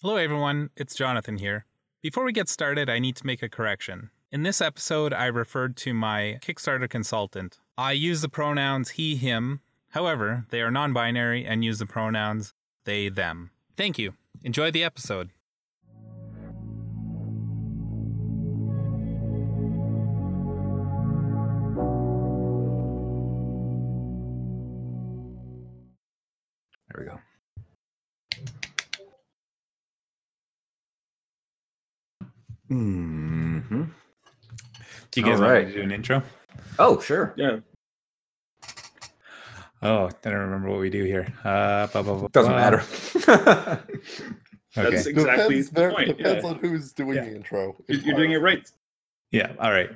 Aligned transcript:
Hello, 0.00 0.14
everyone. 0.14 0.70
It's 0.76 0.94
Jonathan 0.94 1.38
here. 1.38 1.66
Before 2.02 2.22
we 2.22 2.32
get 2.32 2.48
started, 2.48 2.88
I 2.88 3.00
need 3.00 3.16
to 3.16 3.26
make 3.26 3.42
a 3.42 3.48
correction. 3.48 4.10
In 4.30 4.44
this 4.44 4.60
episode, 4.60 5.12
I 5.12 5.26
referred 5.26 5.76
to 5.78 5.92
my 5.92 6.38
Kickstarter 6.40 6.88
consultant. 6.88 7.58
I 7.76 7.92
use 7.92 8.20
the 8.20 8.28
pronouns 8.28 8.90
he, 8.90 9.16
him. 9.16 9.58
However, 9.88 10.46
they 10.50 10.60
are 10.60 10.70
non 10.70 10.92
binary 10.92 11.44
and 11.44 11.64
use 11.64 11.80
the 11.80 11.86
pronouns 11.86 12.54
they, 12.84 13.08
them. 13.08 13.50
Thank 13.76 13.98
you. 13.98 14.14
Enjoy 14.44 14.70
the 14.70 14.84
episode. 14.84 15.30
Hmm 32.68 33.60
Do 35.10 35.20
you 35.20 35.22
guys 35.26 35.40
All 35.40 35.46
want 35.46 35.66
me 35.66 35.72
to 35.72 35.78
do 35.78 35.82
an 35.82 35.92
intro? 35.92 36.22
Oh, 36.78 37.00
sure. 37.00 37.34
Yeah. 37.36 37.58
Oh, 39.80 40.06
I 40.06 40.10
don't 40.22 40.34
remember 40.34 40.68
what 40.70 40.80
we 40.80 40.90
do 40.90 41.04
here. 41.04 41.32
Uh, 41.44 41.86
blah, 41.88 42.02
blah, 42.02 42.14
blah, 42.14 42.28
Doesn't 42.32 42.52
blah. 42.52 42.60
matter. 42.60 43.82
Okay. 44.76 44.90
That's 44.90 45.06
exactly 45.06 45.56
depends, 45.56 45.70
the 45.70 45.74
very- 45.80 45.92
point. 45.94 46.18
depends 46.18 46.44
yeah. 46.44 46.50
on 46.50 46.58
who's 46.58 46.92
doing 46.92 47.16
Yeah. 47.16 47.24
the 47.24 47.34
intro. 47.34 47.74
You're, 47.88 48.00
you're 48.00 48.16
doing 48.16 48.32
it 48.32 48.36
right. 48.36 48.70
Yeah. 49.32 49.52
All 49.58 49.72
right. 49.72 49.90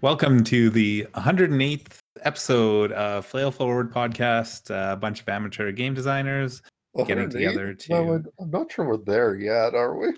Welcome 0.00 0.44
to 0.44 0.70
the 0.70 1.06
108th 1.14 1.96
episode 2.22 2.92
of 2.92 3.24
Flail 3.26 3.50
Forward 3.50 3.92
podcast. 3.92 4.70
Uh, 4.70 4.92
a 4.92 4.96
bunch 4.96 5.22
of 5.22 5.28
amateur 5.30 5.72
game 5.72 5.92
designers. 5.94 6.60
getting 6.96 7.24
108? 7.24 7.32
together 7.32 7.66
No, 7.88 8.04
to- 8.04 8.12
I'm- 8.12 8.26
I'm 8.38 8.50
not 8.50 8.70
sure 8.70 8.84
we're 8.84 8.98
there 8.98 9.34
yet, 9.34 9.74
are 9.74 9.96
we? 9.96 10.08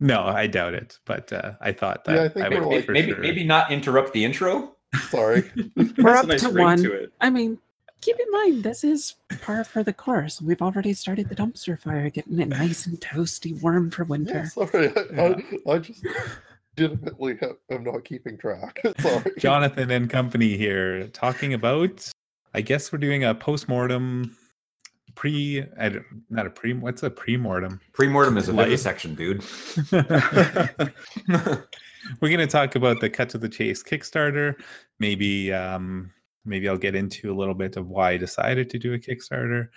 No, 0.00 0.22
I 0.24 0.46
doubt 0.46 0.74
it, 0.74 0.98
but 1.04 1.32
uh, 1.32 1.52
I 1.60 1.72
thought 1.72 2.04
that 2.04 2.14
Yeah, 2.14 2.44
I 2.44 2.48
think 2.48 2.64
would 2.64 2.74
like- 2.76 2.84
for 2.86 2.92
maybe 2.92 3.12
sure. 3.12 3.20
maybe 3.20 3.44
not 3.44 3.70
interrupt 3.72 4.12
the 4.12 4.24
intro. 4.24 4.76
Sorry. 5.10 5.50
We're 5.98 6.14
up 6.16 6.26
nice 6.26 6.42
to 6.42 6.50
one. 6.50 6.78
to 6.82 6.92
it. 6.92 7.12
I 7.20 7.30
mean, 7.30 7.58
keep 8.00 8.16
in 8.18 8.30
mind 8.30 8.62
this 8.62 8.84
is 8.84 9.16
par 9.42 9.64
for 9.64 9.82
the 9.82 9.92
course. 9.92 10.40
We've 10.40 10.62
already 10.62 10.92
started 10.94 11.28
the 11.28 11.34
dumpster 11.36 11.78
fire, 11.78 12.08
getting 12.10 12.38
it 12.38 12.48
nice 12.48 12.86
and 12.86 12.98
toasty, 13.00 13.60
warm 13.60 13.90
for 13.90 14.04
Yeah, 14.04 14.08
winter. 14.08 14.46
sorry. 14.46 14.92
I, 14.96 15.20
I, 15.66 15.72
I 15.74 15.78
just 15.78 16.04
legitimately 16.78 17.36
have, 17.40 17.56
am 17.70 17.84
not 17.84 18.04
keeping 18.04 18.38
track. 18.38 18.80
sorry. 19.00 19.32
Jonathan 19.38 19.90
and 19.90 20.08
company 20.08 20.56
here 20.56 21.08
talking 21.08 21.54
about. 21.54 22.08
I 22.54 22.60
guess 22.62 22.90
we're 22.92 22.98
doing 22.98 23.24
a 23.24 23.34
post-mortem 23.34 24.34
pre. 25.18 25.66
I 25.78 25.88
don't, 25.88 26.04
not 26.30 26.46
a 26.46 26.50
pre. 26.50 26.72
What's 26.72 27.02
a 27.02 27.10
pre-mortem? 27.10 27.80
Pre-mortem 27.92 28.38
is 28.38 28.48
a 28.48 28.52
vivisection, 28.52 29.16
dude. 29.16 29.44
we're 32.20 32.28
going 32.28 32.38
to 32.38 32.46
talk 32.46 32.76
about 32.76 33.00
the 33.00 33.10
cut 33.10 33.28
to 33.30 33.38
the 33.38 33.48
chase 33.48 33.82
kickstarter 33.82 34.54
maybe 34.98 35.52
um 35.52 36.10
maybe 36.44 36.68
i'll 36.68 36.76
get 36.76 36.94
into 36.94 37.32
a 37.32 37.36
little 37.36 37.54
bit 37.54 37.76
of 37.76 37.88
why 37.88 38.12
i 38.12 38.16
decided 38.16 38.70
to 38.70 38.78
do 38.78 38.94
a 38.94 38.98
kickstarter 38.98 39.68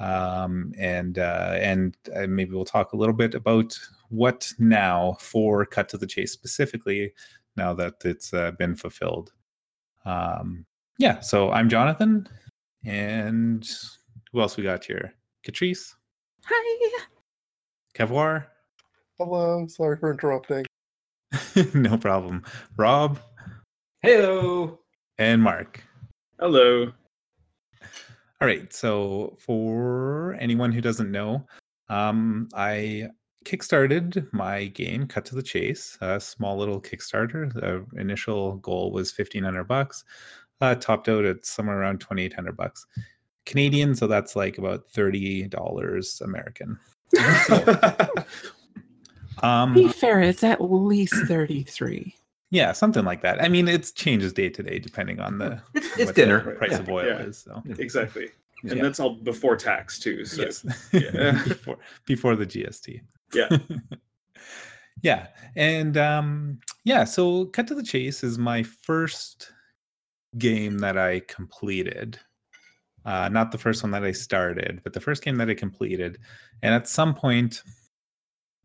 um 0.00 0.72
and 0.78 1.18
uh 1.18 1.56
and 1.60 1.96
uh, 2.16 2.26
maybe 2.26 2.52
we'll 2.52 2.64
talk 2.64 2.92
a 2.92 2.96
little 2.96 3.14
bit 3.14 3.34
about 3.34 3.78
what 4.08 4.50
now 4.58 5.16
for 5.20 5.66
cut 5.66 5.88
to 5.88 5.98
the 5.98 6.06
chase 6.06 6.32
specifically 6.32 7.12
now 7.56 7.74
that 7.74 7.94
it's 8.04 8.32
uh, 8.32 8.50
been 8.52 8.74
fulfilled 8.74 9.32
um 10.04 10.64
yeah 10.98 11.20
so 11.20 11.50
i'm 11.50 11.68
jonathan 11.68 12.26
and 12.84 13.68
who 14.32 14.40
else 14.40 14.56
we 14.56 14.62
got 14.62 14.84
here 14.84 15.12
catrice 15.46 15.94
Hi. 16.44 17.00
kevoir 17.94 18.46
Hello. 19.18 19.66
Sorry 19.66 19.96
for 19.96 20.12
interrupting. 20.12 20.64
no 21.74 21.98
problem 21.98 22.42
rob 22.76 23.18
Hello. 24.02 24.78
and 25.18 25.42
mark 25.42 25.82
Hello. 26.40 26.92
All 28.40 28.46
right. 28.46 28.72
So 28.72 29.36
for 29.40 30.36
anyone 30.38 30.70
who 30.70 30.80
doesn't 30.80 31.10
know, 31.10 31.44
um, 31.88 32.48
I 32.54 33.08
kickstarted 33.44 34.32
my 34.32 34.66
game 34.66 35.08
Cut 35.08 35.24
to 35.26 35.34
the 35.34 35.42
Chase, 35.42 35.98
a 36.00 36.20
small 36.20 36.56
little 36.56 36.80
Kickstarter. 36.80 37.52
The 37.52 37.84
initial 38.00 38.58
goal 38.58 38.92
was 38.92 39.10
fifteen 39.10 39.42
hundred 39.42 39.64
bucks, 39.64 40.04
uh, 40.60 40.76
topped 40.76 41.08
out 41.08 41.24
at 41.24 41.44
somewhere 41.44 41.80
around 41.80 41.98
twenty 41.98 42.22
eight 42.22 42.34
hundred 42.34 42.56
bucks 42.56 42.86
Canadian. 43.48 43.96
So 43.96 44.06
that's 44.06 44.36
like 44.36 44.58
about 44.58 44.86
thirty 44.88 45.48
dollars 45.48 46.20
American. 46.24 46.78
Um, 49.42 49.72
Be 49.72 49.86
fair, 49.88 50.20
it's 50.20 50.42
at 50.42 50.60
least 50.60 51.14
33. 51.28 52.12
yeah, 52.50 52.72
something 52.72 53.04
like 53.04 53.22
that. 53.22 53.40
I 53.40 53.48
mean, 53.48 53.68
it 53.68 53.92
changes 53.94 54.32
day 54.32 54.48
to 54.48 54.62
day 54.64 54.80
depending 54.80 55.20
on 55.20 55.38
the 55.38 55.62
It's, 55.74 55.86
it's 55.86 55.96
what 56.06 56.06
the 56.08 56.12
dinner. 56.22 56.40
price 56.56 56.72
Yeah. 56.72 56.78
of 56.80 56.88
oil 56.88 57.06
Yeah. 57.06 57.18
is. 57.20 57.38
So 57.38 57.62
exactly. 57.78 58.30
And 58.64 58.72
Yeah. 58.78 58.82
that's 58.82 58.98
all 58.98 59.14
before 59.14 59.56
tax 59.56 60.00
too. 60.00 60.24
So 60.24 60.42
yes, 60.42 60.62
before 61.46 61.78
before 62.04 62.34
the 62.34 62.46
GST. 62.46 63.00
Yeah. 63.32 63.48
yeah, 65.02 65.28
and 65.54 65.96
um, 65.96 66.58
yeah. 66.82 67.04
So, 67.04 67.44
cut 67.46 67.68
to 67.68 67.76
the 67.76 67.82
chase 67.84 68.24
is 68.24 68.38
my 68.38 68.64
first 68.64 69.52
game 70.38 70.78
that 70.78 70.98
I 70.98 71.20
completed. 71.28 72.18
Uh, 73.08 73.26
not 73.30 73.50
the 73.50 73.56
first 73.56 73.82
one 73.82 73.90
that 73.90 74.04
I 74.04 74.12
started, 74.12 74.82
but 74.84 74.92
the 74.92 75.00
first 75.00 75.24
game 75.24 75.36
that 75.36 75.48
I 75.48 75.54
completed. 75.54 76.18
And 76.60 76.74
at 76.74 76.86
some 76.86 77.14
point, 77.14 77.62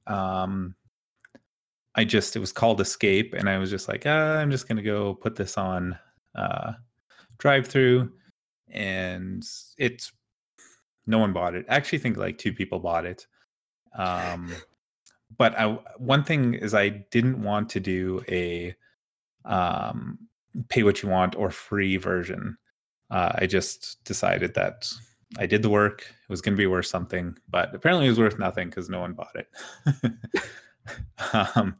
um, 0.05 0.75
I 1.95 2.03
just 2.03 2.35
it 2.35 2.39
was 2.39 2.51
called 2.51 2.81
Escape, 2.81 3.33
and 3.33 3.47
I 3.47 3.57
was 3.57 3.69
just 3.69 3.87
like, 3.87 4.03
ah, 4.05 4.35
I'm 4.35 4.51
just 4.51 4.67
gonna 4.67 4.81
go 4.81 5.13
put 5.13 5.37
this 5.37 5.57
on 5.57 5.97
uh, 6.35 6.73
DriveThru, 7.39 8.11
and 8.69 9.45
it's 9.77 10.11
no 11.07 11.19
one 11.19 11.31
bought 11.31 11.55
it. 11.55 11.65
I 11.69 11.75
actually 11.77 11.99
think 11.99 12.17
like 12.17 12.37
two 12.37 12.51
people 12.51 12.79
bought 12.79 13.05
it. 13.05 13.25
Um, 13.97 14.53
but 15.37 15.57
I 15.57 15.79
one 15.99 16.25
thing 16.25 16.55
is 16.55 16.73
I 16.73 16.89
didn't 16.89 17.41
want 17.41 17.69
to 17.69 17.79
do 17.79 18.21
a 18.27 18.75
um, 19.45 20.19
pay 20.67 20.83
what 20.83 21.01
you 21.01 21.07
want 21.07 21.37
or 21.37 21.49
free 21.49 21.95
version. 21.95 22.57
Uh, 23.13 23.31
I 23.35 23.45
just 23.45 24.03
decided 24.05 24.55
that 24.55 24.91
I 25.37 25.45
did 25.45 25.61
the 25.61 25.69
work. 25.69 26.01
It 26.01 26.31
was 26.31 26.41
going 26.41 26.55
to 26.55 26.61
be 26.61 26.65
worth 26.65 26.87
something, 26.87 27.37
but 27.47 27.73
apparently 27.75 28.07
it 28.07 28.09
was 28.09 28.19
worth 28.19 28.39
nothing 28.39 28.69
because 28.69 28.89
no 28.89 29.01
one 29.01 29.13
bought 29.13 29.35
it. 29.35 30.13
um, 31.55 31.75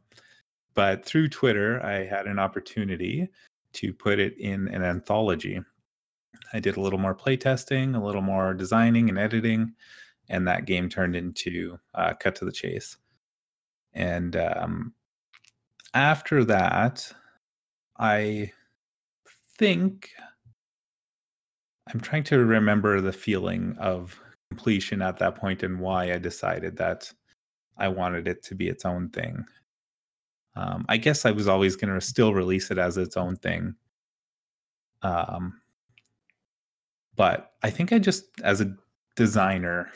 but 0.74 1.04
through 1.04 1.28
Twitter, 1.30 1.84
I 1.84 2.04
had 2.04 2.26
an 2.26 2.38
opportunity 2.38 3.28
to 3.72 3.92
put 3.92 4.20
it 4.20 4.38
in 4.38 4.68
an 4.68 4.84
anthology. 4.84 5.60
I 6.52 6.60
did 6.60 6.76
a 6.76 6.80
little 6.80 7.00
more 7.00 7.16
playtesting, 7.16 8.00
a 8.00 8.04
little 8.04 8.22
more 8.22 8.54
designing 8.54 9.08
and 9.08 9.18
editing, 9.18 9.72
and 10.28 10.46
that 10.46 10.66
game 10.66 10.88
turned 10.88 11.16
into 11.16 11.80
uh, 11.94 12.14
Cut 12.14 12.36
to 12.36 12.44
the 12.44 12.52
Chase. 12.52 12.96
And 13.92 14.36
um, 14.36 14.94
after 15.94 16.44
that, 16.44 17.12
I 17.98 18.52
think 19.58 20.10
I'm 21.92 22.00
trying 22.00 22.24
to 22.24 22.44
remember 22.44 23.00
the 23.00 23.12
feeling 23.12 23.76
of 23.78 24.18
completion 24.50 25.02
at 25.02 25.18
that 25.18 25.36
point 25.36 25.62
and 25.62 25.80
why 25.80 26.12
I 26.12 26.18
decided 26.18 26.76
that 26.76 27.12
I 27.76 27.88
wanted 27.88 28.28
it 28.28 28.42
to 28.44 28.54
be 28.54 28.68
its 28.68 28.84
own 28.84 29.10
thing. 29.10 29.44
Um, 30.56 30.84
I 30.88 30.96
guess 30.96 31.24
I 31.24 31.30
was 31.32 31.48
always 31.48 31.76
going 31.76 31.92
to 31.92 32.00
still 32.00 32.32
release 32.32 32.70
it 32.70 32.78
as 32.78 32.96
its 32.96 33.16
own 33.16 33.36
thing. 33.36 33.74
Um, 35.02 35.60
but 37.16 37.52
I 37.62 37.70
think 37.70 37.92
I 37.92 37.98
just, 37.98 38.24
as 38.42 38.60
a 38.60 38.74
designer, 39.16 39.90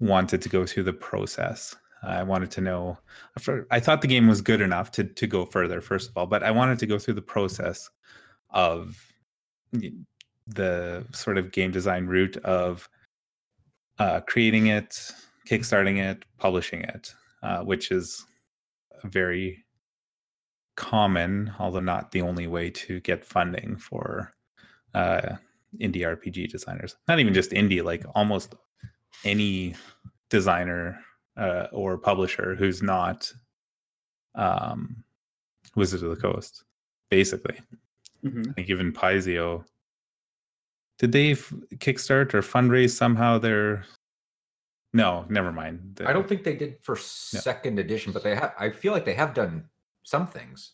wanted 0.00 0.42
to 0.42 0.48
go 0.48 0.66
through 0.66 0.84
the 0.84 0.92
process. 0.92 1.74
I 2.02 2.22
wanted 2.22 2.50
to 2.52 2.60
know. 2.60 2.98
I 3.70 3.80
thought 3.80 4.02
the 4.02 4.08
game 4.08 4.28
was 4.28 4.42
good 4.42 4.60
enough 4.60 4.90
to 4.92 5.04
to 5.04 5.26
go 5.26 5.46
further, 5.46 5.80
first 5.80 6.10
of 6.10 6.16
all, 6.18 6.26
but 6.26 6.42
I 6.42 6.50
wanted 6.50 6.78
to 6.80 6.86
go 6.86 6.98
through 6.98 7.14
the 7.14 7.22
process 7.22 7.88
of 8.50 8.94
the 10.46 11.04
sort 11.12 11.38
of 11.38 11.52
game 11.52 11.70
design 11.70 12.06
route 12.06 12.36
of 12.38 12.88
uh, 13.98 14.20
creating 14.20 14.66
it, 14.68 15.10
kickstarting 15.48 15.98
it, 15.98 16.24
publishing 16.38 16.82
it, 16.82 17.14
uh, 17.42 17.60
which 17.62 17.90
is 17.90 18.24
very 19.04 19.64
common, 20.76 21.52
although 21.58 21.80
not 21.80 22.10
the 22.10 22.20
only 22.20 22.46
way 22.46 22.70
to 22.70 23.00
get 23.00 23.24
funding 23.24 23.76
for 23.76 24.34
uh, 24.94 25.36
indie 25.80 26.02
RPG 26.02 26.50
designers. 26.50 26.96
Not 27.08 27.20
even 27.20 27.34
just 27.34 27.50
indie, 27.52 27.82
like 27.82 28.04
almost 28.14 28.54
any 29.24 29.74
designer 30.30 30.98
uh, 31.36 31.66
or 31.72 31.98
publisher 31.98 32.54
who's 32.54 32.82
not 32.82 33.32
um, 34.34 35.02
Wizard 35.76 36.02
of 36.02 36.10
the 36.10 36.16
Coast, 36.16 36.64
basically. 37.10 37.58
Mhm. 38.24 38.50
I 38.50 38.52
think 38.52 38.70
even 38.70 38.92
Paizo, 38.92 39.64
did 41.04 41.12
they 41.12 41.32
f- 41.32 41.52
kickstart 41.76 42.32
or 42.32 42.40
fundraise 42.40 42.90
somehow 42.96 43.36
their 43.38 43.84
No, 44.94 45.26
never 45.28 45.52
mind. 45.52 46.00
I 46.06 46.12
don't 46.14 46.26
think 46.26 46.44
they 46.44 46.56
did 46.56 46.78
for 46.80 46.96
second 46.96 47.78
edition, 47.78 48.10
but 48.12 48.22
they 48.22 48.34
have. 48.34 48.54
I 48.58 48.70
feel 48.70 48.92
like 48.92 49.04
they 49.04 49.12
have 49.14 49.34
done 49.34 49.68
some 50.02 50.26
things. 50.26 50.72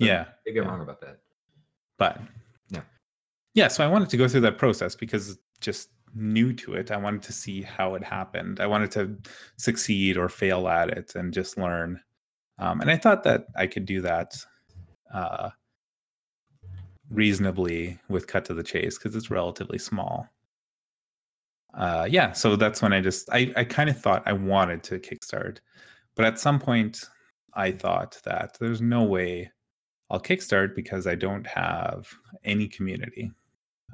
Yeah, 0.00 0.24
Maybe 0.44 0.58
I'm 0.58 0.64
Yeah. 0.64 0.70
wrong 0.72 0.80
about 0.82 1.00
that. 1.02 1.20
but 1.98 2.20
Yeah. 2.70 2.82
yeah. 3.54 3.68
So 3.68 3.84
I 3.84 3.88
wanted 3.88 4.10
to 4.10 4.16
go 4.16 4.26
through 4.28 4.40
that 4.42 4.58
process 4.58 4.96
because 4.96 5.38
just 5.60 5.90
new 6.14 6.52
to 6.54 6.74
it. 6.74 6.90
I 6.90 6.96
wanted 6.96 7.22
to 7.22 7.32
see 7.32 7.62
how 7.62 7.94
it 7.94 8.02
happened. 8.02 8.58
I 8.60 8.66
wanted 8.66 8.90
to 8.92 9.16
succeed 9.58 10.16
or 10.16 10.28
fail 10.28 10.66
at 10.68 10.90
it 10.90 11.14
and 11.14 11.32
just 11.32 11.56
learn. 11.56 12.00
Um, 12.58 12.80
and 12.80 12.90
I 12.90 12.96
thought 12.96 13.22
that 13.24 13.46
I 13.54 13.66
could 13.66 13.86
do 13.86 14.00
that 14.02 14.34
uh, 15.14 15.50
reasonably 17.10 17.98
with 18.08 18.26
Cut 18.26 18.44
to 18.46 18.54
the 18.54 18.62
Chase 18.62 18.98
because 18.98 19.14
it's 19.14 19.30
relatively 19.30 19.78
small. 19.78 20.28
Uh, 21.74 22.06
yeah, 22.08 22.32
so 22.32 22.56
that's 22.56 22.80
when 22.80 22.92
I 22.92 23.00
just 23.00 23.28
I, 23.30 23.52
I 23.56 23.64
kind 23.64 23.90
of 23.90 24.00
thought 24.00 24.22
I 24.26 24.32
wanted 24.32 24.82
to 24.84 24.98
kickstart, 24.98 25.58
but 26.14 26.24
at 26.24 26.40
some 26.40 26.58
point 26.58 27.04
I 27.54 27.70
thought 27.70 28.18
that 28.24 28.56
there's 28.58 28.80
no 28.80 29.02
way 29.02 29.50
I'll 30.10 30.20
kickstart 30.20 30.74
because 30.74 31.06
I 31.06 31.14
don't 31.16 31.46
have 31.46 32.08
any 32.44 32.68
community, 32.68 33.30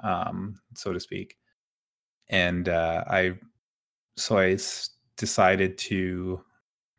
um, 0.03 0.56
so 0.75 0.93
to 0.93 1.00
speak. 1.00 1.37
And 2.29 2.69
uh, 2.69 3.05
I, 3.09 3.38
so 4.17 4.38
I 4.38 4.50
s- 4.53 4.91
decided 5.17 5.79
to 5.79 6.44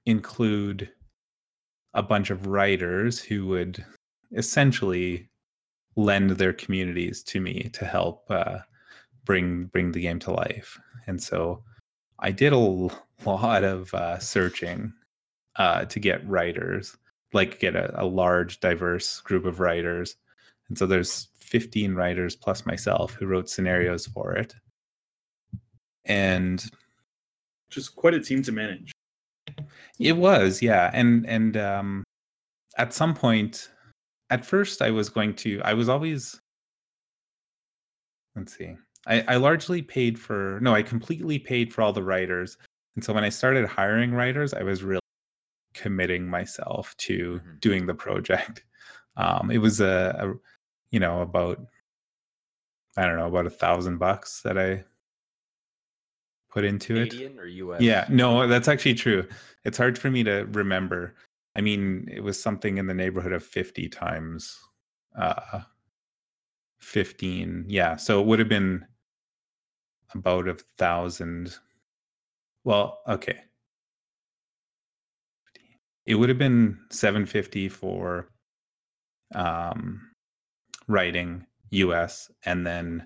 include 0.06 0.90
a 1.94 2.04
bunch 2.04 2.30
of 2.30 2.48
writers 2.48 3.20
who 3.20 3.46
would 3.48 3.86
essentially 4.36 5.30
lend 5.96 6.32
their 6.32 6.54
communities 6.54 7.24
to 7.24 7.40
me 7.40 7.70
to 7.74 7.86
help 7.86 8.26
uh, 8.30 8.60
bring 9.26 9.66
bring 9.66 9.92
the 9.92 10.02
game 10.02 10.20
to 10.20 10.32
life. 10.32 10.80
And 11.08 11.22
so 11.22 11.64
I 12.20 12.32
did 12.32 12.54
a 12.54 12.58
lot 13.26 13.64
of 13.64 13.94
uh, 13.94 14.20
searching 14.20 14.94
uh, 15.56 15.86
to 15.86 16.00
get 16.00 16.28
writers 16.28 16.98
like 17.34 17.60
get 17.60 17.76
a, 17.76 18.02
a 18.02 18.06
large 18.06 18.60
diverse 18.60 19.20
group 19.22 19.46
of 19.46 19.60
writers 19.60 20.16
and 20.70 20.78
so 20.78 20.86
there's 20.86 21.30
15 21.40 21.94
writers 21.96 22.36
plus 22.36 22.66
myself 22.66 23.14
who 23.14 23.26
wrote 23.26 23.50
scenarios 23.50 24.06
for 24.08 24.34
it 24.34 24.56
and 26.06 26.66
Just 27.70 27.96
quite 27.96 28.14
a 28.14 28.20
team 28.20 28.42
to 28.44 28.52
manage. 28.52 28.92
it 30.00 30.18
was 30.18 30.62
yeah 30.62 30.90
and 30.94 31.26
and 31.28 31.58
um 31.58 32.04
at 32.78 32.94
some 32.94 33.14
point 33.14 33.70
at 34.30 34.46
first 34.46 34.82
i 34.82 34.90
was 34.90 35.10
going 35.10 35.34
to 35.34 35.62
i 35.64 35.74
was 35.74 35.90
always 35.90 36.40
let's 38.36 38.58
see 38.58 38.76
i 39.08 39.22
i 39.28 39.36
largely 39.36 39.82
paid 39.82 40.20
for 40.20 40.60
no 40.62 40.74
i 40.74 40.82
completely 40.82 41.38
paid 41.40 41.74
for 41.74 41.82
all 41.82 41.94
the 41.94 42.04
writers 42.04 42.58
and 42.96 43.04
so 43.04 43.14
when 43.14 43.24
i 43.24 43.30
started 43.30 43.66
hiring 43.66 44.12
writers 44.12 44.54
i 44.54 44.64
was 44.64 44.84
really 44.84 45.00
committing 45.74 46.28
myself 46.28 46.96
to 46.98 47.40
Mhm. 47.44 47.60
doing 47.60 47.86
the 47.86 47.96
project 47.96 48.64
um 49.18 49.52
it 49.52 49.58
was 49.60 49.80
a, 49.82 50.16
a 50.20 50.34
you 50.92 51.00
know 51.00 51.22
about 51.22 51.60
i 52.98 53.06
don't 53.06 53.18
know 53.18 53.28
about 53.28 53.48
a 53.48 53.52
thousand 53.52 53.98
bucks 53.98 54.42
that 54.42 54.58
i 54.58 54.84
put 56.54 56.64
into 56.64 56.96
it 56.96 57.10
Canadian 57.10 57.40
or 57.40 57.46
US? 57.48 57.82
yeah, 57.82 58.06
no, 58.10 58.48
that's 58.48 58.68
actually 58.68 58.94
true. 58.94 59.28
It's 59.66 59.78
hard 59.78 59.98
for 59.98 60.12
me 60.12 60.24
to 60.24 60.46
remember. 60.52 61.16
I 61.56 61.62
mean, 61.62 62.10
it 62.12 62.22
was 62.22 62.42
something 62.42 62.78
in 62.78 62.88
the 62.88 62.94
neighborhood 62.94 63.34
of 63.34 63.44
50 63.44 63.90
times 63.90 64.60
uh 65.18 65.62
15. 66.80 67.66
Yeah, 67.70 67.96
so 67.96 68.20
it 68.20 68.28
would 68.28 68.40
have 68.40 68.50
been 68.50 68.86
about 70.14 70.48
a 70.48 70.56
thousand. 70.78 71.56
Well, 72.64 73.00
okay. 73.08 73.40
It 76.06 76.16
would 76.16 76.30
have 76.30 76.38
been 76.38 76.78
750 76.90 77.70
for 77.70 78.30
um 79.36 80.02
writing 80.88 81.46
US 81.72 82.30
and 82.46 82.66
then 82.68 83.06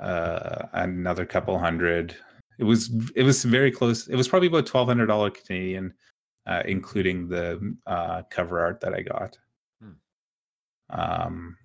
uh 0.00 0.66
another 0.74 1.26
couple 1.26 1.58
hundred 1.58 2.14
it 2.58 2.64
was 2.64 2.90
it 3.16 3.24
was 3.24 3.42
very 3.44 3.72
close 3.72 4.06
it 4.06 4.14
was 4.14 4.28
probably 4.28 4.46
about 4.46 4.66
twelve 4.66 4.86
hundred 4.86 5.06
dollar 5.06 5.30
canadian 5.30 5.92
uh 6.48 6.62
including 6.66 7.28
the 7.28 7.76
uh 7.86 8.22
cover 8.30 8.58
art 8.60 8.80
that 8.80 8.94
i 8.94 9.02
got 9.02 9.38
Hmm. 9.80 9.92
um 11.00 11.56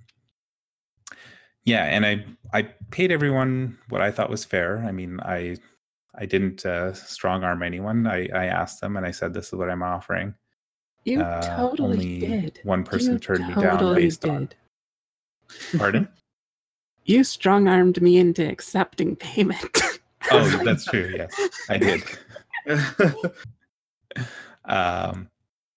yeah 1.66 1.86
and 1.86 2.06
i 2.06 2.26
i 2.54 2.62
paid 2.92 3.12
everyone 3.12 3.78
what 3.90 4.02
i 4.02 4.12
thought 4.12 4.30
was 4.30 4.44
fair 4.46 4.80
i 4.86 4.92
mean 4.92 5.20
i 5.22 5.56
i 6.16 6.26
didn't 6.26 6.66
uh 6.66 6.94
strong 6.94 7.44
arm 7.44 7.64
anyone 7.64 8.06
i 8.06 8.28
i 8.34 8.46
asked 8.46 8.82
them 8.82 8.98
and 8.98 9.06
i 9.06 9.12
said 9.12 9.34
this 9.34 9.48
is 9.48 9.54
what 9.54 9.70
i'm 9.70 9.82
offering 9.84 10.36
You 11.06 11.22
Uh, 11.22 11.56
totally 11.56 11.90
only 11.98 12.20
did. 12.20 12.60
one 12.64 12.84
person 12.84 13.14
you 13.14 13.20
turned 13.20 13.48
me 13.48 13.56
down 13.56 13.96
based 13.96 14.22
did. 14.22 14.32
on 14.32 14.50
pardon 15.78 16.08
You 17.06 17.24
strong 17.24 17.68
armed 17.68 18.02
me 18.02 18.18
into 18.18 18.48
accepting 18.50 19.16
payment. 19.16 19.82
oh 20.32 20.48
that's 20.66 20.86
true 20.92 21.12
yes 21.16 21.50
i 21.70 21.78
did 21.78 22.04
um 24.66 25.30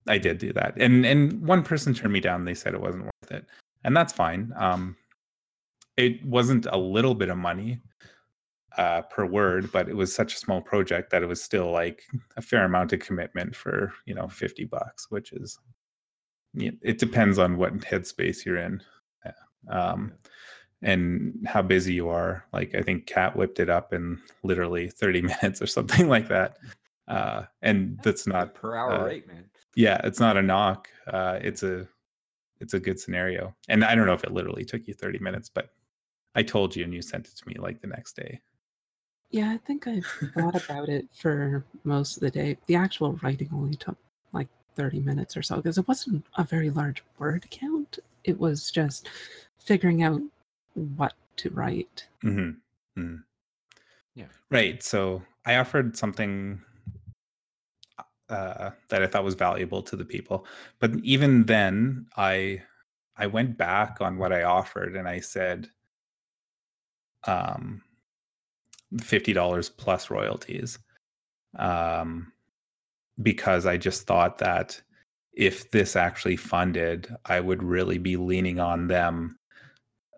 i 0.09 0.19
did 0.19 0.39
do 0.39 0.53
that. 0.53 0.75
And 0.77 1.05
and 1.05 1.41
one 1.47 1.63
person 1.63 1.95
turned 1.95 2.13
me 2.13 2.21
down. 2.21 2.45
They 2.45 2.55
said 2.55 2.75
it 2.75 2.81
wasn't 2.81 3.05
worth 3.05 3.31
it. 3.31 3.47
And 3.85 3.97
that's 3.97 4.13
fine. 4.13 4.53
Um 4.57 4.97
it 5.97 6.25
wasn't 6.25 6.67
a 6.67 6.77
little 6.77 7.15
bit 7.15 7.31
of 7.31 7.39
money 7.39 7.81
uh 8.77 9.01
per 9.03 9.25
word 9.25 9.73
but 9.73 9.89
it 9.89 9.97
was 9.97 10.15
such 10.15 10.35
a 10.35 10.39
small 10.39 10.61
project 10.61 11.11
that 11.11 11.23
it 11.23 11.27
was 11.27 11.43
still 11.43 11.71
like 11.71 12.03
a 12.37 12.43
fair 12.43 12.65
amount 12.65 12.93
of 12.93 13.01
commitment 13.01 13.57
for 13.57 13.93
you 14.05 14.15
know 14.15 14.29
50 14.29 14.65
bucks 14.67 15.11
which 15.11 15.33
is 15.33 15.59
it 16.55 16.99
depends 16.99 17.39
on 17.39 17.57
what 17.57 17.75
headspace 17.79 18.45
you're 18.45 18.59
in. 18.59 18.83
Um 19.69 20.13
and 20.83 21.47
how 21.47 21.63
busy 21.63 21.95
you 21.95 22.09
are. 22.09 22.45
Like 22.53 22.75
i 22.75 22.83
think 22.83 23.07
cat 23.07 23.35
whipped 23.37 23.61
it 23.61 23.71
up 23.71 23.93
in 23.93 24.21
literally 24.43 24.89
30 24.89 25.23
minutes 25.33 25.61
or 25.61 25.67
something 25.67 26.09
like 26.09 26.29
that 26.29 26.59
uh 27.09 27.43
and 27.63 27.99
that's 28.03 28.27
not 28.27 28.55
per 28.55 28.75
hour 28.75 28.93
uh, 28.93 29.05
rate, 29.07 29.27
man. 29.29 29.45
yeah 29.75 30.01
it's 30.05 30.21
not 30.21 30.37
a 30.37 30.43
knock 30.43 30.89
uh 31.09 31.39
it's 31.41 31.63
a 31.63 31.87
it's 32.61 32.75
a 32.75 32.81
good 32.81 32.99
scenario 32.99 33.55
and 33.69 33.85
i 33.85 33.95
don't 33.95 34.07
know 34.07 34.15
if 34.15 34.25
it 34.25 34.33
literally 34.33 34.65
took 34.65 34.87
you 34.87 34.95
30 34.95 35.19
minutes 35.21 35.49
but 35.49 35.71
i 36.35 36.43
told 36.43 36.75
you 36.75 36.85
and 36.85 36.93
you 36.93 37.03
sent 37.03 37.27
it 37.27 37.37
to 37.37 37.49
me 37.49 37.55
like 37.59 37.81
the 37.81 37.87
next 37.87 38.17
day 38.17 38.41
yeah, 39.31 39.51
I 39.51 39.59
think 39.59 39.87
I 39.89 40.01
thought 40.35 40.65
about 40.65 40.89
it 40.89 41.09
for 41.13 41.65
most 41.85 42.17
of 42.17 42.21
the 42.21 42.31
day. 42.31 42.57
The 42.67 42.77
actual 42.77 43.19
writing 43.23 43.51
only 43.53 43.77
took 43.77 43.97
like 44.33 44.49
30 44.77 45.01
minutes 45.01 45.37
or 45.37 45.43
so 45.43 45.57
because 45.57 45.79
it 45.79 45.89
wasn't 45.89 46.25
a 46.37 46.45
very 46.45 46.71
large 46.71 47.03
word 47.19 47.47
count. 47.51 47.99
It 48.25 48.39
was 48.39 48.71
just 48.71 49.09
figuring 49.59 50.03
out 50.03 50.21
what 50.75 51.15
to 51.37 51.51
write. 51.51 52.07
Mm-hmm. 52.25 53.01
Mm-hmm. 53.01 53.17
Yeah. 54.15 54.27
Right. 54.51 54.83
So 54.83 55.23
I 55.45 55.57
offered 55.57 55.97
something 55.97 56.61
uh, 58.29 58.71
that 58.89 59.03
I 59.03 59.07
thought 59.07 59.25
was 59.25 59.35
valuable 59.35 59.83
to 59.83 59.97
the 59.97 60.05
people, 60.05 60.47
but 60.81 60.95
even 61.03 61.45
then, 61.45 62.07
I 62.17 62.63
I 63.17 63.27
went 63.27 63.57
back 63.57 63.99
on 64.01 64.19
what 64.19 64.33
I 64.33 64.43
offered 64.43 64.97
and 64.97 65.09
I 65.09 65.21
said, 65.21 65.69
um, 67.25 67.83
fifty 69.01 69.33
dollars 69.33 69.69
plus 69.69 70.11
royalties, 70.11 70.79
um, 71.59 72.33
because 73.23 73.67
I 73.67 73.77
just 73.77 74.07
thought 74.07 74.39
that 74.39 74.81
if 75.33 75.71
this 75.71 75.97
actually 75.97 76.37
funded, 76.37 77.15
I 77.27 77.41
would 77.41 77.63
really 77.63 77.99
be 77.99 78.17
leaning 78.17 78.59
on 78.61 78.89
them 78.89 79.39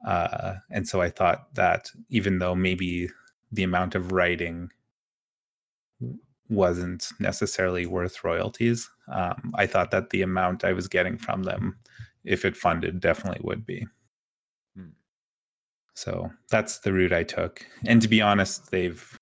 uh, 0.07 0.55
and 0.71 0.87
so 0.87 1.01
I 1.01 1.11
thought 1.11 1.53
that 1.55 1.91
even 2.09 2.39
though 2.39 2.55
maybe 2.55 3.09
the 3.53 3.63
amount 3.63 3.95
of 3.95 4.13
writing 4.13 4.71
wasn't 6.49 7.11
necessarily 7.21 7.87
worth 7.87 8.25
royalties, 8.25 8.89
um, 9.09 9.53
I 9.55 9.67
thought 9.67 9.91
that 9.91 10.11
the 10.11 10.23
amount 10.23 10.65
I 10.65 10.73
was 10.73 10.89
getting 10.89 11.19
from 11.19 11.43
them, 11.43 11.79
if 12.25 12.45
it 12.45 12.57
funded, 12.57 13.01
definitely 13.01 13.41
would 13.43 13.67
be. 13.67 13.87
Hmm. 14.77 14.91
So 15.95 16.31
that's 16.51 16.79
the 16.79 16.93
route 16.93 17.13
I 17.13 17.23
took. 17.23 17.65
And 17.87 18.01
to 18.03 18.09
be 18.09 18.21
honest, 18.21 18.71
they've 18.71 19.19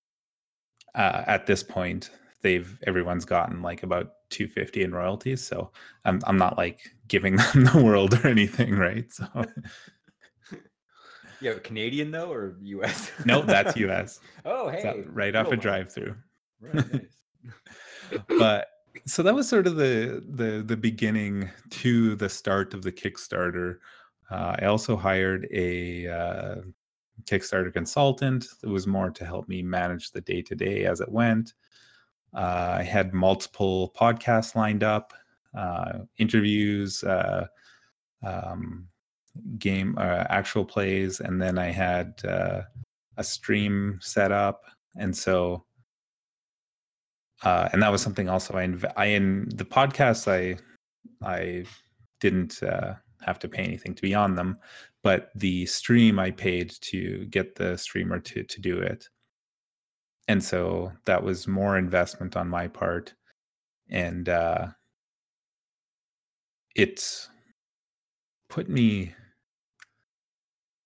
uh, 0.94 1.24
at 1.26 1.46
this 1.46 1.62
point 1.62 2.10
they've 2.42 2.78
everyone's 2.86 3.24
gotten 3.24 3.60
like 3.60 3.82
about 3.82 4.12
250 4.30 4.82
in 4.82 4.92
royalties. 4.92 5.44
So 5.46 5.70
I'm 6.04 6.20
I'm 6.26 6.38
not 6.38 6.56
like 6.56 6.90
giving 7.08 7.36
them 7.52 7.64
the 7.64 7.82
world 7.82 8.14
or 8.14 8.26
anything, 8.26 8.76
right? 8.76 9.12
So 9.12 9.26
Yeah, 11.40 11.54
Canadian 11.62 12.10
though 12.10 12.32
or 12.32 12.56
US? 12.62 13.10
no, 13.24 13.42
that's 13.42 13.76
US. 13.86 14.20
oh, 14.44 14.68
hey. 14.68 14.88
out 14.88 15.14
right 15.14 15.36
off 15.36 15.52
a 15.52 15.56
drive 15.56 15.92
through. 15.92 16.14
Nice. 16.60 16.84
But 18.38 18.68
so 19.06 19.22
that 19.22 19.34
was 19.34 19.48
sort 19.48 19.66
of 19.66 19.76
the 19.76 20.22
the 20.28 20.62
the 20.64 20.76
beginning 20.76 21.50
to 21.70 22.14
the 22.16 22.28
start 22.28 22.72
of 22.72 22.82
the 22.82 22.92
Kickstarter. 22.92 23.78
Uh, 24.30 24.56
I 24.60 24.66
also 24.66 24.96
hired 24.96 25.48
a 25.52 26.06
uh, 26.08 26.56
Kickstarter 27.24 27.72
consultant. 27.72 28.46
It 28.62 28.68
was 28.68 28.86
more 28.86 29.10
to 29.10 29.24
help 29.24 29.48
me 29.48 29.62
manage 29.62 30.10
the 30.12 30.20
day 30.20 30.42
to 30.42 30.54
day 30.54 30.84
as 30.84 31.00
it 31.00 31.10
went. 31.10 31.54
Uh, 32.34 32.76
I 32.78 32.82
had 32.82 33.14
multiple 33.14 33.92
podcasts 33.98 34.54
lined 34.54 34.82
up, 34.82 35.14
uh, 35.56 36.00
interviews, 36.18 37.02
uh, 37.04 37.46
um, 38.24 38.88
game, 39.58 39.96
uh, 39.98 40.24
actual 40.28 40.64
plays, 40.64 41.20
and 41.20 41.40
then 41.40 41.58
I 41.58 41.70
had 41.70 42.20
a 42.24 43.24
stream 43.24 43.98
set 44.02 44.32
up. 44.32 44.64
And 44.96 45.16
so, 45.16 45.64
uh, 47.42 47.68
and 47.72 47.82
that 47.82 47.92
was 47.92 48.02
something 48.02 48.28
also 48.28 48.56
I, 48.56 48.66
inv- 48.66 48.92
I 48.96 49.06
in 49.06 49.48
the 49.54 49.64
podcast, 49.64 50.28
I, 50.30 50.56
I 51.26 51.64
didn't 52.20 52.62
uh, 52.62 52.94
have 53.24 53.38
to 53.40 53.48
pay 53.48 53.62
anything 53.62 53.94
to 53.94 54.02
be 54.02 54.14
on 54.14 54.34
them, 54.34 54.58
but 55.02 55.30
the 55.34 55.66
stream 55.66 56.18
I 56.18 56.30
paid 56.30 56.72
to 56.82 57.26
get 57.26 57.54
the 57.54 57.76
streamer 57.76 58.18
to 58.20 58.42
to 58.42 58.60
do 58.60 58.78
it, 58.78 59.08
and 60.28 60.42
so 60.42 60.92
that 61.04 61.22
was 61.22 61.46
more 61.46 61.76
investment 61.76 62.36
on 62.36 62.48
my 62.48 62.68
part, 62.68 63.14
and 63.90 64.28
uh, 64.28 64.68
it 66.74 67.28
put 68.48 68.68
me 68.68 69.14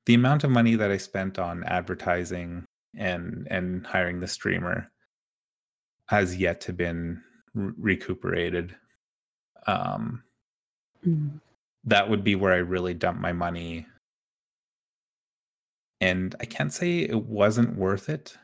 the 0.06 0.14
amount 0.14 0.44
of 0.44 0.50
money 0.50 0.74
that 0.74 0.90
I 0.90 0.96
spent 0.96 1.38
on 1.38 1.62
advertising 1.64 2.64
and 2.96 3.46
and 3.50 3.86
hiring 3.86 4.18
the 4.18 4.26
streamer 4.26 4.90
has 6.10 6.36
yet 6.36 6.60
to 6.60 6.72
been 6.72 7.22
re- 7.54 7.72
recuperated. 7.78 8.74
Um, 9.68 10.24
Mm. 11.06 11.40
that 11.84 12.10
would 12.10 12.24
be 12.24 12.34
where 12.34 12.52
I 12.52 12.56
really 12.58 12.92
dumped 12.92 13.22
my 13.22 13.32
money. 13.32 13.86
And 16.02 16.34
I 16.40 16.44
can't 16.44 16.72
say 16.72 16.98
it 17.00 17.24
wasn't 17.24 17.76
worth 17.78 18.08
it. 18.10 18.36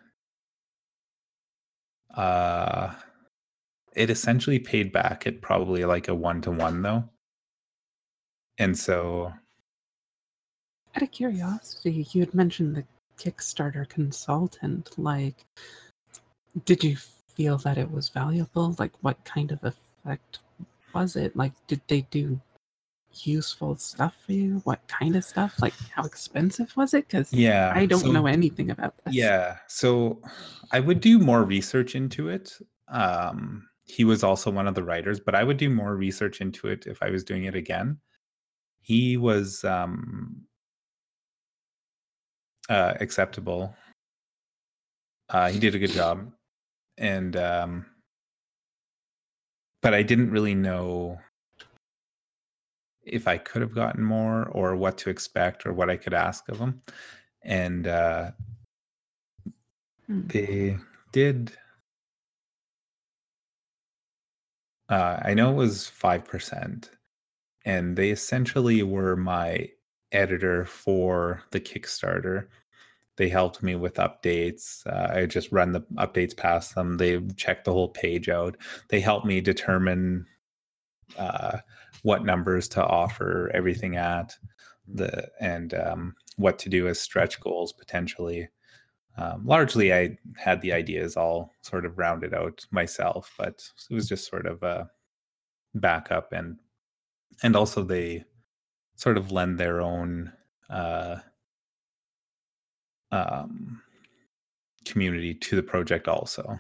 Uh 2.15 2.95
it 3.95 4.11
essentially 4.11 4.59
paid 4.59 4.93
back 4.93 5.27
at 5.27 5.41
probably 5.43 5.85
like 5.85 6.09
a 6.09 6.15
one 6.15 6.41
to 6.43 6.51
one 6.51 6.81
though. 6.83 7.05
And 8.59 8.79
so 8.79 9.33
Out 10.95 11.03
of 11.03 11.11
curiosity, 11.11 12.07
you 12.13 12.21
had 12.21 12.33
mentioned 12.33 12.75
the 12.77 12.85
Kickstarter 13.19 13.87
consultant. 13.89 14.99
Like, 14.99 15.45
did 16.65 16.83
you 16.85 16.97
feel 17.37 17.59
that 17.59 17.79
it 17.79 17.91
was 17.91 18.09
valuable? 18.09 18.75
Like, 18.79 18.93
what 19.03 19.23
kind 19.25 19.53
of 19.53 19.63
effect 19.63 20.41
was 20.95 21.17
it? 21.17 21.37
Like, 21.37 21.53
did 21.67 21.81
they 21.87 22.03
do 22.11 22.41
useful 23.13 23.77
stuff 23.77 24.15
for 24.25 24.33
you? 24.33 24.61
What 24.65 24.87
kind 24.89 25.17
of 25.17 25.25
stuff? 25.25 25.61
Like, 25.61 25.75
how 25.95 26.05
expensive 26.05 26.73
was 26.77 26.95
it? 26.95 27.07
Because 27.09 27.33
yeah. 27.33 27.73
I 27.75 27.87
don't 27.87 28.01
so- 28.01 28.13
know 28.13 28.27
anything 28.27 28.71
about 28.71 28.95
this. 29.05 29.15
Yeah. 29.15 29.57
So 29.69 30.21
I 30.73 30.81
would 30.81 31.01
do 31.01 31.19
more 31.19 31.45
research 31.45 31.95
into 31.95 32.29
it. 32.29 32.53
Um, 32.89 33.69
he 33.85 34.05
was 34.05 34.25
also 34.25 34.51
one 34.51 34.67
of 34.67 34.75
the 34.75 34.83
writers, 34.83 35.21
but 35.21 35.35
I 35.35 35.45
would 35.45 35.57
do 35.57 35.71
more 35.71 35.95
research 35.95 36.41
into 36.41 36.69
it 36.69 36.87
if 36.87 37.03
I 37.03 37.11
was 37.11 37.23
doing 37.23 37.45
it 37.45 37.55
again. 37.55 37.99
He 38.81 39.17
was 39.17 39.65
um, 39.65 40.43
uh, 42.69 42.95
acceptable. 43.01 43.75
Uh, 45.29 45.51
he 45.51 45.59
did 45.59 45.75
a 45.75 45.79
good 45.79 45.91
job, 45.91 46.33
and 46.99 47.37
um, 47.37 47.87
but 49.83 49.95
I 49.95 50.03
didn't 50.03 50.31
really 50.31 50.55
know 50.55 51.19
if 53.03 53.29
I 53.29 53.39
could 53.39 53.63
have 53.63 53.75
gotten 53.75 54.03
more 54.05 54.47
or 54.49 54.75
what 54.77 54.99
to 54.99 55.11
expect 55.11 55.65
or 55.65 55.73
what 55.73 55.89
I 55.89 55.97
could 55.97 56.15
ask 56.15 56.49
of 56.49 56.59
them, 56.59 56.83
And 57.43 57.87
uh, 57.87 58.33
Hmm. 60.07 60.21
they 60.29 60.79
did 61.13 61.53
uh, 64.89 65.19
i 65.25 65.35
know 65.35 65.51
it 65.51 65.57
was 65.57 65.91
5% 65.91 66.91
and 67.65 67.97
they 67.97 68.11
essentially 68.11 68.83
were 68.85 69.17
my 69.17 69.69
editor 70.13 70.65
for 70.65 71.43
the 71.51 71.59
kickstarter 71.61 72.47
they 73.17 73.29
helped 73.29 73.63
me 73.63 73.75
with 73.75 73.95
updates 73.95 74.87
uh, 74.87 75.13
i 75.17 75.27
just 75.27 75.53
run 75.53 75.73
the 75.73 75.81
updates 75.95 76.37
past 76.37 76.75
them 76.75 76.97
they 76.97 77.21
check 77.37 77.65
the 77.65 77.73
whole 77.73 77.89
page 77.89 78.29
out 78.29 78.57
they 78.89 79.01
helped 79.01 79.27
me 79.27 79.41
determine 79.41 80.27
uh, 81.19 81.59
what 82.03 82.25
numbers 82.25 82.69
to 82.69 82.85
offer 82.85 83.51
everything 83.55 83.97
at 83.97 84.37
the 84.89 85.29
and 85.41 85.75
um, 85.75 86.15
what 86.37 86.59
to 86.61 86.69
do 86.69 86.87
as 86.89 87.01
stretch 87.01 87.41
goals 87.41 87.73
potentially. 87.73 88.49
Um, 89.19 89.47
largely 89.47 89.95
i 89.95 90.19
had 90.37 90.61
the 90.61 90.75
ideas 90.75 91.17
all 91.17 91.51
sort 91.63 91.87
of 91.87 91.97
rounded 91.97 92.35
out 92.35 92.67
myself 92.71 93.33
but 93.39 93.67
it 93.91 93.95
was 93.95 94.07
just 94.07 94.29
sort 94.29 94.47
of 94.47 94.63
a 94.63 94.91
backup 95.75 96.33
and 96.33 96.59
and 97.43 97.57
also 97.57 97.83
they 97.83 98.25
sort 98.95 99.17
of 99.17 99.33
lend 99.33 99.57
their 99.57 99.81
own 99.81 100.31
uh 100.69 101.17
um 103.13 103.81
community 104.85 105.35
to 105.35 105.57
the 105.57 105.63
project 105.63 106.09
also 106.09 106.59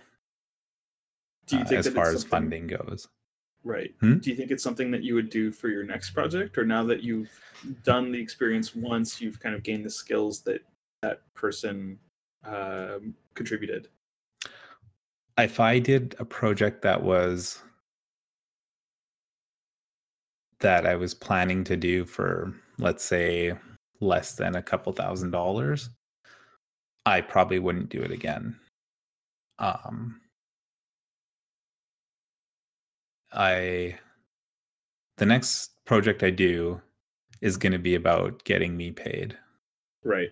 Do 1.46 1.56
you 1.56 1.62
uh, 1.62 1.66
think 1.66 1.78
as 1.78 1.88
far 1.88 2.08
as 2.10 2.24
funding 2.24 2.66
goes 2.66 3.08
Right. 3.64 3.92
Hmm? 3.98 4.18
Do 4.18 4.30
you 4.30 4.36
think 4.36 4.52
it's 4.52 4.62
something 4.62 4.92
that 4.92 5.02
you 5.02 5.16
would 5.16 5.28
do 5.28 5.50
for 5.50 5.66
your 5.66 5.82
next 5.82 6.10
project, 6.10 6.56
or 6.56 6.64
now 6.64 6.84
that 6.84 7.02
you've 7.02 7.32
done 7.82 8.12
the 8.12 8.20
experience 8.20 8.76
once, 8.76 9.20
you've 9.20 9.40
kind 9.40 9.56
of 9.56 9.64
gained 9.64 9.84
the 9.84 9.90
skills 9.90 10.40
that 10.42 10.60
that 11.02 11.22
person 11.34 11.98
um, 12.44 13.12
contributed? 13.34 13.88
if 15.38 15.60
i 15.60 15.78
did 15.78 16.14
a 16.18 16.24
project 16.24 16.82
that 16.82 17.02
was 17.02 17.62
that 20.60 20.86
i 20.86 20.94
was 20.94 21.14
planning 21.14 21.62
to 21.64 21.76
do 21.76 22.04
for 22.04 22.54
let's 22.78 23.04
say 23.04 23.54
less 24.00 24.34
than 24.34 24.56
a 24.56 24.62
couple 24.62 24.92
thousand 24.92 25.30
dollars 25.30 25.90
i 27.06 27.20
probably 27.20 27.58
wouldn't 27.58 27.88
do 27.88 28.02
it 28.02 28.10
again. 28.10 28.56
Um 29.58 30.20
i 33.32 33.96
the 35.16 35.26
next 35.26 35.84
project 35.84 36.22
i 36.22 36.30
do 36.30 36.80
is 37.40 37.56
going 37.56 37.72
to 37.72 37.78
be 37.78 37.94
about 37.94 38.42
getting 38.44 38.76
me 38.76 38.90
paid. 38.90 39.36
Right. 40.04 40.30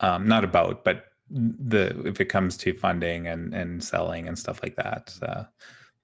um 0.00 0.26
not 0.26 0.44
about 0.44 0.84
but 0.84 1.04
the 1.30 2.02
if 2.06 2.20
it 2.20 2.26
comes 2.26 2.56
to 2.56 2.72
funding 2.76 3.28
and 3.28 3.54
and 3.54 3.84
selling 3.84 4.26
and 4.26 4.36
stuff 4.38 4.60
like 4.62 4.74
that 4.76 5.14
uh, 5.22 5.44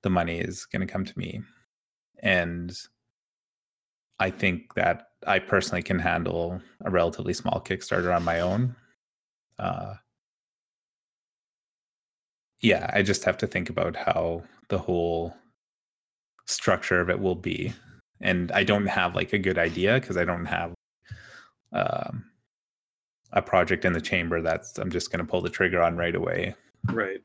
the 0.03 0.11
money 0.11 0.39
is 0.39 0.67
going 0.67 0.87
to 0.87 0.93
come 0.93 1.05
to 1.05 1.19
me. 1.19 1.41
And 2.23 2.73
i 4.21 4.31
think 4.31 4.75
that 4.75 5.09
i 5.27 5.39
personally 5.39 5.83
can 5.83 5.99
handle 5.99 6.61
a 6.85 6.91
relatively 6.91 7.35
small 7.35 7.61
kickstarter 7.61 8.15
on 8.15 8.23
my 8.25 8.41
own 8.41 8.75
uh 9.59 9.95
yeah 12.61 12.91
i 12.93 13.03
just 13.03 13.25
have 13.25 13.37
to 13.37 13.47
think 13.47 13.71
about 13.71 13.97
how 13.97 14.43
the 14.69 14.79
whole 14.79 15.35
structure 16.47 17.01
of 17.01 17.11
it 17.11 17.19
will 17.19 17.35
be 17.35 17.73
and 18.21 18.53
i 18.53 18.63
don't 18.63 18.87
have 18.87 19.15
like 19.15 19.33
a 19.33 19.39
good 19.39 19.59
idea 19.59 19.95
because 20.01 20.17
i 20.17 20.25
don't 20.25 20.47
have 20.47 20.75
um 21.73 22.25
a 23.33 23.43
project 23.43 23.85
in 23.85 23.93
the 23.93 24.01
chamber 24.01 24.41
that's 24.41 24.79
I'm 24.79 24.91
just 24.91 25.11
going 25.11 25.25
to 25.25 25.31
pull 25.31 25.43
the 25.43 25.51
trigger 25.51 25.83
on 25.83 25.97
right 25.97 26.15
away. 26.15 26.55
Right. 26.91 27.21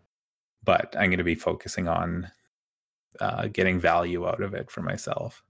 But 0.64 0.96
I'm 0.98 1.10
going 1.10 1.18
to 1.18 1.24
be 1.24 1.36
focusing 1.36 1.88
on 1.88 2.30
uh, 3.20 3.48
getting 3.48 3.80
value 3.80 4.28
out 4.28 4.42
of 4.42 4.54
it 4.54 4.70
for 4.70 4.82
myself. 4.82 5.44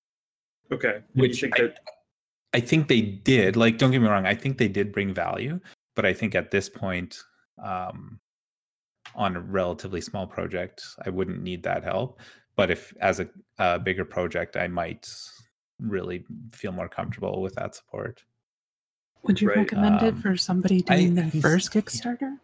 Okay. 0.72 1.02
Which 1.16 1.42
think 1.42 1.60
I, 1.60 1.64
that 1.64 1.80
I 2.54 2.60
think 2.60 2.88
they 2.88 3.02
did. 3.02 3.56
Like, 3.56 3.78
don't 3.78 3.92
get 3.92 4.02
me 4.02 4.08
wrong. 4.08 4.26
I 4.26 4.36
think 4.36 4.58
they 4.58 4.68
did 4.68 4.92
bring 4.92 5.14
value, 5.14 5.60
but 5.96 6.06
I 6.06 6.14
think 6.14 6.36
at 6.36 6.52
this 6.52 6.70
point, 6.70 7.18
um, 7.64 8.20
on 9.16 9.36
a 9.36 9.42
relatively 9.42 10.02
small 10.02 10.26
project, 10.26 10.84
I 11.06 11.10
wouldn't 11.10 11.42
need 11.42 11.64
that 11.64 11.84
help. 11.84 12.20
But 12.56 12.72
if 12.72 12.94
as 13.02 13.20
a, 13.20 13.28
a 13.60 13.80
bigger 13.80 14.06
project, 14.06 14.56
I 14.58 14.68
might 14.68 15.10
really 15.80 16.26
feel 16.54 16.72
more 16.72 16.88
comfortable 16.90 17.42
with 17.42 17.56
that 17.56 17.76
support. 17.76 18.24
Would 19.24 19.42
you 19.42 19.50
Right, 19.50 19.58
recommend 19.58 20.02
it 20.02 20.14
um, 20.16 20.22
for 20.22 20.38
somebody 20.38 20.84
I- 20.90 20.96
doing 20.98 21.16
their 21.16 21.30
first 21.32 21.74
he's- 21.74 21.84
Kickstarter? 21.86 22.38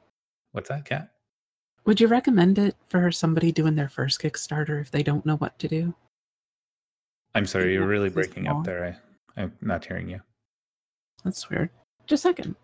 What's 0.51 0.69
that, 0.69 0.85
Kat? 0.85 1.11
Would 1.85 2.01
you 2.01 2.07
recommend 2.07 2.57
it 2.59 2.75
for 2.89 3.11
somebody 3.11 3.51
doing 3.51 3.75
their 3.75 3.87
first 3.89 4.21
Kickstarter 4.21 4.81
if 4.81 4.91
they 4.91 5.03
don't 5.03 5.25
know 5.25 5.37
what 5.37 5.57
to 5.59 5.67
do? 5.69 5.93
I'm 7.33 7.45
sorry, 7.45 7.73
you're 7.73 7.87
really 7.87 8.09
breaking 8.09 8.43
small. 8.43 8.59
up 8.59 8.65
there. 8.65 8.99
I, 9.37 9.41
I'm 9.41 9.53
not 9.61 9.85
hearing 9.85 10.09
you. 10.09 10.19
That's 11.23 11.49
weird. 11.49 11.69
Just 12.07 12.25
a 12.25 12.29
second. 12.29 12.55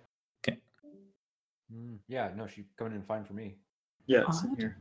Mm, 1.73 1.97
yeah, 2.07 2.31
no, 2.35 2.47
she's 2.47 2.65
coming 2.77 2.93
in 2.93 3.01
fine 3.03 3.23
for 3.23 3.33
me. 3.33 3.55
yeah, 4.05 4.29
same 4.31 4.55
here. 4.57 4.77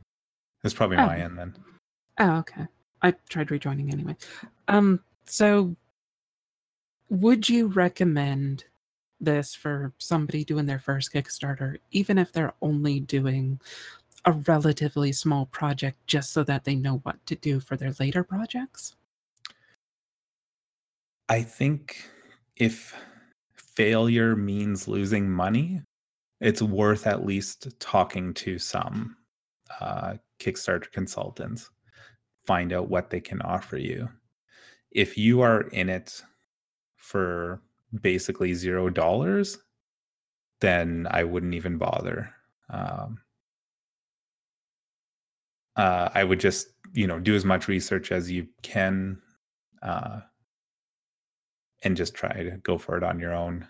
It's 0.64 0.74
probably 0.74 0.96
Oh. 0.96 1.06
my 1.06 1.16
end 1.18 1.38
then. 1.38 1.54
Oh, 2.18 2.38
okay. 2.38 2.66
I 3.02 3.12
tried 3.28 3.50
rejoining 3.50 3.92
anyway. 3.92 4.16
Um, 4.68 5.02
so 5.24 5.74
would 7.08 7.48
you 7.48 7.68
recommend 7.68 8.64
this 9.20 9.54
for 9.54 9.92
somebody 9.98 10.44
doing 10.44 10.66
their 10.66 10.78
first 10.78 11.12
Kickstarter, 11.12 11.78
even 11.92 12.18
if 12.18 12.32
they're 12.32 12.54
only 12.60 13.00
doing 13.00 13.60
a 14.24 14.32
relatively 14.32 15.12
small 15.12 15.46
project 15.46 15.98
just 16.06 16.32
so 16.32 16.42
that 16.44 16.64
they 16.64 16.74
know 16.74 16.98
what 16.98 17.24
to 17.26 17.34
do 17.36 17.60
for 17.60 17.76
their 17.76 17.92
later 17.98 18.22
projects? 18.24 18.94
I 21.28 21.42
think 21.42 22.08
if 22.56 22.94
failure 23.54 24.36
means 24.36 24.86
losing 24.86 25.30
money, 25.30 25.82
it's 26.42 26.60
worth 26.60 27.06
at 27.06 27.24
least 27.24 27.68
talking 27.78 28.34
to 28.34 28.58
some 28.58 29.16
uh, 29.80 30.14
Kickstarter 30.40 30.90
consultants, 30.90 31.70
find 32.44 32.72
out 32.72 32.90
what 32.90 33.10
they 33.10 33.20
can 33.20 33.40
offer 33.42 33.76
you. 33.76 34.08
If 34.90 35.16
you 35.16 35.40
are 35.40 35.62
in 35.68 35.88
it 35.88 36.20
for 36.96 37.62
basically 38.00 38.54
zero 38.54 38.90
dollars, 38.90 39.58
then 40.60 41.06
I 41.10 41.22
wouldn't 41.22 41.54
even 41.54 41.78
bother. 41.78 42.28
Um, 42.70 43.18
uh, 45.76 46.08
I 46.12 46.24
would 46.24 46.40
just, 46.40 46.68
you 46.92 47.06
know, 47.06 47.20
do 47.20 47.36
as 47.36 47.44
much 47.44 47.68
research 47.68 48.10
as 48.10 48.30
you 48.30 48.48
can, 48.62 49.22
uh, 49.82 50.20
and 51.84 51.96
just 51.96 52.14
try 52.14 52.42
to 52.42 52.50
go 52.62 52.78
for 52.78 52.96
it 52.96 53.04
on 53.04 53.20
your 53.20 53.32
own. 53.32 53.66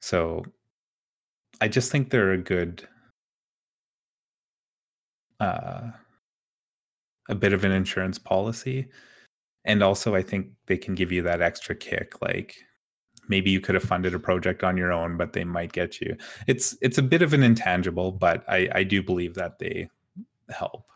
So, 0.00 0.44
I 1.60 1.68
just 1.68 1.90
think 1.90 2.10
they're 2.10 2.32
a 2.32 2.38
good, 2.38 2.86
uh, 5.40 5.90
a 7.28 7.34
bit 7.34 7.52
of 7.52 7.64
an 7.64 7.72
insurance 7.72 8.18
policy, 8.18 8.88
and 9.64 9.82
also 9.82 10.14
I 10.14 10.22
think 10.22 10.48
they 10.66 10.76
can 10.78 10.94
give 10.94 11.12
you 11.12 11.22
that 11.22 11.42
extra 11.42 11.74
kick, 11.74 12.20
like 12.22 12.56
maybe 13.28 13.50
you 13.50 13.60
could 13.60 13.74
have 13.74 13.84
funded 13.84 14.14
a 14.14 14.18
project 14.18 14.64
on 14.64 14.76
your 14.76 14.92
own 14.92 15.16
but 15.16 15.32
they 15.32 15.44
might 15.44 15.72
get 15.72 16.00
you. 16.00 16.16
It's 16.46 16.76
it's 16.80 16.98
a 16.98 17.02
bit 17.02 17.22
of 17.22 17.32
an 17.34 17.42
intangible 17.42 18.12
but 18.12 18.44
i 18.48 18.68
i 18.74 18.82
do 18.82 19.02
believe 19.02 19.34
that 19.34 19.58
they 19.58 19.88
help. 20.50 20.86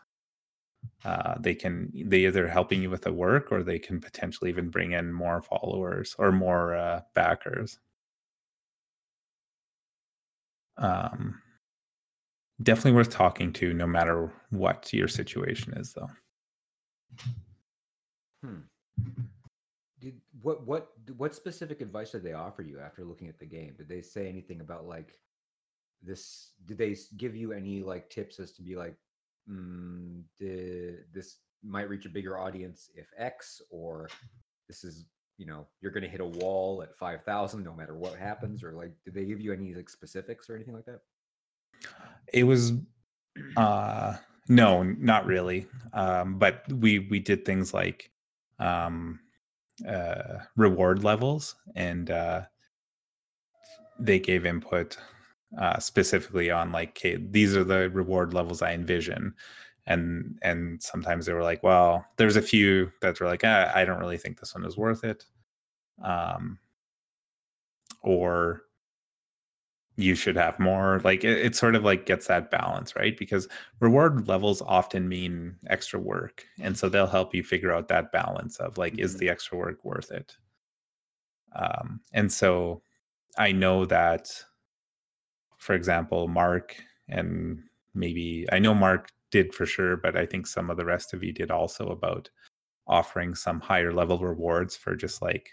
Uh, 1.05 1.35
they 1.39 1.55
can 1.55 1.91
they 1.93 2.25
either 2.25 2.47
helping 2.47 2.81
you 2.81 2.89
with 2.89 3.01
the 3.03 3.13
work 3.13 3.51
or 3.51 3.63
they 3.63 3.79
can 3.79 3.99
potentially 4.01 4.49
even 4.49 4.69
bring 4.69 4.93
in 4.93 5.11
more 5.13 5.41
followers 5.41 6.15
or 6.17 6.31
more 6.31 6.75
uh, 6.75 7.01
backers 7.13 7.79
um 10.77 11.39
definitely 12.61 12.93
worth 12.93 13.09
talking 13.09 13.51
to 13.51 13.73
no 13.73 13.87
matter 13.87 14.31
what 14.49 14.91
your 14.93 15.07
situation 15.07 15.73
is 15.77 15.93
though 15.93 16.09
Hmm. 18.43 18.59
Did 19.99 20.19
what 20.41 20.67
what 20.67 20.91
what 21.17 21.33
specific 21.33 21.81
advice 21.81 22.11
did 22.11 22.23
they 22.23 22.33
offer 22.33 22.61
you 22.61 22.79
after 22.79 23.05
looking 23.05 23.29
at 23.29 23.39
the 23.39 23.45
game? 23.45 23.73
Did 23.77 23.87
they 23.87 24.01
say 24.01 24.27
anything 24.27 24.59
about 24.59 24.85
like 24.85 25.17
this? 26.01 26.51
Did 26.65 26.77
they 26.77 26.95
give 27.17 27.35
you 27.35 27.53
any 27.53 27.81
like 27.83 28.09
tips 28.09 28.39
as 28.39 28.51
to 28.53 28.61
be 28.61 28.75
like, 28.75 28.95
mm, 29.49 30.23
did, 30.37 31.05
this 31.13 31.37
might 31.63 31.89
reach 31.89 32.05
a 32.05 32.09
bigger 32.09 32.37
audience 32.37 32.89
if 32.95 33.07
X, 33.17 33.61
or 33.69 34.09
this 34.67 34.83
is 34.83 35.05
you 35.37 35.45
know 35.45 35.67
you're 35.81 35.91
going 35.91 36.03
to 36.03 36.09
hit 36.09 36.21
a 36.21 36.25
wall 36.25 36.81
at 36.83 36.95
five 36.95 37.23
thousand 37.23 37.63
no 37.63 37.73
matter 37.73 37.95
what 37.95 38.15
happens, 38.15 38.63
or 38.63 38.73
like 38.73 38.93
did 39.03 39.13
they 39.13 39.25
give 39.25 39.41
you 39.41 39.53
any 39.53 39.73
like 39.73 39.89
specifics 39.89 40.49
or 40.49 40.55
anything 40.55 40.73
like 40.73 40.85
that? 40.85 41.01
it 42.31 42.43
was 42.43 42.73
uh 43.57 44.15
no 44.47 44.83
not 44.83 45.25
really 45.25 45.65
um 45.93 46.37
but 46.37 46.63
we 46.73 46.99
we 46.99 47.19
did 47.19 47.45
things 47.45 47.73
like 47.73 48.11
um 48.59 49.19
uh 49.87 50.39
reward 50.55 51.03
levels 51.03 51.55
and 51.75 52.11
uh 52.11 52.41
they 53.99 54.19
gave 54.19 54.45
input 54.45 54.97
uh 55.59 55.79
specifically 55.79 56.51
on 56.51 56.71
like 56.71 56.89
okay, 56.89 57.15
these 57.15 57.55
are 57.55 57.63
the 57.63 57.89
reward 57.89 58.33
levels 58.33 58.61
i 58.61 58.73
envision 58.73 59.33
and 59.85 60.37
and 60.41 60.81
sometimes 60.81 61.25
they 61.25 61.33
were 61.33 61.43
like 61.43 61.61
well 61.63 62.05
there's 62.17 62.35
a 62.37 62.41
few 62.41 62.91
that 63.01 63.19
were 63.19 63.27
like 63.27 63.43
ah, 63.43 63.71
i 63.75 63.85
don't 63.85 63.99
really 63.99 64.17
think 64.17 64.39
this 64.39 64.55
one 64.55 64.65
is 64.65 64.77
worth 64.77 65.03
it 65.03 65.25
um 66.03 66.59
or 68.03 68.63
you 69.95 70.15
should 70.15 70.35
have 70.35 70.59
more 70.59 70.99
like 71.03 71.23
it, 71.23 71.37
it 71.45 71.55
sort 71.55 71.75
of 71.75 71.83
like 71.83 72.05
gets 72.07 72.27
that 72.27 72.49
balance 72.49 72.95
right? 72.95 73.15
Because 73.17 73.47
reward 73.79 74.27
levels 74.27 74.61
often 74.63 75.07
mean 75.07 75.55
extra 75.67 75.99
work 75.99 76.45
and 76.59 76.77
so 76.77 76.89
they'll 76.89 77.05
help 77.07 77.33
you 77.35 77.43
figure 77.43 77.71
out 77.73 77.87
that 77.89 78.11
balance 78.11 78.57
of 78.57 78.77
like 78.77 78.97
is 78.97 79.15
Mhm. 79.15 79.17
the 79.17 79.29
extra 79.29 79.57
work 79.57 79.83
worth 79.85 80.11
it? 80.11 80.35
Um 81.55 82.01
and 82.13 82.31
so 82.31 82.81
i 83.37 83.51
know 83.51 83.85
that 83.85 84.31
for 85.57 85.73
example 85.73 86.27
mark 86.27 86.75
and 87.07 87.63
maybe 87.93 88.45
i 88.51 88.59
know 88.59 88.73
mark 88.73 89.09
did 89.33 89.53
for 89.57 89.65
sure 89.65 89.97
but 89.97 90.15
i 90.15 90.25
think 90.25 90.45
some 90.47 90.69
of 90.69 90.77
the 90.77 90.85
rest 90.85 91.13
of 91.13 91.23
you 91.23 91.33
did 91.33 91.49
also 91.51 91.87
about 91.89 92.29
offering 92.87 93.33
some 93.35 93.59
higher 93.59 93.91
level 93.93 94.19
rewards 94.19 94.75
for 94.77 94.95
just 94.95 95.21
like 95.21 95.49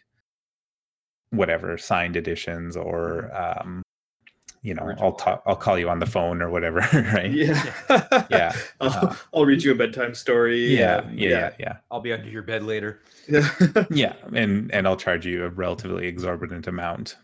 whatever 1.30 1.78
signed 1.78 2.16
editions 2.16 2.76
or 2.76 3.02
um 3.34 3.80
you 4.62 4.74
know 4.74 4.82
Original 4.84 5.04
i'll 5.06 5.12
talk 5.24 5.42
i'll 5.46 5.56
call 5.66 5.78
you 5.78 5.88
on 5.88 5.98
the 6.00 6.06
phone 6.16 6.42
or 6.42 6.50
whatever 6.50 6.80
right 7.14 7.32
Yeah. 7.32 7.72
Yeah, 8.30 8.52
I'll, 8.80 9.08
uh, 9.08 9.16
I'll 9.32 9.46
read 9.46 9.62
you 9.62 9.72
a 9.72 9.74
bedtime 9.74 10.14
story. 10.14 10.76
yeah 10.76 10.98
and- 11.02 11.18
yeah 11.18 11.28
yeah 11.30 11.50
yeah 11.58 11.76
I'll 11.90 12.00
be 12.08 12.12
under 12.12 12.28
your 12.28 12.42
bed 12.42 12.62
later. 12.64 13.00
yeah. 13.28 13.48
yeah 13.90 14.14
and 14.34 14.70
and 14.74 14.86
i'll 14.86 14.96
charge 15.06 15.24
you 15.24 15.44
a 15.44 15.48
relatively 15.50 16.06
exorbitant 16.06 16.66
amount 16.66 17.16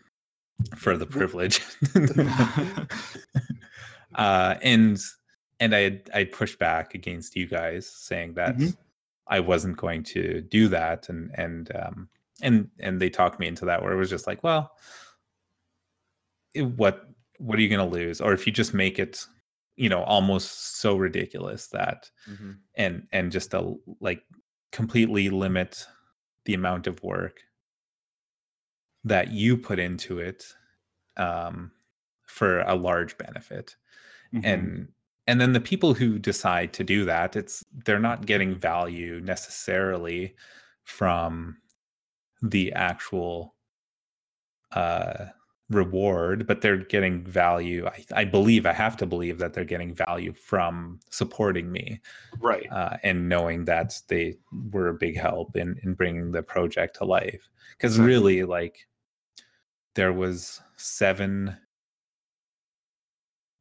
for 0.76 0.96
the 0.96 1.04
privilege 1.06 1.60
uh 4.14 4.54
and 4.62 4.98
and 5.60 5.74
i 5.74 5.80
had 5.80 6.10
i 6.14 6.24
pushed 6.24 6.58
back 6.58 6.94
against 6.94 7.36
you 7.36 7.46
guys 7.46 7.88
saying 7.88 8.34
that 8.34 8.56
Mhm. 8.56 8.76
i 9.26 9.40
wasn't 9.40 9.76
going 9.76 10.02
to 10.02 10.40
do 10.42 10.68
that 10.68 11.08
and 11.08 11.30
and 11.34 11.74
um 11.76 12.08
and 12.42 12.68
and 12.80 13.00
they 13.00 13.10
talked 13.10 13.40
me 13.40 13.46
into 13.46 13.64
that 13.64 13.82
where 13.82 13.92
it 13.92 13.96
was 13.96 14.10
just 14.10 14.26
like 14.26 14.42
well 14.44 14.72
it- 16.54 16.62
what 16.62 17.08
what 17.38 17.58
are 17.58 17.62
you 17.62 17.68
going 17.68 17.90
to 17.90 17.96
lose 17.96 18.20
or 18.20 18.32
if 18.32 18.46
you 18.46 18.52
just 18.52 18.72
make 18.74 18.98
it 18.98 19.24
you 19.76 19.88
know 19.88 20.02
almost 20.04 20.76
so 20.78 20.96
ridiculous 20.96 21.68
that 21.68 22.10
Mhm. 22.28 22.58
and 22.76 23.06
and 23.12 23.30
just 23.32 23.52
a 23.54 23.74
like 24.00 24.22
completely 24.72 25.28
limit 25.30 25.86
the 26.44 26.54
amount 26.54 26.86
of 26.86 27.02
work 27.02 27.40
that 29.04 29.30
you 29.30 29.56
put 29.56 29.78
into 29.78 30.18
it 30.18 30.44
um, 31.16 31.70
for 32.26 32.60
a 32.62 32.74
large 32.74 33.16
benefit 33.18 33.76
Mhm. 34.34 34.44
and 34.44 34.92
and 35.26 35.40
then 35.40 35.52
the 35.52 35.60
people 35.60 35.94
who 35.94 36.18
decide 36.18 36.72
to 36.72 36.84
do 36.84 37.04
that 37.04 37.36
it's 37.36 37.64
they're 37.84 37.98
not 37.98 38.26
getting 38.26 38.54
value 38.54 39.20
necessarily 39.20 40.34
from 40.84 41.56
the 42.42 42.72
actual 42.72 43.54
uh 44.72 45.26
reward 45.68 46.46
but 46.46 46.60
they're 46.60 46.76
getting 46.76 47.24
value 47.24 47.84
I, 47.86 48.04
I 48.14 48.24
believe 48.24 48.66
i 48.66 48.72
have 48.72 48.96
to 48.98 49.06
believe 49.06 49.38
that 49.38 49.52
they're 49.52 49.64
getting 49.64 49.92
value 49.92 50.32
from 50.32 51.00
supporting 51.10 51.72
me 51.72 52.00
right. 52.38 52.70
uh, 52.70 52.98
and 53.02 53.28
knowing 53.28 53.64
that 53.64 54.00
they 54.06 54.36
were 54.70 54.88
a 54.88 54.94
big 54.94 55.18
help 55.18 55.56
in 55.56 55.76
in 55.82 55.94
bringing 55.94 56.30
the 56.30 56.42
project 56.42 56.96
to 56.98 57.04
life 57.04 57.48
because 57.76 57.98
really 57.98 58.44
like 58.44 58.86
there 59.96 60.12
was 60.12 60.60
seven 60.76 61.56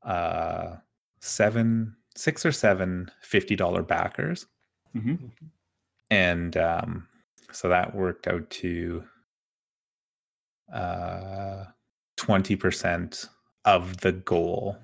uh 0.03 0.75
seven 1.25 1.95
six 2.15 2.45
or 2.45 2.51
seven 2.51 3.09
fifty 3.21 3.55
dollar 3.55 3.81
backers 3.81 4.45
Mhm. 4.95 5.31
and 6.11 6.55
um 6.55 7.07
so 7.51 7.67
that 7.69 7.95
worked 7.95 8.27
out 8.27 8.49
to 8.49 9.03
uh 10.73 11.65
20% 12.17 13.27
of 13.65 13.97
the 13.97 14.11
goal 14.13 14.77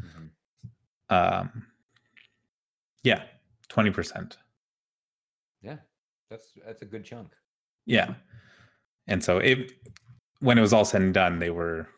Mhm. 0.00 0.30
um 1.10 1.66
yeah 3.02 3.24
20% 3.68 4.36
Yeah, 5.62 5.78
that's 6.30 6.52
that's 6.66 6.82
a 6.82 6.84
good 6.86 7.04
chunk. 7.04 7.32
Yeah. 7.86 8.14
And 9.06 9.22
so 9.24 9.38
it 9.38 9.72
when 10.40 10.58
it 10.58 10.60
was 10.60 10.72
all 10.74 10.84
said 10.84 11.00
and 11.02 11.14
done, 11.14 11.38
they 11.38 11.48
were 11.50 11.88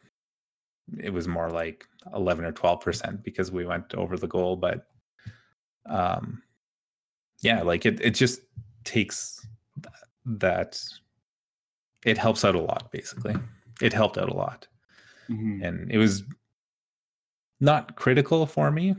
it 0.98 1.10
was 1.12 1.26
more 1.28 1.50
like 1.50 1.86
11 2.14 2.44
or 2.44 2.52
12% 2.52 3.22
because 3.22 3.50
we 3.50 3.64
went 3.66 3.94
over 3.94 4.16
the 4.16 4.28
goal, 4.28 4.56
but 4.56 4.86
um 5.86 6.42
yeah, 7.42 7.62
like 7.62 7.84
it 7.86 8.00
it 8.00 8.14
just 8.14 8.40
takes 8.84 9.46
th- 9.82 9.94
that 10.24 10.80
it 12.04 12.16
helps 12.18 12.44
out 12.44 12.54
a 12.54 12.60
lot 12.60 12.90
basically. 12.92 13.34
It 13.82 13.92
helped 13.92 14.16
out 14.18 14.28
a 14.28 14.34
lot. 14.34 14.66
Mhm. 15.28 15.62
And 15.66 15.90
it 15.90 15.98
was 15.98 16.22
not 17.60 17.96
critical 17.96 18.46
for 18.46 18.70
me, 18.70 18.94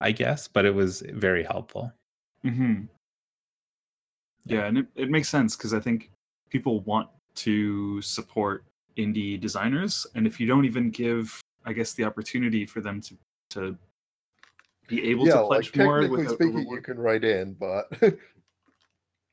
I 0.00 0.12
guess, 0.12 0.48
but 0.48 0.64
it 0.64 0.74
was 0.74 1.02
very 1.12 1.44
helpful. 1.44 1.92
hmm 2.42 2.82
Yeah, 4.44 4.66
and 4.66 4.78
it, 4.78 4.86
it 4.94 5.10
makes 5.10 5.28
sense 5.28 5.56
because 5.56 5.72
I 5.74 5.80
think 5.80 6.10
people 6.50 6.80
want 6.80 7.08
to 7.36 8.00
support 8.02 8.64
indie 8.96 9.40
designers, 9.40 10.06
and 10.14 10.26
if 10.26 10.40
you 10.40 10.46
don't 10.46 10.64
even 10.64 10.90
give, 10.90 11.40
I 11.64 11.72
guess, 11.72 11.92
the 11.94 12.04
opportunity 12.04 12.66
for 12.66 12.80
them 12.80 13.00
to 13.02 13.16
to 13.50 13.78
be 14.88 15.10
able 15.10 15.26
yeah, 15.26 15.34
to 15.34 15.46
like 15.46 15.62
pledge 15.72 15.76
more 15.76 16.00
technically 16.00 16.26
a 16.26 16.28
speaking, 16.30 16.54
reward- 16.54 16.76
you 16.76 16.82
can 16.82 16.98
write 16.98 17.24
in, 17.24 17.54
but 17.54 17.90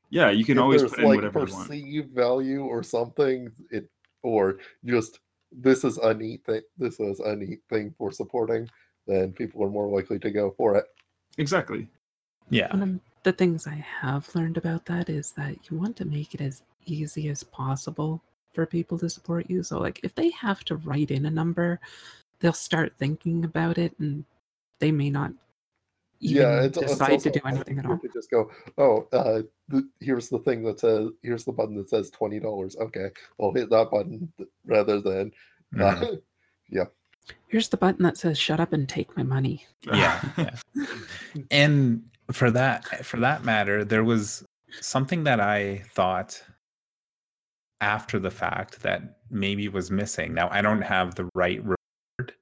yeah, 0.09 0.29
you 0.29 0.45
can 0.45 0.57
if 0.57 0.63
always 0.63 0.81
there's 0.81 0.91
put 0.91 0.99
in 0.99 1.05
like 1.05 1.15
whatever 1.17 1.39
you 1.39 1.53
want. 1.53 1.67
perceived 1.67 2.15
value 2.15 2.63
or 2.63 2.83
something, 2.83 3.51
it 3.71 3.89
or 4.23 4.57
just 4.85 5.19
this 5.51 5.83
is 5.83 5.97
a 5.97 6.13
neat 6.13 6.45
thing. 6.45 6.61
This 6.77 6.99
is 6.99 7.19
a 7.19 7.35
neat 7.35 7.59
thing 7.69 7.93
for 7.97 8.11
supporting. 8.11 8.69
Then 9.07 9.31
people 9.33 9.63
are 9.63 9.69
more 9.69 9.87
likely 9.87 10.19
to 10.19 10.29
go 10.29 10.53
for 10.55 10.75
it. 10.75 10.85
Exactly. 11.37 11.87
Yeah. 12.49 12.69
One 12.71 12.83
of 12.83 12.99
the 13.23 13.31
things 13.31 13.65
I 13.65 13.83
have 14.01 14.33
learned 14.35 14.57
about 14.57 14.85
that 14.85 15.09
is 15.09 15.31
that 15.31 15.55
you 15.69 15.77
want 15.77 15.97
to 15.97 16.05
make 16.05 16.33
it 16.33 16.41
as 16.41 16.63
easy 16.85 17.29
as 17.29 17.43
possible 17.43 18.21
for 18.59 18.65
people 18.65 18.99
to 18.99 19.09
support 19.09 19.49
you. 19.49 19.63
So, 19.63 19.79
like, 19.79 20.01
if 20.03 20.13
they 20.15 20.31
have 20.31 20.65
to 20.65 20.75
write 20.75 21.11
in 21.11 21.25
a 21.25 21.29
number, 21.29 21.79
they'll 22.41 22.51
start 22.51 22.91
thinking 22.97 23.45
about 23.45 23.77
it 23.77 23.93
and 23.99 24.25
they 24.79 24.91
may 24.91 25.09
not 25.09 25.31
even 26.19 26.41
yeah, 26.41 26.61
it's, 26.63 26.77
it's 26.77 26.91
decide 26.91 27.11
also 27.13 27.29
to 27.29 27.39
do 27.39 27.47
anything 27.47 27.79
at 27.79 27.85
easier 27.85 27.93
all. 27.93 27.99
To 27.99 28.09
just 28.13 28.29
go, 28.29 28.51
oh, 28.77 29.07
uh, 29.13 29.43
th- 29.71 29.85
here's 30.01 30.27
the 30.27 30.39
thing 30.39 30.61
that 30.63 30.81
says, 30.81 31.07
here's 31.23 31.45
the 31.45 31.53
button 31.53 31.75
that 31.77 31.89
says 31.89 32.09
twenty 32.09 32.41
dollars. 32.41 32.75
Okay, 32.75 33.09
I'll 33.41 33.53
hit 33.53 33.69
that 33.69 33.89
button 33.89 34.29
th- 34.35 34.49
rather 34.65 34.99
than, 34.99 35.31
Mhm. 35.73 36.03
uh, 36.03 36.15
yeah, 36.69 36.85
Here's 37.47 37.69
the 37.69 37.77
button 37.77 38.03
that 38.03 38.17
says 38.17 38.37
"Shut 38.37 38.59
up 38.59 38.73
and 38.73 38.89
take 38.89 39.15
my 39.15 39.23
money." 39.23 39.65
yeah, 39.83 40.21
yeah. 40.37 40.55
and 41.51 42.03
for 42.33 42.51
that 42.51 42.85
for 43.05 43.21
that 43.21 43.45
matter 43.45 43.85
there 43.85 44.03
was 44.03 44.43
something 44.81 45.23
that 45.23 45.39
i 45.39 45.81
thought 45.95 46.39
after 47.81 48.19
the 48.19 48.31
fact 48.31 48.81
that 48.81 49.19
maybe 49.29 49.67
was 49.67 49.91
missing 49.91 50.33
now 50.33 50.49
i 50.51 50.61
don't 50.61 50.81
have 50.81 51.15
the 51.15 51.29
right 51.33 51.63
word 51.63 52.33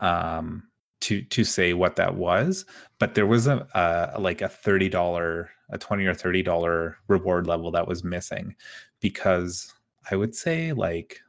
um 0.00 0.62
to 1.00 1.22
to 1.22 1.44
say 1.44 1.72
what 1.74 1.96
that 1.96 2.14
was 2.14 2.64
but 2.98 3.14
there 3.14 3.26
was 3.26 3.46
a, 3.46 3.66
a 3.74 4.20
like 4.20 4.40
a 4.40 4.48
$30 4.48 5.48
a 5.70 5.78
20 5.78 6.06
or 6.06 6.14
30 6.14 6.42
dollar 6.42 6.96
reward 7.08 7.46
level 7.46 7.70
that 7.70 7.86
was 7.86 8.04
missing 8.04 8.54
because 9.00 9.74
i 10.10 10.16
would 10.16 10.34
say 10.34 10.72
like 10.72 11.20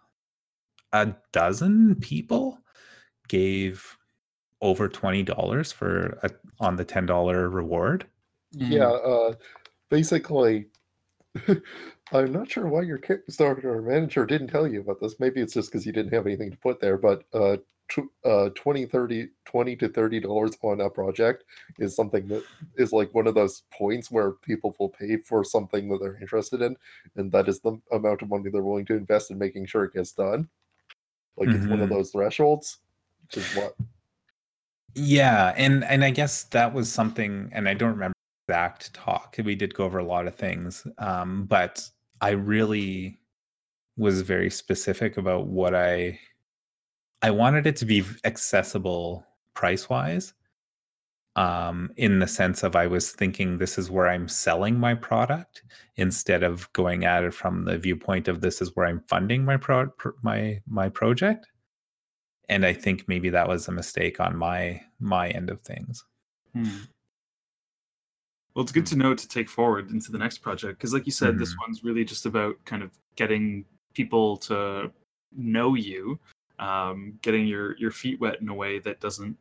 a 0.93 1.13
dozen 1.33 1.95
people 1.95 2.59
gave 3.27 3.97
over 4.61 4.87
twenty 4.87 5.23
dollars 5.23 5.71
for 5.71 6.17
a, 6.23 6.29
on 6.59 6.75
the 6.75 6.85
ten 6.85 7.05
dollar 7.05 7.49
reward. 7.49 8.07
yeah. 8.51 8.87
Uh, 8.89 9.33
basically, 9.89 10.67
I'm 12.11 12.31
not 12.31 12.49
sure 12.49 12.67
why 12.67 12.83
your 12.83 12.99
Kickstarter 12.99 13.83
manager 13.83 14.25
didn't 14.25 14.47
tell 14.47 14.67
you 14.67 14.81
about 14.81 14.99
this. 15.01 15.19
Maybe 15.19 15.41
it's 15.41 15.53
just 15.53 15.71
because 15.71 15.85
you 15.85 15.91
didn't 15.91 16.13
have 16.13 16.25
anything 16.27 16.51
to 16.51 16.57
put 16.57 16.79
there. 16.79 16.97
But 16.97 17.25
uh, 17.33 17.57
tw- 17.89 18.11
uh, 18.23 18.49
20, 18.55 18.85
30, 18.85 19.29
20 19.45 19.75
to 19.77 19.89
thirty 19.89 20.19
dollars 20.19 20.55
on 20.61 20.81
a 20.81 20.89
project 20.89 21.45
is 21.79 21.95
something 21.95 22.27
that 22.27 22.43
is 22.77 22.93
like 22.93 23.13
one 23.13 23.27
of 23.27 23.33
those 23.35 23.63
points 23.71 24.11
where 24.11 24.31
people 24.33 24.75
will 24.79 24.89
pay 24.89 25.17
for 25.17 25.43
something 25.43 25.89
that 25.89 25.99
they're 25.99 26.17
interested 26.21 26.61
in, 26.61 26.77
and 27.15 27.31
that 27.31 27.47
is 27.49 27.59
the 27.61 27.79
amount 27.91 28.21
of 28.21 28.29
money 28.29 28.49
they're 28.51 28.61
willing 28.63 28.85
to 28.85 28.95
invest 28.95 29.31
in 29.31 29.37
making 29.39 29.65
sure 29.65 29.83
it 29.85 29.93
gets 29.93 30.11
done. 30.11 30.47
Like 31.37 31.53
it's 31.53 31.69
one 31.69 31.81
of 31.81 31.89
Mhm. 31.89 31.89
those 31.89 32.11
thresholds, 32.11 32.79
which 33.23 33.37
is 33.37 33.51
what 33.51 33.75
Yeah, 34.95 35.53
and 35.57 35.83
and 35.83 36.03
I 36.03 36.09
guess 36.11 36.43
that 36.45 36.73
was 36.73 36.91
something, 36.91 37.49
and 37.51 37.67
I 37.67 37.73
don't 37.73 37.91
remember 37.91 38.13
exact 38.47 38.93
talk. 38.93 39.35
We 39.43 39.55
did 39.55 39.73
go 39.73 39.85
over 39.85 39.97
a 39.99 40.03
lot 40.05 40.27
of 40.27 40.35
things, 40.35 40.85
um, 40.99 41.45
but 41.45 41.89
I 42.25 42.31
really 42.31 43.19
was 43.97 44.21
very 44.21 44.49
specific 44.49 45.15
about 45.15 45.45
what 45.45 45.75
I 45.75 46.19
I 47.21 47.29
wanted 47.29 47.67
it 47.67 47.75
to 47.77 47.85
be 47.85 48.03
accessible 48.23 49.23
price 49.53 49.89
wise. 49.89 50.33
Um, 51.35 51.91
in 51.97 52.17
the 52.17 52.27
sense 52.27 52.63
of 52.63 52.75
I 52.75 52.87
was 52.87 53.11
thinking 53.11 53.57
this 53.57 53.77
is 53.77 53.91
where 53.91 54.07
I'm 54.07 54.27
selling 54.27 54.79
my 54.79 54.95
product 54.95 55.61
instead 55.97 56.41
of 56.41 56.71
going 56.73 57.05
at 57.05 57.23
it 57.25 57.33
from 57.33 57.65
the 57.65 57.77
viewpoint 57.77 58.27
of 58.27 58.41
this 58.41 58.59
is 58.59 58.75
where 58.75 58.87
I'm 58.87 59.03
funding 59.07 59.45
my 59.45 59.57
pro 59.57 59.87
pr- 59.87 60.17
my 60.23 60.61
my 60.65 60.89
project 60.89 61.45
and 62.49 62.65
I 62.65 62.73
think 62.73 63.07
maybe 63.07 63.29
that 63.29 63.47
was 63.47 63.67
a 63.67 63.71
mistake 63.71 64.19
on 64.19 64.35
my 64.35 64.81
my 64.99 65.29
end 65.29 65.51
of 65.51 65.61
things. 65.61 66.03
Hmm. 66.53 66.85
Well, 68.55 68.63
it's 68.63 68.71
good 68.71 68.85
to 68.87 68.95
know 68.95 69.13
to 69.13 69.27
take 69.27 69.49
forward 69.49 69.91
into 69.91 70.11
the 70.11 70.17
next 70.17 70.37
project 70.39 70.79
because, 70.79 70.93
like 70.93 71.05
you 71.05 71.11
said, 71.11 71.37
this 71.37 71.55
one's 71.59 71.83
really 71.83 72.05
just 72.05 72.25
about 72.25 72.55
kind 72.63 72.81
of 72.83 72.91
getting 73.17 73.65
people 73.93 74.37
to 74.37 74.91
know 75.35 75.75
you, 75.75 76.17
um, 76.59 77.19
getting 77.21 77.45
your 77.45 77.75
your 77.77 77.91
feet 77.91 78.19
wet 78.21 78.39
in 78.41 78.47
a 78.47 78.53
way 78.53 78.79
that 78.79 79.01
doesn't 79.01 79.37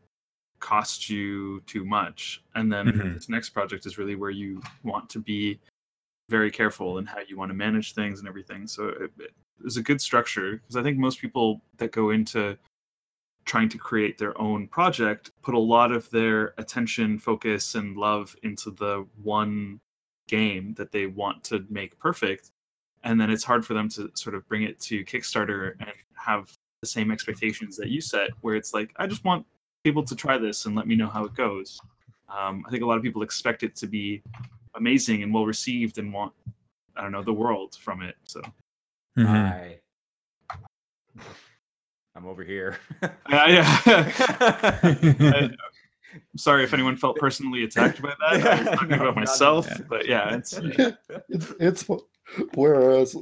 cost 0.59 1.09
you 1.09 1.61
too 1.67 1.85
much, 1.85 2.43
and 2.57 2.73
then 2.73 2.87
Mhm. 2.89 3.15
this 3.15 3.29
next 3.29 3.51
project 3.51 3.87
is 3.87 3.99
really 3.99 4.17
where 4.17 4.31
you 4.31 4.61
want 4.83 5.09
to 5.11 5.21
be 5.21 5.61
very 6.29 6.51
careful 6.51 6.99
in 6.99 7.07
how 7.07 7.21
you 7.21 7.37
want 7.37 7.51
to 7.51 7.55
manage 7.55 7.93
things 7.95 8.19
and 8.19 8.27
everything. 8.27 8.67
So 8.67 8.89
it, 8.89 9.13
it- 9.19 9.35
it's 9.65 9.77
a 9.77 9.83
good 9.83 10.01
structure 10.01 10.57
because 10.57 10.75
I 10.75 10.83
think 10.83 10.99
most 10.99 11.21
people 11.21 11.63
that 11.77 11.93
go 11.93 12.11
into 12.11 12.59
trying 13.45 13.69
to 13.69 13.79
create 13.79 14.17
their 14.19 14.39
own 14.41 14.67
project 14.69 15.31
put 15.43 15.55
a 15.55 15.59
lot 15.59 15.93
of 15.93 16.09
their 16.11 16.55
attention 16.59 17.19
focus 17.19 17.75
and 17.75 17.97
love 17.97 18.35
into 18.43 18.71
the 18.71 19.07
one 19.23 19.81
game 20.29 20.73
that 20.75 20.91
they 20.93 21.07
want 21.07 21.45
to 21.45 21.65
make 21.69 21.99
perfect 21.99 22.51
and 23.03 23.21
then 23.21 23.31
it's 23.31 23.45
hard 23.45 23.65
for 23.67 23.75
them 23.75 23.89
to 23.89 24.11
sort 24.15 24.35
of 24.35 24.47
bring 24.49 24.63
it 24.63 24.81
to 24.81 25.05
kickstarter 25.05 25.75
and 25.81 25.93
have 26.15 26.57
the 26.81 26.87
same 26.89 27.11
expectations 27.11 27.77
that 27.77 27.89
you 27.89 28.01
set 28.01 28.31
where 28.41 28.55
it's 28.55 28.73
like 28.73 28.91
i 28.97 29.07
just 29.07 29.25
want 29.25 29.45
people 29.85 30.03
to 30.03 30.17
try 30.17 30.39
this 30.39 30.65
and 30.65 30.75
let 30.75 30.87
me 30.87 30.97
know 30.97 31.09
how 31.09 31.25
it 31.25 31.35
goes 31.35 31.81
um, 32.35 32.65
i 32.67 32.71
think 32.71 32.83
a 32.83 32.87
lot 32.87 32.97
of 32.97 33.03
people 33.03 33.23
expect 33.23 33.63
it 33.63 33.77
to 33.77 33.87
be 33.87 34.23
amazing 34.77 35.23
and 35.23 35.33
well 35.33 35.45
received 35.47 35.99
and 35.99 36.13
want 36.13 36.33
i 36.97 37.03
don't 37.03 37.13
know 37.13 37.23
the 37.23 37.33
world 37.33 37.77
from 37.81 38.03
it 38.03 38.17
so 38.25 38.41
Mhm. 39.17 39.27
Hi. 39.27 39.81
I'm 42.17 42.27
over 42.27 42.45
here. 42.45 42.79
yeah, 43.03 43.47
yeah. 43.49 43.83
I- 43.87 45.51
I'm 46.15 46.39
sorry 46.39 46.63
if 46.63 46.73
anyone 46.73 46.97
felt 46.97 47.17
personally 47.17 47.65
attacked 47.65 48.01
by 48.01 48.11
that. 48.21 48.47
I 48.47 48.63
was 48.63 48.69
talking 48.79 48.89
No, 48.97 48.97
about 48.97 49.17
myself, 49.17 49.67
yeah. 49.69 49.79
but 49.89 50.07
yeah, 50.07 50.35
it's 50.37 50.53
it's 51.29 51.53
it's 51.59 51.85
whereas 52.55 53.17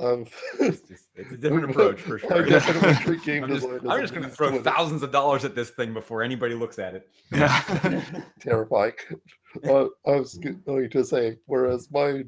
um 0.00 0.26
it's, 0.58 0.80
just, 0.88 1.04
it's 1.14 1.30
a 1.30 1.36
different 1.36 1.70
approach 1.70 2.00
for 2.00 2.18
sure. 2.18 2.46
definitely 2.46 2.94
treat 3.04 3.22
game 3.22 3.44
I'm 3.44 3.50
just, 3.50 3.66
I'm 3.88 4.00
just 4.00 4.12
going 4.12 4.24
to 4.28 4.30
throw 4.34 4.60
thousands 4.60 5.04
of 5.04 5.12
dollars 5.12 5.44
at 5.44 5.54
this 5.54 5.70
thing 5.70 5.94
before 5.94 6.22
anybody 6.24 6.54
looks 6.54 6.80
at 6.80 6.94
it. 6.94 7.08
yeah. 7.30 8.02
terrifying. 8.40 8.94
Uh, 9.64 9.84
I 10.06 10.12
was 10.16 10.34
going 10.34 10.88
to 10.90 11.04
say, 11.04 11.36
whereas 11.46 11.88
my 11.92 12.24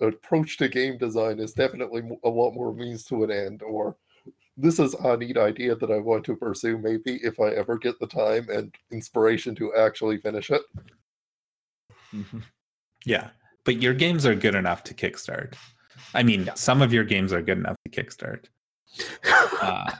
approach 0.00 0.56
to 0.58 0.68
game 0.68 0.96
design 0.96 1.38
is 1.38 1.52
definitely 1.52 2.02
a 2.24 2.28
lot 2.28 2.52
more 2.52 2.72
means 2.72 3.04
to 3.04 3.24
an 3.24 3.30
end, 3.30 3.62
or 3.62 3.96
this 4.60 4.78
is 4.80 4.92
a 4.94 5.16
neat 5.16 5.36
idea 5.38 5.74
that 5.76 5.90
I 5.90 5.98
want 5.98 6.24
to 6.24 6.36
pursue, 6.36 6.76
maybe 6.78 7.20
if 7.22 7.38
I 7.40 7.50
ever 7.50 7.78
get 7.78 7.98
the 8.00 8.06
time 8.08 8.48
and 8.50 8.74
inspiration 8.90 9.54
to 9.54 9.72
actually 9.74 10.18
finish 10.18 10.50
it. 10.50 10.62
Yeah, 13.04 13.30
but 13.64 13.80
your 13.80 13.94
games 13.94 14.26
are 14.26 14.34
good 14.34 14.54
enough 14.54 14.82
to 14.84 14.94
kickstart. 14.94 15.54
I 16.14 16.22
mean, 16.22 16.44
Yeah. 16.44 16.54
some 16.54 16.82
of 16.82 16.92
your 16.92 17.04
games 17.04 17.32
are 17.32 17.40
good 17.42 17.58
enough 17.58 17.76
to 17.84 17.90
kickstart. 17.90 18.46
Uh, 19.62 19.90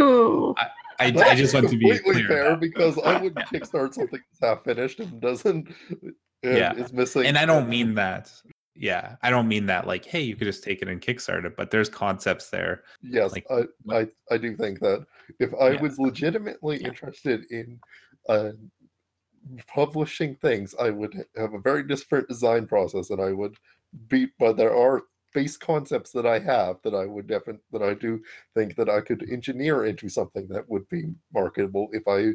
Oh, 0.00 0.52
I, 0.98 1.12
I 1.16 1.34
just 1.36 1.54
want 1.54 1.68
to 1.68 1.76
be 1.76 1.88
completely 1.88 2.24
clear. 2.24 2.28
fair 2.28 2.56
because 2.56 2.98
I 2.98 3.20
wouldn't 3.20 3.46
kickstart 3.52 3.94
something 3.94 4.18
that's 4.32 4.40
half 4.42 4.64
finished 4.64 4.98
and 4.98 5.20
doesn't 5.20 5.68
and 5.92 6.14
Yeah. 6.42 6.74
is 6.74 6.92
missing. 6.92 7.24
and 7.26 7.38
I 7.38 7.44
don't 7.46 7.68
mean 7.68 7.94
that. 7.94 8.32
Yeah, 8.78 9.16
I 9.22 9.30
don't 9.30 9.48
mean 9.48 9.66
that 9.66 9.86
like, 9.86 10.04
hey, 10.04 10.20
you 10.20 10.36
could 10.36 10.46
just 10.46 10.62
take 10.62 10.82
it 10.82 10.88
and 10.88 11.00
kickstart 11.00 11.44
it. 11.44 11.56
But 11.56 11.70
there's 11.70 11.88
concepts 11.88 12.50
there. 12.50 12.84
Yes, 13.02 13.32
like, 13.32 13.46
I, 13.50 13.64
I 13.90 14.08
I 14.30 14.38
do 14.38 14.56
think 14.56 14.80
that 14.80 15.06
if 15.38 15.54
I 15.54 15.72
Yeah. 15.72 15.80
was 15.80 15.98
legitimately 15.98 16.82
interested 16.82 17.44
in 17.50 17.80
uh, 18.28 18.52
publishing 19.66 20.34
things, 20.36 20.74
I 20.78 20.90
would 20.90 21.24
have 21.36 21.54
a 21.54 21.60
very 21.60 21.82
different 21.82 22.28
design 22.28 22.66
process, 22.66 23.10
and 23.10 23.20
I 23.20 23.32
would 23.32 23.56
be. 24.08 24.28
But 24.38 24.56
there 24.56 24.74
are 24.74 25.02
base 25.34 25.56
concepts 25.56 26.12
that 26.12 26.26
I 26.26 26.38
have 26.38 26.80
that 26.82 26.94
I 26.94 27.06
would 27.06 27.26
definitely 27.26 27.62
that 27.72 27.82
I 27.82 27.94
do 27.94 28.22
think 28.54 28.76
that 28.76 28.88
I 28.88 29.00
could 29.00 29.22
engineer 29.30 29.84
into 29.84 30.08
something 30.08 30.48
that 30.48 30.68
would 30.68 30.88
be 30.88 31.14
marketable 31.32 31.88
if 31.92 32.02
I 32.08 32.32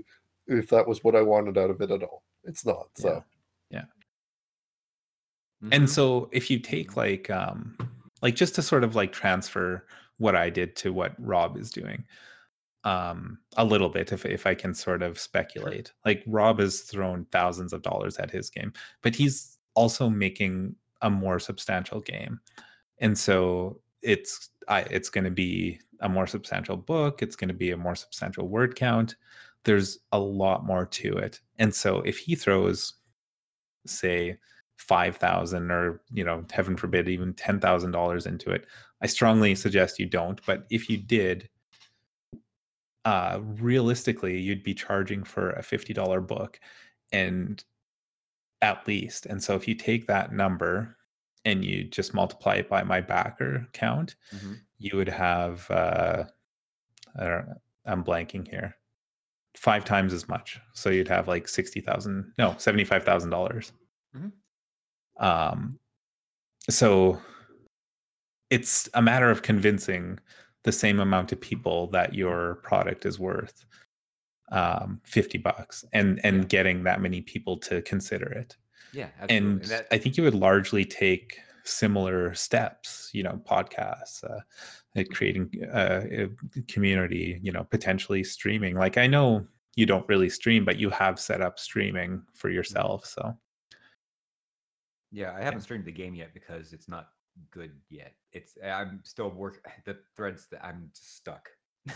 if 0.48 0.70
that 0.70 0.88
was 0.88 1.04
what 1.04 1.16
I 1.16 1.22
wanted 1.22 1.58
out 1.58 1.70
of 1.70 1.82
it 1.82 1.92
at 1.92 2.04
all. 2.04 2.24
It's 2.44 2.66
not. 2.66 2.90
So 2.98 3.24
And 5.72 5.86
Mhm. 5.86 5.90
so 5.90 6.30
if 6.32 6.50
you 6.50 6.60
take 6.60 6.96
like 6.98 7.30
um 7.30 7.78
like 8.22 8.36
just 8.36 8.56
to 8.56 8.62
sort 8.62 8.84
of 8.84 8.96
like 8.96 9.12
transfer 9.12 9.86
what 10.18 10.36
I 10.36 10.50
did 10.50 10.76
to 10.78 10.94
what 10.94 11.16
Rob 11.20 11.58
is 11.58 11.72
doing 11.72 12.06
um 12.84 13.40
a 13.58 13.66
little 13.66 13.90
bit 13.90 14.12
if 14.12 14.26
if 14.26 14.48
I 14.48 14.56
can 14.56 14.74
sort 14.74 15.04
of 15.04 15.20
speculate. 15.20 15.94
Like 16.06 16.24
Rob 16.28 16.60
has 16.60 16.82
thrown 16.82 17.26
thousands 17.32 17.74
of 17.74 17.84
dollars 17.84 18.18
at 18.18 18.32
his 18.32 18.50
game, 18.50 18.74
but 19.04 19.16
he's 19.16 19.58
also 19.76 20.10
making 20.10 20.76
a 21.02 21.10
more 21.10 21.40
substantial 21.40 22.02
game. 22.02 22.40
And 23.00 23.18
so 23.18 23.82
it's 24.02 24.50
I, 24.68 24.82
it's 24.84 25.10
going 25.10 25.26
to 25.26 25.32
be 25.32 25.80
a 26.02 26.10
more 26.10 26.28
substantial 26.28 26.78
book 26.78 27.22
it's 27.22 27.36
going 27.36 27.50
to 27.50 27.54
be 27.54 27.72
a 27.72 27.78
more 27.78 27.96
substantial 27.96 28.48
word 28.48 28.76
count 28.76 29.16
there's 29.66 30.00
a 30.12 30.20
lot 30.20 30.66
more 30.66 30.86
to 30.88 31.18
it 31.18 31.40
and 31.60 31.74
so 31.76 32.02
if 32.02 32.18
he 32.18 32.36
throws 32.36 32.94
say 33.86 34.38
5000 34.82 35.72
or 35.72 36.02
you 36.12 36.24
know 36.24 36.44
heaven 36.52 36.76
forbid 36.76 37.08
even 37.08 37.34
$10000 37.36 38.26
into 38.28 38.50
it 38.52 38.66
i 39.02 39.08
strongly 39.08 39.54
suggest 39.56 40.00
you 40.00 40.06
don't 40.08 40.42
but 40.46 40.66
if 40.72 40.90
you 40.90 40.98
did 40.98 41.48
uh 43.06 43.40
realistically 43.42 44.40
you'd 44.40 44.64
be 44.64 44.74
charging 44.74 45.24
for 45.24 45.52
a 45.52 45.62
$50 45.62 46.26
book 46.28 46.60
and 47.12 47.64
at 48.62 48.88
least 48.88 49.26
and 49.26 49.42
so 49.44 49.56
if 49.56 49.68
you 49.68 49.76
take 49.76 50.08
that 50.08 50.32
number 50.34 50.96
and 51.46 51.66
you 51.66 51.84
just 51.84 52.14
multiply 52.14 52.56
it 52.56 52.70
by 52.70 52.84
my 52.84 53.02
backer 53.02 53.68
count 53.74 54.16
Mhm. 54.36 54.60
you 54.78 54.98
would 54.98 55.10
have 55.10 55.70
uh 55.72 56.24
I 57.20 57.26
don't 57.28 57.50
I'm 57.86 58.04
blanking 58.04 58.48
here. 58.48 58.76
Five 59.58 59.84
times 59.84 60.14
as 60.14 60.30
much. 60.30 60.62
So 60.74 60.90
you'd 60.92 61.10
have 61.10 61.28
like 61.28 61.48
sixty 61.48 61.82
thousand, 61.82 62.32
no, 62.38 62.56
seventy-five 62.58 63.04
thousand 63.04 63.32
dollars. 63.32 63.74
Mhm. 64.16 64.32
Um 65.20 65.80
so 66.70 67.22
it's 68.50 68.90
a 68.94 69.02
matter 69.02 69.30
of 69.30 69.42
convincing 69.42 70.20
the 70.64 70.72
same 70.72 71.00
amount 71.00 71.32
of 71.32 71.42
people 71.42 71.88
that 71.88 72.14
your 72.14 72.56
product 72.56 73.06
is 73.06 73.20
worth 73.20 73.66
um 74.52 75.02
50 75.06 75.38
bucks 75.40 75.86
and 75.94 76.20
and 76.26 76.38
Yeah. 76.42 76.48
getting 76.48 76.84
that 76.84 77.02
many 77.02 77.22
people 77.22 77.58
to 77.60 77.82
consider 77.84 78.28
it 78.32 78.58
Yeah, 78.92 79.10
absolutely. 79.20 79.64
and 79.64 79.72
that, 79.72 79.88
I 79.92 79.98
think 79.98 80.18
you 80.18 80.24
would 80.24 80.36
largely 80.36 80.86
take 80.86 81.40
similar 81.64 82.34
steps, 82.34 83.10
you 83.14 83.24
know, 83.24 83.42
podcasts, 83.50 84.24
uh, 84.24 84.42
creating 85.14 85.52
uh, 85.74 86.04
a 86.12 86.62
community, 86.68 87.40
you 87.44 87.52
know, 87.52 87.64
potentially 87.64 88.24
streaming. 88.24 88.76
Like 88.76 88.98
I 88.98 89.08
know 89.08 89.48
you 89.76 89.86
don't 89.86 90.08
really 90.10 90.30
stream, 90.30 90.66
but 90.66 90.78
you 90.80 90.90
have 90.90 91.20
set 91.20 91.42
up 91.42 91.60
streaming 91.60 92.24
for 92.34 92.50
yourself. 92.50 93.06
So 93.06 93.38
yeah, 95.12 95.34
I 95.38 95.44
haven't 95.44 95.62
streamed 95.62 95.86
the 95.86 95.92
game 95.92 96.16
yet 96.16 96.34
because 96.34 96.74
it's 96.74 96.88
not 96.88 97.10
good 97.52 97.72
yet. 97.90 98.14
It's 98.32 98.54
I'm 98.64 99.02
still 99.04 99.30
work 99.30 99.66
the 99.86 99.98
threads 100.16 100.48
that 100.52 100.64
I'm 100.66 100.90
just 100.96 101.18
stuck. 101.18 101.50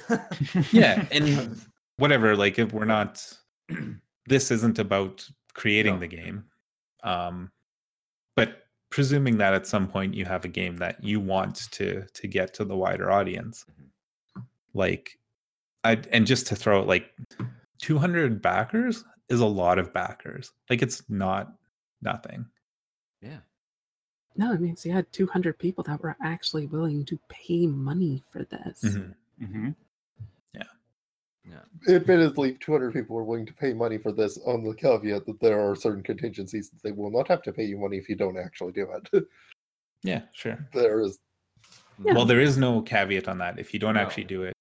yeah, 0.71 1.05
and 1.11 1.59
whatever. 1.97 2.35
Like 2.35 2.59
if 2.59 2.73
we're 2.73 2.85
not, 2.85 3.25
this 4.27 4.51
isn't 4.51 4.79
about 4.79 5.27
creating 5.53 5.95
No. 5.95 5.99
the 6.01 6.07
game, 6.07 6.43
um, 7.03 7.51
but 8.35 8.63
presuming 8.89 9.37
that 9.37 9.53
at 9.53 9.67
some 9.67 9.87
point 9.87 10.13
you 10.13 10.25
have 10.25 10.45
a 10.45 10.49
game 10.49 10.77
that 10.77 11.03
you 11.03 11.19
want 11.19 11.71
to 11.71 12.03
to 12.13 12.27
get 12.27 12.53
to 12.55 12.65
the 12.65 12.75
wider 12.75 13.11
audience, 13.11 13.65
like, 14.73 15.17
I 15.83 15.99
and 16.11 16.25
just 16.25 16.47
to 16.47 16.55
throw 16.55 16.81
it 16.81 16.87
like 16.87 17.11
200 17.81 18.41
backers 18.41 19.03
is 19.29 19.39
a 19.39 19.45
lot 19.45 19.79
of 19.79 19.93
backers. 19.93 20.51
Like 20.69 20.81
it's 20.81 21.03
not 21.09 21.53
nothing. 22.01 22.45
Yeah. 24.35 24.45
No, 24.45 24.53
it 24.53 24.61
means 24.61 24.85
you 24.85 24.91
had 24.91 25.11
200 25.11 25.57
people 25.57 25.83
that 25.85 26.01
were 26.01 26.15
actually 26.21 26.67
willing 26.67 27.05
to 27.05 27.19
pay 27.29 27.67
money 27.67 28.23
for 28.31 28.43
this. 28.43 28.81
Mhm. 28.83 29.13
hmm 29.39 29.69
Admittedly, 31.87 32.55
200 32.59 32.91
people 32.91 33.15
are 33.19 33.23
willing 33.23 33.45
to 33.45 33.53
pay 33.53 33.71
money 33.71 33.99
for 33.99 34.11
this 34.11 34.39
on 34.47 34.63
the 34.63 34.73
caveat 34.73 35.27
that 35.27 35.39
there 35.39 35.59
are 35.61 35.75
certain 35.75 36.01
contingencies 36.01 36.71
that 36.71 36.81
they 36.81 36.91
will 36.91 37.11
not 37.11 37.27
have 37.27 37.43
to 37.43 37.53
pay 37.53 37.63
you 37.63 37.77
money 37.77 37.97
if 37.97 38.09
you 38.09 38.15
don't 38.15 38.35
actually 38.37 38.71
do 38.71 38.87
it. 38.91 39.27
Yeah, 40.01 40.23
sure. 40.33 40.67
there 40.73 41.01
is, 41.01 41.19
Yeah. 42.03 42.13
Well, 42.13 42.25
there 42.25 42.39
is 42.39 42.57
no 42.57 42.81
caveat 42.81 43.27
on 43.27 43.37
that. 43.37 43.59
If 43.59 43.73
you 43.75 43.79
don't 43.79 43.93
No. 43.93 43.99
actually 44.01 44.23
do 44.23 44.41
it, 44.43 44.53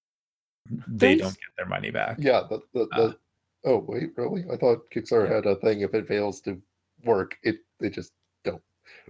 they 0.87 1.15
There's- 1.15 1.21
don't 1.21 1.31
get 1.41 1.57
their 1.57 1.67
money 1.67 1.91
back. 1.91 2.19
yeah, 2.21 2.43
the, 2.51 2.61
the, 2.75 2.87
the 2.89 3.03
Uh. 3.03 3.13
oh, 3.65 3.79
wait, 3.89 4.11
really? 4.19 4.45
I 4.51 4.57
thought 4.59 4.91
Kickstarter 4.91 5.29
Yeah. 5.29 5.37
had 5.37 5.47
a 5.47 5.57
thing 5.57 5.81
if 5.81 5.95
it 5.95 6.07
fails 6.07 6.43
to 6.43 6.61
work, 7.05 7.39
it 7.43 7.61
they 7.81 7.89
just 7.89 8.13
don't. 8.13 8.24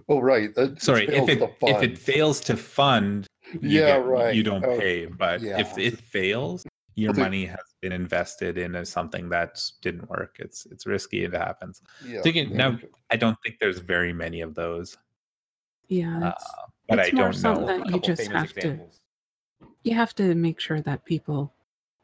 Oh, 0.07 0.19
right. 0.19 0.53
that 0.55 0.81
Sorry, 0.81 1.07
if 1.07 1.27
it 1.29 1.41
if 1.63 1.83
it 1.83 1.97
fails 1.97 2.39
to 2.41 2.55
fund, 2.57 3.27
you 3.53 3.79
Yeah, 3.81 3.97
get- 3.97 4.05
right. 4.05 4.35
You 4.35 4.43
don't 4.43 4.63
Oh, 4.65 4.77
pay, 4.77 5.05
but 5.05 5.41
if 5.43 5.77
it 5.77 5.99
fails, 5.99 6.65
your 6.95 7.11
Well, 7.13 7.23
money 7.25 7.45
has 7.45 7.59
been 7.81 7.91
invested 7.91 8.57
in 8.57 8.85
something 8.85 9.29
that 9.29 9.61
didn't 9.81 10.09
work. 10.09 10.37
It's 10.39 10.65
it's 10.67 10.85
risky. 10.85 11.23
It 11.25 11.33
happens. 11.33 11.81
yeah, 12.05 12.21
Thinking- 12.21 12.51
yeah, 12.51 12.57
now- 12.57 12.79
I 13.11 13.15
don't 13.17 13.37
think 13.43 13.57
there's 13.59 13.79
very 13.79 14.13
many 14.13 14.41
of 14.41 14.55
those, 14.55 14.97
Yeah, 15.87 16.29
uh, 16.29 16.33
but 16.87 16.99
it's 16.99 17.09
I 17.09 17.11
more 17.15 17.25
don't 17.25 17.33
something 17.33 17.65
know. 17.67 17.77
that 17.83 17.91
you 17.93 17.99
just 18.01 18.21
famous 18.21 18.41
have 18.41 18.53
to 18.61 18.79
you 19.83 19.93
have 19.93 20.15
to 20.15 20.33
make 20.35 20.59
sure 20.59 20.81
that 20.81 21.05
people 21.05 21.53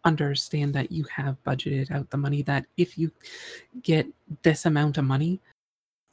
understand 0.03 0.73
that 0.73 0.91
you 0.91 1.03
have 1.05 1.41
budgeted 1.43 1.89
out 1.91 2.09
the 2.09 2.17
money 2.17 2.41
that 2.43 2.65
if 2.77 2.97
you 2.97 3.11
get 3.81 4.05
this 4.43 4.65
amount 4.65 4.97
of 4.97 5.05
money 5.05 5.39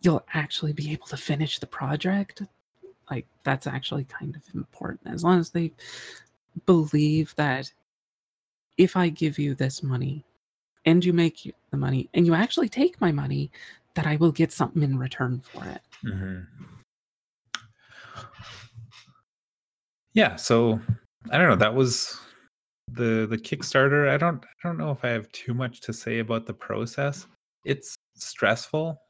you'll 0.01 0.25
actually 0.35 0.73
be 0.73 0.93
able 0.93 1.07
to 1.07 1.17
finish 1.17 1.59
the 1.59 1.67
project 1.67 2.43
like 3.11 3.27
that's 3.43 3.67
actually 3.67 4.05
kind 4.05 4.37
of 4.37 4.43
important 4.55 5.01
as 5.13 5.25
long 5.25 5.39
as 5.39 5.51
they 5.51 5.73
believe 6.67 7.35
that 7.37 7.73
if 8.77 8.97
i 8.97 9.09
give 9.09 9.39
you 9.39 9.55
this 9.55 9.83
money 9.83 10.25
and 10.85 11.05
you 11.05 11.13
make 11.13 11.55
the 11.71 11.77
money 11.77 12.09
and 12.15 12.27
you 12.27 12.35
actually 12.35 12.69
take 12.69 13.01
my 13.01 13.13
money 13.13 13.51
that 13.95 14.07
i 14.07 14.17
will 14.17 14.33
get 14.33 14.53
something 14.53 14.83
in 14.83 14.99
return 14.99 15.41
for 15.41 15.65
it 15.65 15.81
Mhm. 16.05 16.47
Yeah, 20.15 20.37
so 20.37 20.81
I 21.31 21.39
don't 21.39 21.49
know. 21.49 21.57
That 21.57 21.75
was 21.75 22.19
the 22.91 23.27
the 23.29 23.39
Kickstarter. 23.39 24.09
I 24.09 24.17
don't 24.17 24.45
I 24.45 24.69
don't 24.69 24.79
know 24.79 24.91
if 24.91 25.05
I 25.05 25.09
have 25.11 25.31
too 25.33 25.55
much 25.55 25.81
to 25.83 25.93
say 25.93 26.19
about 26.19 26.47
the 26.47 26.55
process. 26.55 27.27
It's 27.65 27.95
stressful 28.17 29.01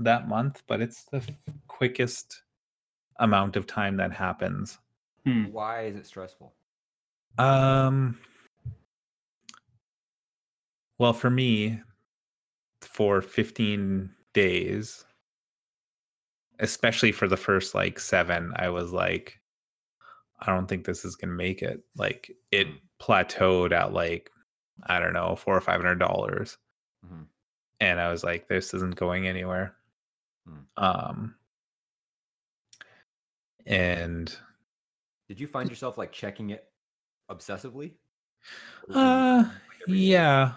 that 0.00 0.28
month, 0.28 0.62
but 0.66 0.80
it's 0.80 1.04
the 1.04 1.18
f- 1.18 1.28
quickest 1.68 2.42
amount 3.18 3.56
of 3.56 3.66
time 3.66 3.96
that 3.98 4.12
happens. 4.12 4.78
Hmm. 5.24 5.44
Why 5.52 5.82
is 5.84 5.96
it 5.96 6.06
stressful? 6.06 6.52
Um 7.38 8.18
well, 10.98 11.12
for 11.12 11.30
me 11.30 11.80
for 12.82 13.20
15 13.22 14.10
days 14.32 15.04
especially 16.62 17.10
for 17.10 17.26
the 17.26 17.36
first 17.38 17.74
like 17.74 17.98
7, 17.98 18.52
I 18.56 18.68
was 18.68 18.92
like 18.92 19.40
I 20.40 20.46
don't 20.54 20.66
think 20.66 20.84
this 20.86 21.04
is 21.04 21.16
going 21.16 21.28
to 21.30 21.34
make 21.36 21.60
it. 21.62 21.82
Like 21.96 22.30
it 22.50 22.66
Mm. 22.66 22.80
plateaued 23.00 23.72
at 23.72 23.92
like 23.92 24.30
I 24.84 24.98
don't 24.98 25.12
know, 25.12 25.36
4 25.36 25.56
or 25.56 25.60
500 25.60 25.98
dollars. 25.98 26.56
Mhm. 27.06 27.26
And 27.80 28.00
I 28.00 28.10
was 28.10 28.24
like 28.24 28.48
this 28.48 28.72
isn't 28.74 28.96
going 28.96 29.26
anywhere. 29.26 29.76
Um 30.76 31.34
and 33.66 34.34
Did 35.28 35.38
you 35.40 35.46
find 35.46 35.68
yourself 35.68 35.98
like 35.98 36.12
checking 36.12 36.50
it 36.50 36.64
obsessively? 37.30 37.92
Uh, 38.94 39.44
like, 39.44 39.78
every 39.86 39.98
day? 39.98 40.04
yeah, 40.04 40.52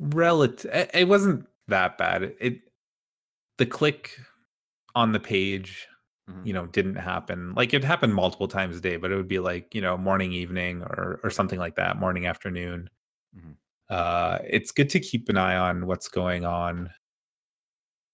relative. 0.00 0.88
It, 0.94 1.06
wasn't 1.06 1.46
that 1.68 1.98
bad. 1.98 2.22
It, 2.22 2.36
it 2.40 2.60
the 3.58 3.66
click 3.66 4.18
on 4.94 5.12
the 5.12 5.20
page, 5.20 5.86
Mhm. 6.28 6.46
you 6.46 6.52
know, 6.52 6.66
didn't 6.66 6.96
happen. 6.96 7.54
Like 7.54 7.74
it 7.74 7.84
happened 7.84 8.14
multiple 8.14 8.48
times 8.48 8.78
a 8.78 8.80
day, 8.80 8.96
but 8.96 9.12
it 9.12 9.16
would 9.16 9.28
be 9.28 9.38
like 9.38 9.74
you 9.74 9.80
know 9.80 9.96
morning, 9.96 10.32
evening, 10.32 10.82
or 10.82 11.20
or 11.22 11.30
something 11.30 11.58
like 11.58 11.76
that. 11.76 11.98
Morning, 11.98 12.26
afternoon. 12.26 12.88
Mhm. 13.36 13.56
Uh, 13.88 14.38
it's 14.44 14.72
good 14.72 14.90
to 14.90 15.00
keep 15.00 15.28
an 15.28 15.36
eye 15.36 15.56
on 15.56 15.86
what's 15.86 16.08
going 16.08 16.44
on, 16.44 16.90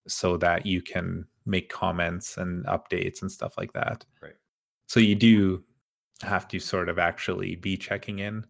so 0.06 0.36
that 0.38 0.66
you 0.66 0.82
can 0.82 1.26
make 1.46 1.68
comments 1.70 2.36
and 2.38 2.64
updates 2.66 3.22
and 3.22 3.30
stuff 3.32 3.54
like 3.58 3.72
that. 3.74 4.04
Right. 4.22 4.36
So 4.86 5.00
you 5.00 5.14
do 5.14 5.64
have 6.22 6.46
to 6.48 6.60
sort 6.60 6.88
of 6.88 6.98
actually 6.98 7.56
be 7.56 7.76
checking 7.76 8.18
in. 8.20 8.46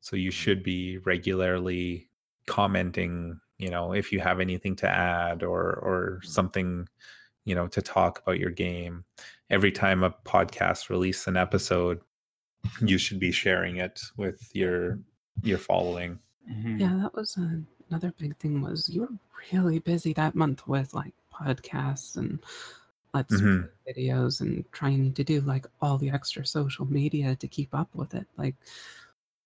So 0.00 0.16
you 0.16 0.30
Mhm. 0.30 0.34
should 0.34 0.62
be 0.62 0.98
regularly 0.98 2.10
commenting, 2.46 3.40
you 3.58 3.70
know, 3.70 3.92
if 3.94 4.12
you 4.12 4.20
have 4.20 4.40
anything 4.40 4.76
to 4.76 4.88
add 4.88 5.42
or 5.44 5.74
or 5.76 6.20
Mhm. 6.22 6.26
something, 6.26 6.88
you 7.44 7.54
know, 7.54 7.68
to 7.68 7.82
talk 7.82 8.20
about 8.20 8.38
your 8.40 8.50
game. 8.50 9.04
Every 9.50 9.72
time 9.72 10.02
a 10.02 10.10
podcast 10.10 10.90
release 10.90 11.26
an 11.28 11.36
episode, 11.36 12.00
you 12.80 12.98
should 12.98 13.20
be 13.20 13.32
sharing 13.32 13.76
it 13.78 14.00
with 14.16 14.50
your 14.54 15.00
your 15.42 15.58
following. 15.58 16.20
Mhm. 16.50 16.80
Yeah, 16.80 16.98
that 17.02 17.14
was 17.14 17.36
uh, 17.38 17.60
another 17.92 18.14
big 18.18 18.34
thing 18.38 18.62
was 18.62 18.88
you 18.88 19.02
were 19.02 19.08
really 19.52 19.78
busy 19.78 20.14
that 20.14 20.34
month 20.34 20.66
with 20.66 20.94
like 20.94 21.12
podcasts 21.30 22.16
and 22.16 22.38
let's 23.12 23.34
Mhm. 23.34 23.68
videos 23.86 24.40
and 24.40 24.64
trying 24.72 25.12
to 25.12 25.22
do 25.22 25.42
like 25.42 25.66
all 25.82 25.98
the 25.98 26.08
extra 26.10 26.46
social 26.46 26.86
media 26.86 27.36
to 27.36 27.46
keep 27.46 27.74
up 27.74 27.94
with 27.94 28.14
it. 28.14 28.26
Like 28.38 28.54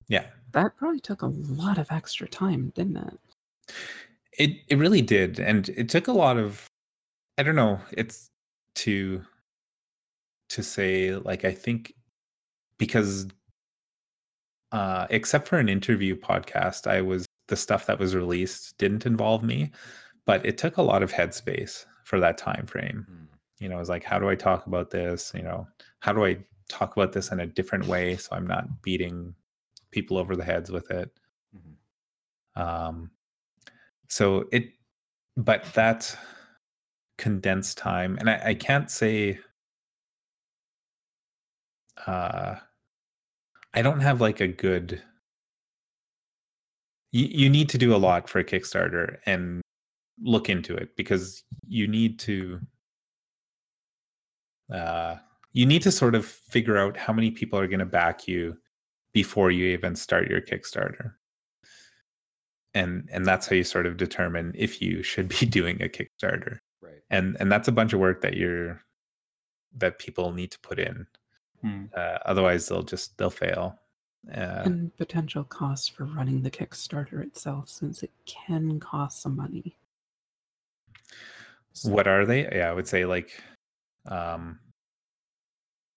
Yeah. 0.06 0.30
that 0.52 0.76
probably 0.76 1.00
took 1.00 1.22
a 1.22 1.26
lot 1.26 1.78
of 1.78 1.90
extra 1.90 2.28
time, 2.28 2.70
didn't 2.76 2.98
it? 2.98 3.18
It 4.38 4.62
it 4.68 4.76
really 4.78 5.02
did, 5.02 5.40
and 5.40 5.68
it 5.70 5.88
took 5.88 6.06
a 6.06 6.12
lot 6.12 6.36
of. 6.36 6.64
I 7.38 7.42
don't 7.42 7.56
know. 7.56 7.80
It's 7.90 8.30
to 8.76 9.24
to 10.50 10.62
say 10.62 11.16
like 11.16 11.44
I 11.44 11.52
think 11.52 11.94
because 12.78 13.26
uh, 14.72 15.06
except 15.10 15.48
for 15.48 15.58
an 15.58 15.68
interview 15.68 16.14
podcast, 16.16 16.86
I 16.86 17.00
was 17.00 17.25
the 17.48 17.56
stuff 17.56 17.86
that 17.86 17.98
was 17.98 18.14
released 18.14 18.76
didn't 18.78 19.06
involve 19.06 19.42
me, 19.42 19.70
but 20.24 20.44
it 20.44 20.58
took 20.58 20.76
a 20.76 20.82
lot 20.82 21.02
of 21.02 21.12
headspace 21.12 21.86
for 22.04 22.20
that 22.20 22.38
time 22.38 22.66
frame. 22.66 23.06
Hmm. 23.08 23.24
You 23.58 23.68
know, 23.68 23.76
it 23.76 23.80
was 23.80 23.88
like, 23.88 24.04
how 24.04 24.18
do 24.18 24.28
I 24.28 24.34
talk 24.34 24.66
about 24.66 24.90
this? 24.90 25.32
You 25.34 25.42
know, 25.42 25.66
how 26.00 26.12
do 26.12 26.24
I 26.24 26.38
talk 26.68 26.96
about 26.96 27.12
this 27.12 27.30
in 27.32 27.40
a 27.40 27.46
different 27.46 27.86
way 27.86 28.16
so 28.16 28.36
I'm 28.36 28.46
not 28.46 28.82
beating 28.82 29.34
people 29.90 30.18
over 30.18 30.36
the 30.36 30.44
heads 30.44 30.70
with 30.70 30.90
it? 30.90 31.10
Mhm. 31.56 32.60
Um, 32.60 33.10
so 34.08 34.46
it, 34.52 34.72
but 35.36 35.64
that 35.74 36.16
condensed 37.18 37.78
time, 37.78 38.16
and 38.18 38.28
I, 38.28 38.40
I 38.46 38.54
can't 38.54 38.90
say, 38.90 39.38
uh, 42.06 42.56
I 43.74 43.82
don't 43.82 44.00
have 44.00 44.20
like 44.20 44.40
a 44.40 44.48
good. 44.48 45.02
You, 47.16 47.26
you 47.30 47.48
need 47.50 47.68
to 47.70 47.78
do 47.78 47.94
a 47.94 48.02
lot 48.08 48.28
for 48.28 48.38
a 48.40 48.44
Kickstarter 48.44 49.16
and 49.26 49.62
look 50.20 50.48
into 50.50 50.76
it 50.76 50.96
because 50.96 51.42
you 51.66 51.86
need 51.88 52.18
to. 52.20 52.60
Uh, 54.72 55.16
you 55.52 55.64
need 55.64 55.82
to 55.82 55.92
sort 55.92 56.14
of 56.14 56.26
figure 56.26 56.76
out 56.76 56.96
how 56.96 57.12
many 57.12 57.30
people 57.30 57.58
are 57.58 57.68
going 57.68 57.78
to 57.78 57.86
back 57.86 58.26
you 58.28 58.56
before 59.14 59.50
you 59.50 59.66
even 59.68 59.94
start 59.96 60.28
your 60.28 60.40
Kickstarter 60.40 61.12
and 62.74 63.08
and 63.10 63.24
that's 63.24 63.46
how 63.46 63.56
you 63.56 63.64
sort 63.64 63.86
of 63.86 63.96
determine 63.96 64.52
if 64.54 64.82
you 64.82 65.02
should 65.02 65.28
be 65.28 65.46
doing 65.58 65.80
a 65.82 65.88
kickstarter 65.88 66.58
Right. 66.82 67.00
and 67.10 67.36
and 67.40 67.50
that's 67.50 67.68
a 67.68 67.72
bunch 67.72 67.94
of 67.94 68.00
work 68.00 68.20
that 68.20 68.34
you're 68.36 68.82
that 69.78 69.98
people 69.98 70.32
need 70.32 70.50
to 70.52 70.60
put 70.60 70.78
in 70.78 71.06
Hmm. 71.62 71.84
uh, 71.96 72.18
otherwise 72.26 72.68
they'll 72.68 72.82
just 72.82 73.16
they'll 73.16 73.30
fail 73.30 73.78
uh, 74.34 74.62
and 74.64 74.96
potential 74.96 75.44
costs 75.44 75.88
for 75.88 76.04
running 76.04 76.42
the 76.42 76.50
Kickstarter 76.50 77.22
itself, 77.22 77.68
since 77.68 78.02
it 78.02 78.10
can 78.24 78.80
cost 78.80 79.22
some 79.22 79.36
money. 79.36 79.76
So- 81.72 81.90
what 81.90 82.06
are 82.06 82.24
they? 82.24 82.42
Yeah 82.44 82.70
i 82.70 82.72
would 82.72 82.88
say 82.88 83.04
like 83.04 83.30
um 84.06 84.58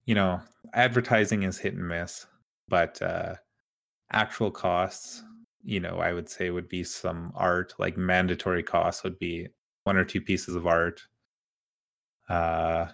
you 0.05 0.13
know 0.15 0.41
advertising 0.73 1.43
is 1.43 1.57
hit 1.57 1.73
and 1.73 1.87
miss 1.87 2.25
but 2.67 3.01
uh 3.01 3.35
actual 4.11 4.51
costs 4.51 5.23
you 5.63 5.79
know 5.79 5.99
i 5.99 6.11
would 6.11 6.27
say 6.27 6.49
would 6.49 6.67
be 6.67 6.83
some 6.83 7.31
art 7.35 7.73
like 7.79 7.95
mandatory 7.97 8.63
costs 8.63 9.03
would 9.03 9.17
be 9.19 9.47
one 9.83 9.95
or 9.95 10.03
two 10.03 10.19
pieces 10.19 10.55
of 10.55 10.67
art 10.67 11.01
uh 12.29 12.87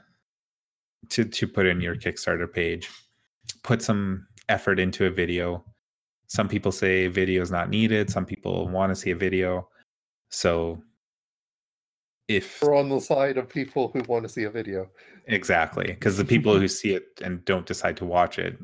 to 1.10 1.26
to 1.26 1.48
put 1.48 1.65
in 1.65 1.82
your 1.82 1.95
kickstarter 1.95 2.52
page. 2.52 2.89
Put 3.63 3.82
some 3.82 4.28
effort 4.50 4.80
into 4.80 5.06
a 5.06 5.10
video 5.10 5.64
some 6.28 6.48
people 6.48 6.72
say 6.72 7.08
video 7.08 7.42
is 7.42 7.52
not 7.52 7.70
needed 7.70 8.10
some 8.10 8.26
people 8.26 8.68
want 8.70 8.90
to 8.92 8.96
see 8.96 9.12
a 9.12 9.16
video 9.16 9.68
so 10.30 10.82
if 12.28 12.62
We're 12.62 12.76
on 12.76 12.90
the 12.90 13.00
side 13.00 13.38
of 13.38 13.48
people 13.48 13.90
who 13.94 14.02
want 14.08 14.24
to 14.24 14.30
see 14.30 14.44
a 14.46 14.50
video. 14.50 14.90
Exactly, 15.28 15.86
because 15.86 16.18
the 16.18 16.26
people 16.26 16.60
who 16.60 16.68
see 16.68 16.96
it 16.96 17.20
and 17.24 17.46
don't 17.46 17.68
decide 17.68 17.96
to 17.98 18.06
watch 18.06 18.40
it, 18.40 18.58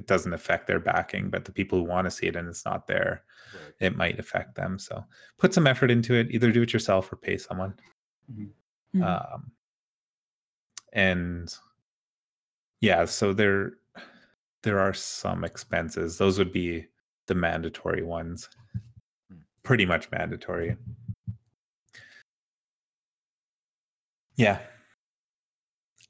it 0.00 0.06
doesn't 0.06 0.32
affect 0.32 0.66
their 0.66 0.80
backing. 0.80 1.28
But 1.28 1.44
the 1.44 1.52
people 1.52 1.78
who 1.78 1.84
want 1.84 2.06
to 2.06 2.10
see 2.10 2.26
it 2.26 2.36
and 2.36 2.48
it's 2.48 2.64
not 2.64 2.86
there, 2.86 3.22
Right. 3.54 3.74
it 3.80 3.96
might 3.96 4.18
affect 4.18 4.54
them. 4.54 4.78
So 4.78 5.04
put 5.38 5.52
some 5.52 5.66
effort 5.66 5.90
into 5.90 6.14
it. 6.14 6.28
Either 6.30 6.50
do 6.50 6.62
it 6.62 6.72
yourself 6.72 7.12
or 7.12 7.16
pay 7.16 7.36
someone. 7.36 7.74
Mhm. 8.32 9.02
Um, 9.02 9.52
and 10.94 11.54
yeah, 12.80 13.04
so 13.04 13.34
there 13.34 13.74
there 14.62 14.78
are 14.78 14.94
some 14.94 15.44
expenses. 15.44 16.18
Those 16.18 16.38
would 16.38 16.52
be 16.52 16.86
the 17.26 17.34
mandatory 17.34 18.02
ones. 18.02 18.48
Hmm. 19.28 19.38
Pretty 19.62 19.86
much 19.86 20.10
mandatory. 20.10 20.76
Yeah. 24.36 24.60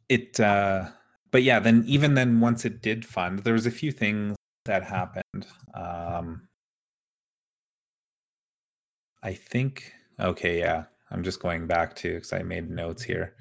It 0.08 0.38
uh 0.40 0.88
but 1.30 1.42
yeah, 1.42 1.58
then 1.58 1.84
even 1.86 2.14
then 2.14 2.40
once 2.40 2.64
it 2.64 2.82
did 2.82 3.04
fund, 3.06 3.40
there 3.40 3.54
was 3.54 3.66
a 3.66 3.70
few 3.70 3.90
things 3.92 4.36
that 4.66 4.82
happened. 4.84 5.46
Um 5.74 6.48
I 9.22 9.34
think 9.34 9.92
okay, 10.20 10.58
yeah. 10.58 10.84
I'm 11.10 11.22
just 11.22 11.40
going 11.40 11.66
back 11.66 11.94
to 11.96 12.14
because 12.14 12.32
I 12.32 12.42
made 12.42 12.70
notes 12.70 13.02
here. 13.02 13.36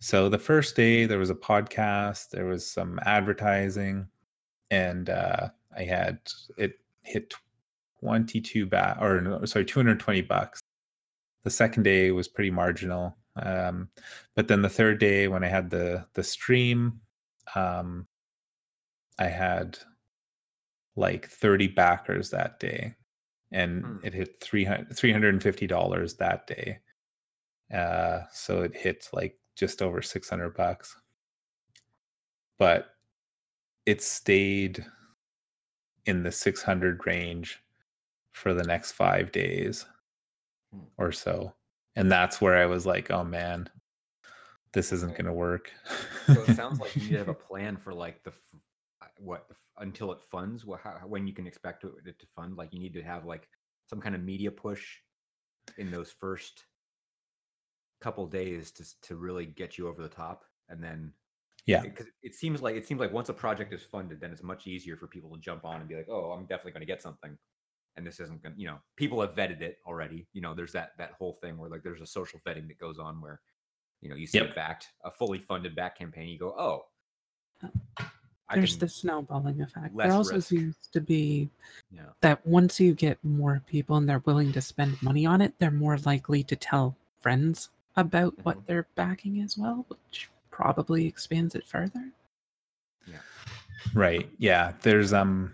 So 0.00 0.28
the 0.28 0.38
first 0.38 0.74
day 0.76 1.06
there 1.06 1.18
was 1.18 1.30
a 1.30 1.34
podcast, 1.34 2.30
there 2.30 2.46
was 2.46 2.66
some 2.66 2.98
advertising, 3.04 4.08
and 4.72 5.10
uh 5.10 5.50
I 5.76 5.84
had 5.84 6.18
it 6.56 6.80
hit 7.02 7.34
22 8.00 8.66
back 8.66 8.98
or 9.00 9.20
no, 9.20 9.44
sorry, 9.44 9.64
220 9.64 10.22
bucks. 10.22 10.60
The 11.44 11.50
second 11.50 11.82
day 11.84 12.10
was 12.10 12.26
pretty 12.28 12.50
marginal. 12.50 13.16
Um, 13.36 13.88
but 14.34 14.48
then 14.48 14.62
the 14.62 14.68
third 14.68 14.98
day 14.98 15.28
when 15.28 15.44
I 15.44 15.48
had 15.48 15.70
the 15.70 16.06
the 16.14 16.22
stream, 16.24 17.00
um, 17.54 18.06
I 19.18 19.26
had 19.26 19.78
like 20.96 21.26
30 21.28 21.68
backers 21.68 22.30
that 22.30 22.60
day, 22.60 22.94
and 23.52 23.82
Hmm. 23.84 23.96
it 24.04 24.14
hit 24.14 24.40
300 24.40 24.96
350 24.96 25.66
dollars 25.66 26.14
that 26.16 26.46
day. 26.46 26.80
Uh, 27.72 28.22
so 28.32 28.62
it 28.62 28.76
hit 28.76 29.08
like 29.12 29.38
just 29.56 29.80
over 29.82 30.02
600 30.02 30.50
bucks. 30.54 30.96
But 32.58 32.88
it 33.86 34.02
stayed 34.02 34.84
in 36.06 36.22
the 36.22 36.32
600 36.32 37.06
range 37.06 37.62
for 38.32 38.54
the 38.54 38.64
next 38.64 38.92
five 38.92 39.30
days 39.32 39.86
Hmm. 40.72 40.80
or 40.98 41.12
so. 41.12 41.52
And 41.96 42.10
that's 42.10 42.40
where 42.40 42.56
I 42.56 42.66
was 42.66 42.86
like, 42.86 43.10
oh 43.10 43.24
man, 43.24 43.68
this 44.72 44.92
isn't 44.92 45.12
going 45.12 45.26
to 45.26 45.32
work. 45.32 45.70
So 46.32 46.42
it 46.42 46.56
sounds 46.56 46.80
like 46.80 46.96
you 46.96 47.02
need 47.02 47.10
to 47.10 47.18
have 47.18 47.28
a 47.28 47.34
plan 47.48 47.76
for 47.76 47.92
like 47.92 48.22
the 48.24 48.32
what 49.18 49.46
until 49.78 50.12
it 50.12 50.22
funds. 50.22 50.64
What 50.64 50.80
how, 50.80 50.94
when 51.06 51.26
you 51.26 51.34
can 51.34 51.46
expect 51.46 51.84
it, 51.84 51.92
it 52.06 52.18
to 52.18 52.26
fund? 52.34 52.56
Like 52.56 52.72
you 52.72 52.80
need 52.80 52.94
to 52.94 53.02
have 53.02 53.24
like 53.26 53.48
some 53.88 54.00
kind 54.00 54.14
of 54.14 54.22
media 54.22 54.50
push 54.50 54.98
in 55.76 55.90
those 55.90 56.10
first 56.10 56.64
couple 58.00 58.26
days 58.26 58.72
to 58.72 58.84
to 59.02 59.16
really 59.16 59.46
get 59.46 59.76
you 59.76 59.88
over 59.88 60.02
the 60.02 60.08
top, 60.08 60.44
and 60.70 60.82
then 60.82 61.12
yeah. 61.66 61.80
because 61.80 62.06
it 62.22 62.34
seems 62.34 62.60
like 62.62 62.76
it 62.76 62.86
seems 62.86 63.00
like 63.00 63.12
once 63.12 63.28
a 63.28 63.34
project 63.34 63.72
is 63.72 63.82
funded, 63.82 64.20
then 64.20 64.30
it's 64.32 64.42
much 64.42 64.66
easier 64.66 64.96
for 64.96 65.06
people 65.06 65.30
to 65.30 65.40
jump 65.40 65.64
on 65.64 65.80
and 65.80 65.88
be 65.88 65.96
like, 65.96 66.08
oh, 66.08 66.32
I'm 66.32 66.42
definitely 66.46 66.72
going 66.72 66.80
to 66.82 66.86
get 66.86 67.02
something. 67.02 67.36
And 67.96 68.06
this 68.06 68.20
isn't 68.20 68.42
going 68.42 68.54
to, 68.54 68.60
you 68.60 68.66
know, 68.66 68.78
people 68.96 69.20
have 69.20 69.34
vetted 69.34 69.60
it 69.60 69.78
already. 69.86 70.26
You 70.32 70.40
know, 70.40 70.54
there's 70.54 70.72
that 70.72 70.92
that 70.98 71.12
whole 71.18 71.38
thing 71.42 71.58
where 71.58 71.68
like 71.68 71.82
there's 71.82 72.00
a 72.00 72.06
social 72.06 72.40
vetting 72.46 72.66
that 72.68 72.78
goes 72.78 72.98
on 72.98 73.20
where, 73.20 73.40
you 74.00 74.08
know, 74.08 74.16
you 74.16 74.26
see 74.26 74.38
Yep. 74.38 74.52
a 74.52 74.54
backed, 74.54 74.88
a 75.04 75.10
fully 75.10 75.38
funded 75.38 75.76
back 75.76 75.98
campaign, 75.98 76.28
you 76.28 76.38
go, 76.38 76.54
oh, 76.58 76.86
I 78.48 78.56
There's 78.56 78.76
the 78.76 78.88
snowballing 78.88 79.62
effect. 79.62 79.96
There 79.96 80.12
also 80.12 80.34
risk. 80.34 80.48
seems 80.48 80.76
to 80.92 81.00
be 81.00 81.48
yeah, 81.90 82.06
that 82.20 82.44
once 82.46 82.78
you 82.80 82.94
get 82.94 83.22
more 83.24 83.62
people 83.66 83.96
and 83.96 84.08
they're 84.08 84.18
willing 84.26 84.52
to 84.52 84.60
spend 84.60 85.00
money 85.02 85.24
on 85.24 85.40
it, 85.40 85.54
they're 85.58 85.70
more 85.70 85.96
likely 85.98 86.42
to 86.44 86.56
tell 86.56 86.96
friends 87.20 87.70
about 87.96 88.36
Mhm. 88.36 88.44
what 88.44 88.66
they're 88.66 88.88
backing 88.94 89.40
as 89.40 89.56
well, 89.56 89.86
which 89.88 90.28
probably 90.52 91.06
expands 91.06 91.56
it 91.56 91.66
further. 91.66 92.12
Yeah. 93.08 93.18
Right. 93.94 94.30
Yeah. 94.38 94.74
There's 94.82 95.12
um 95.12 95.52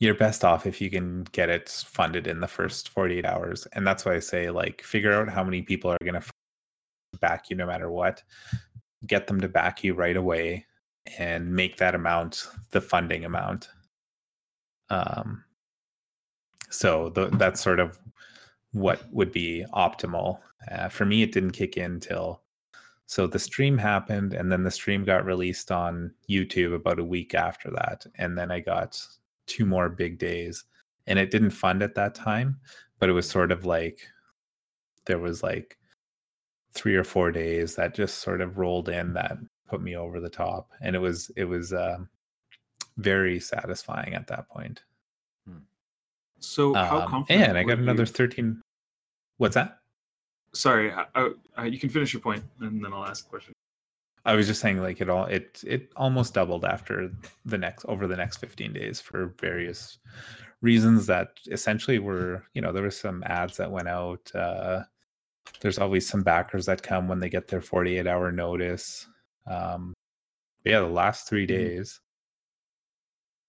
you're 0.00 0.14
best 0.14 0.44
off 0.44 0.66
if 0.66 0.80
you 0.80 0.90
can 0.90 1.24
get 1.32 1.48
it 1.48 1.68
funded 1.86 2.26
in 2.26 2.40
the 2.40 2.48
first 2.48 2.88
48 2.90 3.24
hours. 3.24 3.66
And 3.72 3.86
that's 3.86 4.04
why 4.04 4.14
I 4.14 4.18
say 4.18 4.50
like 4.50 4.82
figure 4.82 5.12
out 5.12 5.28
how 5.28 5.44
many 5.44 5.62
people 5.62 5.90
are 5.90 5.98
going 6.02 6.20
to 6.20 6.26
back 7.20 7.48
you 7.48 7.56
no 7.56 7.66
matter 7.66 7.90
what. 7.90 8.22
Get 9.06 9.26
them 9.26 9.40
to 9.40 9.48
back 9.48 9.84
you 9.84 9.94
right 9.94 10.16
away 10.16 10.66
and 11.18 11.54
make 11.54 11.76
that 11.76 11.94
amount 11.94 12.48
the 12.72 12.80
funding 12.80 13.24
amount. 13.24 13.68
Um 14.90 15.44
so 16.68 17.10
th- 17.10 17.30
that's 17.34 17.60
sort 17.60 17.78
of 17.78 17.98
what 18.72 19.00
would 19.12 19.32
be 19.32 19.64
optimal. 19.72 20.40
Uh, 20.70 20.88
for 20.88 21.06
me 21.06 21.22
it 21.22 21.32
didn't 21.32 21.52
kick 21.52 21.76
in 21.76 22.00
till 22.00 22.42
so 23.06 23.26
the 23.26 23.38
stream 23.38 23.78
happened, 23.78 24.32
and 24.34 24.50
then 24.50 24.64
the 24.64 24.70
stream 24.70 25.04
got 25.04 25.24
released 25.24 25.70
on 25.70 26.12
YouTube 26.28 26.74
about 26.74 26.98
a 26.98 27.04
week 27.04 27.34
after 27.34 27.70
that. 27.70 28.04
And 28.16 28.36
then 28.36 28.50
I 28.50 28.60
got 28.60 29.00
two 29.46 29.64
more 29.64 29.88
big 29.88 30.18
days. 30.18 30.64
And 31.06 31.18
it 31.20 31.30
didn't 31.30 31.50
fund 31.50 31.82
at 31.84 31.94
that 31.94 32.16
time, 32.16 32.58
but 32.98 33.08
it 33.08 33.12
was 33.12 33.28
sort 33.30 33.52
of 33.52 33.64
like 33.64 34.00
there 35.04 35.20
was 35.20 35.44
like 35.44 35.78
three 36.74 36.96
or 36.96 37.04
four 37.04 37.30
days 37.30 37.76
that 37.76 37.94
just 37.94 38.18
sort 38.18 38.40
of 38.40 38.58
rolled 38.58 38.88
in 38.88 39.12
that 39.14 39.38
put 39.68 39.80
me 39.80 39.94
over 39.96 40.18
the 40.18 40.28
top. 40.28 40.72
And 40.80 40.96
it 40.96 40.98
was 40.98 41.30
it 41.36 41.44
was 41.44 41.72
um, 41.72 42.08
very 42.96 43.38
satisfying 43.38 44.14
at 44.14 44.26
that 44.26 44.48
point. 44.48 44.82
So 46.40 46.74
how 46.74 47.02
Um, 47.02 47.08
confident? 47.08 47.48
and 47.50 47.58
I 47.58 47.62
got 47.62 47.78
another 47.78 48.02
you- 48.02 48.06
13. 48.06 48.60
What's 49.38 49.54
that? 49.54 49.78
Sorry, 50.56 50.92
I, 50.92 51.30
I, 51.56 51.66
you 51.66 51.78
can 51.78 51.90
finish 51.90 52.12
your 52.12 52.22
point, 52.22 52.42
and 52.60 52.84
then 52.84 52.92
I'll 52.92 53.04
ask 53.04 53.26
a 53.26 53.28
question. 53.28 53.52
I 54.24 54.34
was 54.34 54.48
just 54.48 54.60
saying 54.60 54.82
like 54.82 55.00
it 55.00 55.08
all 55.08 55.26
it 55.26 55.62
it 55.64 55.92
almost 55.94 56.34
doubled 56.34 56.64
after 56.64 57.12
the 57.44 57.56
next 57.56 57.84
over 57.84 58.08
the 58.08 58.16
next 58.16 58.38
15 58.38 58.72
days 58.72 59.00
for 59.00 59.32
various 59.40 59.98
reasons 60.62 61.06
that 61.06 61.38
essentially 61.52 62.00
were, 62.00 62.44
you 62.52 62.60
know, 62.60 62.72
there 62.72 62.82
was 62.82 62.98
some 62.98 63.22
ads 63.26 63.56
that 63.58 63.70
went 63.70 63.86
out. 63.86 64.28
Uh 64.34 64.82
there's 65.60 65.78
always 65.78 66.08
some 66.08 66.24
backers 66.24 66.66
that 66.66 66.82
come 66.82 67.06
when 67.06 67.20
they 67.20 67.28
get 67.28 67.46
their 67.46 67.60
48 67.60 68.04
hour 68.08 68.32
notice. 68.32 69.06
Um 69.46 69.94
yeah, 70.64 70.80
the 70.80 70.86
last 70.86 71.28
3 71.28 71.46
days 71.46 72.00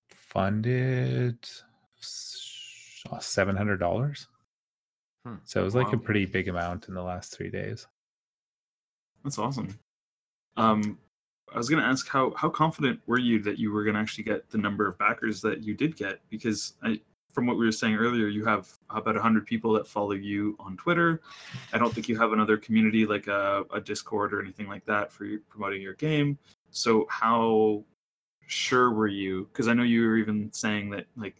funded 0.09 1.39
$700. 1.99 4.27
Hmm. 5.27 5.35
So 5.43 5.59
it 5.59 5.63
was 5.65 5.75
like 5.75 5.91
a 5.91 5.97
pretty 5.97 6.25
big 6.25 6.47
amount 6.47 6.87
in 6.87 6.93
the 6.93 7.03
last 7.03 7.35
3 7.35 7.49
days. 7.49 7.85
That's 9.23 9.37
awesome. 9.37 9.77
Um, 10.55 10.97
I 11.53 11.57
was 11.57 11.69
going 11.69 11.81
to 11.81 11.87
ask 11.87 12.07
how 12.07 12.33
how 12.35 12.49
confident 12.49 13.01
were 13.07 13.19
you 13.19 13.41
that 13.43 13.59
you 13.59 13.71
were 13.71 13.83
going 13.83 13.95
to 13.95 13.99
actually 13.99 14.23
get 14.23 14.49
the 14.49 14.57
number 14.57 14.87
of 14.87 14.97
backers 14.97 15.41
that 15.41 15.63
you 15.63 15.73
did 15.73 15.97
get? 15.97 16.19
Because 16.29 16.73
I, 16.81 17.01
from 17.33 17.45
what 17.45 17.57
we 17.57 17.65
were 17.65 17.71
saying 17.73 17.95
earlier, 17.95 18.27
you 18.27 18.45
have 18.45 18.69
about 18.89 19.17
hundred 19.17 19.45
people 19.45 19.73
that 19.73 19.85
follow 19.85 20.13
you 20.13 20.55
on 20.59 20.77
Twitter. 20.77 21.21
I 21.73 21.77
don't 21.77 21.93
think 21.93 22.07
you 22.07 22.17
have 22.17 22.31
another 22.31 22.57
community 22.57 23.05
like 23.05 23.27
a, 23.27 23.65
a 23.73 23.81
Discord 23.81 24.33
or 24.33 24.41
anything 24.41 24.67
like 24.67 24.85
that 24.85 25.11
for 25.11 25.27
promoting 25.49 25.81
your 25.81 25.93
game. 25.93 26.37
So 26.71 27.05
how 27.09 27.83
sure 28.47 28.91
were 28.91 29.07
you? 29.07 29.49
Because 29.51 29.67
I 29.67 29.73
know 29.73 29.83
you 29.83 30.07
were 30.07 30.17
even 30.17 30.51
saying 30.53 30.89
that 30.91 31.07
like 31.17 31.35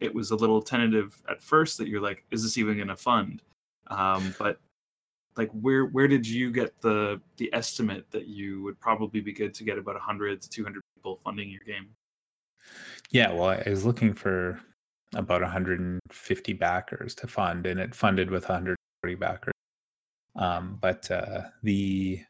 it 0.00 0.14
was 0.14 0.30
a 0.30 0.36
little 0.36 0.62
tentative 0.62 1.20
at 1.28 1.42
first 1.42 1.78
that 1.78 1.88
you're 1.88 2.00
like, 2.00 2.24
is 2.30 2.42
this 2.42 2.58
even 2.58 2.76
going 2.76 2.88
to 2.88 2.96
fund? 2.96 3.42
Um, 3.88 4.34
but 4.38 4.58
like 5.36 5.50
where 5.52 5.86
where 5.86 6.08
did 6.08 6.26
you 6.26 6.50
get 6.50 6.80
the 6.80 7.20
the 7.36 7.52
estimate 7.52 8.10
that 8.10 8.26
you 8.26 8.62
would 8.62 8.78
probably 8.80 9.20
be 9.20 9.32
good 9.32 9.54
to 9.54 9.64
get 9.64 9.78
about 9.78 9.94
100 9.94 10.40
to 10.42 10.48
200 10.48 10.82
people 10.96 11.20
funding 11.24 11.48
your 11.50 11.60
game 11.66 11.88
Yeah, 13.10 13.32
well, 13.32 13.48
I 13.66 13.68
was 13.68 13.84
looking 13.84 14.12
for 14.12 14.60
about 15.14 15.42
150 15.42 16.52
backers 16.54 17.14
to 17.16 17.26
fund, 17.26 17.66
and 17.66 17.80
it 17.80 17.94
funded 17.94 18.30
with 18.30 18.44
140 18.44 19.14
backers. 19.16 19.52
Um, 20.36 20.78
but 20.80 21.10
uh, 21.10 21.42
the 21.62 22.20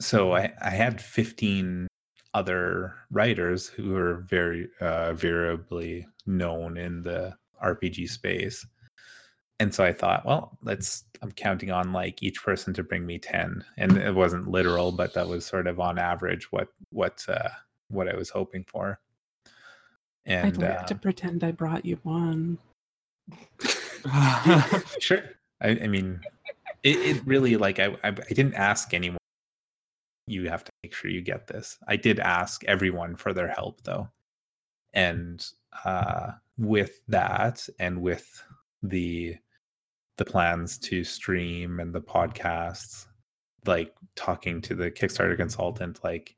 so 0.00 0.32
I, 0.32 0.52
I 0.60 0.70
had 0.70 1.00
15 1.00 1.86
other 2.34 2.94
writers 3.10 3.68
who 3.68 3.96
are 3.96 4.24
very 4.28 4.68
uh, 4.80 5.12
variably 5.14 6.06
known 6.26 6.76
in 6.76 7.02
the 7.02 7.34
RPG 7.62 8.08
space. 8.08 8.66
And 9.60 9.72
so 9.72 9.84
I 9.84 9.92
thought, 9.92 10.24
well, 10.26 10.58
let's, 10.62 11.04
I'm 11.20 11.30
counting 11.32 11.70
on 11.70 11.92
like 11.92 12.22
each 12.22 12.42
person 12.42 12.74
to 12.74 12.82
bring 12.82 13.06
me 13.06 13.18
10. 13.18 13.64
And 13.76 13.96
it 13.96 14.14
wasn't 14.14 14.48
literal, 14.48 14.90
but 14.90 15.14
that 15.14 15.28
was 15.28 15.46
sort 15.46 15.66
of 15.66 15.78
on 15.78 15.98
average 15.98 16.50
what, 16.50 16.68
what, 16.90 17.24
uh, 17.28 17.48
what 17.88 18.08
I 18.08 18.16
was 18.16 18.30
hoping 18.30 18.64
for. 18.64 18.98
And 20.26 20.46
I'd 20.46 20.54
And 20.54 20.62
like 20.62 20.80
uh, 20.80 20.84
to 20.84 20.94
pretend 20.96 21.44
I 21.44 21.52
brought 21.52 21.84
you 21.84 21.98
one. 22.02 22.58
sure. 24.98 25.22
I, 25.60 25.68
I 25.68 25.86
mean, 25.86 26.20
it, 26.82 26.96
it 26.98 27.26
really 27.26 27.56
like 27.56 27.78
I, 27.78 27.96
I 28.02 28.08
I 28.08 28.12
didn't 28.34 28.54
ask 28.54 28.92
anyone. 28.92 29.18
You 30.32 30.48
have 30.48 30.64
to 30.64 30.72
make 30.82 30.94
sure 30.94 31.10
you 31.10 31.20
get 31.20 31.46
this. 31.46 31.78
I 31.88 31.96
did 31.96 32.18
ask 32.20 32.64
everyone 32.64 33.16
for 33.16 33.32
their 33.32 33.48
help 33.48 33.82
though, 33.82 34.08
and 34.94 35.44
uh, 35.84 36.32
with 36.58 37.00
that, 37.08 37.68
and 37.78 38.00
with 38.00 38.42
the 38.82 39.36
the 40.18 40.24
plans 40.24 40.78
to 40.78 41.04
stream 41.04 41.80
and 41.80 41.94
the 41.94 42.00
podcasts, 42.00 43.06
like 43.66 43.94
talking 44.16 44.60
to 44.62 44.74
the 44.74 44.90
Kickstarter 44.90 45.36
consultant, 45.36 46.02
like 46.04 46.36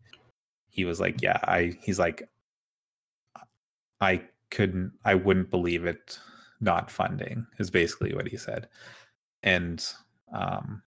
he 0.68 0.84
was 0.84 1.00
like, 1.00 1.22
yeah, 1.22 1.38
I. 1.44 1.76
He's 1.82 1.98
like, 1.98 2.28
I 4.00 4.22
couldn't. 4.50 4.92
I 5.04 5.14
wouldn't 5.14 5.50
believe 5.50 5.84
it 5.86 6.18
not 6.60 6.90
funding 6.90 7.46
is 7.58 7.70
basically 7.70 8.14
what 8.14 8.26
he 8.26 8.36
said 8.36 8.68
and 9.42 9.92
um 10.32 10.82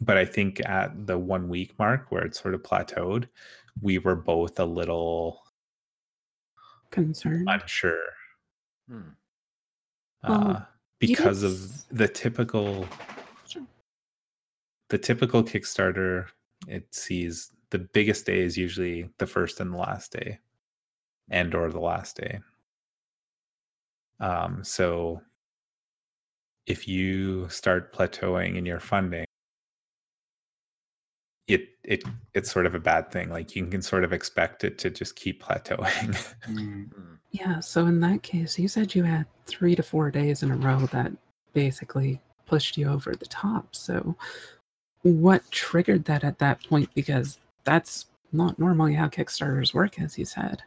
but 0.00 0.16
i 0.16 0.24
think 0.24 0.60
at 0.68 1.06
the 1.06 1.18
one 1.18 1.48
week 1.48 1.78
mark 1.78 2.06
where 2.10 2.24
it 2.24 2.34
sort 2.34 2.54
of 2.54 2.62
plateaued 2.62 3.26
we 3.80 3.98
were 3.98 4.16
both 4.16 4.58
a 4.60 4.64
little 4.64 5.42
Concerned. 6.90 7.48
unsure 7.48 7.98
Hmm. 8.88 9.00
Well, 10.28 10.50
uh, 10.50 10.62
because 10.98 11.42
of 11.42 11.84
the 11.88 12.08
typical 12.08 12.86
Sure. 13.46 13.66
the 14.88 14.98
typical 14.98 15.42
kickstarter 15.42 16.26
it 16.68 16.92
sees 16.94 17.50
the 17.70 17.78
biggest 17.78 18.26
day 18.26 18.40
is 18.40 18.56
usually 18.56 19.08
the 19.18 19.26
first 19.26 19.60
and 19.60 19.72
the 19.72 19.78
last 19.78 20.12
day 20.12 20.38
and 21.30 21.54
or 21.54 21.70
the 21.70 21.80
last 21.80 22.16
day 22.16 22.40
um 24.20 24.62
so 24.62 25.20
if 26.66 26.86
you 26.86 27.48
start 27.48 27.92
plateauing 27.94 28.56
in 28.56 28.64
your 28.66 28.78
funding 28.80 29.24
it 31.48 31.68
it 31.84 32.04
it's 32.34 32.50
sort 32.50 32.66
of 32.66 32.74
a 32.74 32.78
bad 32.78 33.10
thing 33.10 33.28
like 33.28 33.56
you 33.56 33.66
can 33.66 33.82
sort 33.82 34.04
of 34.04 34.12
expect 34.12 34.64
it 34.64 34.78
to 34.78 34.90
just 34.90 35.16
keep 35.16 35.42
plateauing 35.42 36.16
Mm, 36.48 36.92
Hmm. 36.92 37.14
Yeah, 37.32 37.60
so 37.60 37.86
in 37.86 37.98
that 38.00 38.22
case, 38.22 38.58
you 38.58 38.68
said 38.68 38.94
you 38.94 39.04
had 39.04 39.24
three 39.46 39.74
to 39.74 39.82
four 39.82 40.10
days 40.10 40.42
in 40.42 40.50
a 40.50 40.56
row 40.56 40.80
that 40.92 41.12
basically 41.54 42.20
pushed 42.44 42.76
you 42.76 42.88
over 42.88 43.14
the 43.14 43.24
top. 43.24 43.74
So, 43.74 44.14
what 45.00 45.50
triggered 45.50 46.04
that 46.04 46.24
at 46.24 46.38
that 46.40 46.62
point? 46.68 46.90
Because 46.94 47.38
that's 47.64 48.06
not 48.32 48.58
normally 48.58 48.92
how 48.92 49.08
Kickstarters 49.08 49.72
work, 49.72 49.98
as 49.98 50.18
you 50.18 50.26
said. 50.26 50.62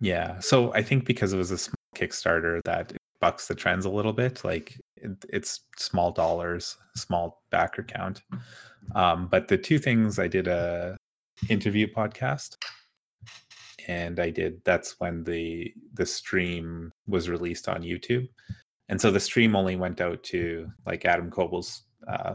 Yeah. 0.00 0.40
So 0.40 0.72
I 0.74 0.82
think 0.82 1.04
because 1.04 1.32
it 1.32 1.36
was 1.36 1.50
a 1.52 1.58
small 1.58 1.74
Kickstarter 1.94 2.60
that 2.64 2.92
it 2.92 2.97
bucks 3.20 3.48
the 3.48 3.54
trends 3.54 3.84
a 3.84 3.90
little 3.90 4.12
bit. 4.12 4.44
Like 4.44 4.78
it, 4.96 5.12
it's 5.28 5.60
small 5.76 6.10
dollars, 6.12 6.76
small 6.96 7.42
backer 7.50 7.82
count. 7.82 8.22
Um, 8.94 9.28
but 9.28 9.48
the 9.48 9.58
two 9.58 9.78
things 9.78 10.18
I 10.18 10.28
did 10.28 10.48
a 10.48 10.96
interview 11.48 11.86
podcast 11.86 12.56
and 13.88 14.20
I 14.20 14.30
did 14.30 14.60
that's 14.64 15.00
when 15.00 15.24
the 15.24 15.72
the 15.94 16.06
stream 16.06 16.92
was 17.06 17.28
released 17.28 17.68
on 17.68 17.82
YouTube. 17.82 18.28
And 18.90 19.00
so 19.00 19.10
the 19.10 19.20
stream 19.20 19.56
only 19.56 19.76
went 19.76 20.00
out 20.00 20.22
to 20.24 20.70
like 20.86 21.04
Adam 21.04 21.30
Koebel's 21.30 21.82
uh, 22.06 22.34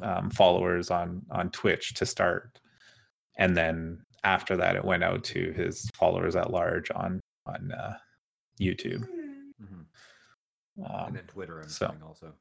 um, 0.00 0.30
followers 0.30 0.90
on 0.90 1.22
on 1.30 1.50
Twitch 1.50 1.94
to 1.94 2.06
start, 2.06 2.60
and 3.38 3.56
then 3.56 4.04
after 4.24 4.56
that 4.56 4.76
it 4.76 4.84
went 4.84 5.02
out 5.02 5.24
to 5.24 5.52
his 5.52 5.90
followers 5.94 6.36
at 6.36 6.50
large 6.50 6.90
on 6.92 7.20
on 7.46 7.72
uh, 7.72 7.94
YouTube. 8.60 9.06
Mhm. 10.78 10.90
Um, 11.00 11.06
and 11.08 11.16
then 11.16 11.24
Twitter, 11.24 11.60
I'm 11.60 11.68
so- 11.68 11.86
assuming 11.86 12.02
also. 12.02 12.32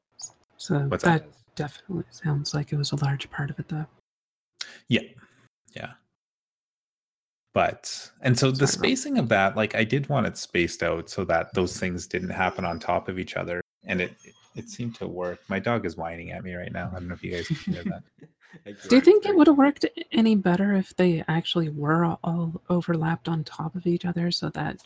So 0.58 0.80
What's 0.88 1.04
that 1.04 1.26
Yes. 1.26 1.44
definitely 1.56 2.06
sounds 2.12 2.54
like 2.54 2.72
it 2.72 2.78
was 2.78 2.92
a 2.92 2.96
large 3.04 3.30
part 3.32 3.50
of 3.50 3.60
it, 3.60 3.68
though. 3.68 3.88
Yeah. 4.88 5.02
Yeah. 5.74 5.94
But 7.54 8.12
and 8.22 8.38
so 8.38 8.52
the 8.52 8.66
Sorry, 8.68 8.78
Rob. 8.78 8.98
spacing 8.98 9.18
of 9.18 9.28
that, 9.30 9.58
like 9.58 9.76
I 9.76 9.84
did 9.84 10.08
want 10.08 10.28
it 10.28 10.38
spaced 10.38 10.84
out 10.84 11.10
so 11.10 11.26
that 11.26 11.54
those 11.54 11.78
things 11.78 12.08
didn't 12.08 12.30
happen 12.30 12.64
on 12.64 12.80
top 12.80 13.10
of 13.10 13.20
each 13.20 13.36
other. 13.36 13.62
And 13.84 14.00
it 14.02 14.16
it 14.56 14.70
seemed 14.70 14.96
to 14.96 15.08
work. 15.08 15.40
My 15.50 15.60
dog 15.60 15.86
is 15.86 15.96
whining 15.98 16.32
at 16.32 16.44
me 16.44 16.54
right 16.56 16.72
now. 16.72 16.90
I 16.92 17.00
don't 17.00 17.08
know 17.08 17.14
if 17.14 17.24
you 17.24 17.32
guys 17.32 17.48
can 17.48 17.74
hear 17.74 17.84
that. 17.86 18.04
Thank 18.66 18.82
Do 18.90 18.96
you 18.96 19.02
think 19.02 19.26
it 19.26 19.36
would 19.36 19.48
have 19.48 19.58
worked 19.58 19.86
any 20.12 20.36
better 20.36 20.74
if 20.74 20.94
they 20.98 21.24
actually 21.30 21.70
were 21.70 22.18
all 22.22 22.62
overlapped 22.70 23.30
on 23.30 23.46
top 23.46 23.76
of 23.76 23.88
each 23.88 24.04
other 24.06 24.30
so 24.30 24.50
that 24.50 24.78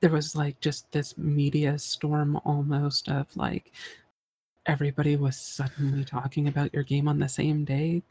there 0.00 0.10
was 0.10 0.36
like 0.36 0.60
just 0.60 0.90
this 0.92 1.16
media 1.16 1.78
storm 1.78 2.38
almost 2.44 3.08
of 3.08 3.34
like 3.36 3.72
everybody 4.66 5.16
was 5.16 5.36
suddenly 5.36 6.04
talking 6.04 6.48
about 6.48 6.74
your 6.74 6.82
game 6.82 7.08
on 7.08 7.18
the 7.18 7.28
same 7.28 7.64
day? 7.64 8.02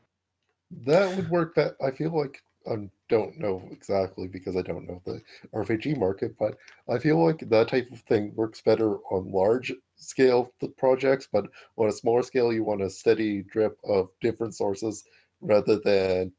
That 0.86 1.16
would 1.16 1.30
work. 1.30 1.56
That 1.56 1.76
I 1.84 1.92
feel 1.92 2.18
like 2.18 2.42
I 2.68 2.90
don't 3.10 3.38
know 3.38 3.68
exactly 3.72 4.28
because 4.28 4.56
I 4.58 4.62
don't 4.62 4.88
know 4.88 5.02
the 5.06 5.22
RPG 5.54 5.98
market, 5.98 6.36
but 6.40 6.58
I 6.90 6.98
feel 6.98 7.24
like 7.24 7.48
that 7.50 7.68
type 7.68 7.92
of 7.92 8.00
thing 8.02 8.34
works 8.36 8.62
better 8.62 8.98
on 9.12 9.32
large 9.32 9.72
scale 9.98 10.52
projects. 10.78 11.28
But 11.32 11.46
on 11.78 11.90
a 11.90 11.92
smaller 11.92 12.24
scale, 12.24 12.52
you 12.52 12.64
want 12.64 12.82
a 12.82 12.90
steady 12.90 13.44
drip 13.44 13.78
of 13.84 14.10
different 14.22 14.56
sources 14.56 15.04
rather 15.42 15.80
than 15.80 16.32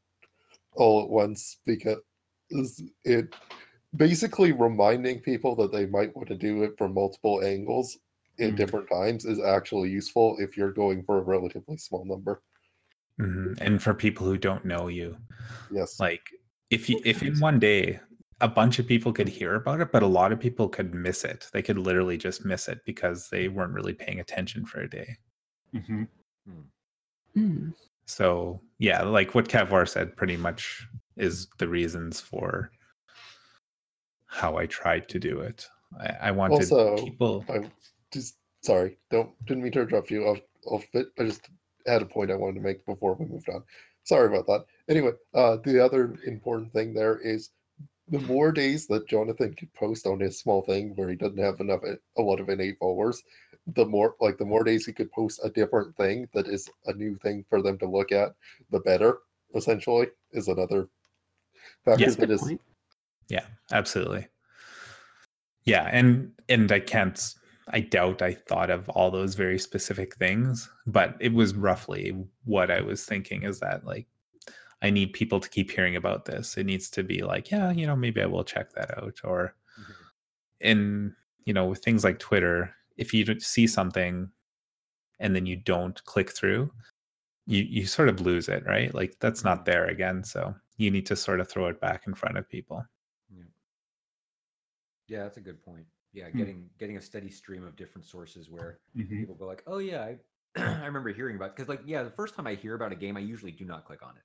all 0.73 1.03
at 1.03 1.09
once 1.09 1.57
because 1.65 1.97
it 3.03 3.33
basically 3.97 4.51
reminding 4.51 5.19
people 5.21 5.55
that 5.57 5.71
they 5.71 5.85
might 5.85 6.15
want 6.15 6.27
to 6.29 6.35
do 6.35 6.63
it 6.63 6.77
from 6.77 6.93
multiple 6.93 7.43
angles 7.43 7.97
at 8.39 8.53
Mhm. 8.53 8.57
different 8.57 8.89
times 8.89 9.25
is 9.25 9.39
actually 9.39 9.89
useful 9.89 10.37
if 10.39 10.55
you're 10.57 10.71
going 10.73 11.03
for 11.03 11.17
a 11.17 11.23
relatively 11.23 11.77
small 11.77 12.05
number. 12.05 12.43
Mhm. 13.19 13.57
And 13.61 13.81
for 13.81 13.93
people 13.93 14.25
who 14.27 14.37
don't 14.37 14.65
know 14.65 14.87
you, 14.87 15.17
Yes. 15.71 15.99
like 15.99 16.29
if 16.69 16.89
you 16.89 17.01
if 17.05 17.23
in 17.23 17.39
one 17.39 17.59
day 17.59 17.99
a 18.41 18.47
bunch 18.47 18.77
of 18.79 18.85
people 18.87 19.11
could 19.11 19.27
hear 19.27 19.55
about 19.55 19.81
it, 19.81 19.91
but 19.91 20.03
a 20.03 20.07
lot 20.07 20.31
of 20.31 20.39
people 20.39 20.69
could 20.69 20.93
miss 20.93 21.23
it. 21.23 21.49
They 21.53 21.63
could 21.63 21.77
literally 21.79 22.17
just 22.17 22.45
miss 22.45 22.67
it 22.67 22.85
because 22.85 23.29
they 23.29 23.47
weren't 23.47 23.73
really 23.73 23.93
paying 23.93 24.19
attention 24.19 24.65
for 24.65 24.81
a 24.81 24.89
day. 24.89 25.17
mhm. 25.73 26.07
Hmm. 27.33 27.69
So 28.05 28.61
yeah, 28.79 29.01
like 29.03 29.35
what 29.35 29.49
Kevlar 29.49 29.87
said, 29.87 30.15
pretty 30.15 30.37
much 30.37 30.87
is 31.17 31.47
the 31.59 31.67
reasons 31.67 32.21
for 32.21 32.71
how 34.37 34.55
I 34.57 34.67
tried 34.67 35.09
to 35.09 35.19
do 35.19 35.39
it. 35.39 35.67
I, 35.99 36.29
I 36.29 36.31
wanted 36.31 36.55
Also, 36.55 36.95
people. 36.97 37.43
I 37.49 37.61
just 38.11 38.37
sorry, 38.61 38.97
don't 39.09 39.29
didn't 39.45 39.63
mean 39.63 39.71
to 39.73 39.81
interrupt 39.81 40.11
you 40.11 40.25
off 40.25 40.39
off 40.65 40.85
bit. 40.93 41.07
I 41.19 41.23
just 41.23 41.49
had 41.87 42.01
a 42.01 42.05
point 42.05 42.31
I 42.31 42.35
wanted 42.35 42.55
to 42.55 42.61
make 42.61 42.85
before 42.85 43.15
we 43.15 43.25
moved 43.25 43.49
on. 43.49 43.63
Sorry 44.03 44.27
about 44.27 44.45
that. 44.47 44.65
Anyway, 44.89 45.11
uh, 45.33 45.57
the 45.63 45.83
other 45.83 46.15
important 46.25 46.71
thing 46.71 46.93
there 46.93 47.17
is 47.17 47.49
the 48.09 48.19
more 48.19 48.51
days 48.51 48.87
that 48.87 49.07
Jonathan 49.07 49.53
could 49.53 49.73
post 49.73 50.05
on 50.05 50.19
his 50.19 50.39
small 50.39 50.61
thing 50.61 50.95
where 50.95 51.09
he 51.09 51.15
doesn't 51.15 51.37
have 51.39 51.59
enough 51.59 51.81
a 51.83 52.21
lot 52.21 52.39
of 52.39 52.47
innate 52.49 52.77
followers, 52.79 53.23
the 53.75 53.85
more 53.85 54.15
like 54.21 54.37
the 54.37 54.45
more 54.45 54.63
days 54.63 54.85
he 54.85 54.93
could 54.93 55.11
post 55.11 55.41
a 55.43 55.49
different 55.49 55.95
thing 55.97 56.27
that 56.33 56.47
is 56.47 56.69
a 56.85 56.93
new 56.93 57.17
thing 57.17 57.43
for 57.49 57.61
them 57.61 57.77
to 57.79 57.85
look 57.87 58.11
at, 58.11 58.33
the 58.71 58.79
better. 58.81 59.19
Essentially, 59.55 60.07
is 60.33 60.47
another 60.47 60.89
factor 61.85 62.03
Yes. 62.03 62.15
that 62.15 62.27
Good 62.27 62.39
point. 62.39 62.61
Yeah, 63.29 63.45
absolutely. 63.71 64.27
Yeah, 65.65 65.89
and 65.91 66.31
and 66.49 66.71
I 66.71 66.79
can't 66.79 67.33
I 67.69 67.81
doubt 67.81 68.21
I 68.21 68.33
thought 68.33 68.69
of 68.69 68.87
all 68.89 69.11
those 69.11 69.35
very 69.35 69.59
specific 69.59 70.15
things, 70.15 70.69
but 70.85 71.17
it 71.19 71.33
was 71.33 71.53
roughly 71.55 72.15
what 72.45 72.71
I 72.71 72.81
was 72.81 73.05
thinking 73.05 73.43
is 73.43 73.59
that 73.59 73.85
like 73.85 74.07
I 74.81 74.89
need 74.91 75.13
people 75.13 75.39
to 75.41 75.49
keep 75.49 75.71
hearing 75.71 75.95
about 75.95 76.25
this. 76.25 76.57
It 76.57 76.65
needs 76.65 76.89
to 76.91 77.03
be 77.03 77.23
like, 77.23 77.51
yeah, 77.51 77.71
you 77.71 77.87
know, 77.87 77.95
maybe 77.95 78.21
I 78.21 78.27
will 78.27 78.43
check 78.45 78.71
that 78.73 78.97
out 78.97 79.19
or 79.23 79.55
Mhm. 79.79 79.95
in 80.61 81.15
you 81.45 81.53
know 81.53 81.65
with 81.67 81.83
things 81.83 82.03
like 82.03 82.19
twitter 82.19 82.73
if 82.97 83.13
you 83.13 83.39
see 83.39 83.67
something 83.67 84.31
and 85.19 85.35
then 85.35 85.45
you 85.45 85.55
don't 85.55 86.03
click 86.05 86.31
through 86.31 86.71
you 87.47 87.63
you 87.63 87.85
sort 87.85 88.09
of 88.09 88.21
lose 88.21 88.49
it 88.49 88.65
right 88.65 88.93
like 88.95 89.17
that's 89.19 89.43
not 89.43 89.65
there 89.65 89.85
again 89.87 90.23
so 90.23 90.55
you 90.77 90.91
need 90.91 91.05
to 91.05 91.15
sort 91.15 91.39
of 91.41 91.49
throw 91.49 91.67
it 91.67 91.79
back 91.81 92.07
in 92.07 92.13
front 92.15 92.37
of 92.37 92.49
people 92.49 92.83
Yeah. 95.07 95.23
That's 95.23 95.37
a 95.37 95.41
good 95.41 95.63
point. 95.63 95.85
Yeah, 96.13 96.29
Hmm. 96.29 96.37
getting 96.37 96.69
getting 96.77 96.97
a 96.97 97.01
steady 97.01 97.29
stream 97.29 97.63
of 97.63 97.75
different 97.75 98.05
sources 98.05 98.49
where 98.49 98.79
Mhm. 98.95 99.09
people 99.19 99.35
go 99.35 99.45
like, 99.45 99.63
"Oh 99.67 99.77
yeah, 99.79 100.03
I 100.03 100.19
I 100.55 100.85
remember 100.85 101.09
hearing 101.13 101.35
about." 101.35 101.55
Because 101.55 101.69
like, 101.69 101.81
yeah, 101.85 102.03
the 102.03 102.11
first 102.11 102.33
time 102.35 102.47
I 102.47 102.55
hear 102.55 102.75
about 102.75 102.91
a 102.91 102.95
game, 102.95 103.17
I 103.17 103.19
usually 103.19 103.51
do 103.51 103.65
not 103.65 103.85
click 103.85 104.01
on 104.01 104.17
it. 104.17 104.23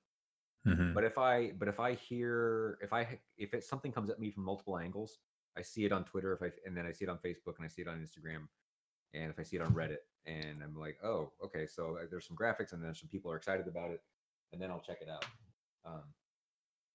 Mhm. 0.69 0.93
But 0.93 1.03
if 1.03 1.17
I 1.17 1.51
but 1.51 1.67
if 1.67 1.79
I 1.79 1.93
hear 1.93 2.79
if 2.81 2.93
I 2.93 3.19
if 3.37 3.53
it 3.53 3.63
something 3.63 3.91
comes 3.91 4.09
at 4.09 4.19
me 4.19 4.31
from 4.31 4.43
multiple 4.45 4.77
angles, 4.77 5.19
I 5.57 5.61
see 5.61 5.83
it 5.85 5.91
on 5.91 6.05
Twitter 6.05 6.31
if 6.33 6.41
I 6.41 6.51
and 6.65 6.75
then 6.75 6.85
I 6.85 6.93
see 6.93 7.05
it 7.05 7.09
on 7.09 7.19
Facebook 7.19 7.57
and 7.57 7.65
I 7.65 7.67
see 7.67 7.81
it 7.81 7.87
on 7.87 8.01
Instagram, 8.01 8.47
and 9.13 9.29
if 9.29 9.37
I 9.37 9.43
see 9.43 9.57
it 9.57 9.61
on 9.61 9.73
Reddit 9.73 9.99
and 10.25 10.63
I'm 10.63 10.75
like, 10.79 10.97
oh, 11.03 11.33
okay, 11.43 11.67
so 11.67 11.97
uh, 11.97 12.05
there's 12.09 12.25
some 12.25 12.37
graphics 12.37 12.71
and 12.71 12.81
then 12.81 12.95
some 12.95 13.09
people 13.09 13.29
are 13.29 13.35
excited 13.35 13.67
about 13.67 13.91
it, 13.91 14.01
and 14.53 14.61
then 14.61 14.71
I'll 14.71 14.79
check 14.81 15.01
it 15.01 15.09
out. 15.09 15.25
Um, 15.83 16.13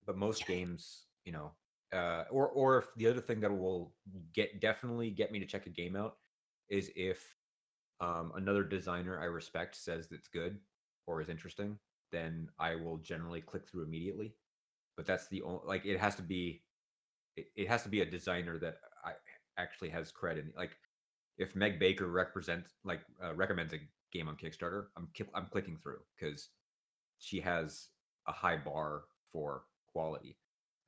but 0.06 0.16
most 0.16 0.46
games, 0.46 1.08
you 1.24 1.32
know, 1.32 1.54
uh, 1.92 2.24
or 2.30 2.48
or 2.48 2.78
if 2.78 2.86
the 2.96 3.06
other 3.06 3.20
thing 3.20 3.40
that 3.40 3.56
will 3.56 3.94
get 4.34 4.60
definitely 4.60 5.10
get 5.10 5.32
me 5.32 5.38
to 5.38 5.46
check 5.46 5.66
a 5.66 5.70
game 5.70 5.96
out 5.96 6.16
is 6.68 6.90
if 6.96 7.34
um, 8.00 8.32
another 8.36 8.62
designer 8.62 9.20
I 9.20 9.24
respect 9.24 9.76
says 9.76 10.08
that's 10.08 10.28
good 10.28 10.58
or 11.06 11.20
is 11.20 11.28
interesting, 11.28 11.78
then 12.12 12.48
I 12.58 12.76
will 12.76 12.98
generally 12.98 13.40
click 13.40 13.66
through 13.66 13.84
immediately. 13.84 14.34
But 14.96 15.06
that's 15.06 15.28
the 15.28 15.42
only 15.42 15.60
like 15.66 15.86
it 15.86 15.98
has 15.98 16.14
to 16.16 16.22
be 16.22 16.62
it, 17.36 17.46
it 17.56 17.68
has 17.68 17.82
to 17.84 17.88
be 17.88 18.00
a 18.00 18.06
designer 18.06 18.58
that 18.58 18.76
I 19.04 19.12
actually 19.56 19.90
has 19.90 20.10
credit. 20.10 20.46
Like 20.56 20.76
if 21.38 21.54
Meg 21.56 21.78
Baker 21.78 22.08
represents 22.08 22.72
like 22.84 23.00
uh, 23.22 23.34
recommends 23.34 23.72
a 23.72 23.78
game 24.12 24.28
on 24.28 24.36
Kickstarter, 24.36 24.86
I'm 24.96 25.08
I'm 25.34 25.46
clicking 25.50 25.78
through 25.82 26.00
because 26.18 26.48
she 27.18 27.40
has 27.40 27.88
a 28.26 28.32
high 28.32 28.56
bar 28.56 29.02
for 29.32 29.62
quality, 29.92 30.36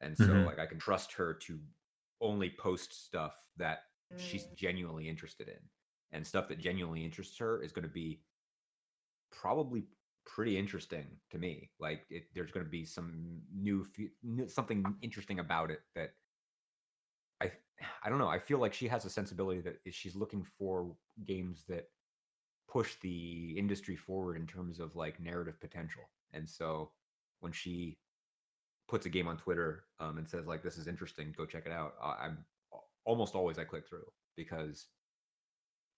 and 0.00 0.18
so 0.18 0.40
Mhm. 0.40 0.42
like 0.42 0.58
I 0.58 0.66
can 0.66 0.78
trust 0.78 1.12
her 1.14 1.34
to 1.34 1.60
only 2.20 2.50
post 2.50 2.92
stuff 2.94 3.50
that 3.56 3.84
she's 4.16 4.46
genuinely 4.48 5.08
interested 5.08 5.48
in, 5.48 5.70
and 6.12 6.26
stuff 6.26 6.48
that 6.48 6.58
genuinely 6.58 7.04
interests 7.04 7.38
her 7.38 7.62
is 7.62 7.72
going 7.72 7.84
to 7.86 7.92
be 7.92 8.24
probably 9.30 9.88
pretty 10.24 10.56
interesting 10.56 11.20
to 11.30 11.38
me. 11.38 11.72
Like 11.78 12.06
it, 12.10 12.28
there's 12.34 12.52
going 12.52 12.64
to 12.64 12.70
be 12.70 12.84
some 12.84 13.42
new, 13.52 13.84
fe- 13.84 14.12
new 14.22 14.48
something 14.48 14.98
interesting 15.02 15.38
about 15.38 15.70
it 15.70 15.82
that 15.94 16.14
I 17.40 17.52
I 18.02 18.08
don't 18.10 18.18
know. 18.18 18.28
I 18.28 18.38
feel 18.38 18.58
like 18.58 18.74
she 18.74 18.88
has 18.88 19.04
a 19.04 19.10
sensibility 19.10 19.60
that 19.62 19.80
she's 19.94 20.14
looking 20.16 20.44
for 20.44 20.96
games 21.24 21.64
that 21.66 21.90
push 22.68 22.96
the 23.00 23.58
industry 23.58 23.96
forward 23.96 24.36
in 24.36 24.46
terms 24.46 24.80
of 24.80 24.96
like 24.96 25.20
narrative 25.20 25.60
potential. 25.60 26.10
And 26.32 26.48
so 26.48 26.94
when 27.40 27.52
she 27.52 28.00
puts 28.90 29.06
a 29.06 29.08
game 29.08 29.28
on 29.28 29.36
Twitter 29.36 29.84
um, 30.00 30.18
and 30.18 30.28
says 30.28 30.46
like 30.46 30.62
this 30.62 30.76
is 30.76 30.88
interesting, 30.88 31.32
go 31.36 31.46
check 31.46 31.64
it 31.64 31.72
out. 31.72 31.94
I, 32.02 32.26
I'm 32.26 32.44
almost 33.04 33.34
always 33.36 33.58
I 33.58 33.64
click 33.64 33.86
through 33.88 34.10
because 34.36 34.86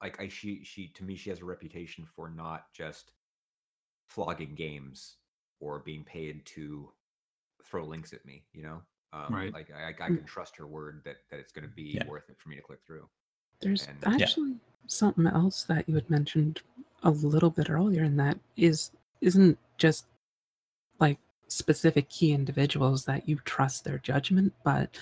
like 0.02 0.20
I 0.20 0.28
she 0.28 0.62
she 0.62 0.88
to 0.88 1.04
me 1.04 1.16
she 1.16 1.30
has 1.30 1.40
a 1.40 1.44
reputation 1.44 2.04
for 2.04 2.28
not 2.28 2.66
just 2.74 3.12
flogging 4.06 4.54
games 4.54 5.16
or 5.60 5.78
being 5.78 6.04
paid 6.04 6.44
to 6.44 6.90
throw 7.64 7.84
links 7.84 8.12
at 8.12 8.24
me, 8.26 8.44
you 8.52 8.62
know? 8.62 8.82
Um, 9.12 9.34
Right. 9.34 9.52
Like 9.52 9.70
I, 9.70 9.84
I 9.84 9.88
I 9.88 10.10
Mm. 10.10 10.18
can 10.18 10.24
trust 10.26 10.56
her 10.56 10.66
word 10.66 11.00
that 11.04 11.16
that 11.30 11.40
it's 11.40 11.52
going 11.52 11.66
to 11.68 11.74
be 11.74 11.92
Yeah. 11.94 12.06
worth 12.06 12.28
it 12.28 12.36
for 12.38 12.50
me 12.50 12.56
to 12.56 12.62
click 12.62 12.80
through. 12.86 13.08
There's 13.60 13.86
And- 13.86 13.98
Yeah. 14.02 14.24
actually 14.26 14.56
something 14.86 15.26
else 15.26 15.64
that 15.64 15.88
you 15.88 15.94
had 15.94 16.10
mentioned 16.10 16.60
a 17.02 17.10
little 17.10 17.50
bit 17.50 17.70
earlier, 17.70 18.02
and 18.02 18.18
that 18.18 18.38
is 18.56 18.90
isn't 19.22 19.58
just 19.78 20.04
like 20.04 20.11
specific 21.52 22.08
key 22.08 22.32
individuals 22.32 23.04
that 23.04 23.28
you 23.28 23.36
trust 23.44 23.84
their 23.84 23.98
judgment, 23.98 24.52
but 24.64 24.96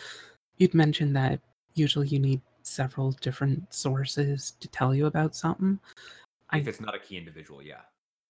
you'd 0.59 0.75
mentioned 0.75 1.15
that 1.17 1.41
usually 1.75 2.09
you 2.09 2.19
need 2.19 2.41
several 2.63 3.13
different 3.13 3.73
sources 3.73 4.53
to 4.61 4.69
tell 4.69 4.95
you 4.95 5.07
about 5.07 5.35
something. 5.35 5.79
I 6.51 6.59
If 6.59 6.69
it's 6.69 6.81
not 6.81 6.95
a 6.95 6.99
key 6.99 7.17
individual, 7.17 7.63
yeah. 7.63 7.83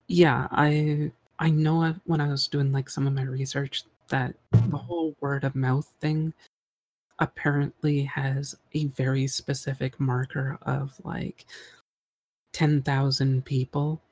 yeah, 0.08 0.46
I 0.50 1.10
I 1.38 1.50
know 1.50 1.82
I- 1.82 1.94
when 2.04 2.20
I 2.20 2.28
was 2.28 2.46
doing 2.48 2.70
like 2.72 2.90
some 2.90 3.06
of 3.06 3.14
my 3.14 3.22
research 3.22 3.84
that 4.08 4.34
the 4.52 4.76
whole 4.76 5.16
word 5.20 5.44
of 5.44 5.54
mouth 5.54 5.86
thing 6.00 6.34
apparently 7.18 8.02
has 8.04 8.54
a 8.74 8.86
very 8.86 9.26
specific 9.26 9.98
marker 10.00 10.58
of 10.62 11.00
like 11.04 11.46
10,000 12.52 13.44
people 13.44 14.02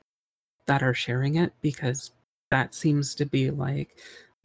that 0.65 0.81
are 0.83 0.93
sharing 0.93 1.35
it 1.35 1.53
because 1.61 2.11
that 2.51 2.73
seems 2.73 3.15
to 3.15 3.25
be 3.25 3.51
like 3.51 3.97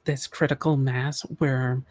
this 0.04 0.26
critical 0.26 0.76
mass 0.76 1.22
where 1.38 1.82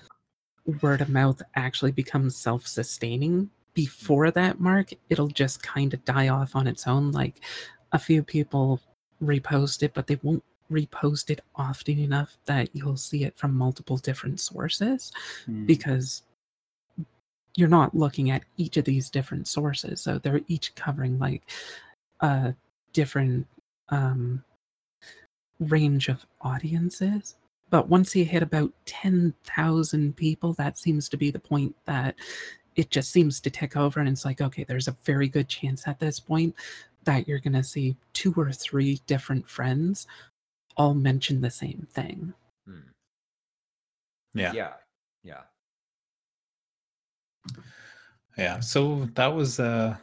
word 0.81 1.01
of 1.01 1.09
mouth 1.09 1.41
actually 1.55 1.91
becomes 1.91 2.35
self-sustaining 2.35 3.49
before 3.73 4.31
that 4.31 4.59
mark 4.59 4.91
it'll 5.09 5.27
just 5.27 5.61
kind 5.63 5.93
of 5.93 6.05
die 6.05 6.27
off 6.29 6.55
on 6.55 6.67
its 6.67 6.87
own 6.87 7.11
like 7.11 7.41
a 7.91 7.99
few 7.99 8.23
people 8.23 8.79
repost 9.21 9.83
it 9.83 9.93
but 9.93 10.07
they 10.07 10.17
won't 10.23 10.43
repost 10.71 11.29
it 11.29 11.41
often 11.55 11.99
enough 11.99 12.37
that 12.45 12.69
you'll 12.73 12.97
see 12.97 13.23
it 13.23 13.35
from 13.35 13.53
multiple 13.53 13.97
different 13.97 14.39
sources 14.39 15.11
Mm. 15.47 15.65
because 15.67 16.23
you're 17.55 17.67
not 17.69 17.93
looking 17.95 18.31
at 18.31 18.43
each 18.57 18.77
of 18.77 18.85
these 18.85 19.09
different 19.09 19.47
sources 19.47 20.01
so 20.01 20.17
they're 20.17 20.41
each 20.47 20.73
covering 20.75 21.19
like 21.19 21.43
a 22.21 22.55
different 22.93 23.45
um 23.89 24.43
range 25.59 26.09
of 26.09 26.25
audiences 26.41 27.35
but 27.69 27.89
once 27.89 28.15
you 28.15 28.23
hit 28.25 28.43
about 28.43 28.71
10,000 28.85 30.15
people 30.15 30.53
that 30.53 30.77
seems 30.77 31.09
to 31.09 31.17
be 31.17 31.31
the 31.31 31.39
point 31.39 31.75
that 31.85 32.15
it 32.75 32.89
just 32.91 33.11
seems 33.11 33.39
to 33.39 33.49
tick 33.49 33.75
over 33.77 33.99
and 33.99 34.09
it's 34.09 34.25
like 34.25 34.41
okay 34.41 34.63
there's 34.63 34.87
a 34.87 34.97
very 35.03 35.27
good 35.27 35.47
chance 35.47 35.87
at 35.87 35.99
this 35.99 36.19
point 36.19 36.53
that 37.03 37.27
you're 37.27 37.39
going 37.39 37.53
to 37.53 37.63
see 37.63 37.95
two 38.13 38.33
or 38.37 38.51
three 38.51 38.99
different 39.07 39.47
friends 39.47 40.07
all 40.77 40.93
mention 40.93 41.41
the 41.41 41.51
same 41.51 41.87
thing 41.91 42.33
Hmm. 42.67 42.79
yeah 44.33 44.53
Yeah. 44.53 44.73
Yeah. 45.23 45.41
Yeah, 48.37 48.59
so 48.59 49.07
that 49.13 49.27
was 49.27 49.59
uh 49.59 49.95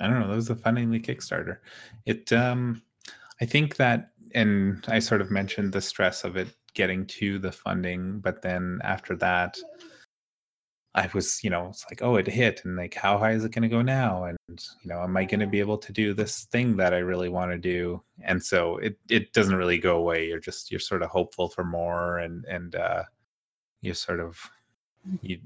I 0.00 0.06
don't 0.08 0.20
know, 0.20 0.28
that 0.28 0.34
was 0.36 0.50
a 0.50 0.56
funding 0.56 0.90
the 0.90 1.00
Kickstarter. 1.00 1.58
It 2.06 2.32
um 2.32 2.82
I 3.40 3.46
think 3.46 3.76
that 3.76 4.10
and 4.34 4.84
I 4.88 4.98
sort 4.98 5.20
of 5.20 5.30
mentioned 5.30 5.72
the 5.72 5.80
stress 5.80 6.24
of 6.24 6.36
it 6.36 6.48
getting 6.74 7.06
to 7.06 7.38
the 7.38 7.52
funding, 7.52 8.20
but 8.20 8.42
then 8.42 8.80
after 8.82 9.16
that 9.16 9.56
I 10.96 11.10
was, 11.12 11.42
you 11.42 11.50
know, 11.50 11.68
it's 11.68 11.84
like, 11.90 12.02
oh, 12.02 12.16
it 12.16 12.26
hit 12.26 12.64
and 12.64 12.76
like 12.76 12.94
how 12.94 13.18
high 13.18 13.32
is 13.32 13.44
it 13.44 13.50
gonna 13.52 13.68
go 13.68 13.82
now? 13.82 14.24
And 14.24 14.38
you 14.48 14.88
know, 14.88 15.02
am 15.02 15.16
I 15.16 15.24
gonna 15.24 15.46
be 15.46 15.58
able 15.58 15.78
to 15.78 15.92
do 15.92 16.14
this 16.14 16.44
thing 16.52 16.76
that 16.76 16.94
I 16.94 16.98
really 16.98 17.28
want 17.28 17.50
to 17.50 17.58
do? 17.58 18.02
And 18.22 18.42
so 18.42 18.76
it 18.78 18.96
it 19.08 19.32
doesn't 19.32 19.56
really 19.56 19.78
go 19.78 19.96
away. 19.96 20.28
You're 20.28 20.38
just 20.40 20.70
you're 20.70 20.80
sort 20.80 21.02
of 21.02 21.10
hopeful 21.10 21.48
for 21.48 21.64
more 21.64 22.18
and 22.18 22.44
and 22.44 22.76
uh 22.76 23.02
you 23.80 23.92
sort 23.92 24.20
of 24.20 24.38
you 25.20 25.40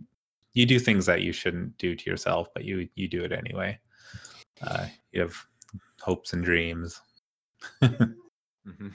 you 0.52 0.66
do 0.66 0.78
things 0.78 1.06
that 1.06 1.22
you 1.22 1.32
shouldn't 1.32 1.76
do 1.78 1.94
to 1.94 2.10
yourself, 2.10 2.48
but 2.52 2.64
you 2.64 2.88
you 2.94 3.08
do 3.08 3.24
it 3.24 3.32
anyway. 3.32 3.78
Uh, 4.60 4.86
you 5.12 5.20
have 5.20 5.36
hopes 6.00 6.32
and 6.32 6.44
dreams. 6.44 7.00
hmm 8.76 8.88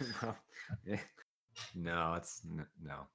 well, 0.22 0.36
yeah. 0.84 1.00
No, 1.74 2.14
it's 2.14 2.42
n- 2.48 2.66
no. 2.82 3.06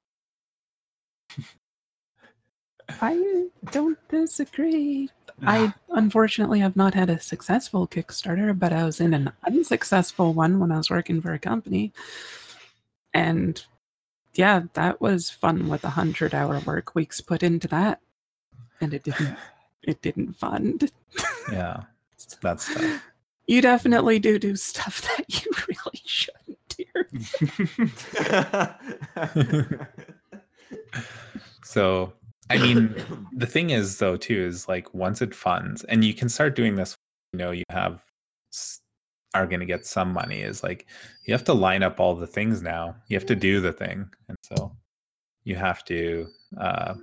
I 3.01 3.47
don't 3.71 3.97
disagree. 4.09 5.09
I 5.45 5.73
unfortunately 5.89 6.59
have 6.59 6.75
not 6.75 6.93
had 6.93 7.09
a 7.09 7.19
successful 7.19 7.87
Kickstarter, 7.87 8.57
but 8.57 8.73
I 8.73 8.83
was 8.83 8.99
in 8.99 9.13
an 9.13 9.31
unsuccessful 9.45 10.33
one 10.33 10.59
when 10.59 10.71
I 10.71 10.77
was 10.77 10.89
working 10.89 11.21
for 11.21 11.33
a 11.33 11.39
company. 11.39 11.93
And 13.13 13.63
yeah, 14.35 14.63
that 14.73 14.99
was 14.99 15.29
fun 15.29 15.69
with 15.69 15.83
a 15.83 15.91
hundred 15.91 16.33
hour 16.33 16.59
work 16.59 16.95
weeks 16.95 17.21
put 17.21 17.43
into 17.43 17.67
that. 17.69 17.99
And 18.81 18.93
it 18.93 19.03
didn't 19.03 19.37
it 19.83 20.01
didn't 20.01 20.33
fund. 20.33 20.91
Yeah, 21.51 21.83
that's 22.41 22.73
tough. 22.73 23.01
You 23.47 23.61
definitely 23.61 24.19
do 24.19 24.39
do 24.39 24.55
stuff 24.55 25.01
that 25.17 25.43
you 25.43 25.51
really 25.67 26.01
shouldn't 26.05 26.59
do. 26.69 26.85
So, 31.73 32.13
I 32.51 32.57
mean, 32.59 32.93
the 33.35 33.47
thing 33.47 33.71
is 33.71 33.97
though 33.97 34.15
too 34.15 34.37
is 34.37 34.67
like 34.67 34.93
once 34.93 35.23
it 35.23 35.33
funds 35.33 35.83
and 35.85 36.05
you 36.05 36.13
can 36.13 36.29
start 36.29 36.55
doing 36.55 36.75
this 36.75 36.95
you 37.33 37.39
know 37.39 37.49
you 37.49 37.63
have 37.69 38.03
are 39.33 39.47
going 39.47 39.59
to 39.59 39.65
get 39.65 39.85
some 39.85 40.13
money 40.13 40.41
is 40.41 40.61
like 40.61 40.85
you 41.25 41.33
have 41.33 41.43
to 41.45 41.53
line 41.53 41.81
up 41.81 41.99
all 41.99 42.13
the 42.13 42.27
things 42.27 42.61
now 42.61 42.95
you 43.07 43.17
have 43.17 43.25
to 43.25 43.35
do 43.35 43.59
the 43.59 43.73
thing 43.73 44.07
and 44.29 44.37
so 44.43 44.71
you 45.43 45.55
have 45.55 45.83
to 45.85 46.27
uh 46.59 46.93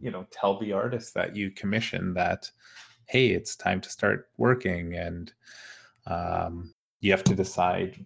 you 0.00 0.12
know 0.12 0.24
tell 0.30 0.60
the 0.60 0.72
artist 0.72 1.12
that 1.14 1.34
you 1.34 1.50
commission 1.50 2.14
that 2.14 2.48
hey 3.08 3.28
it's 3.28 3.56
time 3.56 3.80
to 3.80 3.90
start 3.90 4.28
working 4.36 4.94
and 4.94 5.32
um 6.06 6.72
you 7.00 7.10
have 7.10 7.24
to 7.24 7.34
decide 7.34 8.04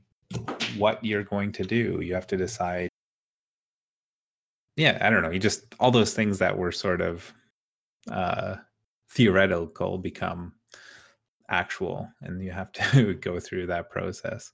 what 0.77 1.03
you're 1.05 1.25
going 1.25 1.53
to 1.53 1.65
do 1.65 2.01
you 2.03 2.15
have 2.15 2.27
to 2.27 2.37
decide 2.37 2.89
yeah 4.77 4.99
i 5.01 5.11
don't 5.11 5.23
know 5.23 5.31
you 5.31 5.39
just 5.39 5.65
all 5.81 5.91
those 5.91 6.15
things 6.15 6.39
that 6.39 6.57
were 6.57 6.73
sort 6.73 7.01
of 7.01 7.33
uh 8.11 8.57
theoretical 9.11 9.99
become 9.99 10.53
actual 11.49 12.09
and 12.21 12.43
you 12.43 12.51
have 12.51 12.71
to 12.73 13.15
go 13.21 13.41
through 13.41 13.67
that 13.67 13.91
process 13.91 14.53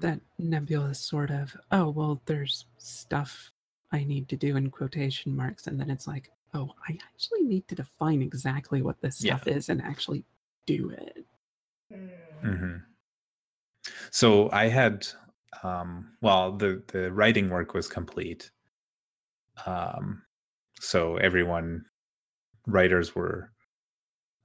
that 0.00 0.20
nebulous 0.38 1.00
sort 1.00 1.30
of, 1.30 1.56
oh, 1.72 1.90
well, 1.90 2.20
there's 2.26 2.66
stuff 2.78 3.52
I 3.92 4.04
need 4.04 4.28
to 4.28 4.36
do 4.36 4.56
in 4.56 4.70
quotation 4.70 5.34
marks. 5.34 5.66
And 5.66 5.78
then 5.80 5.90
it's 5.90 6.06
like, 6.06 6.30
oh, 6.56 6.74
I 6.88 6.98
actually 7.14 7.42
need 7.42 7.68
to 7.68 7.74
define 7.74 8.22
exactly 8.22 8.82
what 8.82 9.00
this 9.00 9.22
Yeah. 9.22 9.36
stuff 9.36 9.48
is 9.48 9.68
and 9.68 9.80
actually 9.82 10.24
do 10.66 10.90
it. 10.90 11.24
hmm 12.42 12.76
so 14.10 14.50
i 14.52 14.66
had 14.66 15.06
um 15.62 16.16
well 16.20 16.52
the 16.52 16.82
the 16.88 17.12
writing 17.12 17.48
work 17.48 17.72
was 17.74 17.86
complete 17.88 18.50
um 19.64 20.22
so 20.80 21.16
everyone 21.18 21.84
writers 22.66 23.14
were 23.14 23.52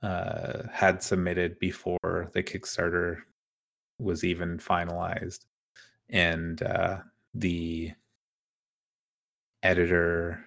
uh 0.03 0.63
had 0.71 1.01
submitted 1.01 1.57
before 1.59 2.29
the 2.33 2.43
kickstarter 2.43 3.17
was 3.99 4.23
even 4.23 4.57
finalized 4.59 5.45
and 6.09 6.61
uh 6.63 6.99
the 7.33 7.91
editor 9.63 10.43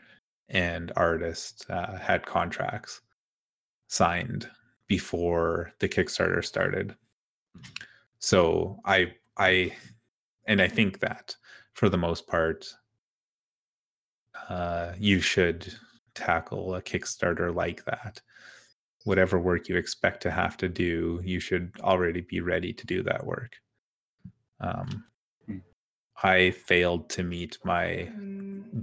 and 0.49 0.93
artist 0.97 1.67
uh, 1.71 1.97
had 1.99 2.27
contracts 2.27 3.01
signed 3.89 4.49
before 4.89 5.73
the 5.81 5.89
kickstarter 5.89 6.45
started. 6.45 6.97
So 8.19 8.81
i 8.85 9.15
i 9.39 9.73
and 10.47 10.61
i 10.63 10.69
think 10.69 11.01
that 11.01 11.37
for 11.75 11.89
the 11.89 11.99
most 11.99 12.27
part 12.27 12.67
uh 14.49 14.93
you 14.99 15.21
should 15.21 15.73
tackle 16.15 16.75
a 16.75 16.83
kickstarter 16.83 17.55
like 17.55 17.85
that. 17.85 18.21
Whatever 19.05 19.39
work 19.39 19.69
you 19.69 19.77
expect 19.77 20.23
to 20.23 20.31
have 20.31 20.57
to 20.59 20.69
do 20.69 21.21
you 21.25 21.41
should 21.41 21.73
already 21.81 22.21
be 22.23 22.41
ready 22.41 22.73
to 22.73 22.87
do 22.87 23.03
that 23.03 23.25
work. 23.27 23.57
Um 24.61 25.05
Hmm. 25.47 25.59
i 26.23 26.51
failed 26.53 27.11
to 27.11 27.23
meet 27.23 27.59
my 27.65 28.11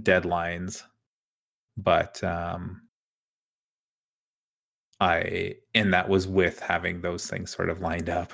deadlines 0.02 0.84
but 1.76 2.22
um 2.24 2.82
i 5.00 5.54
and 5.74 5.92
that 5.92 6.08
was 6.08 6.26
with 6.26 6.60
having 6.60 7.00
those 7.00 7.26
things 7.26 7.50
sort 7.50 7.70
of 7.70 7.80
lined 7.80 8.10
up 8.10 8.32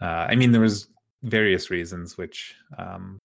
uh, 0.00 0.26
I 0.28 0.34
mean, 0.34 0.50
there 0.50 0.60
was 0.60 0.88
various 1.22 1.70
reasons 1.70 2.16
which, 2.16 2.54
um, 2.78 3.18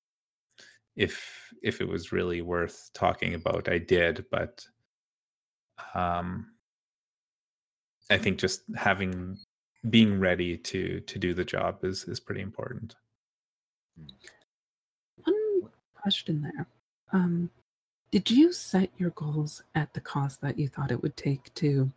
if 0.96 1.54
if 1.62 1.82
it 1.82 1.88
was 1.88 2.12
really 2.12 2.42
worth 2.42 2.90
talking 2.94 3.34
about, 3.34 3.70
I 3.70 3.78
did. 3.78 4.26
But 4.30 4.66
um, 5.94 6.48
I 8.10 8.18
think 8.18 8.40
just 8.40 8.64
having 8.76 9.38
being 9.90 10.20
ready 10.20 10.58
to 10.58 11.00
to 11.00 11.20
do 11.20 11.34
the 11.34 11.46
job 11.46 11.84
is 11.84 12.04
is 12.06 12.20
pretty 12.20 12.42
important. 12.42 12.96
One 15.24 15.70
question 15.94 16.42
there. 16.42 16.68
Um, 17.14 17.50
did 18.12 18.30
you 18.30 18.54
set 18.54 18.90
your 18.98 19.10
goals 19.12 19.64
at 19.76 19.94
the 19.94 20.02
cost 20.02 20.42
that 20.42 20.58
you 20.58 20.68
thought 20.68 20.92
it 20.92 21.02
would 21.02 21.18
take 21.18 21.54
to 21.56 21.92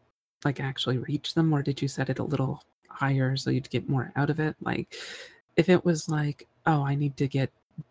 like 0.44 0.60
actually 0.60 0.98
reach 0.98 1.34
them, 1.34 1.52
or 1.52 1.62
did 1.62 1.82
you 1.82 1.88
set 1.88 2.10
it 2.10 2.18
a 2.18 2.24
little 2.24 2.62
higher 2.88 3.36
so 3.36 3.50
you'd 3.50 3.70
get 3.70 3.88
more 3.88 4.12
out 4.16 4.30
of 4.30 4.40
it? 4.40 4.56
Like 4.60 4.94
if 5.56 5.68
it 5.68 5.84
was 5.84 6.08
like, 6.08 6.46
oh, 6.66 6.82
I 6.84 6.94
need 6.94 7.16
to 7.18 7.26
get 7.28 7.50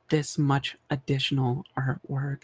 this 0.09 0.38
much 0.38 0.78
additional 0.89 1.63
artwork, 1.78 2.43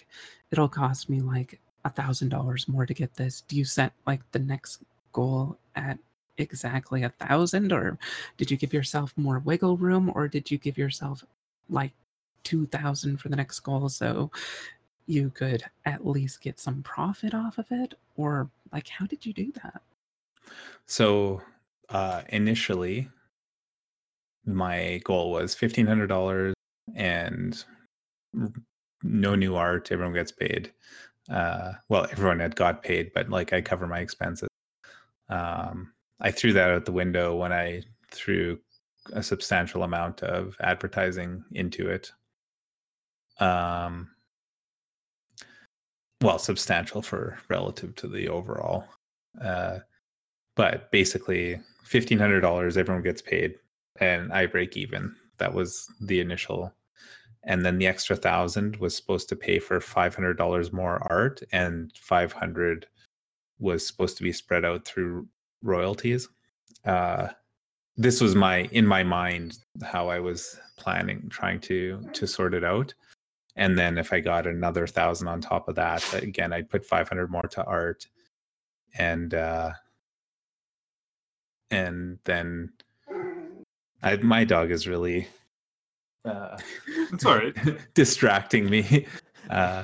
it'll 0.52 0.70
cost 0.70 1.10
me 1.10 1.22
like 1.22 1.60
a 1.86 1.90
thousand 1.90 2.30
dollars 2.30 2.68
more 2.68 2.86
to 2.86 2.94
get 2.94 3.16
this. 3.16 3.42
Do 3.42 3.58
you 3.58 3.66
set 3.66 3.94
like 4.08 4.22
the 4.32 4.40
next 4.40 4.80
goal 5.12 5.58
at 5.76 5.98
exactly 6.38 7.04
a 7.04 7.10
thousand, 7.10 7.72
or 7.72 7.98
did 8.38 8.50
you 8.52 8.58
give 8.58 8.74
yourself 8.74 9.14
more 9.18 9.40
wiggle 9.40 9.78
room, 9.78 10.12
or 10.14 10.28
did 10.28 10.50
you 10.52 10.58
give 10.58 10.78
yourself 10.78 11.24
like 11.70 11.92
2000 12.44 13.18
for 13.18 13.30
the 13.30 13.36
next 13.36 13.60
goal 13.62 13.88
so 13.88 14.30
you 15.08 15.30
could 15.30 15.64
at 15.86 16.06
least 16.06 16.42
get 16.42 16.60
some 16.60 16.82
profit 16.84 17.34
off 17.34 17.58
of 17.58 17.66
it 17.72 17.96
or 18.16 18.50
like 18.72 18.88
how 18.88 19.06
did 19.06 19.26
you 19.26 19.34
do 19.34 19.52
that 19.54 19.82
So 20.86 21.42
uh, 21.90 22.24
initially, 22.30 23.10
my 24.46 25.00
goal 25.04 25.32
was 25.32 25.56
fifteen 25.56 25.88
hundred 25.88 26.08
dollars 26.08 26.54
and 26.96 27.64
no 29.04 29.36
new 29.36 29.56
art. 29.56 29.92
Everyone 29.92 30.14
gets 30.14 30.32
paid. 30.32 30.74
Uh, 31.30 31.74
well, 31.90 32.08
everyone 32.12 32.40
had 32.40 32.56
got 32.56 32.84
paid, 32.84 33.12
but 33.14 33.30
like 33.30 33.54
I 33.54 33.62
cover 33.62 33.88
my 33.88 34.00
expenses. 34.00 34.50
Um, 35.30 35.94
I 36.22 36.32
threw 36.32 36.54
that 36.54 36.72
out 36.72 36.86
the 36.86 36.92
window 36.92 37.36
when 37.36 37.54
I 37.54 37.84
threw 38.12 38.60
a 39.14 39.24
substantial 39.24 39.84
amount 39.84 40.24
of 40.24 40.56
advertising 40.62 41.44
into 41.54 41.90
it. 41.90 42.12
Um, 43.40 44.10
well, 46.24 46.40
substantial 46.40 47.02
for 47.02 47.38
relative 47.50 47.96
to 47.96 48.08
the 48.08 48.28
overall. 48.30 48.86
Uh, 49.42 49.80
but 50.56 50.92
basically 50.92 51.60
fifteen 51.84 52.20
hundred 52.20 52.42
dollars 52.42 52.78
everyone 52.78 53.04
gets 53.04 53.22
paid 53.22 53.56
and 54.00 54.32
i 54.34 54.46
break 54.46 54.78
even 54.78 55.14
that 55.38 55.54
was 55.54 55.88
the 56.02 56.20
initial 56.20 56.74
and 57.46 57.66
then 57.66 57.78
the 57.78 57.88
extra 57.88 58.16
thousand 58.16 58.78
was 58.78 58.96
supposed 58.96 59.28
to 59.30 59.36
pay 59.36 59.60
for 59.60 59.80
five 59.80 60.16
hundred 60.16 60.38
dollars 60.38 60.72
more 60.72 61.06
art 61.12 61.42
and 61.52 61.92
five 61.98 62.32
hundred 62.32 62.88
was 63.60 63.86
supposed 63.86 64.18
to 64.18 64.24
be 64.24 64.32
spread 64.32 64.66
out 64.66 64.86
through 64.86 65.28
royalties 65.62 66.30
uh 66.86 67.28
this 67.96 68.22
was 68.22 68.34
my 68.34 68.64
in 68.72 68.86
my 68.86 69.04
mind 69.04 69.60
how 69.84 70.10
i 70.10 70.20
was 70.20 70.60
planning 70.78 71.28
trying 71.30 71.60
to 71.60 72.04
to 72.14 72.26
sort 72.26 72.54
it 72.54 72.64
out 72.64 72.94
and 73.56 73.78
then 73.78 73.98
if 73.98 74.12
i 74.14 74.20
got 74.20 74.48
another 74.48 74.88
thousand 74.88 75.28
on 75.28 75.42
top 75.42 75.68
of 75.68 75.76
that 75.76 76.14
again 76.14 76.54
i'd 76.54 76.70
put 76.70 76.86
500 76.86 77.30
more 77.32 77.44
to 77.44 77.64
art 77.66 78.08
and 78.98 79.34
uh 79.34 79.72
and 81.72 82.20
then 82.26 82.72
I, 84.04 84.18
my 84.18 84.44
dog 84.44 84.70
is 84.70 84.88
really 84.88 85.28
uh, 86.26 86.58
It's 87.12 87.26
all 87.26 87.36
right. 87.36 87.56
distracting 87.94 88.70
me. 88.70 89.08
Uh, 89.50 89.84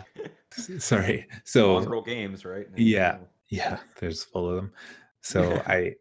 sorry. 0.77 1.27
So 1.43 1.73
Mongrel 1.73 2.01
games, 2.01 2.45
right? 2.45 2.67
Yeah. 2.75 3.17
yeah, 3.49 3.79
there's 3.99 4.23
full 4.23 4.49
of 4.49 4.55
them. 4.55 4.71
So 5.21 5.61
I 5.67 5.95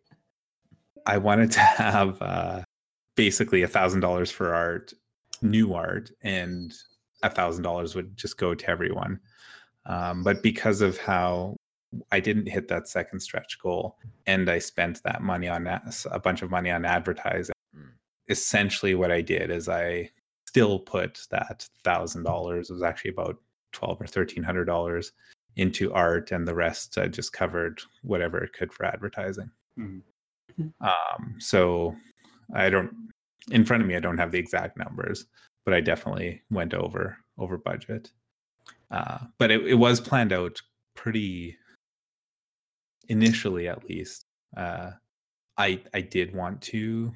I 1.07 1.19
wanted 1.19 1.51
to 1.53 1.61
have 1.61 2.21
uh, 2.21 2.63
basically 3.17 3.63
a 3.63 3.69
thousand 3.69 4.01
dollars 4.01 4.31
for 4.31 4.55
art, 4.55 4.93
new 5.43 5.75
art, 5.75 6.11
and 6.23 6.73
a 7.23 7.31
thousand 7.31 7.63
dollars 7.65 7.95
would 7.95 8.17
just 8.17 8.39
go 8.39 8.55
to 8.55 8.71
everyone. 8.71 9.21
Um, 9.87 10.23
but 10.23 10.43
because 10.43 10.81
of 10.81 10.99
how 10.99 11.57
I 12.13 12.21
didn't 12.21 12.47
hit 12.49 12.69
that 12.69 12.89
second 12.89 13.21
stretch 13.21 13.59
goal, 13.59 13.97
and 14.27 14.51
I 14.51 14.59
spent 14.59 15.03
that 15.05 15.23
money 15.23 15.49
on 15.49 15.67
a 15.67 15.81
a 16.11 16.21
bunch 16.21 16.43
of 16.43 16.51
money 16.51 16.71
on 16.71 16.85
advertising, 16.85 17.55
Mm. 17.77 17.91
essentially 18.29 18.95
what 18.95 19.11
I 19.13 19.21
did 19.23 19.51
is 19.51 19.69
I 19.69 20.11
still 20.47 20.79
put 20.79 21.27
that 21.31 21.67
thousand 21.85 22.25
dollars. 22.25 22.71
It 22.71 22.75
was 22.75 22.83
actually 22.83 23.11
about 23.13 23.39
twelve 23.73 24.01
or 24.01 24.07
thirteen 24.07 24.43
hundred 24.43 24.67
dollars 24.67 25.13
into 25.57 25.93
art, 25.93 26.31
and 26.33 26.47
the 26.47 26.55
rest 26.55 26.99
I 26.99 27.09
just 27.09 27.33
covered 27.33 27.81
whatever 28.03 28.39
it 28.45 28.53
could 28.53 28.73
for 28.73 28.85
advertising. 28.87 29.51
Mhm. 29.79 30.03
Um, 30.81 31.37
so 31.39 31.97
I 32.55 32.69
don't 32.71 32.93
in 33.51 33.65
front 33.65 33.83
of 33.83 33.89
me. 33.89 33.97
I 33.97 34.01
don't 34.01 34.19
have 34.19 34.31
the 34.33 34.39
exact 34.39 34.77
numbers, 34.77 35.27
but 35.69 35.75
I 35.75 35.83
definitely 35.83 36.41
went 36.51 36.73
over 36.73 37.19
over 37.37 37.59
budget. 37.59 38.11
Uh, 38.91 39.19
but 39.37 39.51
it, 39.51 39.67
it 39.67 39.75
was 39.75 40.01
planned 40.01 40.33
out 40.33 40.59
pretty 40.97 41.59
initially, 43.11 43.69
at 43.69 43.87
least. 43.87 44.25
Uh, 44.57 44.93
I 45.59 45.83
I 45.93 46.01
did 46.01 46.35
want 46.35 46.63
to 46.73 47.13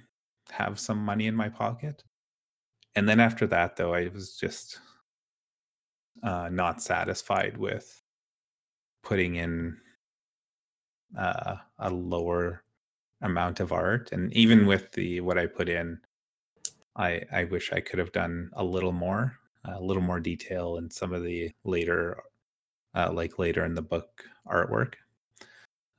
have 0.51 0.79
some 0.79 0.99
money 0.99 1.29
in 1.29 1.35
my 1.35 1.49
pocket, 1.49 2.05
and 2.95 3.09
then 3.09 3.21
after 3.21 3.47
that, 3.47 3.77
though, 3.77 3.95
I 3.95 4.09
was 4.09 4.37
just 4.37 4.79
uh, 6.23 6.51
not 6.53 6.83
satisfied 6.83 7.57
with 7.57 8.03
putting 9.03 9.37
in 9.37 9.79
uh, 11.17 11.57
a 11.79 11.89
lower 11.89 12.65
amount 13.23 13.61
of 13.61 13.73
art, 13.73 14.13
and 14.13 14.31
even 14.35 14.67
with 14.67 14.93
the 14.93 15.23
what 15.23 15.39
I 15.39 15.47
put 15.47 15.71
in, 15.71 15.99
I 16.97 17.23
I 17.33 17.45
wish 17.45 17.73
I 17.73 17.81
could 17.81 17.99
have 17.99 18.13
done 18.13 18.51
a 18.55 18.65
little 18.65 18.93
more, 18.93 19.39
a 19.65 19.81
little 19.81 20.03
more 20.03 20.21
detail 20.21 20.77
in 20.77 20.91
some 20.91 21.13
of 21.13 21.23
the 21.23 21.51
later, 21.65 22.23
uh, 22.95 23.13
like 23.13 23.39
later 23.39 23.65
in 23.65 23.75
the 23.75 23.83
book 23.83 24.25
artwork, 24.47 24.95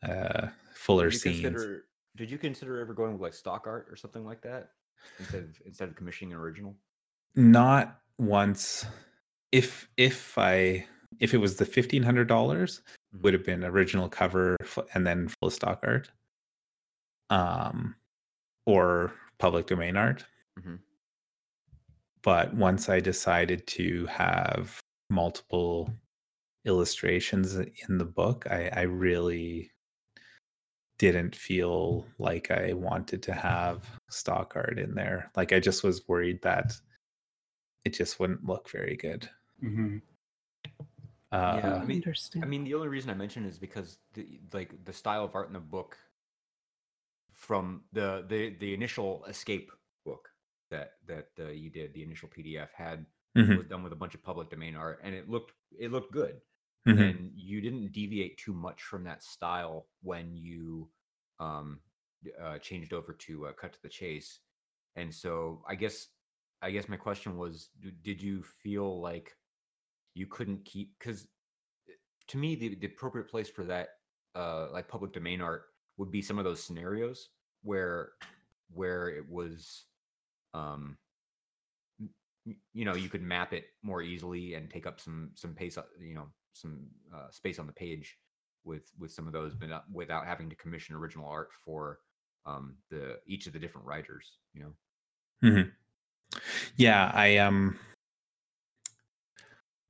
uh, 0.08 0.48
fuller 0.76 1.10
Did 1.10 1.22
scenes. 1.22 1.42
consider? 1.42 1.86
Did 2.16 2.30
you 2.30 2.38
consider 2.38 2.80
ever 2.80 2.94
going 2.94 3.14
with 3.14 3.22
like 3.22 3.34
stock 3.34 3.66
art 3.66 3.88
or 3.90 3.96
something 3.96 4.24
like 4.24 4.42
that 4.44 4.72
instead 5.20 5.44
of 5.44 5.62
instead 5.66 5.90
of 5.90 5.96
commissioning 5.96 6.34
an 6.34 6.40
original? 6.40 6.76
not 7.36 8.00
once 8.20 8.86
if 9.52 9.90
if 9.98 10.38
i 10.38 10.86
if 11.20 11.34
it 11.34 11.38
was 11.38 11.56
the 11.56 11.66
$1500 11.66 12.28
Mhm. 12.28 13.24
would 13.24 13.34
have 13.34 13.44
been 13.44 13.64
original 13.64 14.08
cover 14.08 14.56
and 14.94 15.06
then 15.08 15.28
full 15.28 15.50
stock 15.50 15.80
art 15.84 16.12
um 17.32 17.96
or 18.68 19.14
public 19.40 19.66
domain 19.66 19.98
art 19.98 20.26
Mhm. 20.60 20.80
but 22.22 22.54
once 22.54 22.90
i 22.90 23.00
decided 23.00 23.66
to 23.68 24.06
have 24.06 24.80
multiple 25.10 25.92
illustrations 26.66 27.56
in 27.56 27.98
the 27.98 28.06
book 28.06 28.46
i 28.50 28.70
i 28.74 28.82
really 28.82 29.72
didn't 31.00 31.36
feel 31.36 32.06
like 32.20 32.52
i 32.52 32.72
wanted 32.74 33.22
to 33.24 33.34
have 33.34 33.86
stock 34.10 34.54
art 34.56 34.78
in 34.80 34.94
there 34.96 35.32
like 35.36 35.52
i 35.52 35.60
just 35.60 35.84
was 35.84 36.08
worried 36.08 36.42
that 36.44 36.72
it 37.84 37.94
just 37.94 38.20
wouldn't 38.20 38.46
look 38.46 38.70
very 38.70 38.96
good 38.96 39.30
Mhm. 39.62 40.02
uh, 41.32 41.60
Yeah, 41.62 41.76
I 41.76 41.82
I 41.82 41.86
mean- 41.86 42.04
I 42.42 42.46
mean, 42.46 42.64
the 42.64 42.74
only 42.76 42.88
reason 42.90 43.10
I 43.10 43.16
mention 43.16 43.44
is 43.46 43.58
because 43.58 44.00
the 44.14 44.40
like 44.54 44.84
the 44.86 44.94
style 44.94 45.24
of 45.26 45.34
art 45.36 45.48
in 45.48 45.54
the 45.54 45.60
book 45.60 45.98
from 47.34 47.84
the 47.92 48.24
the 48.28 48.52
the 48.60 48.74
initial 48.74 49.26
escape 49.26 49.72
book 49.72 49.80
that 50.76 50.90
that 51.08 51.30
uh, 51.40 51.52
you 51.64 51.70
did, 51.70 51.94
the 51.94 52.04
initial 52.04 52.30
PDF 52.36 52.70
had 52.76 53.06
mhm, 53.38 53.58
was 53.58 53.68
done 53.68 53.84
with 53.84 53.94
a 53.94 54.02
bunch 54.04 54.16
of 54.16 54.24
public 54.24 54.50
domain 54.50 54.76
art, 54.76 55.00
and 55.04 55.14
it 55.16 55.30
looked 55.30 55.54
it 55.86 55.92
looked 55.92 56.12
good. 56.12 56.36
mhm. 56.88 57.00
and 57.10 57.32
you 57.36 57.62
didn't 57.62 57.92
deviate 57.94 58.38
too 58.38 58.54
much 58.54 58.82
from 58.84 59.04
that 59.06 59.24
style 59.24 59.88
when 60.02 60.36
you 60.36 60.90
um 61.40 61.80
uh, 62.44 62.58
changed 62.60 62.94
over 62.94 63.14
to 63.26 63.48
uh, 63.48 63.54
cut 63.54 63.72
to 63.74 63.82
the 63.84 63.90
chase 63.90 64.40
and 64.96 65.14
so 65.14 65.34
i 65.68 65.76
guess 65.76 65.98
i 66.62 66.70
guess 66.72 66.88
my 66.90 66.98
question 66.98 67.38
was 67.38 67.70
did 68.10 68.22
you 68.22 68.44
feel 68.64 68.90
like 69.10 69.28
you 70.14 70.28
couldn't 70.28 70.64
keep 70.66 70.92
because 71.00 71.28
to 72.28 72.38
me 72.38 72.56
the, 72.56 72.76
the 72.76 72.88
appropriate 72.88 73.30
place 73.30 73.50
for 73.50 73.64
that 73.64 73.88
uh 74.36 74.68
like 74.76 74.88
public 74.88 75.12
domain 75.14 75.42
art 75.42 75.64
would 75.98 76.12
be 76.12 76.22
some 76.22 76.38
of 76.40 76.46
those 76.46 76.62
scenarios 76.64 77.30
where 77.64 78.12
where 78.74 79.08
it 79.10 79.26
was 79.30 79.86
um 80.54 80.98
you 82.46 82.86
know 82.86 82.96
you 82.96 83.10
could 83.10 83.22
map 83.22 83.54
it 83.54 83.66
more 83.82 84.02
easily 84.02 84.56
and 84.56 84.70
take 84.70 84.86
up 84.86 85.00
some 85.00 85.32
some 85.34 85.54
pace 85.54 85.78
uh, 85.78 85.84
you 86.00 86.14
know 86.14 86.28
some 86.52 86.86
uh, 87.16 87.30
space 87.32 87.58
on 87.58 87.68
the 87.68 87.74
page 87.74 88.18
with 88.64 88.92
with 89.00 89.12
some 89.12 89.28
of 89.28 89.34
those 89.34 89.56
but 89.56 89.70
not, 89.70 89.86
without 89.92 90.26
having 90.26 90.50
to 90.50 90.56
commission 90.56 90.96
original 90.96 91.28
art 91.28 91.50
for 91.66 92.00
um 92.46 92.76
the 92.90 93.18
each 93.26 93.48
of 93.48 93.54
the 93.54 93.60
different 93.60 93.88
writers 93.88 94.38
you 94.54 94.62
know 94.62 95.50
mm-hmm. 95.50 95.70
Yeah, 96.76 97.12
I 97.14 97.38
um 97.38 97.78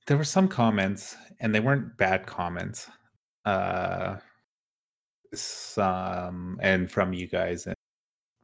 there 0.08 0.18
were 0.18 0.24
some 0.24 0.48
comments 0.48 1.16
and 1.40 1.54
they 1.54 1.60
weren't 1.60 1.98
bad 1.98 2.26
comments. 2.26 2.90
Uh 3.46 4.18
some 5.34 6.60
and 6.62 6.92
from 6.92 7.14
you 7.14 7.28
guys 7.28 7.66
and 7.66 7.76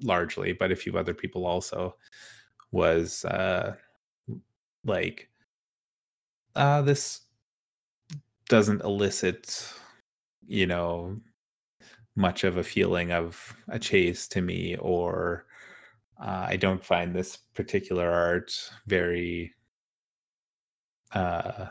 largely, 0.03 0.53
but 0.53 0.71
a 0.71 0.75
few 0.75 0.97
other 0.97 1.13
people 1.13 1.45
also 1.45 1.95
was 2.71 3.25
uh 3.25 3.75
like 4.85 5.29
uh 6.55 6.81
this 6.83 7.21
doesn't 8.47 8.81
elicit 8.83 9.73
you 10.47 10.65
know 10.67 11.19
much 12.15 12.43
of 12.43 12.57
a 12.57 12.63
feeling 12.63 13.11
of 13.11 13.55
a 13.69 13.79
chase 13.79 14.27
to 14.27 14.41
me 14.41 14.75
or 14.77 15.45
uh, 16.19 16.47
I 16.49 16.57
don't 16.57 16.83
find 16.83 17.15
this 17.15 17.37
particular 17.37 18.09
art 18.09 18.51
very 18.87 19.53
uh, 21.13 21.67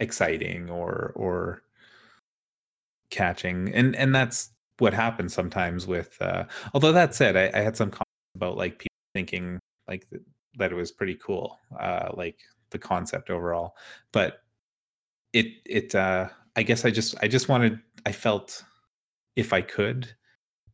exciting 0.00 0.70
or 0.70 1.12
or 1.14 1.62
catching, 3.10 3.72
and 3.74 3.94
and 3.96 4.14
that's 4.14 4.53
what 4.78 4.94
happens 4.94 5.32
sometimes 5.32 5.86
with. 5.86 6.16
Uh, 6.20 6.44
although 6.72 6.92
that 6.92 7.14
said, 7.14 7.36
I, 7.36 7.58
I 7.58 7.62
had 7.62 7.76
some 7.76 7.90
comments 7.90 8.10
about 8.34 8.56
like 8.56 8.78
people 8.78 8.96
thinking 9.14 9.58
like 9.88 10.08
th- 10.10 10.22
that 10.56 10.72
it 10.72 10.74
was 10.74 10.92
pretty 10.92 11.14
cool, 11.16 11.58
uh, 11.78 12.10
like 12.14 12.38
the 12.70 12.78
concept 12.78 13.30
overall, 13.30 13.76
but 14.12 14.42
it 15.32 15.46
it 15.64 15.94
uh, 15.94 16.28
I 16.56 16.62
guess 16.62 16.84
I 16.84 16.90
just 16.90 17.14
I 17.22 17.28
just 17.28 17.48
wanted 17.48 17.78
I 18.06 18.12
felt 18.12 18.62
if 19.36 19.52
I 19.52 19.60
could 19.60 20.12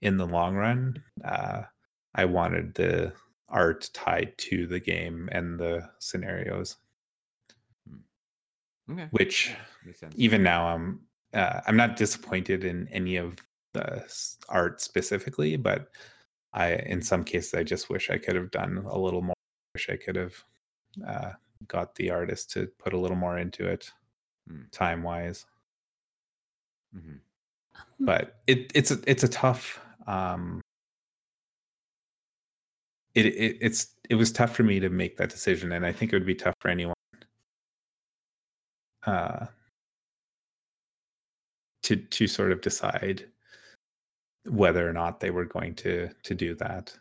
in 0.03 0.17
the 0.17 0.27
long 0.27 0.55
run. 0.55 1.03
Uh, 1.25 1.63
I 2.15 2.25
wanted 2.25 2.75
the 2.75 3.13
art 3.49 3.89
tied 3.93 4.37
to 4.39 4.67
the 4.67 4.81
game 4.81 5.29
and 5.33 5.59
the 5.59 5.89
scenarios, 5.99 6.77
okay 8.91 9.09
which 9.11 9.55
even 10.15 10.43
now 10.43 10.67
I'm 10.67 11.01
uh, 11.35 11.61
I'm 11.67 11.77
not 11.77 11.97
disappointed 11.97 12.65
in 12.65 12.89
any 12.89 13.17
of 13.17 13.37
the 13.73 14.05
art 14.49 14.81
specifically, 14.81 15.57
but 15.57 15.89
I 16.53 16.75
in 16.75 17.03
some 17.03 17.25
cases 17.25 17.55
I 17.55 17.63
just 17.65 17.91
wish 17.91 18.11
I 18.11 18.19
could 18.19 18.37
have 18.37 18.51
done 18.51 18.79
a 18.89 18.99
little 18.99 19.23
more. 19.23 19.35
Wish 19.75 19.91
I 19.91 19.97
could 19.97 20.17
have 20.17 20.35
uh, 21.07 21.33
got 21.69 21.95
the 21.97 22.11
artist 22.11 22.51
to 22.53 22.69
put 22.79 22.93
a 22.95 22.99
little 22.99 23.17
more 23.17 23.39
into 23.39 23.67
it, 23.67 23.91
Hmm. 24.49 24.63
time 24.73 25.03
wise. 25.03 25.47
hmm 26.93 27.17
But 28.01 28.41
it 28.47 28.73
it's 28.75 28.91
a 28.91 28.99
it's 29.07 29.25
a 29.25 29.29
tough. 29.29 29.81
Um, 30.07 30.61
it, 33.15 33.27
it 33.27 33.59
it's 33.61 33.95
it 34.09 34.15
was 34.15 34.33
tough 34.33 34.55
for 34.55 34.63
me 34.63 34.81
to 34.81 34.89
make 34.89 35.17
that 35.17 35.31
decision, 35.31 35.73
and 35.73 35.87
I 35.87 35.93
think 35.93 36.13
it 36.13 36.17
would 36.17 36.27
be 36.27 36.35
tough 36.35 36.55
for 36.61 36.69
anyone. 36.69 36.95
Uh, 39.07 39.47
to 41.83 41.97
to 41.97 42.27
sort 42.27 42.53
of 42.53 42.61
decide 42.61 43.27
whether 44.51 44.89
or 44.89 44.93
not 44.93 45.21
they 45.21 45.31
were 45.31 45.45
going 45.47 45.75
to 45.75 46.09
to 46.23 46.35
do 46.35 46.55
that. 46.57 46.97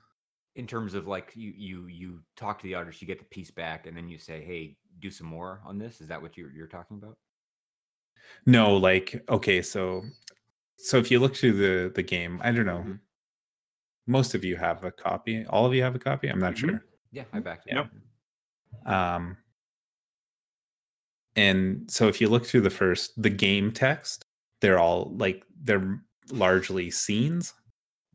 in 0.56 0.68
terms 0.68 0.93
of 0.93 1.08
like 1.08 1.32
you 1.36 1.52
you 1.56 1.88
you 1.88 2.20
talk 2.36 2.60
to 2.60 2.64
the 2.68 2.76
artist 2.76 3.02
you 3.02 3.08
get 3.08 3.20
the 3.20 3.26
piece 3.26 3.52
back 3.52 3.88
and 3.88 3.95
then 3.95 4.08
you 4.10 4.18
say 4.18 4.43
hey 4.43 4.76
do 5.00 5.10
some 5.10 5.28
more 5.28 5.62
on 5.66 5.78
this 5.78 6.02
is 6.02 6.08
that 6.08 6.22
what 6.22 6.36
you're, 6.38 6.52
you're 6.52 6.68
talking 6.68 6.97
about 6.97 7.18
No, 8.45 8.76
like 8.78 9.24
okay, 9.30 9.62
so 9.62 10.04
so 10.78 10.97
if 10.97 11.10
you 11.12 11.20
look 11.20 11.36
through 11.36 11.54
the 11.54 11.91
the 11.93 12.04
game, 12.04 12.39
I 12.43 12.52
don't 12.52 12.66
know. 12.66 12.84
Mhm. 12.86 13.00
Most 14.08 14.34
of 14.36 14.43
you 14.43 14.56
have 14.58 14.84
a 14.84 14.91
copy. 14.91 15.45
All 15.45 15.66
of 15.66 15.74
you 15.74 15.84
have 15.84 15.95
a 15.95 16.00
copy. 16.00 16.28
I'm 16.30 16.39
not 16.39 16.54
Mhm. 16.56 16.58
sure. 16.60 16.86
yeah 17.12 17.26
i 17.34 17.39
backed 17.39 17.68
it 17.68 17.74
Yep. 17.76 17.88
Um, 18.86 19.38
and 21.36 21.89
so 21.89 22.08
if 22.08 22.20
you 22.22 22.28
look 22.30 22.45
through 22.45 22.62
the 22.62 22.70
first, 22.70 23.20
the 23.22 23.30
game 23.30 23.72
text, 23.72 24.24
they're 24.62 24.80
all 24.80 25.16
like 25.18 25.43
they're 25.64 26.00
largely 26.32 26.92
scenes. 26.92 27.54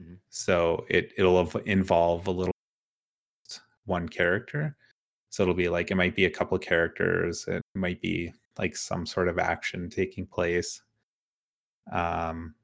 Mhm. 0.01 0.19
So 0.31 0.87
it 0.91 1.13
it'll 1.17 1.49
involve 1.67 2.27
a 2.27 2.31
little 2.33 2.53
one 3.87 4.09
character. 4.09 4.77
So 5.31 5.43
it'll 5.43 5.55
be 5.55 5.69
like 5.69 5.91
it 5.91 5.97
might 5.97 6.15
be 6.17 6.25
a 6.27 6.31
couple 6.31 6.59
characters. 6.59 7.45
It 7.49 7.63
might 7.75 8.01
be 8.01 8.33
like 8.59 8.77
some 8.77 9.07
sort 9.07 9.29
of 9.29 9.39
action 9.39 9.91
taking 9.91 10.27
place. 10.27 10.83
Um, 11.93 12.55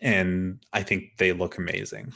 and 0.00 0.64
I 0.72 0.82
think 0.82 1.16
they 1.18 1.32
look 1.32 1.58
amazing. 1.58 2.12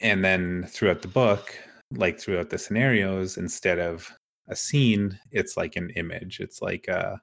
and 0.00 0.24
then 0.24 0.64
throughout 0.68 1.02
the 1.02 1.08
book, 1.08 1.56
like 1.92 2.18
throughout 2.20 2.50
the 2.50 2.58
scenarios, 2.58 3.36
instead 3.36 3.78
of 3.78 4.10
a 4.48 4.56
scene, 4.56 5.18
it's 5.30 5.56
like 5.56 5.76
an 5.76 5.90
image. 5.90 6.40
It's 6.40 6.60
like 6.60 6.88
uh, 6.88 7.16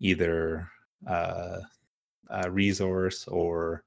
either 0.00 0.68
uh, 1.06 1.60
a 2.30 2.50
resource 2.50 3.26
or 3.28 3.84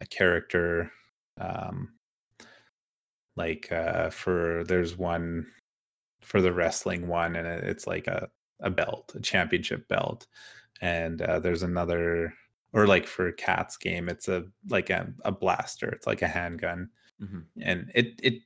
a 0.00 0.06
character. 0.06 0.92
Um, 1.38 1.94
like 3.36 3.70
uh, 3.72 4.10
for 4.10 4.64
there's 4.64 4.96
one 4.96 5.46
for 6.22 6.40
the 6.42 6.52
wrestling 6.52 7.08
one, 7.08 7.36
and 7.36 7.46
it's 7.46 7.86
like 7.86 8.06
a 8.06 8.30
a 8.60 8.70
belt, 8.70 9.12
a 9.16 9.20
championship 9.20 9.88
belt, 9.88 10.26
and 10.82 11.22
uh, 11.22 11.40
there's 11.40 11.62
another 11.64 12.34
or 12.74 12.86
like 12.86 13.06
for 13.06 13.32
Cat's 13.32 13.76
game, 13.78 14.08
it's 14.08 14.28
a 14.28 14.44
like 14.70 14.90
a, 14.90 15.12
a 15.24 15.32
blaster. 15.32 15.88
It's 15.90 16.06
like 16.08 16.22
a 16.22 16.28
handgun, 16.28 16.90
Mhm. 17.22 17.46
and 17.62 17.92
it 17.94 18.20
it 18.22 18.42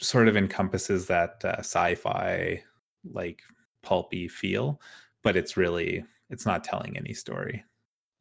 sort 0.00 0.28
of 0.28 0.36
encompasses 0.36 1.06
that 1.08 1.44
uh, 1.44 1.58
sci-fi 1.60 2.62
like 3.12 3.42
pulpy 3.82 4.28
feel, 4.28 4.80
but 5.24 5.36
it's 5.36 5.56
really 5.56 6.04
it's 6.30 6.46
not 6.46 6.64
telling 6.64 6.96
any 6.98 7.14
story. 7.14 7.64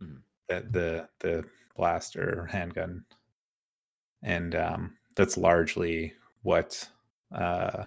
Mhm. 0.01 0.23
The 0.49 0.65
the 0.71 1.09
the 1.19 1.43
blaster 1.75 2.47
handgun, 2.51 3.03
and 4.23 4.55
um, 4.55 4.97
that's 5.15 5.37
largely 5.37 6.13
what 6.43 6.87
uh, 7.33 7.83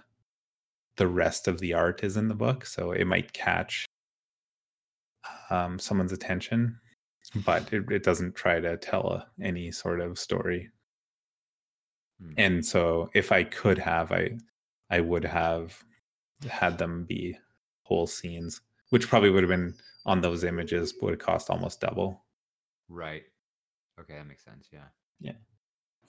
the 0.97 1.07
rest 1.07 1.47
of 1.47 1.59
the 1.59 1.73
art 1.73 2.03
is 2.03 2.17
in 2.17 2.27
the 2.27 2.35
book. 2.35 2.65
So 2.65 2.91
it 2.91 3.05
might 3.05 3.33
catch 3.33 3.85
um, 5.49 5.79
someone's 5.79 6.11
attention, 6.11 6.79
but 7.45 7.71
it, 7.73 7.89
it 7.91 8.03
doesn't 8.03 8.35
try 8.35 8.59
to 8.59 8.77
tell 8.77 9.09
a, 9.09 9.27
any 9.41 9.71
sort 9.71 9.99
of 9.99 10.19
story. 10.19 10.69
Hmm. 12.21 12.33
And 12.37 12.65
so, 12.65 13.09
if 13.13 13.31
I 13.31 13.43
could 13.43 13.77
have, 13.77 14.11
I 14.11 14.37
I 14.89 14.99
would 14.99 15.25
have 15.25 15.83
had 16.49 16.77
them 16.77 17.05
be 17.05 17.37
whole 17.83 18.07
scenes, 18.07 18.61
which 18.89 19.07
probably 19.09 19.29
would 19.29 19.43
have 19.43 19.49
been 19.49 19.75
on 20.05 20.21
those 20.21 20.43
images, 20.43 20.93
would 21.01 21.19
cost 21.19 21.49
almost 21.49 21.81
double. 21.81 22.23
Right. 22.91 23.23
Okay, 23.99 24.15
that 24.15 24.27
makes 24.27 24.43
sense. 24.43 24.67
Yeah. 24.71 24.85
Yeah, 25.21 25.33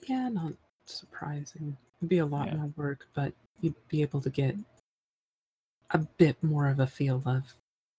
Yeah, 0.07 0.27
not 0.29 0.53
surprising. 0.85 1.77
It'd 1.99 2.09
be 2.09 2.17
a 2.17 2.25
lot 2.25 2.47
Yeah. 2.47 2.55
more 2.55 2.73
work, 2.75 3.07
but 3.13 3.33
you'd 3.61 3.75
be 3.87 4.01
able 4.01 4.19
to 4.21 4.29
get 4.29 4.55
a 5.91 5.99
bit 5.99 6.41
more 6.43 6.67
of 6.67 6.79
a 6.79 6.87
feel 6.87 7.21
of 7.25 7.43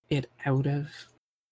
it 0.09 0.29
out 0.45 0.67
of 0.67 0.87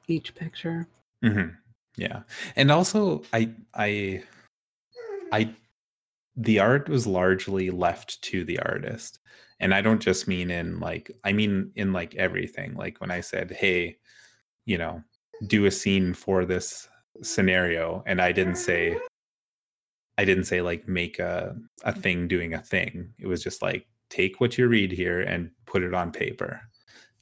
each 0.07 0.36
picture. 0.36 0.88
hmm 1.23 1.49
Yeah, 1.95 2.23
and 2.55 2.69
also 2.69 3.23
I 3.34 3.49
I 3.73 4.23
I 5.31 5.55
the 6.36 6.59
art 6.59 6.89
was 6.89 7.07
largely 7.07 7.69
left 7.71 8.21
to 8.23 8.43
the 8.43 8.59
artist, 8.59 9.19
and 9.59 9.73
I 9.73 9.81
don't 9.81 10.01
just 10.01 10.27
mean 10.27 10.51
in 10.51 10.79
like 10.79 11.09
I 11.23 11.31
mean 11.34 11.71
in 11.75 11.93
like 11.93 12.13
everything. 12.15 12.75
Like 12.75 12.99
when 13.01 13.09
I 13.11 13.21
said, 13.21 13.51
"Hey, 13.51 13.97
you 14.65 14.77
know, 14.77 15.03
do 15.47 15.65
a 15.65 15.71
scene 15.71 16.13
for 16.13 16.45
this 16.45 16.89
scenario," 17.22 18.03
and 18.05 18.22
I 18.22 18.32
didn't 18.32 18.55
say 18.55 18.97
I 20.18 20.26
didn't 20.26 20.45
say 20.45 20.61
like 20.61 20.88
make 20.88 21.20
a 21.20 21.55
a 21.84 21.93
mm. 21.93 22.01
thing 22.01 22.28
doing 22.28 22.53
a 22.53 22.61
thing. 22.61 23.14
It 23.20 23.28
was 23.28 23.43
just 23.43 23.61
like 23.61 23.88
take 24.09 24.39
what 24.39 24.57
you 24.57 24.68
read 24.68 24.91
here 24.91 25.22
and 25.22 25.49
put 25.66 25.84
it 25.84 25.93
on 25.93 26.11
paper. 26.11 26.61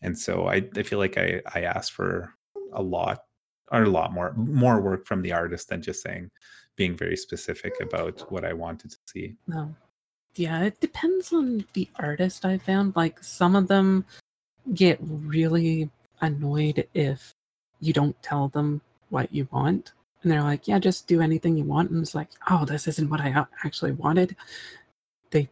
And 0.02 0.18
so 0.18 0.48
I, 0.48 0.68
I 0.76 0.84
feel 0.84 1.00
like 1.00 1.18
I, 1.18 1.42
I 1.54 1.62
asked 1.62 1.94
for 1.94 2.34
a 2.74 2.82
lot 2.82 3.24
or 3.72 3.84
a 3.84 3.90
lot 3.90 4.12
more 4.12 4.34
more 4.34 4.82
work 4.82 5.06
from 5.06 5.22
the 5.22 5.32
artist 5.32 5.70
than 5.70 5.82
just 5.82 6.02
saying 6.02 6.30
being 6.76 6.96
very 6.96 7.18
specific 7.18 7.80
about 7.82 8.32
what 8.32 8.44
I 8.44 8.54
wanted 8.54 8.92
to 8.92 8.98
see. 9.06 9.36
No. 9.48 9.74
Yeah, 10.36 10.64
it 10.64 10.80
depends 10.80 11.34
on 11.34 11.66
the 11.74 11.90
artist 11.96 12.46
I 12.46 12.58
found. 12.58 12.96
Like 12.96 13.24
some 13.24 13.56
of 13.56 13.68
them 13.68 14.06
get 14.74 14.98
really 15.02 15.90
annoyed 16.22 16.88
if 16.94 17.34
you 17.80 17.94
don't 17.94 18.22
tell 18.22 18.48
them 18.48 18.82
what 19.12 19.34
you 19.34 19.48
want. 19.52 19.94
And 20.24 20.32
they're 20.32 20.44
like, 20.44 20.68
yeah, 20.68 20.80
just 20.80 21.08
do 21.08 21.22
anything 21.22 21.58
you 21.58 21.64
want. 21.64 21.92
And 21.92 22.02
it's 22.02 22.16
like, 22.16 22.30
oh, 22.50 22.66
this 22.66 22.88
isn't 22.88 23.10
what 23.10 23.22
I 23.22 23.46
actually 23.64 23.92
wanted. 23.92 24.36
They 25.32 25.50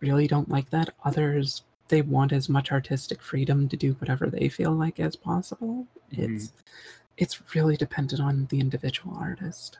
really 0.00 0.26
don't 0.26 0.48
like 0.48 0.70
that. 0.70 0.90
Others, 1.04 1.62
they 1.88 2.02
want 2.02 2.32
as 2.32 2.48
much 2.48 2.72
artistic 2.72 3.20
freedom 3.22 3.68
to 3.68 3.76
do 3.76 3.94
whatever 3.94 4.30
they 4.30 4.48
feel 4.48 4.72
like 4.72 5.00
as 5.00 5.16
possible. 5.16 5.86
Mhm. 6.12 6.36
It's 6.36 6.52
it's 7.18 7.54
really 7.54 7.76
dependent 7.76 8.20
on 8.20 8.46
the 8.46 8.58
individual 8.58 9.14
artist. 9.16 9.78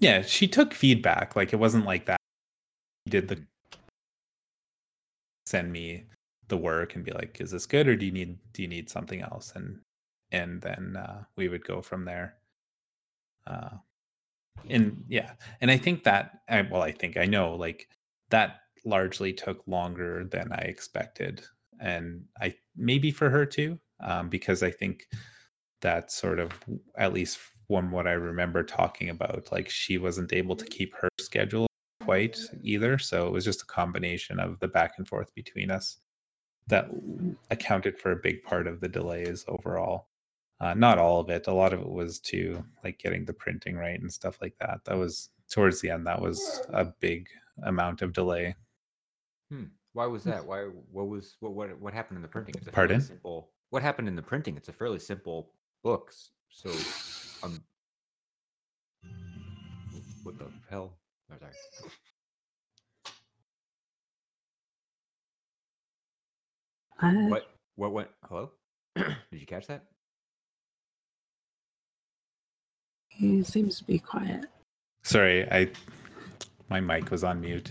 Yeah, 0.00 0.22
she 0.22 0.48
took 0.48 0.74
feedback. 0.74 1.36
Like 1.36 1.52
it 1.52 1.56
wasn't 1.56 1.84
like 1.84 2.06
that. 2.06 2.18
She 3.06 3.10
did 3.10 3.28
the 3.28 3.42
send 5.46 5.72
me 5.72 6.04
the 6.48 6.56
work 6.56 6.94
and 6.94 7.04
be 7.04 7.12
like, 7.12 7.40
is 7.40 7.50
this 7.50 7.66
good 7.66 7.88
or 7.88 7.96
do 7.96 8.06
you 8.06 8.12
need 8.12 8.38
do 8.52 8.62
you 8.62 8.68
need 8.68 8.90
something 8.90 9.20
else? 9.22 9.52
And 9.54 9.80
and 10.32 10.60
then 10.60 10.96
uh, 10.96 11.24
we 11.36 11.48
would 11.48 11.64
go 11.64 11.82
from 11.82 12.04
there. 12.04 12.34
Uh, 13.46 13.70
and 14.68 15.04
yeah, 15.08 15.32
and 15.60 15.70
I 15.70 15.76
think 15.76 16.04
that 16.04 16.40
I, 16.48 16.62
well, 16.62 16.82
I 16.82 16.92
think 16.92 17.16
I 17.16 17.24
know 17.24 17.54
like 17.54 17.88
that 18.30 18.60
largely 18.84 19.32
took 19.32 19.66
longer 19.66 20.24
than 20.24 20.52
I 20.52 20.62
expected, 20.62 21.42
and 21.80 22.24
I 22.40 22.54
maybe 22.76 23.10
for 23.10 23.30
her 23.30 23.46
too, 23.46 23.78
um, 24.00 24.28
because 24.28 24.62
I 24.62 24.70
think 24.70 25.06
that 25.80 26.12
sort 26.12 26.38
of 26.38 26.52
at 26.96 27.12
least 27.12 27.38
from 27.68 27.90
what 27.90 28.06
I 28.06 28.12
remember 28.12 28.62
talking 28.62 29.10
about, 29.10 29.48
like 29.50 29.70
she 29.70 29.96
wasn't 29.98 30.32
able 30.32 30.56
to 30.56 30.64
keep 30.64 30.94
her 30.96 31.08
schedule 31.20 31.66
quite 32.02 32.38
either, 32.62 32.98
so 32.98 33.26
it 33.26 33.32
was 33.32 33.44
just 33.44 33.62
a 33.62 33.66
combination 33.66 34.40
of 34.40 34.58
the 34.60 34.68
back 34.68 34.94
and 34.98 35.08
forth 35.08 35.34
between 35.34 35.70
us 35.70 35.98
that 36.66 36.88
accounted 37.50 37.98
for 37.98 38.12
a 38.12 38.16
big 38.22 38.42
part 38.44 38.66
of 38.66 38.80
the 38.80 38.88
delays 38.88 39.44
overall. 39.48 40.09
Uh, 40.60 40.74
not 40.74 40.98
all 40.98 41.20
of 41.20 41.30
it. 41.30 41.46
A 41.46 41.52
lot 41.52 41.72
of 41.72 41.80
it 41.80 41.88
was 41.88 42.18
to 42.20 42.62
like 42.84 42.98
getting 42.98 43.24
the 43.24 43.32
printing 43.32 43.76
right 43.76 43.98
and 43.98 44.12
stuff 44.12 44.38
like 44.42 44.54
that. 44.60 44.80
That 44.84 44.96
was 44.98 45.30
towards 45.48 45.80
the 45.80 45.90
end. 45.90 46.06
That 46.06 46.20
was 46.20 46.60
a 46.70 46.84
big 47.00 47.28
amount 47.64 48.02
of 48.02 48.12
delay. 48.12 48.54
Hmm. 49.50 49.64
Why 49.94 50.06
was 50.06 50.22
that? 50.24 50.44
Why? 50.44 50.64
What 50.92 51.08
was 51.08 51.36
what? 51.40 51.52
What? 51.54 51.80
What 51.80 51.94
happened 51.94 52.18
in 52.18 52.22
the 52.22 52.28
printing? 52.28 52.54
It's 52.58 52.66
a 52.66 52.70
Pardon? 52.72 53.00
simple. 53.00 53.50
What 53.70 53.82
happened 53.82 54.06
in 54.08 54.16
the 54.16 54.22
printing? 54.22 54.56
It's 54.56 54.68
a 54.68 54.72
fairly 54.72 54.98
simple 54.98 55.52
book. 55.82 56.12
So, 56.50 56.70
um, 57.42 57.62
what 60.22 60.38
the 60.38 60.46
hell? 60.68 60.98
Oh, 61.32 61.36
sorry. 61.38 61.52
I, 67.00 67.12
What? 67.28 67.44
What 67.76 67.92
went? 67.92 68.08
Hello? 68.28 68.50
Did 68.96 69.40
you 69.40 69.46
catch 69.46 69.66
that? 69.68 69.84
He 73.20 73.42
seems 73.42 73.76
to 73.76 73.84
be 73.84 73.98
quiet. 73.98 74.46
Sorry, 75.02 75.46
I 75.52 75.68
my 76.70 76.80
mic 76.80 77.10
was 77.10 77.22
on 77.22 77.38
mute. 77.42 77.70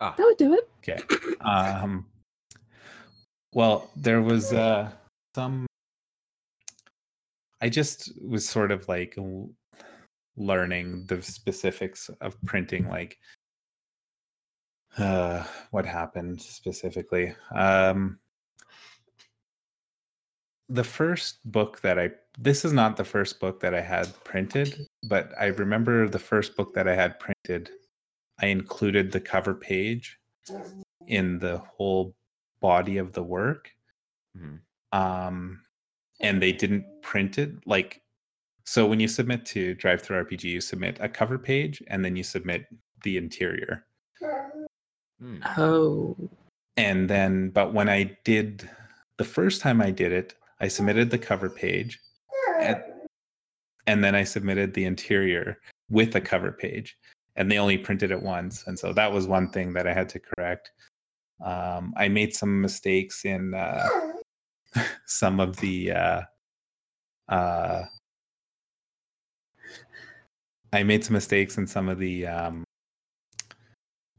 Ah, 0.00 0.14
That 0.18 0.24
would 0.24 0.36
do 0.36 0.52
it. 0.52 0.68
Okay. 0.80 1.02
Um 1.40 2.04
well, 3.54 3.90
there 3.96 4.20
was 4.20 4.52
uh 4.52 4.90
some 5.34 5.66
I 7.62 7.70
just 7.70 8.12
was 8.22 8.46
sort 8.46 8.70
of 8.70 8.86
like 8.86 9.16
learning 10.36 11.06
the 11.06 11.22
specifics 11.22 12.10
of 12.20 12.36
printing 12.44 12.86
like 12.88 13.16
uh 14.98 15.42
what 15.70 15.86
happened 15.86 16.42
specifically. 16.42 17.34
Um 17.54 18.18
the 20.72 20.84
first 20.84 21.38
book 21.44 21.80
that 21.82 21.98
I 21.98 22.10
this 22.38 22.64
is 22.64 22.72
not 22.72 22.96
the 22.96 23.04
first 23.04 23.40
book 23.40 23.60
that 23.60 23.74
I 23.74 23.82
had 23.82 24.08
printed, 24.24 24.86
but 25.08 25.32
I 25.38 25.46
remember 25.46 26.08
the 26.08 26.18
first 26.18 26.56
book 26.56 26.72
that 26.74 26.88
I 26.88 26.94
had 26.94 27.20
printed 27.20 27.70
I 28.40 28.46
included 28.46 29.12
the 29.12 29.20
cover 29.20 29.54
page 29.54 30.18
in 31.06 31.38
the 31.38 31.58
whole 31.58 32.14
body 32.60 32.98
of 32.98 33.12
the 33.12 33.22
work 33.22 33.70
mhm. 34.36 34.58
um 34.92 35.60
and 36.20 36.40
they 36.40 36.52
didn't 36.52 36.84
print 37.02 37.38
it 37.38 37.50
like 37.66 38.00
so 38.64 38.86
when 38.86 39.00
you 39.00 39.08
submit 39.08 39.44
to 39.44 39.74
DriveThruRPG 39.76 40.44
you 40.44 40.60
submit 40.60 40.96
a 41.00 41.08
cover 41.08 41.38
page 41.38 41.82
and 41.88 42.04
then 42.04 42.14
you 42.16 42.22
submit 42.22 42.66
the 43.02 43.16
interior 43.16 43.84
Hmm. 45.20 45.38
Oh, 45.56 46.16
and 46.76 47.08
then 47.08 47.50
but 47.50 47.72
when 47.74 47.88
i 47.88 48.16
did 48.24 48.68
the 49.18 49.24
first 49.24 49.60
time 49.60 49.80
i 49.80 49.90
did 49.90 50.12
it 50.12 50.34
i 50.62 50.68
submitted 50.68 51.10
the 51.10 51.18
cover 51.18 51.50
page 51.50 52.00
and, 52.60 52.82
and 53.86 54.02
then 54.02 54.14
i 54.14 54.24
submitted 54.24 54.72
the 54.72 54.84
interior 54.84 55.58
with 55.90 56.14
a 56.16 56.20
cover 56.20 56.52
page 56.52 56.96
and 57.36 57.50
they 57.50 57.58
only 57.58 57.78
printed 57.78 58.10
it 58.10 58.22
once 58.22 58.64
and 58.66 58.78
so 58.78 58.92
that 58.92 59.12
was 59.12 59.26
one 59.26 59.50
thing 59.50 59.72
that 59.72 59.86
i 59.86 59.92
had 59.92 60.08
to 60.08 60.20
correct. 60.20 60.70
Um, 61.44 61.92
i 61.96 62.08
made 62.08 62.34
some 62.34 62.60
mistakes 62.60 63.24
in 63.24 63.52
uh, 63.54 63.88
some 65.06 65.40
of 65.40 65.56
the 65.56 65.92
uh, 65.92 66.22
uh, 67.28 67.84
I 70.72 70.82
made 70.82 71.04
some 71.04 71.14
mistakes 71.14 71.58
in 71.58 71.66
some 71.66 71.88
of 71.88 71.98
the 71.98 72.26
um, 72.26 72.64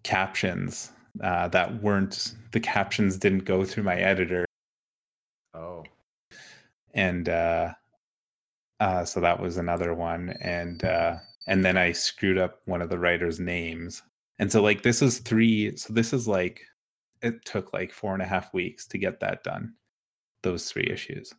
captions 0.03 0.91
uh, 1.23 1.47
that 1.49 1.81
weren't 1.81 2.35
the 2.51 2.59
captions 2.59 3.17
didn't 3.17 3.45
go 3.45 3.63
through 3.63 3.83
my 3.83 3.95
editor, 3.95 4.45
and 6.93 7.29
uh, 7.29 7.73
uh, 8.79 9.05
so 9.05 9.19
that 9.19 9.39
was 9.39 9.57
another 9.57 9.93
one. 9.93 10.35
And 10.41 10.83
uh, 10.83 11.17
and 11.47 11.63
then 11.63 11.77
I 11.77 11.91
screwed 11.91 12.37
up 12.37 12.61
one 12.65 12.81
of 12.81 12.89
the 12.89 12.99
writers' 12.99 13.39
names, 13.39 14.01
and 14.39 14.51
so 14.51 14.61
like 14.61 14.83
this 14.83 15.01
is 15.01 15.19
three. 15.19 15.75
So 15.77 15.93
this 15.93 16.13
is 16.13 16.27
like 16.27 16.61
it 17.21 17.45
took 17.45 17.73
like 17.73 17.91
four 17.91 18.13
and 18.13 18.21
a 18.21 18.27
half 18.27 18.53
weeks 18.53 18.85
to 18.87 18.97
get 18.97 19.19
that 19.21 19.43
done. 19.43 19.73
Those 20.41 20.69
three 20.69 20.87
issues. 20.91 21.33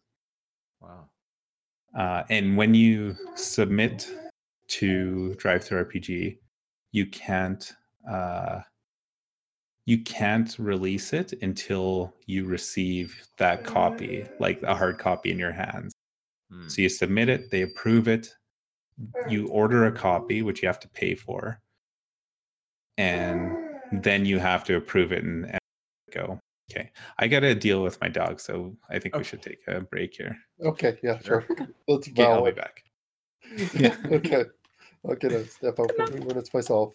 wow. 0.80 1.08
Uh, 1.96 2.24
and 2.30 2.56
when 2.56 2.74
you 2.74 3.14
submit 3.36 4.10
to 4.66 5.36
DriveThruRPG, 5.38 6.38
you 6.90 7.06
can't 7.06 7.72
uh, 8.10 8.60
you 9.86 9.98
can't 10.02 10.58
release 10.58 11.12
it 11.12 11.34
until 11.42 12.14
you 12.26 12.44
receive 12.44 13.26
that 13.36 13.64
copy, 13.64 14.26
like 14.40 14.62
a 14.62 14.74
hard 14.74 14.98
copy 14.98 15.30
in 15.30 15.38
your 15.38 15.52
hands. 15.52 15.92
Hmm. 16.50 16.68
So 16.68 16.82
you 16.82 16.88
submit 16.88 17.28
it, 17.28 17.50
they 17.50 17.62
approve 17.62 18.08
it, 18.08 18.34
you 19.28 19.48
order 19.48 19.86
a 19.86 19.92
copy, 19.92 20.42
which 20.42 20.62
you 20.62 20.68
have 20.68 20.80
to 20.80 20.88
pay 20.88 21.14
for, 21.14 21.60
and 22.96 23.52
then 23.92 24.24
you 24.24 24.38
have 24.38 24.64
to 24.64 24.76
approve 24.76 25.12
it 25.12 25.24
and, 25.24 25.46
and 25.46 25.58
go. 26.12 26.38
Okay, 26.70 26.90
I 27.18 27.28
got 27.28 27.40
to 27.40 27.54
deal 27.54 27.82
with 27.82 28.00
my 28.00 28.08
dog, 28.08 28.40
so 28.40 28.74
I 28.88 28.98
think 28.98 29.16
we 29.16 29.24
should 29.24 29.42
take 29.42 29.58
a 29.68 29.82
break 29.82 30.14
here. 30.14 30.34
Okay, 30.64 30.98
yeah, 31.02 31.18
Sure. 31.18 31.44
sure. 31.46 31.68
Let's 31.88 32.08
Okay, 32.08 32.24
I'll 32.24 32.42
be 32.42 32.52
back. 32.52 32.84
Yeah. 33.74 33.94
okay. 34.10 34.44
I'll 35.06 35.16
get 35.16 35.32
a 35.32 35.46
step 35.46 35.78
out 35.78 35.92
for 35.94 36.04
a 36.04 36.06
few 36.06 36.20
minutes 36.20 36.54
myself. 36.54 36.94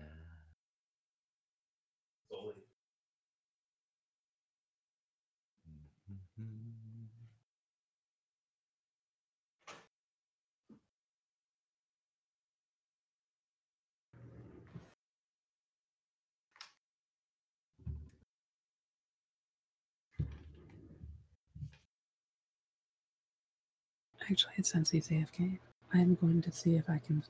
Actually, 24.31 24.53
it 24.57 24.65
says 24.65 24.89
he's 24.89 25.09
AFK. 25.09 25.59
I'm 25.93 26.15
going 26.15 26.41
to 26.43 26.51
see 26.51 26.75
if 26.77 26.89
I 26.89 26.99
can 27.05 27.21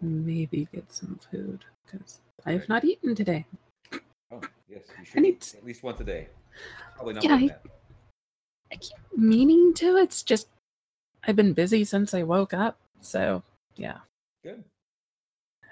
maybe 0.00 0.66
get 0.72 0.90
some 0.90 1.18
food 1.30 1.64
because 1.84 2.20
I 2.46 2.52
have 2.52 2.68
not 2.68 2.82
eaten 2.84 3.14
today. 3.14 3.44
Oh, 4.32 4.40
yes, 4.68 4.84
you 4.88 4.94
I 4.98 5.04
should 5.04 5.22
need 5.22 5.46
at 5.54 5.64
least 5.64 5.82
once 5.82 6.00
a 6.00 6.04
day. 6.04 6.28
Probably 6.96 7.14
not 7.14 7.24
Yeah, 7.24 7.34
I- 7.34 7.46
that. 7.48 7.62
I 8.72 8.76
keep 8.76 8.96
meaning 9.16 9.74
to. 9.74 9.96
It's 9.96 10.22
just 10.22 10.48
I've 11.26 11.36
been 11.36 11.52
busy 11.52 11.84
since 11.84 12.14
I 12.14 12.22
woke 12.22 12.54
up. 12.54 12.78
So 13.00 13.42
yeah, 13.76 13.98
Good. 14.42 14.64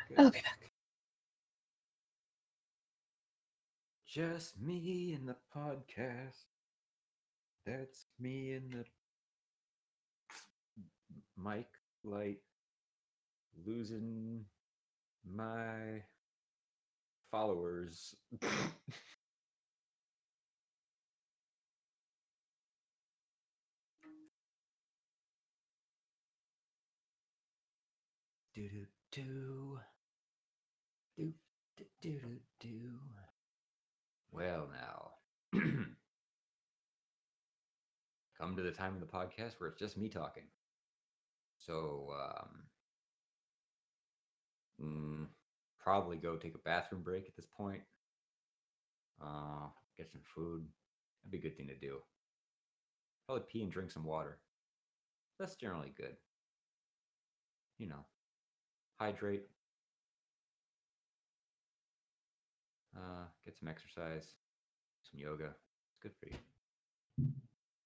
Good. 0.09 0.19
I'll 0.19 0.31
be 0.31 0.41
back. 0.41 0.71
Just 4.07 4.59
me 4.61 5.15
and 5.17 5.29
the 5.29 5.37
podcast. 5.57 6.45
That's 7.65 8.07
me 8.19 8.53
and 8.53 8.73
the 8.73 8.85
mic 11.43 11.67
light 12.05 12.39
losing 13.65 14.45
my 15.25 16.03
followers. 17.31 18.15
do 28.55 28.69
do 28.69 28.87
do 29.13 29.79
do 31.17 31.33
do 31.77 31.85
do 32.01 32.21
do. 32.61 32.69
Well, 34.33 34.69
now, 34.73 35.11
come 38.39 38.57
to 38.57 38.63
the 38.63 38.71
time 38.71 38.95
of 38.95 39.01
the 39.01 39.07
podcast 39.07 39.55
where 39.59 39.71
it's 39.71 39.79
just 39.79 39.97
me 39.97 40.09
talking. 40.09 40.45
So, 41.59 42.15
um, 42.15 42.49
mm, 44.81 45.27
probably 45.79 46.17
go 46.17 46.37
take 46.37 46.55
a 46.55 46.59
bathroom 46.59 47.03
break 47.03 47.27
at 47.27 47.37
this 47.37 47.47
point. 47.47 47.83
Uh, 49.21 49.69
get 49.97 50.11
some 50.11 50.23
food. 50.35 50.65
That'd 51.23 51.33
be 51.33 51.39
a 51.39 51.51
good 51.51 51.57
thing 51.57 51.69
to 51.69 51.77
do. 51.77 51.99
Probably 53.27 53.45
pee 53.51 53.63
and 53.63 53.73
drink 53.73 53.91
some 53.91 54.05
water. 54.05 54.39
That's 55.39 55.57
generally 55.57 55.93
good. 55.97 56.17
You 57.79 57.89
know, 57.89 58.05
hydrate. 58.99 59.47
Uh, 62.97 63.27
get 63.45 63.57
some 63.57 63.69
exercise, 63.69 64.35
some 65.03 65.21
yoga. 65.21 65.51
It's 65.91 65.99
good 66.03 66.13
for 66.19 66.27
you. 66.27 66.37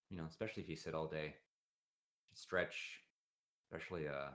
You 0.09 0.17
know, 0.19 0.25
especially 0.29 0.63
if 0.63 0.69
you 0.69 0.77
sit 0.77 0.95
all 0.95 1.07
day. 1.07 1.35
Stretch, 2.35 3.02
especially 3.73 4.09
uh 4.09 4.31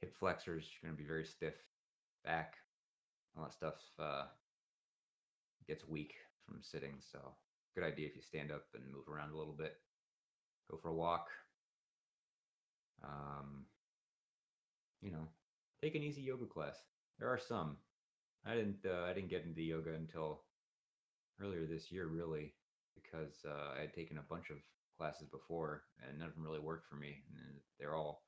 hip 0.00 0.14
flexors. 0.18 0.68
You're 0.82 0.90
gonna 0.90 1.00
be 1.00 1.06
very 1.06 1.24
stiff. 1.24 1.54
Back, 2.24 2.54
all 3.36 3.44
that 3.44 3.52
stuff 3.52 3.74
uh, 4.00 4.24
gets 5.68 5.86
weak 5.86 6.14
from 6.44 6.58
sitting. 6.60 6.94
So, 7.12 7.18
good 7.74 7.84
idea 7.84 8.08
if 8.08 8.16
you 8.16 8.22
stand 8.22 8.50
up 8.50 8.64
and 8.74 8.82
move 8.92 9.08
around 9.08 9.32
a 9.32 9.38
little 9.38 9.52
bit. 9.52 9.76
Go 10.70 10.76
for 10.76 10.88
a 10.88 10.94
walk. 10.94 11.28
Um, 13.04 13.66
you 15.00 15.12
know, 15.12 15.28
take 15.80 15.94
an 15.94 16.02
easy 16.02 16.22
yoga 16.22 16.46
class. 16.46 16.76
There 17.20 17.28
are 17.28 17.38
some. 17.38 17.76
I 18.44 18.54
didn't. 18.54 18.84
Uh, 18.84 19.04
I 19.04 19.12
didn't 19.12 19.30
get 19.30 19.44
into 19.44 19.62
yoga 19.62 19.94
until 19.94 20.42
earlier 21.40 21.64
this 21.66 21.92
year, 21.92 22.06
really, 22.06 22.54
because 22.96 23.44
uh, 23.46 23.78
I 23.78 23.82
had 23.82 23.94
taken 23.94 24.18
a 24.18 24.22
bunch 24.28 24.50
of 24.50 24.56
classes 24.96 25.28
before, 25.28 25.82
and 26.02 26.18
none 26.18 26.28
of 26.28 26.34
them 26.34 26.44
really 26.44 26.60
worked 26.60 26.86
for 26.88 26.96
me. 26.96 27.22
And 27.34 27.56
they're 27.78 27.94
all. 27.94 28.22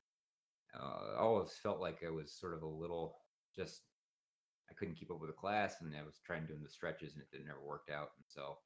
Uh, 0.79 1.19
always 1.19 1.53
felt 1.63 1.81
like 1.81 2.03
I 2.07 2.11
was 2.11 2.33
sort 2.33 2.55
of 2.55 2.63
a 2.63 2.67
little 2.67 3.17
just. 3.57 3.83
I 4.71 4.75
couldn't 4.75 4.97
keep 4.97 5.11
up 5.11 5.21
with 5.21 5.31
the 5.31 5.35
class, 5.35 5.77
and 5.81 5.95
I 5.97 6.03
was 6.03 6.21
trying 6.27 6.47
doing 6.47 6.63
the 6.63 6.69
stretches, 6.69 7.15
and 7.15 7.23
it 7.23 7.31
didn't 7.31 7.47
never 7.47 7.63
worked 7.65 7.91
out. 7.91 8.11
And 8.19 8.27
so, 8.29 8.59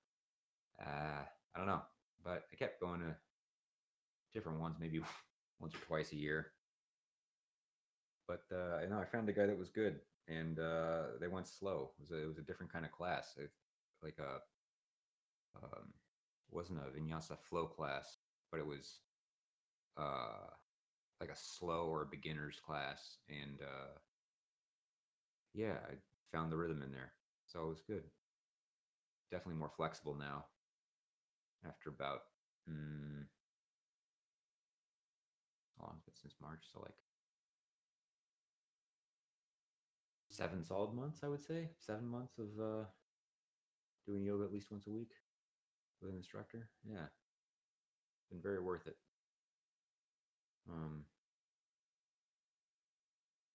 uh, 0.85 1.23
I 1.55 1.59
don't 1.59 1.69
know, 1.69 1.83
but 2.25 2.43
I 2.53 2.57
kept 2.57 2.81
going 2.81 3.01
to 3.01 3.15
different 4.35 4.61
ones, 4.61 4.77
maybe 4.81 5.01
once 5.61 5.75
or 5.75 5.79
twice 5.87 6.13
a 6.13 6.17
year. 6.17 6.49
But 8.27 8.43
uh, 8.53 8.77
I 8.83 8.87
know 8.87 8.99
I 8.99 9.05
found 9.05 9.29
a 9.29 9.33
guy 9.33 9.47
that 9.47 9.59
was 9.59 9.69
good, 9.69 10.01
and 10.29 10.59
uh, 10.59 11.19
they 11.21 11.29
went 11.29 11.47
slow. 11.47 11.93
It 11.99 12.03
was 12.03 12.11
a, 12.11 12.25
it 12.25 12.27
was 12.27 12.39
a 12.39 12.43
different 12.43 12.73
kind 12.73 12.85
of 12.85 12.93
class, 12.93 13.35
it, 13.37 13.51
like 14.03 14.17
a 14.19 14.41
um, 15.63 15.93
wasn't 16.53 16.81
a 16.81 16.91
vinyasa 16.91 17.39
flow 17.39 17.67
class, 17.67 18.19
but 18.51 18.61
it 18.61 18.67
was 18.67 19.01
uh, 19.97 20.49
like 21.21 21.31
a 21.31 21.37
slow 21.37 21.87
or 21.87 22.05
beginner's 22.05 22.61
class, 22.61 23.19
and 23.29 23.61
uh, 23.63 23.99
yeah, 25.55 25.77
I 25.89 25.95
found 26.31 26.53
the 26.53 26.57
rhythm 26.57 26.83
in 26.83 26.93
there, 26.93 27.13
so 27.47 27.65
it 27.65 27.69
was 27.69 27.81
good. 27.81 28.05
Definitely 29.31 29.59
more 29.59 29.71
flexible 29.71 30.15
now. 30.15 30.47
After 31.67 31.91
about 31.91 32.23
mm, 32.69 33.25
how 35.79 35.85
long 35.87 35.95
has 35.95 36.03
it 36.03 36.07
been 36.07 36.15
since 36.17 36.37
March? 36.41 36.69
So 36.73 36.81
like 36.81 36.97
seven 40.31 40.63
solid 40.65 40.93
months, 40.95 41.23
I 41.23 41.29
would 41.29 41.43
say. 41.43 41.71
Seven 41.79 42.07
months 42.09 42.39
of 42.39 42.49
uh, 42.61 42.85
doing 44.07 44.25
yoga 44.25 44.45
at 44.45 44.53
least 44.53 44.71
once 44.71 44.87
a 44.87 44.91
week 44.91 45.13
with 46.03 46.11
an 46.11 46.17
instructor. 46.17 46.69
Yeah, 46.89 47.07
been 48.31 48.43
very 48.43 48.61
worth 48.61 48.87
it. 48.87 48.97
Um, 50.71 51.05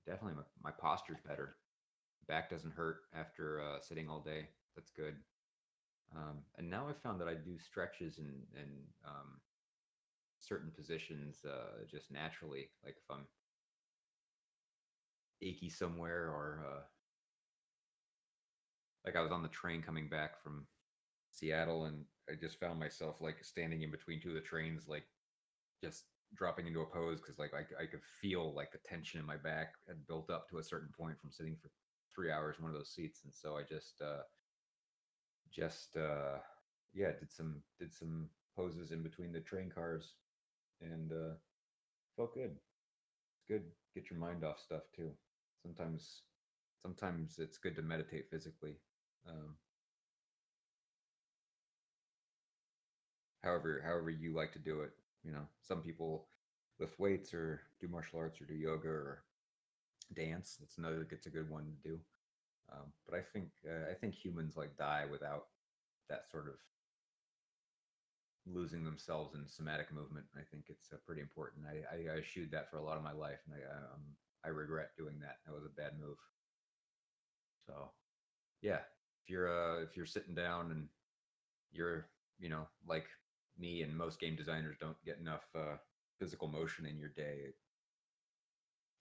definitely, 0.05 0.35
my, 0.35 0.71
my 0.71 0.71
posture's 0.71 1.19
better. 1.27 1.55
Back 2.27 2.49
doesn't 2.49 2.73
hurt 2.73 3.01
after 3.15 3.61
uh, 3.61 3.79
sitting 3.81 4.09
all 4.09 4.19
day. 4.19 4.47
That's 4.75 4.91
good. 4.91 5.15
Um, 6.15 6.39
and 6.57 6.69
now 6.69 6.87
I've 6.89 7.01
found 7.01 7.19
that 7.21 7.27
I 7.27 7.33
do 7.33 7.57
stretches 7.57 8.17
and 8.17 8.43
and 8.55 8.71
um, 9.05 9.41
certain 10.39 10.71
positions 10.71 11.43
uh, 11.45 11.83
just 11.89 12.11
naturally. 12.11 12.69
Like 12.83 12.95
if 12.97 13.09
I'm 13.09 13.25
achy 15.41 15.69
somewhere 15.69 16.29
or 16.29 16.65
uh, 16.65 16.81
like 19.05 19.15
I 19.15 19.21
was 19.21 19.31
on 19.31 19.43
the 19.43 19.49
train 19.49 19.81
coming 19.81 20.09
back 20.09 20.41
from 20.41 20.65
Seattle 21.31 21.85
and 21.85 22.05
I 22.29 22.35
just 22.35 22.59
found 22.59 22.79
myself 22.79 23.17
like 23.21 23.43
standing 23.43 23.83
in 23.83 23.91
between 23.91 24.21
two 24.21 24.29
of 24.29 24.35
the 24.35 24.41
trains, 24.41 24.87
like 24.87 25.05
just 25.83 26.05
dropping 26.35 26.67
into 26.67 26.81
a 26.81 26.85
pose 26.85 27.21
because 27.21 27.39
like 27.39 27.53
I, 27.53 27.83
I 27.83 27.85
could 27.85 28.01
feel 28.21 28.53
like 28.53 28.71
the 28.71 28.79
tension 28.79 29.19
in 29.19 29.25
my 29.25 29.37
back 29.37 29.75
had 29.87 30.05
built 30.07 30.29
up 30.29 30.49
to 30.49 30.57
a 30.57 30.63
certain 30.63 30.89
point 30.97 31.19
from 31.19 31.31
sitting 31.31 31.55
for 31.61 31.71
three 32.13 32.31
hours 32.31 32.55
in 32.57 32.63
one 32.63 32.71
of 32.71 32.77
those 32.77 32.93
seats, 32.93 33.21
and 33.23 33.33
so 33.33 33.57
I 33.57 33.61
just 33.63 34.01
uh, 34.01 34.23
just 35.51 35.95
uh, 35.97 36.39
yeah 36.93 37.11
did 37.19 37.31
some 37.31 37.61
did 37.79 37.93
some 37.93 38.29
poses 38.55 38.91
in 38.91 39.03
between 39.03 39.31
the 39.31 39.39
train 39.39 39.69
cars 39.73 40.13
and 40.81 41.11
uh, 41.11 41.35
felt 42.15 42.33
good. 42.33 42.51
It's 42.51 43.45
good. 43.47 43.63
Get 43.95 44.09
your 44.09 44.19
mind 44.19 44.43
off 44.43 44.59
stuff 44.59 44.83
too. 44.95 45.11
Sometimes 45.61 46.23
sometimes 46.81 47.39
it's 47.39 47.57
good 47.57 47.75
to 47.75 47.81
meditate 47.81 48.29
physically. 48.29 48.75
Um, 49.27 49.55
however 53.47 53.81
however 53.85 54.09
you 54.09 54.33
like 54.33 54.51
to 54.53 54.59
do 54.59 54.81
it 54.81 54.91
you 55.27 55.33
know? 55.33 55.45
Some 55.61 55.81
people 55.81 56.27
lift 56.79 56.99
weights 56.99 57.33
or 57.33 57.61
do 57.81 57.87
martial 57.87 58.19
arts 58.19 58.39
or 58.39 58.45
do 58.45 58.53
yoga 58.53 58.87
or 58.87 59.23
dance 60.13 60.57
it's 60.63 60.77
another 60.77 61.05
it's 61.11 61.25
a 61.25 61.31
good 61.37 61.49
one 61.49 61.65
to 61.65 61.89
do. 61.89 61.99
Um, 62.71 62.91
but 63.05 63.17
i 63.17 63.21
think 63.33 63.49
uh, 63.65 63.89
i 63.89 63.93
think 63.93 64.13
humans 64.13 64.57
like 64.57 64.77
die 64.77 65.05
without 65.09 65.47
that 66.09 66.29
sort 66.31 66.47
of 66.47 66.55
losing 68.45 68.83
themselves 68.85 69.35
in 69.35 69.45
somatic 69.45 69.91
movement. 69.93 70.25
I 70.37 70.43
think 70.49 70.65
it's 70.69 70.93
uh, 70.93 70.97
pretty 71.05 71.21
important. 71.21 71.65
I, 71.67 71.83
I 71.93 72.15
i 72.15 72.19
eschewed 72.19 72.51
that 72.51 72.69
for 72.69 72.77
a 72.77 72.83
lot 72.83 72.97
of 72.97 73.03
my 73.03 73.11
life 73.11 73.39
and 73.45 73.55
i 73.55 73.61
um, 73.75 74.01
i 74.45 74.49
regret 74.49 74.91
doing 74.97 75.19
that. 75.19 75.37
That 75.45 75.55
was 75.55 75.65
a 75.65 75.81
bad 75.81 75.93
move. 75.99 76.17
So 77.65 77.89
yeah 78.61 78.79
if 79.23 79.29
you're 79.29 79.49
uh 79.51 79.81
if 79.83 79.97
you're 79.97 80.05
sitting 80.05 80.35
down 80.35 80.71
and 80.71 80.87
you're 81.71 82.07
you 82.39 82.49
know 82.49 82.65
like 82.87 83.07
me 83.59 83.81
and 83.83 83.95
most 83.95 84.19
game 84.19 84.35
designers 84.35 84.75
don't 84.79 85.01
get 85.05 85.17
enough 85.19 85.43
uh, 85.55 85.75
physical 86.19 86.47
motion 86.47 86.85
in 86.85 86.97
your 86.97 87.09
day 87.09 87.53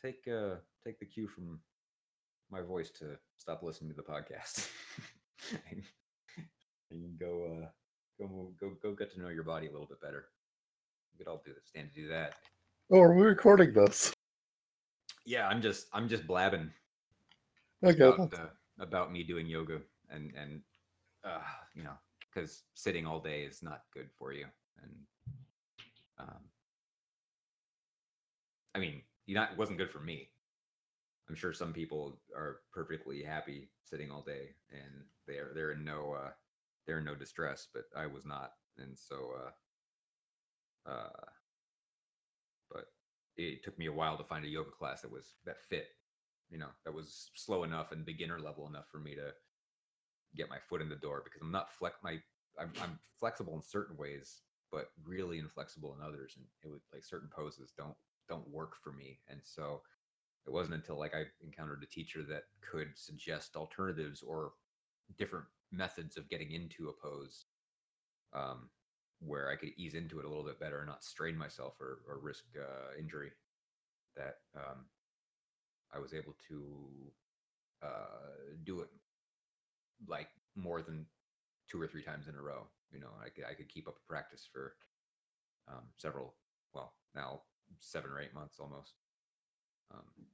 take 0.03 0.27
uh 0.29 0.57
take 0.85 0.99
the 0.99 1.07
cue 1.07 1.27
from 1.27 1.59
my 2.51 2.61
voice 2.61 2.91
to 2.91 3.17
stop 3.39 3.63
listening 3.63 3.91
to 3.91 3.97
the 3.97 4.03
podcast 4.03 4.69
and, 5.71 5.83
and 6.91 7.19
go 7.19 7.63
uh 7.63 7.67
go 8.21 8.53
go 8.61 8.73
go 8.83 8.93
get 8.95 9.13
to 9.13 9.21
know 9.21 9.29
your 9.29 9.43
body 9.45 9.67
a 9.67 9.71
little 9.73 9.87
bit 9.87 10.01
better 10.01 10.27
we 11.13 11.19
could 11.19 11.31
all 11.31 11.43
do 11.45 11.53
this 11.55 11.67
stand 11.67 11.89
to 11.95 12.03
do 12.03 12.09
that 12.09 12.35
Oh, 12.91 13.01
are 13.01 13.15
we 13.15 13.23
recording 13.23 13.73
this? 13.73 14.13
yeah 15.25 15.49
i'm 15.49 15.61
just 15.61 15.87
i'm 15.93 16.09
just 16.09 16.27
blabbing 16.27 16.71
Okay. 17.85 18.05
about, 18.05 18.33
uh, 18.35 18.47
about 18.81 19.13
me 19.13 19.23
doing 19.23 19.47
yoga 19.47 19.81
and 20.11 20.33
and 20.41 20.61
uh, 21.25 21.41
you 21.75 21.83
know 21.83 21.93
because 22.37 22.64
sitting 22.74 23.07
all 23.07 23.18
day 23.18 23.43
is 23.43 23.62
not 23.62 23.84
good 23.95 24.11
for 24.18 24.32
you 24.32 24.45
and 24.82 24.93
um, 26.18 26.41
I 28.74 28.78
mean 28.78 29.01
not 29.28 29.53
it 29.53 29.59
wasn't 29.59 29.78
good 29.78 29.91
for 29.91 30.01
me. 30.01 30.28
I'm 31.28 31.34
sure 31.34 31.53
some 31.53 31.72
people 31.72 32.18
are 32.37 32.61
perfectly 32.72 33.22
happy 33.22 33.70
sitting 33.84 34.11
all 34.11 34.22
day 34.22 34.51
and 34.70 35.05
they're 35.26 35.51
they're 35.55 35.72
in 35.72 35.84
no 35.84 36.12
uh, 36.12 36.30
they're 36.87 36.99
in 36.99 37.05
no 37.05 37.16
distress, 37.16 37.66
but 37.74 37.84
I 37.97 38.07
was 38.07 38.24
not, 38.24 38.53
and 38.78 38.97
so 38.97 39.32
uh, 40.87 40.91
uh, 40.91 41.24
but 42.70 42.84
it 43.37 43.64
took 43.64 43.76
me 43.76 43.87
a 43.87 43.93
while 43.93 44.16
to 44.16 44.22
find 44.22 44.45
a 44.45 44.49
yoga 44.49 44.70
class 44.70 45.03
that 45.03 45.11
was 45.11 45.34
that 45.47 45.61
fit 45.61 45.89
you 46.49 46.59
know 46.59 46.68
that 46.84 46.95
was 46.95 47.30
slow 47.34 47.64
enough 47.64 47.91
and 47.91 48.07
beginner 48.07 48.39
level 48.39 48.68
enough 48.68 48.89
for 48.89 48.99
me 48.99 49.16
to 49.16 49.32
get 50.37 50.51
my 50.51 50.59
foot 50.68 50.80
in 50.80 50.89
the 50.89 50.97
door 50.97 51.22
because 51.24 51.41
i'm 51.43 51.53
not 51.53 51.72
flex 51.72 51.97
my 52.03 52.18
I'm, 52.59 52.72
I'm 52.80 52.99
flexible 53.18 53.55
in 53.55 53.62
certain 53.62 53.97
ways 53.97 54.43
but 54.72 54.91
really 55.05 55.39
inflexible 55.39 55.97
in 55.99 56.05
others 56.07 56.34
and 56.37 56.47
it 56.62 56.68
would 56.68 56.80
like 56.93 57.05
certain 57.05 57.28
poses 57.34 57.72
don't 57.76 57.95
don't 58.28 58.49
work 58.49 58.74
for 58.82 58.93
me 58.93 59.18
and 59.28 59.41
so 59.43 59.82
it 60.47 60.53
wasn't 60.53 60.74
until 60.74 60.99
like 60.99 61.14
i 61.14 61.24
encountered 61.45 61.82
a 61.82 61.87
teacher 61.95 62.22
that 62.22 62.45
could 62.61 62.89
suggest 62.95 63.57
alternatives 63.57 64.22
or 64.22 64.53
different 65.18 65.47
methods 65.72 66.16
of 66.16 66.28
getting 66.28 66.53
into 66.53 66.89
a 66.89 66.93
pose 67.07 67.47
um, 68.34 68.68
where 69.20 69.51
i 69.51 69.57
could 69.57 69.70
ease 69.76 69.95
into 69.95 70.18
it 70.18 70.24
a 70.24 70.28
little 70.28 70.45
bit 70.45 70.61
better 70.61 70.78
and 70.78 70.89
not 70.89 71.05
strain 71.05 71.37
myself 71.37 71.74
or, 71.80 72.01
or 72.09 72.18
risk 72.18 72.45
uh, 72.59 72.99
injury 72.99 73.30
that 74.16 74.37
um, 74.57 74.87
I 75.95 75.99
was 75.99 76.14
able 76.14 76.34
to 76.49 76.62
uh, 77.82 78.57
do 78.64 78.80
it 78.80 78.89
like 80.07 80.29
more 80.55 80.83
than 80.83 81.07
two 81.71 81.81
or 81.81 81.87
three 81.87 82.03
times 82.03 82.29
in 82.29 82.35
a 82.35 82.43
row. 82.43 82.67
You 82.93 83.01
know, 83.01 83.11
I 83.25 83.29
could 83.29 83.45
I 83.45 83.55
could 83.55 83.69
keep 83.69 83.89
up 83.89 83.97
a 83.97 84.09
practice 84.09 84.49
for 84.51 84.75
um, 85.69 85.83
several, 85.97 86.35
well, 86.73 86.95
now 87.15 87.43
seven 87.79 88.11
or 88.11 88.21
eight 88.21 88.35
months 88.35 88.59
almost. 88.61 88.95
Um, 89.93 90.27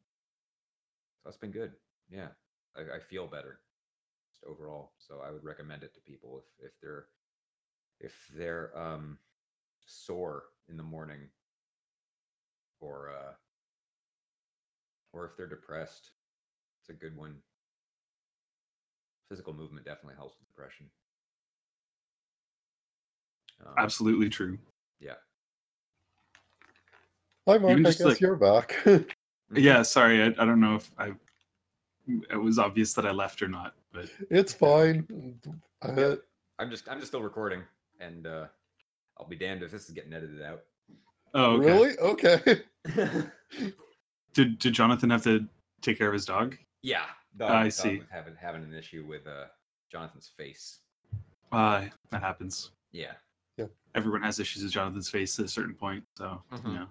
so 1.23 1.29
it's 1.29 1.39
been 1.39 1.51
good. 1.51 1.73
Yeah, 2.11 2.29
I, 2.77 2.97
I 2.97 3.01
feel 3.01 3.27
better 3.27 3.61
just 4.31 4.45
overall. 4.45 4.93
So 4.99 5.21
I 5.27 5.31
would 5.31 5.45
recommend 5.45 5.83
it 5.83 5.95
to 5.95 6.01
people 6.01 6.39
if 6.39 6.67
if 6.67 6.73
they're 6.81 7.07
if 8.01 8.13
they're 8.37 8.77
um, 8.77 9.19
sore 9.87 10.45
in 10.69 10.77
the 10.77 10.83
morning 10.83 11.29
or 12.81 13.11
uh, 13.11 13.33
or 15.13 15.27
if 15.27 15.37
they're 15.37 15.47
depressed, 15.47 16.11
it's 16.81 16.91
a 16.91 16.95
good 16.95 17.17
one. 17.17 17.37
Physical 19.33 19.55
movement 19.55 19.87
definitely 19.87 20.15
helps 20.17 20.37
with 20.39 20.47
depression. 20.47 20.85
Um, 23.67 23.73
Absolutely 23.79 24.29
true. 24.29 24.59
Yeah. 25.01 25.15
Hi, 27.49 27.57
Mark. 27.57 27.73
Even 27.73 27.87
I 27.87 27.89
just, 27.89 27.99
guess 28.01 28.07
like- 28.09 28.21
you're 28.21 28.37
back. 28.37 28.77
Yeah, 29.55 29.81
sorry. 29.83 30.23
I, 30.23 30.27
I 30.27 30.45
don't 30.47 30.61
know 30.61 30.75
if 30.77 30.91
I. 30.99 31.13
It 32.31 32.37
was 32.37 32.59
obvious 32.59 32.93
that 32.95 33.07
I 33.07 33.11
left 33.11 33.41
or 33.43 33.49
not, 33.49 33.75
but 33.93 34.07
it's 34.31 34.53
fine. 34.53 35.39
Uh, 35.83 35.93
Yeah. 35.97 36.15
I'm 36.59 36.71
just 36.71 36.87
I'm 36.91 36.99
just 36.99 37.09
still 37.09 37.23
recording, 37.23 37.63
and 38.01 38.27
uh, 38.27 38.47
I'll 39.19 39.27
be 39.29 39.37
damned 39.37 39.63
if 39.63 39.71
this 39.71 39.85
is 39.87 39.91
getting 39.93 40.13
edited 40.13 40.43
out. 40.43 40.63
oh, 41.35 41.57
okay. 41.57 41.67
Really? 41.67 41.99
Okay. 41.99 42.63
Did 44.35 44.59
did 44.59 44.73
Jonathan 44.75 45.09
have 45.11 45.25
to 45.25 45.47
take 45.81 45.97
care 45.99 46.09
of 46.09 46.15
his 46.15 46.25
dog? 46.27 46.57
yeah, 46.83 47.05
dog, 47.37 47.51
I 47.51 47.63
dog 47.65 47.73
see. 47.73 47.99
was 47.99 48.07
having 48.11 48.35
having 48.37 48.63
an 48.63 48.75
issue 48.75 49.05
with 49.09 49.27
uh, 49.27 49.45
Jonathan's 49.91 50.29
face. 50.37 50.79
Uh, 51.51 51.85
that 52.11 52.23
happens. 52.23 52.71
Yeah, 52.93 53.13
Yeah. 53.59 53.67
Everyone 53.95 54.23
has 54.23 54.41
issues 54.41 54.63
with 54.63 54.73
Jonathan's 54.73 55.09
face 55.11 55.39
at 55.39 55.45
a 55.45 55.49
certain 55.49 55.75
point, 55.75 56.05
so 56.17 56.43
Mhm. 56.53 56.67
you 56.73 56.79
know. 56.79 56.89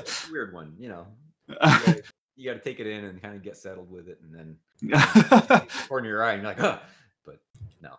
it's 0.00 0.28
a 0.28 0.32
weird 0.32 0.52
one. 0.52 0.74
You 0.78 0.88
know, 0.88 1.06
you 1.48 1.54
gotta, 1.56 2.02
you 2.36 2.44
gotta 2.50 2.60
take 2.60 2.80
it 2.80 2.86
in 2.86 3.04
and 3.04 3.20
kind 3.22 3.34
of 3.36 3.42
get 3.42 3.56
settled 3.56 3.90
with 3.90 4.08
it, 4.08 4.20
and 4.22 4.34
then 4.34 4.56
you 4.80 4.88
know, 4.90 5.66
corner 5.88 6.08
your 6.08 6.22
eye, 6.24 6.32
and 6.34 6.42
you're 6.42 6.50
like, 6.50 6.58
huh. 6.60 6.78
But 7.24 7.38
no, 7.80 7.94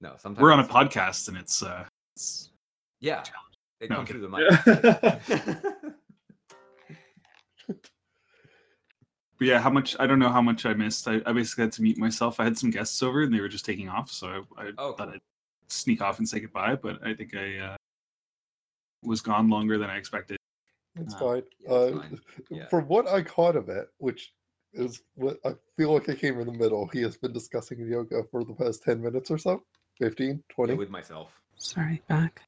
no. 0.00 0.14
Sometimes 0.18 0.42
We're 0.42 0.52
on 0.52 0.60
a 0.60 0.64
podcast, 0.68 1.28
and 1.28 1.36
it's 1.36 1.62
uh, 1.62 1.84
it's 2.14 2.50
Yeah, 3.00 3.22
it 3.80 3.90
No, 3.90 3.96
comes 4.04 4.08
through 4.10 4.20
the 4.20 5.20
kidding. 5.26 5.72
mic. 5.74 5.85
But 9.38 9.48
yeah, 9.48 9.58
how 9.60 9.70
much? 9.70 9.96
I 10.00 10.06
don't 10.06 10.18
know 10.18 10.30
how 10.30 10.40
much 10.40 10.64
I 10.64 10.72
missed. 10.74 11.06
I, 11.08 11.20
I 11.26 11.32
basically 11.32 11.64
had 11.64 11.72
to 11.72 11.82
mute 11.82 11.98
myself. 11.98 12.40
I 12.40 12.44
had 12.44 12.56
some 12.56 12.70
guests 12.70 13.02
over, 13.02 13.22
and 13.22 13.34
they 13.34 13.40
were 13.40 13.48
just 13.48 13.64
taking 13.66 13.88
off, 13.88 14.10
so 14.10 14.28
I, 14.56 14.62
I 14.68 14.70
Oh, 14.78 14.92
thought 14.92 15.08
cool. 15.08 15.14
I'd 15.14 15.20
sneak 15.68 16.00
off 16.00 16.18
and 16.18 16.28
say 16.28 16.40
goodbye. 16.40 16.76
But 16.76 17.04
I 17.06 17.12
think 17.14 17.34
I 17.34 17.58
uh, 17.58 17.76
was 19.02 19.20
gone 19.20 19.48
longer 19.50 19.76
than 19.78 19.90
I 19.90 19.96
expected. 19.96 20.36
It's 20.98 21.14
Uh, 21.14 21.18
fine. 21.18 21.42
yeah, 21.60 21.70
uh, 21.70 21.90
fine. 22.00 22.20
Yeah. 22.50 22.68
From 22.68 22.88
what 22.88 23.06
I 23.08 23.22
caught 23.22 23.56
of 23.56 23.68
it, 23.68 23.88
which 23.98 24.32
is 24.72 25.02
what 25.14 25.38
I 25.44 25.52
feel 25.76 25.92
like 25.92 26.08
I 26.08 26.14
came 26.14 26.40
in 26.40 26.46
the 26.46 26.52
middle, 26.52 26.88
he 26.92 27.02
has 27.02 27.16
been 27.16 27.32
discussing 27.32 27.78
yoga 27.86 28.22
for 28.30 28.44
the 28.44 28.54
past 28.54 28.82
10 28.84 29.02
minutes 29.02 29.30
or 29.30 29.36
so 29.38 29.62
15, 29.98 30.28
Yeah, 30.28 30.34
20. 30.54 30.74
with 30.74 30.90
myself. 30.90 31.32
Sorry, 31.56 32.02
back. 32.08 32.42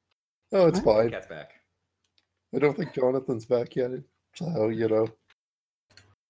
oh, 0.53 0.67
it's 0.67 0.79
What? 0.81 0.97
fine. 1.03 1.09
Cat's 1.11 1.27
back. 1.27 1.53
I 2.55 2.57
don't 2.59 2.75
think 2.75 2.93
Jonathan's 2.93 3.45
back 3.45 3.75
yet. 3.75 3.91
So, 4.35 4.69
you 4.69 4.87
know, 4.87 5.07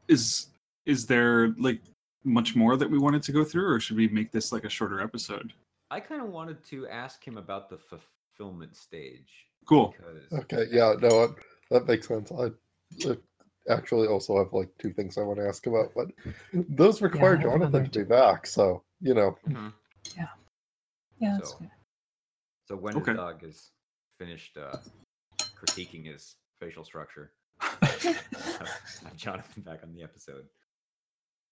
Is 0.09 0.47
is 0.85 1.05
there 1.05 1.49
like 1.59 1.81
much 2.25 2.55
more 2.55 2.75
that 2.75 2.89
we 2.89 2.97
wanted 2.97 3.23
to 3.23 3.31
go 3.31 3.43
through, 3.45 3.67
or 3.73 3.79
should 3.79 3.95
we 3.95 4.07
make 4.09 4.31
this 4.31 4.51
like 4.51 4.65
a 4.65 4.69
shorter 4.69 4.99
episode? 5.01 5.53
I 5.91 5.99
kind 5.99 6.21
of 6.21 6.29
wanted 6.29 6.63
to 6.65 6.87
ask 6.87 7.25
him 7.25 7.37
about 7.37 7.69
the 7.69 7.77
fulfillment 7.77 8.75
stage. 8.75 9.29
Cool. 9.65 9.93
Because 9.97 10.43
okay. 10.43 10.65
Yeah, 10.71 10.95
no, 10.99 11.23
I- 11.25 11.27
that 11.71 11.85
makes 11.87 12.07
sense. 12.07 12.31
I, 12.31 12.47
I 13.07 13.15
actually 13.69 14.07
also 14.07 14.37
have 14.43 14.51
like 14.51 14.69
two 14.79 14.91
things 14.91 15.17
I 15.17 15.21
want 15.21 15.37
to 15.39 15.47
ask 15.47 15.67
about, 15.67 15.91
but 15.95 16.07
those 16.53 17.01
require 17.03 17.33
I 17.37 17.41
have 17.41 17.43
Jonathan 17.43 17.89
to 17.91 17.99
be 17.99 18.05
back. 18.05 18.47
So, 18.47 18.81
you 19.01 19.13
know, 19.13 19.37
Mhm. 19.47 19.71
Yeah, 20.17 20.27
that's 21.37 21.51
So- 21.51 21.57
good. 21.59 21.69
So 22.67 22.75
when 22.75 22.95
Okay. 22.97 23.11
his 23.11 23.17
dog 23.17 23.43
is 23.43 23.71
finished 24.19 24.57
uh, 24.57 24.77
critiquing 25.39 26.05
his 26.05 26.35
facial 26.59 26.83
structure, 26.83 27.31
Have 28.03 29.15
Jonathan 29.15 29.63
back 29.63 29.79
on 29.83 29.93
the 29.93 30.03
episode. 30.03 30.45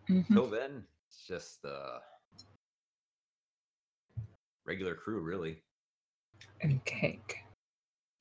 Mhm. 0.09 0.27
Till 0.27 0.47
then, 0.47 0.85
it's 1.09 1.25
just 1.27 1.61
the 1.61 1.99
regular 4.65 4.95
crew, 4.95 5.19
really, 5.21 5.61
And 6.61 6.83
cake. 6.85 7.43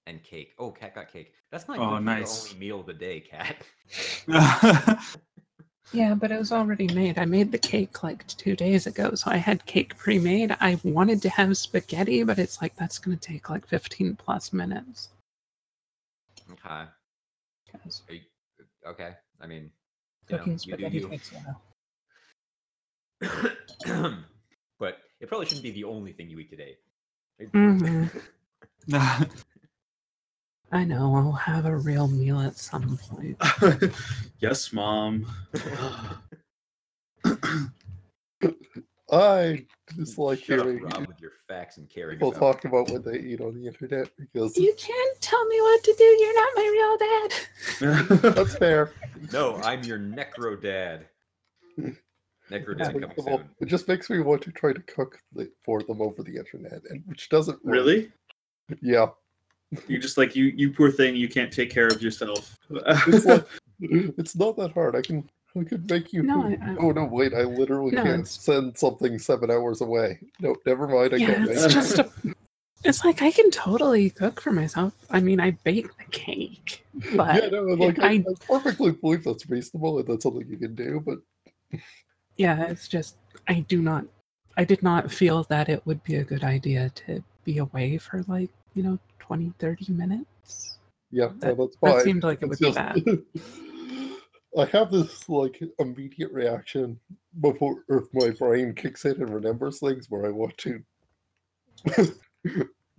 and 0.06 0.22
cake. 0.22 0.54
Oh, 0.58 0.70
cat 0.70 0.94
got 0.94 1.12
cake. 1.12 1.32
That's 1.50 1.66
not 1.68 1.78
Oh, 1.78 1.98
nice. 1.98 2.44
the 2.44 2.48
only 2.50 2.60
meal 2.60 2.80
of 2.80 2.86
the 2.86 2.94
day, 2.94 3.20
cat. 3.20 3.56
Yeah, 5.92 6.14
but 6.16 6.32
it 6.32 6.38
was 6.38 6.50
already 6.50 6.88
made. 6.92 7.16
I 7.16 7.26
made 7.26 7.52
the 7.52 7.58
cake 7.58 8.02
like 8.02 8.26
two 8.26 8.56
days 8.56 8.88
ago, 8.88 9.14
so 9.14 9.30
I 9.30 9.36
had 9.36 9.64
cake 9.66 9.96
pre-made. 9.96 10.50
I 10.58 10.80
wanted 10.82 11.22
to 11.22 11.28
have 11.28 11.56
spaghetti, 11.56 12.24
but 12.24 12.40
it's 12.40 12.60
like 12.60 12.74
that's 12.74 12.98
gonna 12.98 13.16
take 13.16 13.48
like 13.50 13.68
15 13.68 14.16
plus 14.16 14.52
minutes. 14.52 15.10
Okay. 16.50 16.86
'Cause 17.82 18.02
Are 18.08 18.14
you, 18.14 18.22
okay. 18.86 19.14
I 19.40 19.46
mean, 19.46 19.64
you 20.28 20.38
Cooking 20.38 20.52
you 20.54 20.58
spaghetti 20.58 20.98
you. 20.98 21.08
takes 21.08 21.32
a 21.32 21.36
while. 21.36 21.62
but 24.78 24.98
it 25.20 25.28
probably 25.28 25.46
shouldn't 25.46 25.62
be 25.62 25.70
the 25.72 25.84
only 25.84 26.12
thing 26.12 26.28
you 26.28 26.38
eat 26.38 26.50
today. 26.50 26.76
It- 27.38 27.52
Mhm. 27.52 28.10
I 30.72 30.84
know. 30.84 31.14
I'll 31.14 31.32
have 31.32 31.64
a 31.66 31.76
real 31.76 32.08
meal 32.08 32.40
at 32.40 32.56
some 32.56 32.98
point. 32.98 33.40
yes, 34.40 34.72
mom. 34.72 35.26
I 39.10 39.64
just 39.96 40.18
like 40.18 40.42
Shut 40.42 40.58
up, 40.58 40.66
hearing 40.66 40.82
Rob, 40.82 41.06
with 41.06 41.20
your 41.20 41.30
facts 41.46 41.76
and 41.76 41.88
caring. 41.88 42.16
people 42.16 42.30
about 42.30 42.40
talk 42.40 42.64
about 42.64 42.90
what 42.90 43.04
they 43.04 43.18
eat 43.20 43.40
on 43.40 43.54
the 43.54 43.66
internet 43.66 44.10
because 44.18 44.56
You 44.56 44.74
can't 44.76 45.20
tell 45.20 45.44
me 45.46 45.60
what 45.60 45.84
to 45.84 45.94
do. 45.96 46.04
You're 46.04 46.34
not 46.34 46.48
my 46.56 47.28
real 47.80 48.18
dad. 48.18 48.34
that's 48.34 48.56
fair. 48.56 48.92
No, 49.32 49.56
I'm 49.62 49.84
your 49.84 49.98
necro 49.98 50.60
dad. 50.60 51.06
Necro 52.50 52.78
dad 52.78 52.92
coming 52.92 53.10
soon. 53.18 53.48
It 53.60 53.66
just 53.66 53.88
makes 53.88 54.08
me 54.08 54.20
want 54.20 54.42
to 54.42 54.52
try 54.52 54.72
to 54.72 54.80
cook 54.82 55.18
for 55.64 55.82
them 55.82 56.00
over 56.00 56.22
the 56.22 56.36
internet, 56.36 56.82
and 56.90 57.02
which 57.06 57.28
doesn't 57.28 57.64
work. 57.64 57.74
really? 57.74 58.12
Yeah, 58.80 59.06
You 59.88 59.98
just 59.98 60.16
like 60.16 60.36
you, 60.36 60.44
you 60.56 60.72
poor 60.72 60.90
thing. 60.90 61.16
You 61.16 61.28
can't 61.28 61.52
take 61.52 61.70
care 61.70 61.88
of 61.88 62.00
yourself. 62.02 62.56
it's 62.70 63.24
like 63.24 63.46
it's 63.80 64.36
not 64.36 64.56
that 64.58 64.72
hard. 64.72 64.94
I 64.96 65.02
can 65.02 65.28
I 65.58 65.64
could 65.64 65.88
make 65.90 66.12
you. 66.12 66.22
No. 66.22 66.44
I- 66.44 66.76
oh 66.78 66.90
no, 66.92 67.04
wait! 67.04 67.32
I 67.34 67.42
literally 67.42 67.92
No, 67.92 68.02
can't 68.02 68.20
it's- 68.20 68.40
send 68.42 68.76
something 68.76 69.18
seven 69.18 69.50
hours 69.50 69.80
away. 69.80 70.18
No, 70.40 70.54
never 70.66 70.86
mind. 70.86 71.14
I 71.14 71.16
yeah, 71.18 71.34
can't. 71.34 71.50
it's 71.50 71.72
just 71.74 71.98
a. 71.98 72.10
It's 72.84 73.04
like 73.04 73.20
I 73.22 73.32
can 73.32 73.50
totally 73.50 74.10
cook 74.10 74.40
for 74.40 74.52
myself. 74.52 74.92
I 75.10 75.18
mean, 75.18 75.40
I 75.40 75.52
bake 75.64 75.88
the 75.96 76.04
cake, 76.12 76.84
but 77.16 77.42
yeah, 77.42 77.48
no, 77.48 77.62
like 77.62 77.98
I, 77.98 78.06
I- 78.08 78.10
I 78.12 78.24
perfectly 78.46 78.92
believe 78.92 79.24
that's 79.24 79.48
reasonable 79.50 79.98
and 79.98 80.06
that's 80.06 80.22
something 80.22 80.46
you 80.48 80.56
can 80.58 80.74
do. 80.76 81.02
But 81.04 81.18
yeah, 82.36 82.66
it's 82.66 82.86
just 82.86 83.16
I 83.48 83.60
do 83.66 83.82
not. 83.82 84.04
I 84.56 84.64
did 84.64 84.82
not 84.82 85.10
feel 85.10 85.44
that 85.44 85.68
it 85.68 85.84
would 85.86 86.04
be 86.04 86.16
a 86.16 86.24
good 86.24 86.44
idea 86.44 86.90
to 87.06 87.24
be 87.44 87.58
away 87.58 87.98
for 87.98 88.22
like 88.28 88.50
you 88.74 88.82
know 88.84 88.98
20, 89.20 89.52
30 89.58 89.92
minutes. 89.92 90.78
yeah, 91.10 91.24
no, 91.24 91.32
That- 91.40 91.56
that's 91.58 91.76
That 91.82 92.04
seemed 92.04 92.22
like 92.22 92.42
it 92.42 92.46
would 92.48 92.60
It's 92.60 92.68
be 92.68 92.72
bad. 92.72 93.02
I 94.56 94.64
have 94.66 94.90
this 94.90 95.28
like 95.28 95.62
immediate 95.78 96.32
reaction 96.32 96.98
before 97.40 97.84
if 97.90 98.04
my 98.14 98.30
brain 98.30 98.74
kicks 98.74 99.04
in 99.04 99.20
and 99.20 99.28
remembers 99.34 99.80
things 99.80 100.06
where 100.08 100.24
I 100.24 100.30
want 100.30 100.56
to 100.58 100.82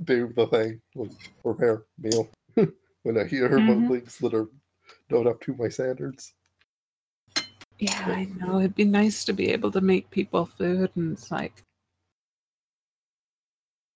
do 0.04 0.32
the 0.36 0.48
thing, 0.52 0.80
like 0.94 1.12
prepare 1.42 1.84
meal 1.98 2.30
when 3.04 3.18
I 3.18 3.26
hear 3.26 3.50
Mhm. 3.50 3.64
about 3.64 3.92
things 3.92 4.18
that 4.20 4.36
are 4.36 4.48
not 5.10 5.26
up 5.26 5.42
to 5.42 5.56
my 5.56 5.68
standards. 5.68 6.34
Yeah, 7.80 8.04
I 8.06 8.26
know. 8.26 8.60
It'd 8.60 8.76
be 8.76 8.86
nice 8.86 9.26
to 9.26 9.34
be 9.34 9.50
able 9.50 9.72
to 9.72 9.82
make 9.82 10.10
people 10.12 10.46
food, 10.46 10.92
and 10.96 11.14
it's 11.14 11.32
like, 11.32 11.64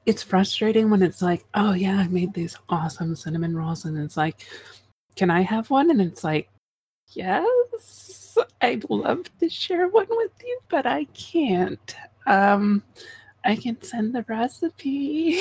it's 0.07 0.23
frustrating 0.23 0.89
when 0.89 1.03
it's 1.03 1.21
like, 1.21 1.45
oh 1.53 1.73
yeah, 1.73 1.97
I 1.97 2.07
made 2.07 2.33
these 2.33 2.57
awesome 2.69 3.15
cinnamon 3.15 3.55
rolls, 3.55 3.85
and 3.85 3.97
it's 3.99 4.17
like, 4.17 4.47
can 5.15 5.29
I 5.29 5.41
have 5.41 5.69
one? 5.69 5.91
And 5.91 6.01
it's 6.01 6.23
like, 6.23 6.49
yes, 7.09 8.37
I'd 8.61 8.89
love 8.89 9.25
to 9.39 9.49
share 9.49 9.87
one 9.87 10.07
with 10.09 10.31
you, 10.43 10.59
but 10.69 10.85
I 10.85 11.05
can't. 11.05 11.95
Um, 12.25 12.83
I 13.43 13.55
can 13.55 13.81
send 13.81 14.13
the 14.13 14.23
recipe. 14.27 15.39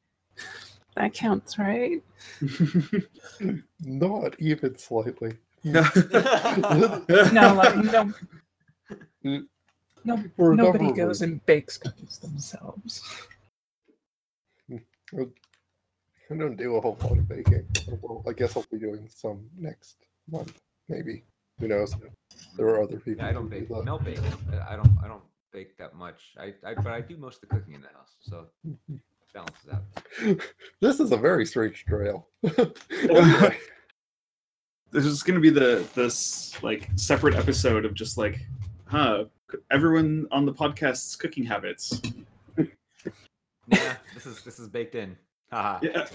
that 0.96 1.14
counts, 1.14 1.58
right? 1.58 2.02
Not 3.80 4.40
even 4.40 4.78
slightly. 4.78 5.36
No, 5.64 5.80
like 6.12 7.76
no, 7.76 8.12
no, 10.04 10.24
For 10.36 10.52
a 10.52 10.56
nobody 10.56 10.84
number 10.84 11.02
of 11.02 11.08
goes 11.08 11.22
and 11.22 11.44
bakes 11.46 11.76
cookies 11.76 12.18
themselves. 12.18 13.02
I 16.30 16.34
don't 16.36 16.56
do 16.56 16.76
a 16.76 16.80
whole 16.80 16.96
lot 17.02 17.18
of 17.18 17.28
baking. 17.28 17.66
Well, 18.00 18.22
I 18.28 18.32
guess 18.32 18.56
I'll 18.56 18.66
be 18.70 18.78
doing 18.78 19.08
some 19.08 19.48
next 19.56 19.96
month, 20.28 20.60
maybe. 20.88 21.24
Who 21.60 21.68
knows? 21.68 21.94
There 22.56 22.66
are 22.66 22.82
other 22.82 22.98
people. 22.98 23.24
Yeah, 23.24 23.30
I 23.30 23.32
don't 23.32 23.44
who 23.44 23.50
do 23.50 23.60
bake. 23.60 23.68
that. 23.68 23.84
Mel 23.84 23.98
bakes. 23.98 24.20
I 24.68 24.76
don't. 24.76 24.98
I 25.02 25.08
don't 25.08 25.22
bake 25.52 25.76
that 25.78 25.94
much. 25.94 26.34
I, 26.38 26.52
I 26.66 26.74
but 26.74 26.88
I 26.88 27.00
do 27.00 27.16
most 27.16 27.42
of 27.42 27.48
the 27.48 27.54
cooking 27.54 27.74
in 27.74 27.80
the 27.80 27.88
house, 27.88 28.16
so 28.20 28.46
it 28.88 29.00
balances 29.32 29.70
out. 29.72 29.82
This 30.80 31.00
is 31.00 31.12
a 31.12 31.16
very 31.16 31.46
strange 31.46 31.84
trail. 31.84 32.28
This 34.92 35.04
is 35.04 35.22
going 35.22 35.34
to 35.34 35.40
be 35.40 35.50
the 35.50 35.86
this 35.94 36.62
like 36.62 36.88
separate 36.94 37.34
episode 37.34 37.84
of 37.84 37.92
just 37.92 38.16
like, 38.16 38.40
huh? 38.86 39.24
Everyone 39.70 40.26
on 40.30 40.46
the 40.46 40.54
podcast's 40.54 41.16
cooking 41.16 41.44
habits. 41.44 42.00
Yeah, 43.66 43.96
this 44.14 44.26
is 44.26 44.42
this 44.42 44.58
is 44.58 44.68
baked 44.68 44.94
in. 44.94 45.16
Haha. 45.50 45.80
Yeah. 45.82 46.06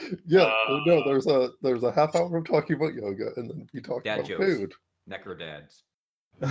Get 0.00 0.12
it? 0.12 0.20
yeah, 0.26 0.42
Uh, 0.68 0.80
no, 0.86 1.04
there's 1.04 1.26
a 1.26 1.50
there's 1.62 1.82
a 1.82 1.92
half 1.92 2.14
hour 2.14 2.36
of 2.36 2.44
talking 2.44 2.76
about 2.76 2.94
yoga, 2.94 3.30
and 3.36 3.50
then 3.50 3.68
you 3.72 3.80
talk 3.80 4.04
Dad 4.04 4.18
about 4.20 4.28
jokes. 4.28 4.44
food. 4.44 4.72
Necro 5.08 5.38
dads. 5.38 5.84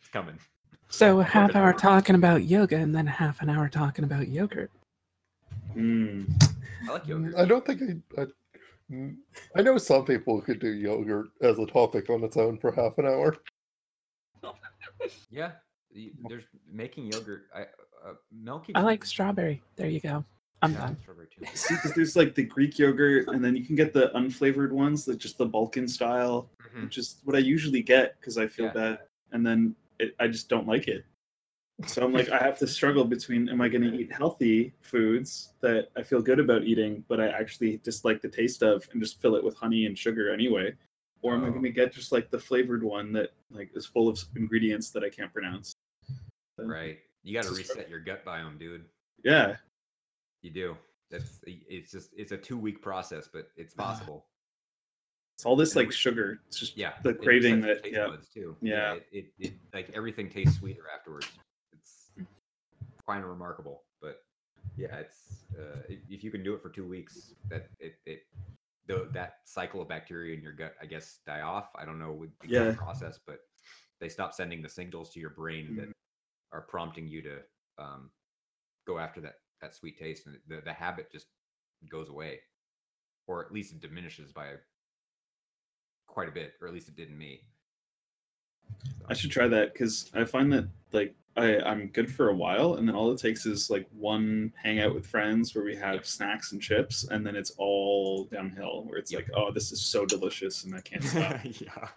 It's 0.00 0.08
coming. 0.12 0.38
So 0.90 1.20
a 1.20 1.24
half 1.24 1.50
an 1.50 1.56
hour 1.56 1.64
hour. 1.66 1.72
talking 1.72 2.14
about 2.14 2.44
yoga 2.44 2.76
and 2.76 2.94
then 2.94 3.06
half 3.06 3.42
an 3.42 3.50
hour 3.50 3.68
talking 3.68 4.04
about 4.04 4.28
yogurt. 4.28 4.70
Hmm. 5.74 6.24
I 6.88 6.92
like 6.92 7.04
Mm, 7.04 7.08
yogurt. 7.08 7.34
I 7.36 7.44
don't 7.44 7.66
think 7.66 7.82
I, 7.82 8.22
I. 8.22 8.26
mm, 8.90 9.16
I 9.56 9.62
know 9.62 9.76
some 9.76 10.04
people 10.04 10.40
could 10.40 10.60
do 10.60 10.68
yogurt 10.72 11.26
as 11.42 11.58
a 11.58 11.66
topic 11.66 12.08
on 12.10 12.22
its 12.24 12.36
own 12.36 12.58
for 12.58 12.70
half 12.72 12.96
an 12.98 13.06
hour. 13.06 13.36
Yeah, 15.30 15.52
there's 16.28 16.44
making 16.70 17.06
yogurt. 17.12 17.46
I 17.54 17.62
uh, 17.62 18.14
Mel 18.32 18.60
keeps. 18.60 18.78
I 18.78 18.82
like 18.82 19.04
strawberry. 19.04 19.62
There 19.76 19.88
you 19.88 20.00
go. 20.00 20.24
I'm 20.62 20.72
yeah, 20.72 20.78
done. 20.78 20.96
See, 21.54 21.74
because 21.74 21.92
there's 21.94 22.16
like 22.16 22.34
the 22.34 22.42
Greek 22.42 22.78
yogurt, 22.78 23.28
and 23.28 23.44
then 23.44 23.54
you 23.54 23.64
can 23.64 23.76
get 23.76 23.92
the 23.92 24.10
unflavored 24.16 24.70
ones, 24.72 25.06
like 25.06 25.18
just 25.18 25.38
the 25.38 25.46
Balkan 25.46 25.86
style, 25.86 26.50
Mhm. 26.60 26.82
which 26.84 26.98
is 26.98 27.20
what 27.24 27.36
I 27.36 27.38
usually 27.38 27.82
get 27.82 28.18
because 28.20 28.38
I 28.38 28.46
feel 28.48 28.66
Yeah. 28.66 28.72
bad, 28.72 28.98
and 29.32 29.46
then 29.46 29.76
it, 30.00 30.14
I 30.18 30.26
just 30.28 30.48
don't 30.48 30.66
like 30.66 30.88
it. 30.88 31.04
So 31.86 32.04
I'm 32.04 32.12
like, 32.12 32.28
I 32.30 32.38
have 32.38 32.58
to 32.58 32.66
struggle 32.66 33.04
between: 33.04 33.48
am 33.48 33.60
I 33.60 33.68
going 33.68 33.82
to 33.82 33.94
eat 33.96 34.10
healthy 34.10 34.74
foods 34.80 35.54
that 35.60 35.90
I 35.94 36.02
feel 36.02 36.20
good 36.20 36.40
about 36.40 36.64
eating, 36.64 37.04
but 37.06 37.20
I 37.20 37.28
actually 37.28 37.76
dislike 37.78 38.20
the 38.20 38.28
taste 38.28 38.62
of, 38.64 38.88
and 38.92 39.00
just 39.00 39.20
fill 39.20 39.36
it 39.36 39.44
with 39.44 39.54
honey 39.56 39.86
and 39.86 39.96
sugar 39.96 40.32
anyway, 40.32 40.74
or 41.22 41.34
am 41.34 41.44
I 41.44 41.48
Oh. 41.48 41.50
going 41.50 41.62
to 41.62 41.70
get 41.70 41.92
just 41.92 42.10
like 42.10 42.30
the 42.30 42.38
flavored 42.38 42.82
one 42.82 43.12
that 43.12 43.32
like 43.50 43.70
is 43.76 43.86
full 43.86 44.08
of 44.08 44.18
ingredients 44.34 44.90
that 44.90 45.04
I 45.04 45.08
can't 45.08 45.32
pronounce? 45.32 45.72
So, 46.58 46.64
Right. 46.64 46.98
You 47.22 47.34
got 47.34 47.42
to 47.44 47.48
It's 47.50 47.58
a 47.58 47.74
reset 47.76 47.88
your 47.88 48.00
gut 48.00 48.24
biome, 48.24 48.58
dude. 48.58 48.84
Yeah. 49.22 49.56
You 50.42 50.50
do. 50.50 50.76
That's 51.10 51.40
it's 51.46 51.90
just 51.90 52.10
it's 52.16 52.32
a 52.32 52.36
two 52.36 52.58
week 52.58 52.82
process, 52.82 53.28
but 53.32 53.48
it's 53.56 53.74
possible. 53.86 54.26
It's 55.36 55.44
all 55.46 55.56
this 55.56 55.76
like 55.76 55.92
sugar. 55.92 56.40
It's 56.48 56.58
just 56.58 56.76
Yeah. 56.76 56.94
the 57.02 57.14
craving 57.14 57.60
that 57.60 57.88
yeah. 57.90 58.16
too. 58.34 58.56
Yeah. 58.60 58.94
It, 58.94 59.06
it, 59.12 59.32
it 59.38 59.52
like 59.72 59.90
everything 59.94 60.28
tastes 60.28 60.58
sweeter 60.58 60.82
afterwards. 60.92 61.28
It's 61.72 62.10
quite 63.04 63.24
remarkable, 63.24 63.84
but 64.02 64.22
yeah, 64.76 64.96
it's 64.96 65.44
uh, 65.56 65.78
if, 65.88 66.24
you 66.24 66.30
can 66.30 66.42
do 66.42 66.54
it 66.54 66.62
for 66.62 66.70
two 66.70 66.86
weeks, 66.86 67.34
that 67.48 67.68
it 67.78 67.94
it 68.04 68.22
the 68.86 69.08
that 69.12 69.36
cycle 69.44 69.80
of 69.80 69.88
bacteria 69.88 70.36
in 70.36 70.42
your 70.42 70.52
gut, 70.52 70.74
I 70.82 70.86
guess, 70.86 71.20
die 71.24 71.42
off. 71.42 71.68
I 71.76 71.84
don't 71.84 71.98
know 72.00 72.12
with 72.12 72.30
the 72.40 72.48
Yeah. 72.48 72.74
process, 72.74 73.20
but 73.24 73.40
they 74.00 74.08
stop 74.08 74.34
sending 74.34 74.60
the 74.60 74.68
signals 74.68 75.10
to 75.10 75.20
your 75.20 75.30
brain 75.30 75.76
that 75.76 75.88
are 76.52 76.62
prompting 76.62 77.06
you 77.06 77.22
to 77.22 77.38
um, 77.78 78.10
go 78.86 78.98
after 78.98 79.20
that 79.20 79.36
that 79.60 79.74
sweet 79.74 79.98
taste, 79.98 80.26
and 80.26 80.38
the 80.48 80.60
the 80.64 80.72
habit 80.72 81.10
just 81.10 81.26
goes 81.90 82.08
away, 82.08 82.40
or 83.26 83.44
at 83.44 83.52
least 83.52 83.72
it 83.72 83.80
diminishes 83.80 84.32
by 84.32 84.52
quite 86.06 86.28
a 86.28 86.32
bit, 86.32 86.54
or 86.60 86.68
at 86.68 86.74
least 86.74 86.88
it 86.88 86.96
did 86.96 87.08
in 87.08 87.18
me. 87.18 87.42
I 89.08 89.14
should 89.14 89.30
try 89.30 89.48
that 89.48 89.72
because 89.72 90.10
I 90.14 90.24
find 90.24 90.52
that 90.52 90.68
like 90.92 91.14
I, 91.36 91.58
I'm 91.60 91.86
good 91.88 92.12
for 92.12 92.30
a 92.30 92.34
while, 92.34 92.74
and 92.74 92.88
then 92.88 92.94
all 92.96 93.12
it 93.12 93.18
takes 93.20 93.46
is 93.46 93.70
like 93.70 93.86
one 93.92 94.52
hangout 94.60 94.94
with 94.94 95.06
friends 95.06 95.54
where 95.54 95.64
we 95.64 95.76
have 95.76 95.94
Yep. 95.94 96.06
snacks 96.06 96.52
and 96.52 96.60
chips, 96.60 97.04
and 97.04 97.24
then 97.26 97.36
it's 97.36 97.52
all 97.58 98.24
downhill. 98.24 98.84
Where 98.84 98.98
it's 98.98 99.12
Yep. 99.12 99.22
like, 99.28 99.30
oh, 99.36 99.52
this 99.52 99.70
is 99.72 99.80
so 99.80 100.04
delicious, 100.04 100.64
and 100.64 100.74
I 100.74 100.80
can't 100.80 101.02
stop. 101.04 101.38
yeah, 101.44 101.88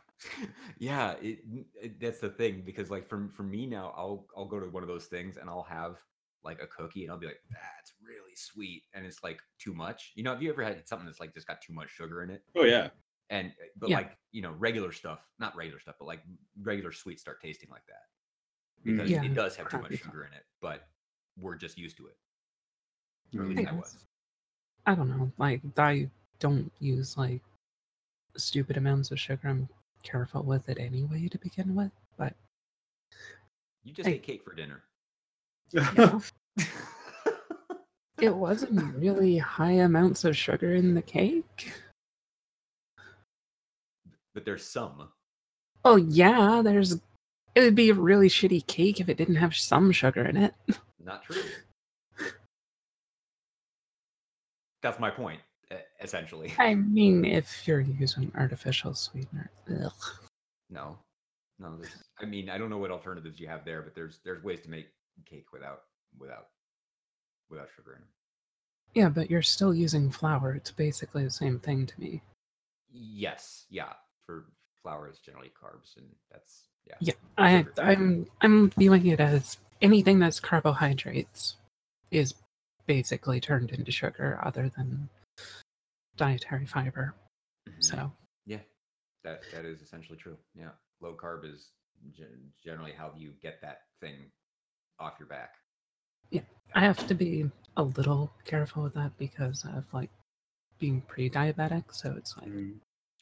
yeah. 0.78 1.12
It, 1.22 1.40
it- 1.82 2.00
that's 2.00 2.20
the 2.20 2.30
thing 2.30 2.62
because 2.66 2.90
like 2.92 3.08
for 3.08 3.28
for 3.30 3.44
me 3.44 3.66
now, 3.66 3.94
I'll 3.98 4.28
I'll 4.38 4.46
go 4.46 4.60
to 4.60 4.68
one 4.68 4.84
of 4.84 4.90
those 4.90 5.06
things 5.08 5.38
and 5.38 5.50
I'll 5.50 5.64
have 5.64 5.98
like 6.44 6.62
a 6.62 6.68
cookie 6.68 7.04
and 7.04 7.12
I'll 7.12 7.18
be 7.20 7.28
like, 7.28 7.42
that's 7.52 7.94
really 8.02 8.36
sweet, 8.36 8.84
and 8.94 9.06
it's 9.06 9.24
like 9.24 9.42
too 9.60 9.74
much. 9.74 10.14
You 10.16 10.24
know, 10.24 10.32
have 10.34 10.42
you 10.44 10.50
ever 10.52 10.64
had 10.64 10.88
something 10.88 11.06
that's 11.06 11.20
like 11.20 11.34
just 11.34 11.48
got 11.48 11.62
too 11.62 11.74
much 11.74 11.90
sugar 11.90 12.24
in 12.24 12.30
it? 12.32 12.44
oh 12.56 12.64
yeah, 12.64 12.90
And 13.30 13.50
uh, 13.52 13.66
but 13.78 13.90
Yeah. 13.90 13.98
like 13.98 14.18
you 14.32 14.42
know, 14.42 14.52
regular 14.54 14.92
stuff, 14.92 15.28
not 15.40 15.56
regular 15.56 15.80
stuff, 15.80 15.96
but 16.00 16.06
like 16.06 16.24
regular 16.62 16.92
sweets 16.92 17.22
start 17.22 17.42
tasting 17.42 17.70
like 17.70 17.86
that 17.88 18.04
Mm. 18.86 18.98
because 18.98 19.10
Yeah, 19.10 19.24
it 19.24 19.34
does 19.34 19.56
have 19.58 19.70
too 19.70 19.80
much 19.80 19.94
sugar 19.94 20.24
in 20.26 20.34
it, 20.34 20.46
but 20.62 20.90
we're 21.38 21.56
just 21.56 21.78
used 21.78 21.98
to 21.98 22.08
it. 22.08 22.18
Or 23.38 23.44
at 23.44 23.50
Mm. 23.50 23.50
least 23.50 23.66
I 23.66 23.74
Yes. 23.74 23.74
was. 23.74 24.06
I 24.86 24.96
don't 24.96 25.10
know. 25.10 25.32
Like 25.38 25.62
I 25.78 26.10
don't 26.40 26.72
use 26.80 27.18
like 27.18 27.42
stupid 28.38 28.78
amounts 28.78 29.12
of 29.12 29.20
sugar. 29.20 29.48
I'm 29.50 29.70
careful 30.04 30.44
with 30.44 30.70
it 30.70 30.80
anyway 30.80 31.28
to 31.30 31.38
begin 31.40 31.76
with. 31.76 31.92
But 32.18 32.36
You 33.84 33.94
just 33.94 34.08
Hey. 34.08 34.16
ate 34.16 34.24
cake 34.24 34.44
for 34.44 34.56
dinner. 34.56 34.86
it 38.22 38.36
wasn't 38.36 38.96
really 38.96 39.38
high 39.38 39.72
amounts 39.72 40.24
of 40.26 40.36
sugar 40.36 40.76
in 40.76 40.94
the 40.94 41.02
cake. 41.02 41.72
but 44.34 44.46
there's 44.46 44.66
some. 44.66 45.10
Oh 45.84 45.96
yeah, 45.96 46.62
there's. 46.64 47.00
It 47.56 47.62
would 47.62 47.76
be 47.76 47.90
a 47.90 47.94
really 47.94 48.30
shitty 48.30 48.66
cake 48.68 49.02
if 49.02 49.10
it 49.10 49.18
didn't 49.18 49.36
have 49.36 49.56
some 49.56 49.92
sugar 49.92 50.24
in 50.24 50.38
it. 50.38 50.54
Not 51.04 51.24
true. 51.24 51.42
That's 54.82 55.00
my 55.00 55.12
point, 55.12 55.40
essentially. 56.02 56.54
I 56.58 56.74
mean, 56.76 57.24
if 57.26 57.68
you're 57.68 57.82
using 57.82 58.32
artificial 58.36 58.96
sweetener, 58.96 59.52
ugh. 59.84 59.94
No, 60.72 60.98
no. 61.60 61.76
There's, 61.78 62.04
I 62.20 62.26
mean, 62.26 62.50
I 62.50 62.58
don't 62.58 62.70
know 62.70 62.80
what 62.80 62.90
alternatives 62.90 63.40
you 63.40 63.48
have 63.48 63.64
there, 63.64 63.82
but 63.82 63.94
there's 63.94 64.20
there's 64.24 64.44
ways 64.44 64.62
to 64.62 64.70
make 64.70 64.88
cake 65.26 65.52
without 65.54 65.84
without 66.18 66.48
without 67.50 67.70
sugar 67.76 67.94
in 67.94 68.02
it. 68.02 68.08
Yeah, 68.94 69.10
but 69.10 69.30
you're 69.30 69.42
still 69.42 69.74
using 69.74 70.10
flour. 70.10 70.54
It's 70.54 70.72
basically 70.72 71.24
the 71.24 71.30
same 71.30 71.60
thing 71.60 71.86
to 71.86 72.00
me. 72.00 72.22
Yes, 72.92 73.66
yeah. 73.70 73.94
For 74.26 74.46
flour 74.82 75.10
is 75.10 75.20
generally 75.20 75.52
carbs, 75.62 75.96
and 75.98 76.08
that's 76.32 76.68
yeah. 76.86 76.96
Yeah, 77.00 77.14
I, 77.38 77.66
I'm 77.78 78.28
I'm 78.42 78.70
viewing 78.72 79.06
it 79.08 79.20
as 79.20 79.58
anything 79.82 80.20
that's 80.20 80.40
carbohydrates 80.40 81.56
is 82.12 82.34
basically 82.86 83.40
turned 83.40 83.72
into 83.72 83.92
sugar, 83.92 84.40
other 84.44 84.70
than 84.76 85.10
dietary 86.18 86.66
fiber. 86.66 87.14
Mhm. 87.70 87.84
So 87.84 88.12
yeah, 88.46 88.60
that 89.24 89.44
that 89.54 89.64
is 89.66 89.82
essentially 89.82 90.18
true. 90.18 90.38
Yeah, 90.54 90.72
low 91.00 91.16
carb 91.16 91.46
is 91.46 91.70
gen- 92.12 92.52
generally 92.64 92.92
how 92.92 93.14
you 93.16 93.32
get 93.42 93.62
that 93.62 93.84
thing 94.02 94.32
off 95.02 95.16
your 95.20 95.28
back. 95.28 95.56
Yeah, 96.30 96.42
I 96.76 96.82
have 96.82 97.06
to 97.08 97.14
be 97.16 97.50
a 97.78 97.84
little 97.84 98.32
careful 98.46 98.84
with 98.84 98.94
that 98.94 99.18
because 99.18 99.66
of 99.66 99.86
like 99.94 100.10
being 100.80 101.02
pre-diabetic. 101.02 101.86
So 101.92 102.14
it's 102.18 102.38
like, 102.38 102.50
Mm. 102.50 102.76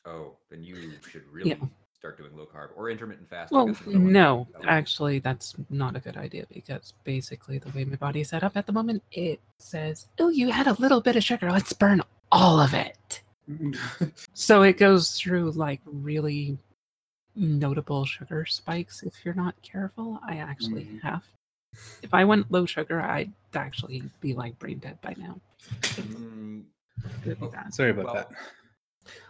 Oh, 0.06 0.38
then 0.50 0.64
you 0.64 0.76
should 1.12 1.28
really 1.28 1.50
Yeah. 1.52 1.58
start 1.94 2.18
doing 2.18 2.36
low 2.36 2.46
carb 2.46 2.70
or 2.78 2.90
intermittent 2.90 3.30
fasting. 3.30 3.56
well, 3.58 3.68
That's 3.68 3.82
another 3.82 4.00
one 4.00 4.14
no, 4.14 4.48
actually, 4.66 5.20
that's 5.20 5.56
not 5.70 5.96
a 5.96 6.00
good 6.00 6.16
idea 6.18 6.46
because 6.54 6.94
basically 7.04 7.58
the 7.60 7.70
way 7.72 7.84
my 7.84 7.98
body's 7.98 8.30
set 8.30 8.44
up 8.44 8.56
at 8.56 8.66
the 8.66 8.72
moment, 8.72 9.04
it 9.12 9.42
says, 9.58 10.08
"Oh, 10.18 10.30
you 10.30 10.52
had 10.52 10.68
a 10.68 10.74
little 10.74 11.02
bit 11.02 11.16
of 11.18 11.24
sugar. 11.24 11.52
Let's 11.52 11.74
burn 11.74 12.02
all 12.32 12.60
of 12.60 12.74
it." 12.74 13.22
So 14.34 14.62
it 14.64 14.78
goes 14.78 15.20
through 15.20 15.52
like 15.52 15.82
really 15.86 16.58
notable 17.36 18.06
sugar 18.06 18.46
spikes 18.46 19.04
if 19.04 19.26
you're 19.26 19.34
not 19.34 19.62
careful. 19.62 20.20
I 20.24 20.38
actually 20.38 20.86
Mhm. 20.86 21.02
have. 21.02 21.24
If 22.02 22.14
I 22.14 22.26
went 22.26 22.52
low 22.52 22.66
sugar, 22.66 23.00
I'd 23.02 23.32
actually 23.54 24.04
be 24.22 24.34
like 24.34 24.58
brain 24.60 24.80
dead 24.80 25.00
by 25.02 25.16
now. 25.18 25.40
Mm, 25.82 26.64
Oh. 27.42 27.52
Sorry 27.72 27.92
about 27.92 28.06
Well, 28.06 28.14
that. 28.16 28.30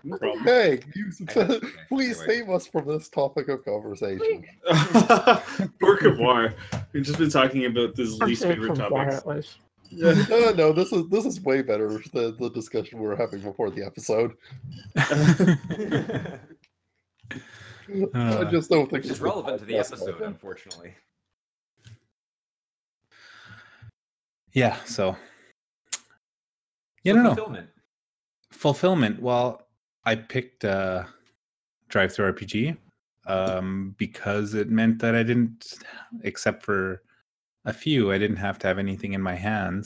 no 0.04 0.18
problem. 0.18 0.44
Hey, 0.44 0.80
you, 0.96 1.12
I 1.30 1.34
got 1.34 1.50
you. 1.50 1.56
Okay, 1.58 1.68
please 1.88 2.20
anyway. 2.20 2.36
save 2.40 2.50
us 2.50 2.66
from 2.68 2.88
this 2.88 3.10
topic 3.10 3.48
of 3.50 3.64
conversation. 3.64 4.44
Work 5.82 6.02
of 6.04 6.18
war. 6.20 6.54
We've 6.94 7.04
just 7.04 7.20
been 7.20 7.30
talking 7.30 7.66
about 7.66 7.96
this 7.96 8.18
least 8.20 8.42
favorite 8.44 8.76
topics. 8.76 9.58
no, 9.92 10.10
Uh, 10.12 10.52
no, 10.54 10.72
this 10.74 10.92
is 10.92 11.08
this 11.10 11.26
is 11.26 11.42
way 11.42 11.62
better 11.62 11.88
than 12.14 12.36
the 12.38 12.50
discussion 12.54 13.00
we 13.00 13.08
were 13.08 13.16
having 13.16 13.42
before 13.42 13.70
the 13.70 13.84
episode. 13.86 14.34
I 14.96 16.38
Uh, 18.14 18.46
just 18.52 18.70
don't 18.70 18.90
think 18.90 19.06
it's 19.06 19.20
relevant 19.20 19.60
to 19.60 19.66
the 19.66 19.74
podcast 19.74 19.80
episode, 19.94 20.22
unfortunately. 20.22 20.94
Yeah. 24.54 24.78
So. 24.86 25.16
You 27.04 27.14
So 27.14 27.22
know. 27.24 27.30
Fulfillment. 27.36 27.70
fulfillment 28.52 29.22
well 29.22 29.68
i 30.06 30.16
picked 30.16 30.66
uh 30.66 31.04
DriveThruRPG 31.90 32.76
um 33.28 33.96
because 33.98 34.54
it 34.54 34.70
meant 34.70 35.00
that 35.00 35.16
i 35.16 35.24
didn't 35.24 35.76
except 36.24 36.64
for 36.64 37.02
a 37.66 37.72
few 37.74 38.12
i 38.12 38.18
didn't 38.18 38.38
have 38.38 38.58
to 38.60 38.68
have 38.68 38.80
anything 38.80 39.14
in 39.14 39.22
my 39.22 39.36
hands 39.36 39.86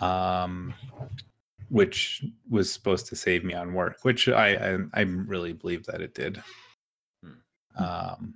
um 0.00 0.72
which 1.70 2.24
was 2.48 2.72
supposed 2.72 3.06
to 3.06 3.16
save 3.16 3.44
me 3.44 3.52
on 3.52 3.74
work 3.74 3.98
which 4.02 4.28
i 4.28 4.54
i, 4.74 4.78
I 4.94 5.00
really 5.02 5.52
believe 5.52 5.84
that 5.86 6.00
it 6.00 6.14
did 6.14 6.40
Hmm. 7.22 7.84
um 7.84 8.34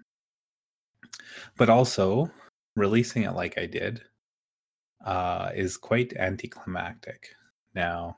but 1.56 1.70
also 1.70 2.30
releasing 2.76 3.22
it 3.22 3.32
like 3.32 3.56
i 3.58 3.64
did 3.66 4.02
uh 5.04 5.50
is 5.54 5.76
quite 5.76 6.12
anticlimactic 6.16 7.34
now 7.74 8.16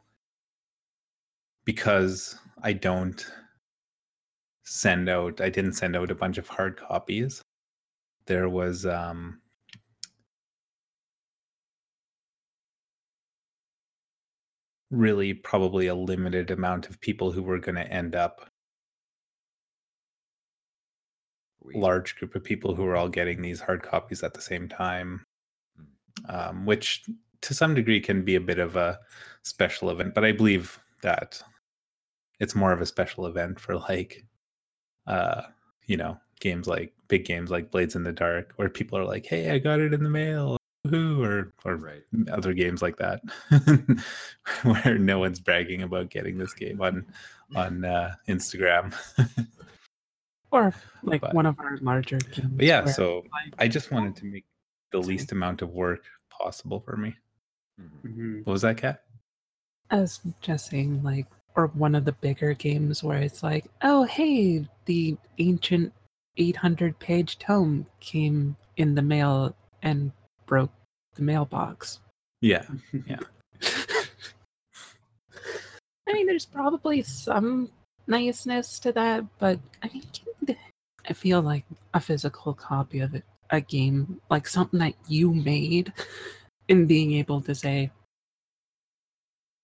because 1.64 2.36
I 2.62 2.72
don't 2.72 3.24
send 4.64 5.08
out 5.08 5.40
I 5.40 5.50
didn't 5.50 5.74
send 5.74 5.96
out 5.96 6.10
a 6.10 6.14
bunch 6.14 6.38
of 6.38 6.48
hard 6.48 6.76
copies. 6.76 7.42
There 8.26 8.48
was 8.48 8.86
um 8.86 9.40
really 14.90 15.34
probably 15.34 15.86
a 15.88 15.94
limited 15.94 16.50
amount 16.50 16.88
of 16.88 17.00
people 17.00 17.32
who 17.32 17.42
were 17.42 17.58
going 17.58 17.74
to 17.74 17.92
end 17.92 18.14
up 18.14 18.48
large 21.74 22.16
group 22.16 22.34
of 22.34 22.44
people 22.44 22.74
who 22.74 22.82
were 22.84 22.96
all 22.96 23.08
getting 23.08 23.40
these 23.42 23.60
hard 23.60 23.82
copies 23.82 24.22
at 24.22 24.34
the 24.34 24.40
same 24.40 24.68
time, 24.68 25.24
um, 26.28 26.66
which 26.66 27.04
to 27.42 27.54
some 27.54 27.74
degree 27.74 28.00
can 28.00 28.24
be 28.24 28.34
a 28.36 28.40
bit 28.40 28.58
of 28.58 28.76
a 28.76 28.98
special 29.42 29.90
event. 29.90 30.14
But 30.14 30.24
I 30.24 30.32
believe 30.32 30.78
that 31.02 31.42
it's 32.40 32.54
more 32.54 32.72
of 32.72 32.80
a 32.80 32.86
special 32.86 33.26
event 33.26 33.60
for 33.60 33.76
like, 33.76 34.24
uh, 35.06 35.42
you 35.86 35.96
know, 35.96 36.18
games 36.40 36.66
like 36.66 36.92
big 37.08 37.24
games 37.24 37.50
like 37.50 37.70
Blades 37.70 37.94
in 37.96 38.02
the 38.02 38.12
Dark, 38.12 38.52
where 38.56 38.68
people 38.68 38.98
are 38.98 39.04
like, 39.04 39.26
"Hey, 39.26 39.50
I 39.50 39.58
got 39.58 39.80
it 39.80 39.92
in 39.94 40.02
the 40.02 40.10
mail." 40.10 40.56
Woohoo, 40.86 41.24
or 41.24 41.52
or 41.64 41.76
Right. 41.76 42.02
other 42.30 42.52
games 42.52 42.82
like 42.82 42.96
that 42.98 43.22
where 44.64 44.98
no 44.98 45.18
one's 45.18 45.40
bragging 45.40 45.82
about 45.82 46.10
getting 46.10 46.36
this 46.36 46.52
game 46.54 46.80
on 46.82 47.06
on 47.54 47.84
uh, 47.84 48.14
Instagram. 48.28 48.94
Or 50.50 50.72
like 51.02 51.20
But- 51.20 51.34
one 51.34 51.46
of 51.46 51.58
our 51.58 51.78
larger 51.78 52.18
games. 52.18 52.52
Yeah, 52.60 52.84
where, 52.84 52.92
so 52.94 53.24
like, 53.32 53.54
I 53.58 53.66
just 53.66 53.90
wanted 53.90 54.14
to 54.16 54.24
make 54.26 54.44
the 54.94 55.06
least 55.06 55.32
amount 55.32 55.60
of 55.60 55.70
work 55.70 56.04
possible 56.30 56.78
for 56.78 56.96
me. 56.96 57.16
Mhm. 57.80 58.02
Mhm. 58.04 58.46
What 58.46 58.52
was 58.52 58.62
that, 58.62 58.76
Cat? 58.76 59.02
I 59.90 60.00
was 60.00 60.20
just 60.40 60.70
saying, 60.70 61.02
like, 61.02 61.26
or 61.56 61.66
one 61.68 61.96
of 61.96 62.04
the 62.04 62.12
bigger 62.12 62.54
games 62.54 63.02
where 63.02 63.18
it's 63.18 63.42
like, 63.42 63.66
oh, 63.82 64.04
hey, 64.04 64.68
the 64.84 65.16
ancient 65.38 65.92
800 66.36 66.98
page 67.00 67.38
tome 67.38 67.86
came 67.98 68.56
in 68.76 68.94
the 68.94 69.02
mail 69.02 69.56
and 69.82 70.12
broke 70.46 70.72
the 71.14 71.22
mailbox. 71.22 72.00
Yeah. 72.40 72.66
Yeah, 73.06 73.20
I 76.06 76.12
mean, 76.12 76.26
there's 76.26 76.46
probably 76.46 77.02
some 77.02 77.70
niceness 78.06 78.78
to 78.80 78.92
that, 78.92 79.24
but 79.38 79.58
I 79.82 79.88
mean, 79.88 80.56
I 81.08 81.12
feel 81.14 81.40
like 81.40 81.64
a 81.94 82.00
physical 82.00 82.52
copy 82.52 83.00
of 83.00 83.14
it, 83.14 83.24
a 83.54 83.60
game, 83.60 84.20
like 84.30 84.46
something 84.48 84.80
that 84.80 84.94
you 85.08 85.32
made, 85.32 85.92
and 86.68 86.88
being 86.88 87.12
able 87.14 87.40
to 87.42 87.54
say, 87.54 87.90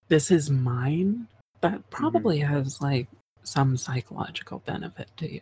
this 0.08 0.30
is 0.30 0.50
mine, 0.50 1.26
that 1.60 1.88
probably 1.90 2.38
has 2.40 2.80
like 2.80 3.08
some 3.42 3.76
psychological 3.76 4.60
benefit 4.66 5.08
to 5.16 5.32
you. 5.32 5.40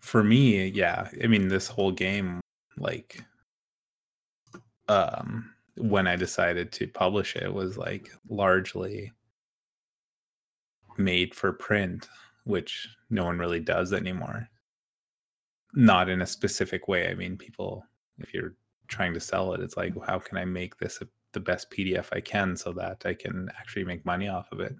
for 0.00 0.22
me, 0.22 0.66
yeah, 0.68 1.08
I 1.22 1.26
mean, 1.26 1.48
this 1.48 1.66
whole 1.66 1.90
game, 1.92 2.40
like, 2.78 3.24
um, 4.88 5.50
when 5.76 6.06
I 6.06 6.16
decided 6.16 6.72
to 6.72 6.86
publish 6.86 7.36
it, 7.36 7.52
was 7.52 7.76
like 7.76 8.08
largely 8.28 9.12
made 10.96 11.34
for 11.34 11.52
print, 11.52 12.08
which 12.44 12.88
no 13.10 13.24
one 13.24 13.38
really 13.38 13.60
does 13.60 13.92
anymore. 13.92 14.48
Not 15.76 16.08
in 16.08 16.22
a 16.22 16.26
specific 16.26 16.88
way. 16.88 17.08
I 17.08 17.14
mean, 17.14 17.36
people, 17.36 17.84
if 18.18 18.34
you're 18.34 18.54
trying 18.88 19.14
to 19.14 19.20
sell 19.20 19.52
it, 19.52 19.60
it's 19.60 19.76
like, 19.76 19.94
well, 19.94 20.06
how 20.06 20.18
can 20.18 20.38
I 20.38 20.44
make 20.44 20.78
this 20.78 21.00
a, 21.02 21.08
the 21.32 21.40
best 21.40 21.70
PDF 21.70 22.06
I 22.12 22.20
can 22.20 22.56
so 22.56 22.72
that 22.72 23.02
I 23.04 23.14
can 23.14 23.50
actually 23.58 23.84
make 23.84 24.04
money 24.04 24.26
off 24.26 24.50
of 24.52 24.60
it? 24.60 24.74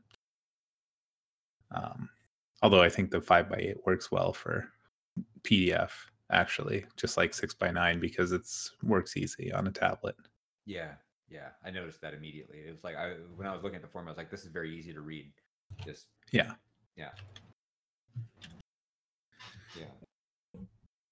Um, 1.71 2.09
although 2.63 2.83
I 2.83 2.89
think 2.89 3.11
the 3.11 3.21
five 3.21 3.51
by 3.51 3.57
eight 3.57 3.77
works 3.85 4.11
well 4.11 4.33
for 4.33 4.69
PDF, 5.43 5.91
actually, 6.33 6.87
just 6.97 7.17
like 7.17 7.35
six 7.35 7.55
by 7.55 7.71
nine 7.71 8.01
because 8.01 8.33
it's 8.33 8.73
works 8.83 9.17
easy 9.17 9.53
on 9.53 9.67
a 9.67 9.73
tablet. 9.73 10.17
Yeah, 10.65 10.93
yeah, 11.29 11.49
I 11.65 11.71
noticed 11.71 12.01
that 12.01 12.15
immediately. 12.15 12.59
It 12.67 12.71
was 12.71 12.85
like 12.85 12.97
I 12.97 13.15
when 13.37 13.47
I 13.47 13.53
was 13.53 13.63
looking 13.63 13.77
at 13.77 13.83
the 13.83 13.89
form, 13.89 14.07
I 14.07 14.11
was 14.11 14.19
like, 14.19 14.31
"This 14.31 14.45
is 14.45 14.49
very 14.49 14.77
easy 14.77 14.93
to 14.93 15.01
read." 15.01 15.31
Just 15.85 16.07
Yeah. 16.33 16.53
yeah, 16.97 17.11
yeah. 19.77 20.06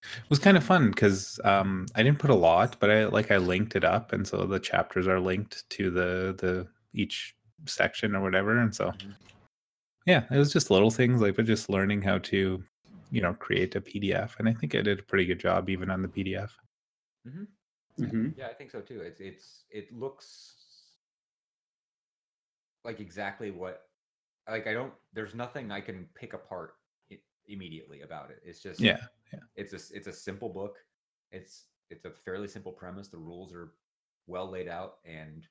It 0.05 0.31
was 0.31 0.39
kind 0.39 0.57
of 0.57 0.65
fun 0.65 0.91
because 0.91 1.41
um, 1.45 1.87
I 1.95 2.03
didn't 2.03 2.19
put 2.19 2.31
a 2.31 2.35
lot, 2.35 2.79
but 2.81 2.91
I 2.91 3.07
like 3.07 3.31
I 3.31 3.39
linked 3.39 3.77
it 3.77 3.85
up, 3.85 4.13
and 4.13 4.27
so 4.27 4.47
the 4.47 4.61
chapters 4.61 5.07
are 5.09 5.21
linked 5.21 5.69
to 5.71 5.91
the 5.91 6.35
the 6.39 6.69
each 6.93 7.35
section 7.67 8.15
or 8.15 8.23
whatever, 8.23 8.59
and 8.59 8.75
so 8.75 8.95
Mhm. 8.95 9.17
yeah, 10.07 10.27
it 10.31 10.37
was 10.39 10.53
just 10.53 10.71
little 10.71 10.91
things 10.91 11.21
like 11.21 11.37
but 11.37 11.45
just 11.47 11.69
learning 11.71 12.03
how 12.03 12.19
to 12.19 12.63
you 13.11 13.21
know 13.21 13.35
create 13.35 13.75
a 13.75 13.81
PDF, 13.81 14.39
and 14.39 14.49
I 14.49 14.53
think 14.55 14.75
I 14.75 14.83
did 14.83 15.01
a 15.01 15.03
pretty 15.03 15.27
good 15.27 15.41
job 15.41 15.69
even 15.71 15.91
on 15.91 16.03
the 16.03 16.09
PDF. 16.09 16.57
hmm 17.25 17.45
Yeah, 18.37 18.49
I 18.49 18.55
think 18.55 18.71
so 18.71 18.81
too. 18.81 19.01
It's 19.01 19.21
it's 19.21 19.65
it 19.71 19.93
looks 19.93 20.55
like 22.85 23.01
exactly 23.01 23.51
what 23.51 23.83
like 24.49 24.67
I 24.67 24.73
don't 24.73 24.93
there's 25.13 25.35
nothing 25.35 25.71
I 25.71 25.81
can 25.81 26.09
pick 26.15 26.33
apart 26.35 26.75
i- 26.84 26.84
immediately 27.49 28.03
about 28.03 28.31
it. 28.31 28.41
It's 28.45 28.61
just 28.61 28.81
Yeah, 28.81 28.99
It's 29.57 29.73
a 29.73 29.77
s- 29.77 29.91
it's 29.93 30.07
a 30.07 30.13
simple 30.13 30.49
book. 30.49 30.77
It's 31.31 31.67
it's 31.91 32.05
a 32.05 32.11
fairly 32.11 32.49
simple 32.49 32.73
premise. 32.73 33.09
The 33.09 33.19
rules 33.19 33.53
are 33.55 33.73
well 34.27 34.49
laid 34.51 34.69
out 34.69 34.99
and 35.05 35.47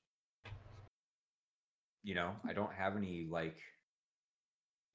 you 2.04 2.16
know, 2.16 2.36
I 2.48 2.54
don't 2.54 2.74
have 2.74 2.98
any 2.98 3.26
like 3.30 3.58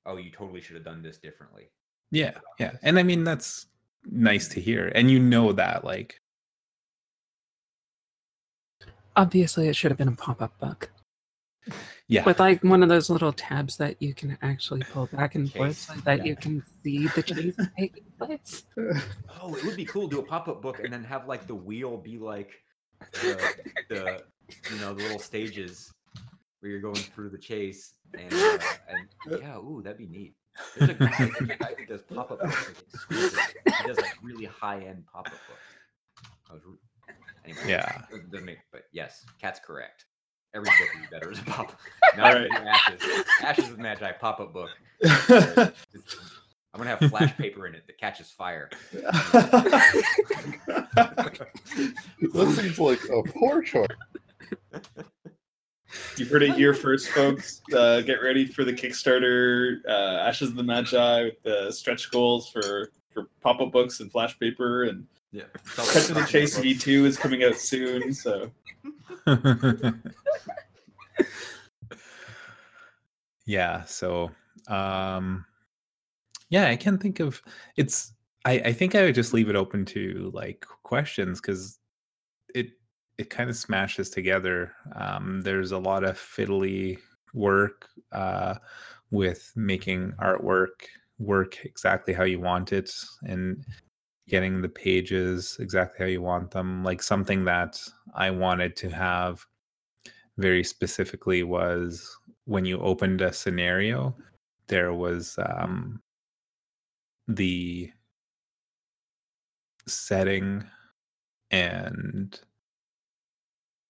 oh, 0.06 0.16
you 0.16 0.30
totally 0.30 0.60
should 0.60 0.76
have 0.76 0.84
done 0.84 1.02
this 1.02 1.18
differently. 1.18 1.70
yeah, 2.10 2.38
yeah, 2.58 2.72
and 2.82 2.98
I 2.98 3.02
mean 3.02 3.24
that's 3.24 3.66
nice 4.04 4.48
to 4.48 4.60
hear, 4.60 4.90
and 4.94 5.10
you 5.10 5.18
know 5.18 5.52
that 5.52 5.84
like 5.84 6.20
Obviously, 9.16 9.68
it 9.68 9.74
should 9.74 9.90
have 9.90 9.98
been 9.98 10.08
a 10.08 10.12
pop-up 10.12 10.56
book 10.60 10.90
yeah, 12.08 12.24
with 12.24 12.40
like 12.40 12.62
one 12.64 12.82
of 12.82 12.88
those 12.88 13.10
little 13.10 13.32
tabs 13.32 13.76
that 13.76 14.00
you 14.00 14.14
can 14.14 14.38
actually 14.42 14.82
pull 14.82 15.06
back 15.06 15.34
and 15.34 15.52
forth 15.52 15.76
so 15.76 15.94
that 16.04 16.18
yeah. 16.18 16.24
you 16.24 16.36
can 16.36 16.62
see 16.82 17.06
the 17.08 17.22
chase 17.22 17.56
taking 17.78 18.04
place. 18.18 18.64
Oh, 19.40 19.54
it 19.54 19.64
would 19.64 19.76
be 19.76 19.84
cool 19.84 20.08
to 20.08 20.16
do 20.16 20.20
a 20.20 20.24
pop-up 20.24 20.62
book 20.62 20.80
and 20.80 20.92
then 20.92 21.04
have 21.04 21.26
like 21.28 21.46
the 21.46 21.54
wheel 21.54 21.96
be 21.96 22.18
like 22.18 22.52
the, 23.12 23.54
the 23.88 24.22
you 24.72 24.80
know 24.80 24.94
the 24.94 25.02
little 25.02 25.18
stages 25.18 25.92
where 26.60 26.70
you're 26.70 26.80
going 26.80 26.94
through 26.96 27.30
the 27.30 27.38
chase 27.38 27.94
and 28.14 28.32
uh, 28.32 28.58
and 28.88 29.40
yeah, 29.40 29.56
ooh, 29.58 29.82
that'd 29.82 29.98
be 29.98 30.06
neat. 30.06 30.34
There's 30.76 30.90
a 30.90 30.94
guy, 30.94 31.14
there's 31.18 31.50
a 31.50 31.56
guy 31.56 31.74
who 31.78 31.86
does 31.86 32.02
pop-up 32.02 32.40
books 32.40 33.36
like. 33.36 33.56
He 33.64 33.86
does 33.86 33.96
like 33.98 34.14
really 34.22 34.46
high-end 34.46 35.04
pop-up 35.12 35.32
books. 35.32 36.28
I 36.50 36.54
was 36.54 36.62
re- 36.64 37.14
anyway, 37.44 37.60
yeah. 37.68 38.02
doesn't 38.30 38.46
make, 38.46 38.58
but 38.72 38.82
yes, 38.92 39.24
cat's 39.40 39.60
correct. 39.60 40.06
Every 40.54 40.68
book 40.68 40.88
is 41.02 41.10
better 41.10 41.30
as 41.30 41.38
a 41.38 41.42
pop. 41.42 41.78
Now 42.16 42.28
Alright. 42.28 42.50
Ashes, 42.50 43.24
Ashes 43.42 43.70
of 43.70 43.76
the 43.76 43.82
Magi 43.82 44.12
pop-up 44.12 44.52
book. 44.52 44.70
I'm 45.04 45.72
gonna 46.84 46.96
have 46.96 47.10
flash 47.10 47.36
paper 47.36 47.66
in 47.66 47.74
it 47.74 47.86
that 47.86 47.98
catches 47.98 48.30
fire. 48.30 48.70
That 52.34 52.48
seems 52.56 52.78
like 52.78 53.00
a 53.04 53.22
poor 53.22 53.62
choice. 53.62 53.86
You 56.16 56.26
heard 56.26 56.42
it 56.42 56.54
here 56.54 56.74
first, 56.74 57.08
folks. 57.08 57.62
Uh, 57.74 58.00
get 58.02 58.22
ready 58.22 58.44
for 58.44 58.64
the 58.64 58.72
Kickstarter 58.72 59.78
uh, 59.88 60.18
Ashes 60.26 60.50
of 60.50 60.56
the 60.56 60.62
Magi 60.62 61.24
with 61.24 61.42
the 61.42 61.70
stretch 61.72 62.10
goals 62.10 62.48
for 62.48 62.90
for 63.12 63.28
pop 63.40 63.60
up 63.60 63.72
books 63.72 64.00
and 64.00 64.10
flash 64.10 64.38
paper. 64.38 64.84
And 64.84 65.06
Yeah. 65.32 65.44
Cut 65.76 66.06
to 66.06 66.14
the 66.14 66.24
Chase 66.24 66.58
V2 66.58 67.04
is 67.04 67.18
coming 67.18 67.44
out 67.44 67.56
soon. 67.56 68.14
So 68.14 68.50
yeah 73.48 73.82
so 73.84 74.30
um 74.68 75.44
yeah 76.50 76.68
i 76.68 76.76
can't 76.76 77.00
think 77.00 77.18
of 77.18 77.42
it's 77.76 78.12
i 78.44 78.52
i 78.66 78.72
think 78.72 78.94
i 78.94 79.02
would 79.02 79.14
just 79.14 79.32
leave 79.32 79.48
it 79.48 79.56
open 79.56 79.84
to 79.84 80.30
like 80.34 80.64
questions 80.82 81.40
because 81.40 81.78
it 82.54 82.68
it 83.16 83.30
kind 83.30 83.48
of 83.50 83.56
smashes 83.56 84.10
together 84.10 84.72
um 84.96 85.40
there's 85.42 85.72
a 85.72 85.78
lot 85.78 86.04
of 86.04 86.16
fiddly 86.16 86.98
work 87.32 87.88
uh 88.12 88.54
with 89.10 89.50
making 89.56 90.12
artwork 90.20 90.84
work 91.18 91.58
exactly 91.64 92.12
how 92.12 92.24
you 92.24 92.38
want 92.38 92.72
it 92.72 92.92
and 93.22 93.64
getting 94.28 94.60
the 94.60 94.68
pages 94.68 95.56
exactly 95.60 96.04
how 96.04 96.08
you 96.08 96.22
want 96.22 96.50
them 96.50 96.84
like 96.84 97.02
something 97.02 97.44
that 97.44 97.80
i 98.14 98.30
wanted 98.30 98.76
to 98.76 98.88
have 98.90 99.46
very 100.38 100.62
specifically 100.62 101.42
was 101.42 102.16
when 102.48 102.64
you 102.64 102.78
opened 102.80 103.20
a 103.20 103.32
scenario, 103.32 104.16
there 104.68 104.94
was 104.94 105.38
um, 105.38 106.00
the 107.26 107.90
setting 109.86 110.64
and 111.50 112.40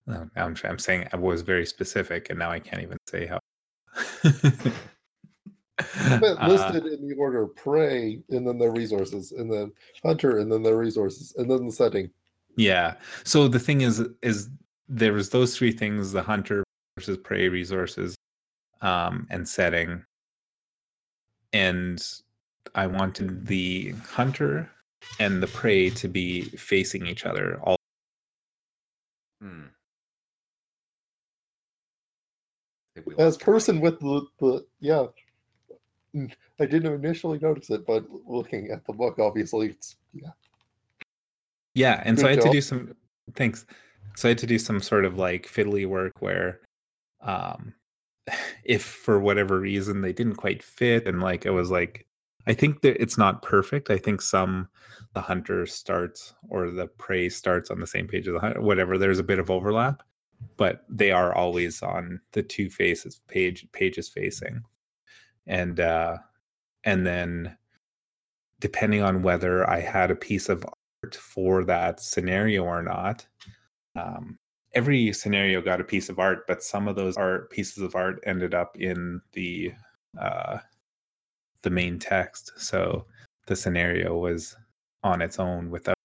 oh, 0.08 0.28
I'm, 0.36 0.56
I'm 0.64 0.78
saying 0.78 1.08
I 1.12 1.16
was 1.16 1.42
very 1.42 1.66
specific, 1.66 2.30
and 2.30 2.38
now 2.38 2.50
I 2.50 2.58
can't 2.58 2.82
even 2.82 2.98
say 3.06 3.26
how. 3.26 3.38
But 6.20 6.42
Uh, 6.42 6.48
listed 6.48 6.86
in 6.86 7.08
the 7.08 7.14
order 7.16 7.46
prey, 7.46 8.20
and 8.30 8.46
then 8.46 8.58
their 8.58 8.72
resources, 8.72 9.32
and 9.32 9.52
then 9.52 9.72
hunter, 10.04 10.38
and 10.38 10.50
then 10.50 10.62
their 10.62 10.76
resources, 10.76 11.34
and 11.38 11.50
then 11.50 11.66
the 11.66 11.72
setting. 11.72 12.10
Yeah. 12.56 12.96
So 13.24 13.48
the 13.48 13.60
thing 13.60 13.82
is, 13.82 14.02
is 14.22 14.50
there 14.88 15.12
was 15.12 15.30
those 15.30 15.56
three 15.56 15.72
things: 15.72 16.12
the 16.12 16.22
hunter 16.22 16.64
versus 16.96 17.16
prey 17.18 17.48
resources, 17.48 18.16
um, 18.82 19.26
and 19.30 19.48
setting. 19.48 20.04
And 21.52 22.04
I 22.74 22.86
wanted 22.86 23.46
the 23.46 23.92
hunter 24.04 24.70
and 25.20 25.42
the 25.42 25.46
prey 25.46 25.90
to 25.90 26.08
be 26.08 26.42
facing 26.42 27.06
each 27.06 27.24
other. 27.24 27.60
All 27.62 27.76
Hmm. 29.40 29.66
I 32.96 33.00
think 33.00 33.06
we 33.06 33.14
As 33.16 33.36
person 33.36 33.80
with 33.80 34.00
the, 34.00 34.26
the 34.40 34.66
yeah, 34.80 35.06
I 36.60 36.66
didn't 36.66 36.92
initially 36.92 37.38
notice 37.38 37.70
it, 37.70 37.86
but 37.86 38.04
looking 38.26 38.70
at 38.70 38.84
the 38.86 38.92
book, 38.92 39.18
obviously, 39.18 39.68
it's 39.68 39.96
yeah. 40.12 40.30
yeah. 41.74 42.02
And 42.04 42.18
so 42.18 42.24
Good 42.24 42.28
I 42.28 42.34
had 42.34 42.44
to 42.44 42.50
do 42.50 42.60
some 42.60 42.94
thanks. 43.34 43.66
So 44.16 44.28
I 44.28 44.30
had 44.30 44.38
to 44.38 44.46
do 44.46 44.58
some 44.58 44.80
sort 44.80 45.04
of 45.04 45.16
like 45.16 45.46
fiddly 45.46 45.86
work 45.86 46.12
where, 46.20 46.60
um, 47.20 47.74
if 48.64 48.82
for 48.82 49.20
whatever 49.20 49.60
reason 49.60 50.00
they 50.00 50.12
didn't 50.12 50.36
quite 50.36 50.62
fit, 50.62 51.06
and 51.06 51.22
like 51.22 51.46
it 51.46 51.50
was 51.50 51.70
like 51.70 52.06
I 52.48 52.54
think 52.54 52.80
that 52.80 53.00
it's 53.00 53.18
not 53.18 53.42
perfect. 53.42 53.90
I 53.90 53.98
think 53.98 54.22
some 54.22 54.68
the 55.12 55.20
hunter 55.20 55.66
starts 55.66 56.34
or 56.48 56.70
the 56.70 56.86
prey 56.86 57.28
starts 57.28 57.70
on 57.70 57.78
the 57.78 57.86
same 57.86 58.08
page 58.08 58.26
as 58.26 58.32
the 58.32 58.40
hunter, 58.40 58.62
whatever. 58.62 58.96
There's 58.96 59.18
a 59.18 59.24
bit 59.24 59.38
of 59.38 59.50
overlap, 59.50 60.02
but 60.56 60.84
they 60.88 61.10
are 61.10 61.34
always 61.34 61.82
on 61.82 62.20
the 62.32 62.42
two 62.42 62.70
faces 62.70 63.20
page 63.28 63.66
pages 63.72 64.08
facing, 64.08 64.62
and 65.48 65.80
uh, 65.80 66.18
and 66.84 67.06
then 67.06 67.56
depending 68.60 69.02
on 69.02 69.22
whether 69.22 69.68
I 69.68 69.80
had 69.80 70.10
a 70.10 70.16
piece 70.16 70.48
of 70.48 70.64
art 70.64 71.14
for 71.14 71.64
that 71.64 72.00
scenario 72.00 72.64
or 72.64 72.82
not. 72.82 73.26
Um, 73.96 74.38
every 74.74 75.12
scenario 75.12 75.60
got 75.60 75.80
a 75.80 75.84
piece 75.84 76.08
of 76.08 76.18
art, 76.18 76.46
but 76.46 76.62
some 76.62 76.88
of 76.88 76.96
those 76.96 77.16
art 77.16 77.50
pieces 77.50 77.82
of 77.82 77.94
art 77.94 78.20
ended 78.26 78.54
up 78.54 78.76
in 78.76 79.20
the 79.32 79.72
uh, 80.20 80.58
the 81.62 81.70
main 81.70 81.98
text. 81.98 82.52
So 82.56 83.06
the 83.46 83.56
scenario 83.56 84.16
was 84.16 84.56
on 85.02 85.22
its 85.22 85.38
own 85.38 85.70
without 85.70 85.96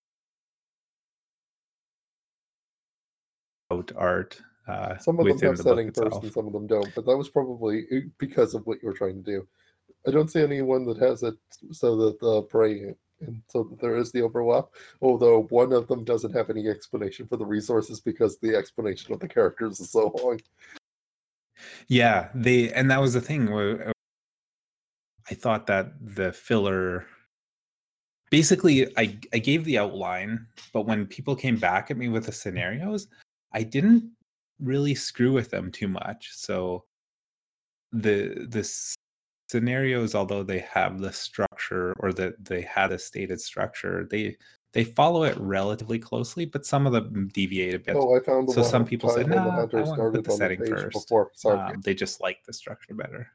art. 3.95 4.41
Uh, 4.67 4.97
Some 4.97 5.19
of 5.19 5.25
them 5.25 5.39
have 5.39 5.57
the 5.57 5.63
setting 5.63 5.91
first, 5.91 6.23
and 6.23 6.31
some 6.31 6.47
of 6.47 6.53
them 6.53 6.67
don't. 6.67 6.93
But 6.95 7.05
that 7.05 7.17
was 7.17 7.29
probably 7.29 7.85
uh, 7.91 7.99
because 8.17 8.53
of 8.53 8.65
what 8.65 8.81
you 8.81 8.87
were 8.87 8.93
trying 8.93 9.23
to 9.23 9.31
do. 9.31 9.47
I 10.07 10.11
don't 10.11 10.31
see 10.31 10.41
anyone 10.41 10.85
that 10.85 10.97
has 10.97 11.23
it 11.23 11.35
so 11.71 11.95
that 11.97 12.19
the 12.19 12.43
prey 12.43 12.93
and 13.25 13.41
so 13.47 13.75
there 13.81 13.97
is 13.97 14.11
the 14.11 14.21
overlap. 14.21 14.65
Although 15.01 15.43
one 15.43 15.73
of 15.73 15.87
them 15.87 16.03
doesn't 16.03 16.35
have 16.35 16.49
any 16.49 16.67
explanation 16.67 17.27
for 17.27 17.37
the 17.37 17.45
resources 17.45 17.99
because 17.99 18.37
the 18.37 18.55
explanation 18.55 19.13
of 19.13 19.19
the 19.19 19.27
characters 19.27 19.79
is 19.79 19.91
so 19.91 20.13
long. 20.23 20.39
Yeah, 21.87 22.29
they 22.33 22.71
and 22.73 22.89
that 22.91 23.01
was 23.01 23.13
the 23.13 23.21
thing 23.21 23.51
where 23.51 23.89
uh, 23.89 23.91
I 25.29 25.33
thought 25.33 25.67
that 25.67 25.93
the 26.01 26.33
filler 26.33 27.05
basically 28.31 28.87
I 28.97 29.17
I 29.33 29.39
gave 29.39 29.63
the 29.65 29.77
outline, 29.77 30.47
but 30.73 30.85
when 30.85 31.05
people 31.05 31.35
came 31.35 31.57
back 31.57 31.91
at 31.91 31.97
me 31.97 32.09
with 32.09 32.25
the 32.25 32.31
scenarios, 32.31 33.07
I 33.53 33.63
didn't 33.63 34.09
really 34.59 34.95
screw 34.95 35.31
with 35.31 35.49
them 35.49 35.71
too 35.71 35.87
much. 35.87 36.31
So 36.33 36.85
the 37.91 38.47
the 38.49 38.67
scenarios 39.49 40.15
although 40.15 40.43
they 40.43 40.59
have 40.59 40.99
the 40.99 41.13
structure 41.13 41.93
or 41.99 42.11
that 42.13 42.43
they 42.43 42.61
had 42.61 42.91
a 42.91 42.99
stated 42.99 43.39
structure, 43.39 44.07
they 44.09 44.35
they 44.73 44.83
follow 44.83 45.23
it 45.23 45.37
relatively 45.39 45.99
closely, 45.99 46.45
but 46.45 46.65
some 46.65 46.87
of 46.87 46.93
them 46.93 47.29
deviate 47.31 47.75
a 47.75 47.79
bit. 47.79 47.95
Oh, 47.95 48.15
I 48.15 48.19
found 48.19 48.49
So 48.49 48.63
some 48.63 48.85
people 48.85 49.09
said, 49.09 49.27
"No, 49.27 49.67
the 49.67 49.77
I 49.77 49.81
wanna 49.83 50.11
put 50.11 50.23
the 50.23 50.31
setting 50.31 50.59
page 50.59 50.69
first." 50.69 50.91
before. 50.93 51.29
Sorry. 51.35 51.59
Um, 51.59 51.81
they 51.81 51.93
just 51.93 52.21
like 52.21 52.43
the 52.43 52.53
structure 52.53 52.95
better. 52.95 53.27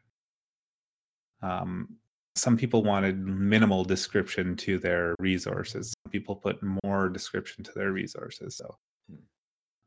Um, 1.40 1.96
some 2.34 2.56
people 2.56 2.82
wanted 2.82 3.18
minimal 3.18 3.84
description 3.84 4.56
to 4.56 4.78
their 4.78 5.14
resources. 5.20 5.94
Some 6.04 6.10
people 6.10 6.34
put 6.34 6.58
more 6.84 7.08
description 7.08 7.62
to 7.64 7.72
their 7.72 7.92
resources. 7.92 8.56
So. 8.56 8.76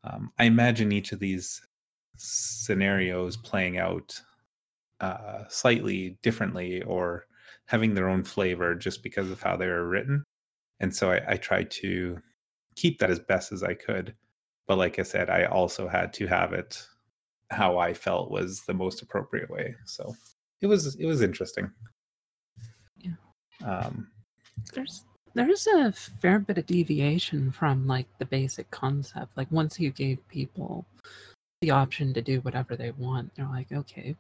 Um, 0.04 0.32
I 0.40 0.46
imagine 0.46 0.92
each 0.92 1.12
of 1.12 1.20
these 1.20 1.62
scenarios 2.18 3.38
playing 3.38 3.78
out 3.78 4.20
uh, 5.00 5.44
slightly 5.50 6.18
differently 6.22 6.82
or 6.84 7.26
having 7.66 7.94
their 7.94 8.10
own 8.10 8.24
flavor 8.24 8.76
just 8.76 9.04
because 9.04 9.32
of 9.32 9.42
how 9.42 9.56
they 9.56 9.68
were 9.68 9.88
written. 9.88 10.24
And 10.80 10.96
so 10.96 11.12
I, 11.12 11.22
I 11.34 11.38
tried 11.38 11.72
to 11.72 12.20
keep 12.76 13.00
that 13.00 13.10
as 13.10 13.20
best 13.20 13.52
as 13.52 13.64
I 13.64 13.74
could. 13.74 14.16
But 14.68 14.78
like 14.78 15.00
I 15.00 15.04
said, 15.04 15.30
I 15.30 15.46
also 15.46 15.88
had 15.88 16.14
to 16.14 16.28
have 16.28 16.54
it 16.54 16.82
how 17.50 17.78
I 17.78 17.94
felt 17.94 18.32
was 18.32 18.62
the 18.62 18.74
most 18.74 19.02
appropriate 19.02 19.50
way. 19.50 19.76
So 19.86 20.16
it 20.62 20.68
was 20.68 20.96
it 20.96 21.06
was 21.06 21.22
interesting. 21.22 21.70
Yeah. 22.98 23.12
Um, 23.66 24.10
There's 24.74 25.04
there's 25.34 25.68
a 25.68 25.92
fair 25.92 26.40
bit 26.40 26.58
of 26.58 26.66
deviation 26.66 27.52
from 27.52 27.88
like 27.88 28.08
the 28.18 28.26
basic 28.26 28.70
concept. 28.72 29.36
Like 29.38 29.52
once 29.52 29.80
you 29.80 29.92
gave 29.92 30.26
people 30.28 30.86
the 31.62 31.72
option 31.72 32.14
to 32.14 32.22
do 32.22 32.42
whatever 32.42 32.76
they 32.76 32.92
want, 32.92 33.34
they're 33.36 33.48
like, 33.48 33.72
okay, 33.72 34.16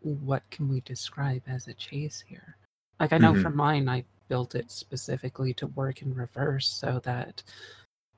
what 0.00 0.42
can 0.50 0.68
we 0.68 0.80
describe 0.80 1.42
as 1.46 1.66
a 1.68 1.74
chase 1.74 2.22
here? 2.26 2.56
Like 3.00 3.12
I 3.12 3.18
know 3.18 3.32
Mhm. 3.34 3.42
for 3.42 3.50
mine, 3.50 3.88
I 3.88 4.04
built 4.28 4.54
it 4.54 4.70
specifically 4.70 5.52
to 5.54 5.66
work 5.68 6.02
in 6.02 6.14
reverse 6.14 6.68
so 6.68 7.00
that 7.04 7.42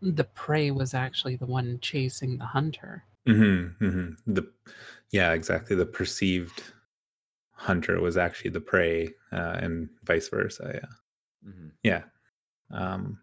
the 0.02 0.24
prey 0.24 0.70
was 0.70 0.94
actually 0.94 1.36
the 1.36 1.46
one 1.46 1.78
chasing 1.80 2.36
the 2.38 2.44
hunter. 2.44 3.04
mhm, 3.26 3.76
mhm. 3.78 4.16
The 4.26 4.52
yeah, 5.10 5.32
exactly. 5.32 5.74
The 5.74 5.86
perceived 5.86 6.62
hunter 7.52 8.00
was 8.00 8.16
actually 8.16 8.50
the 8.50 8.60
prey, 8.60 9.14
uh, 9.32 9.56
and 9.60 9.88
vice 10.04 10.28
versa. 10.28 10.70
Yeah, 10.74 11.50
Mhm. 11.50 11.72
yeah. 11.82 12.04
Um, 12.70 13.18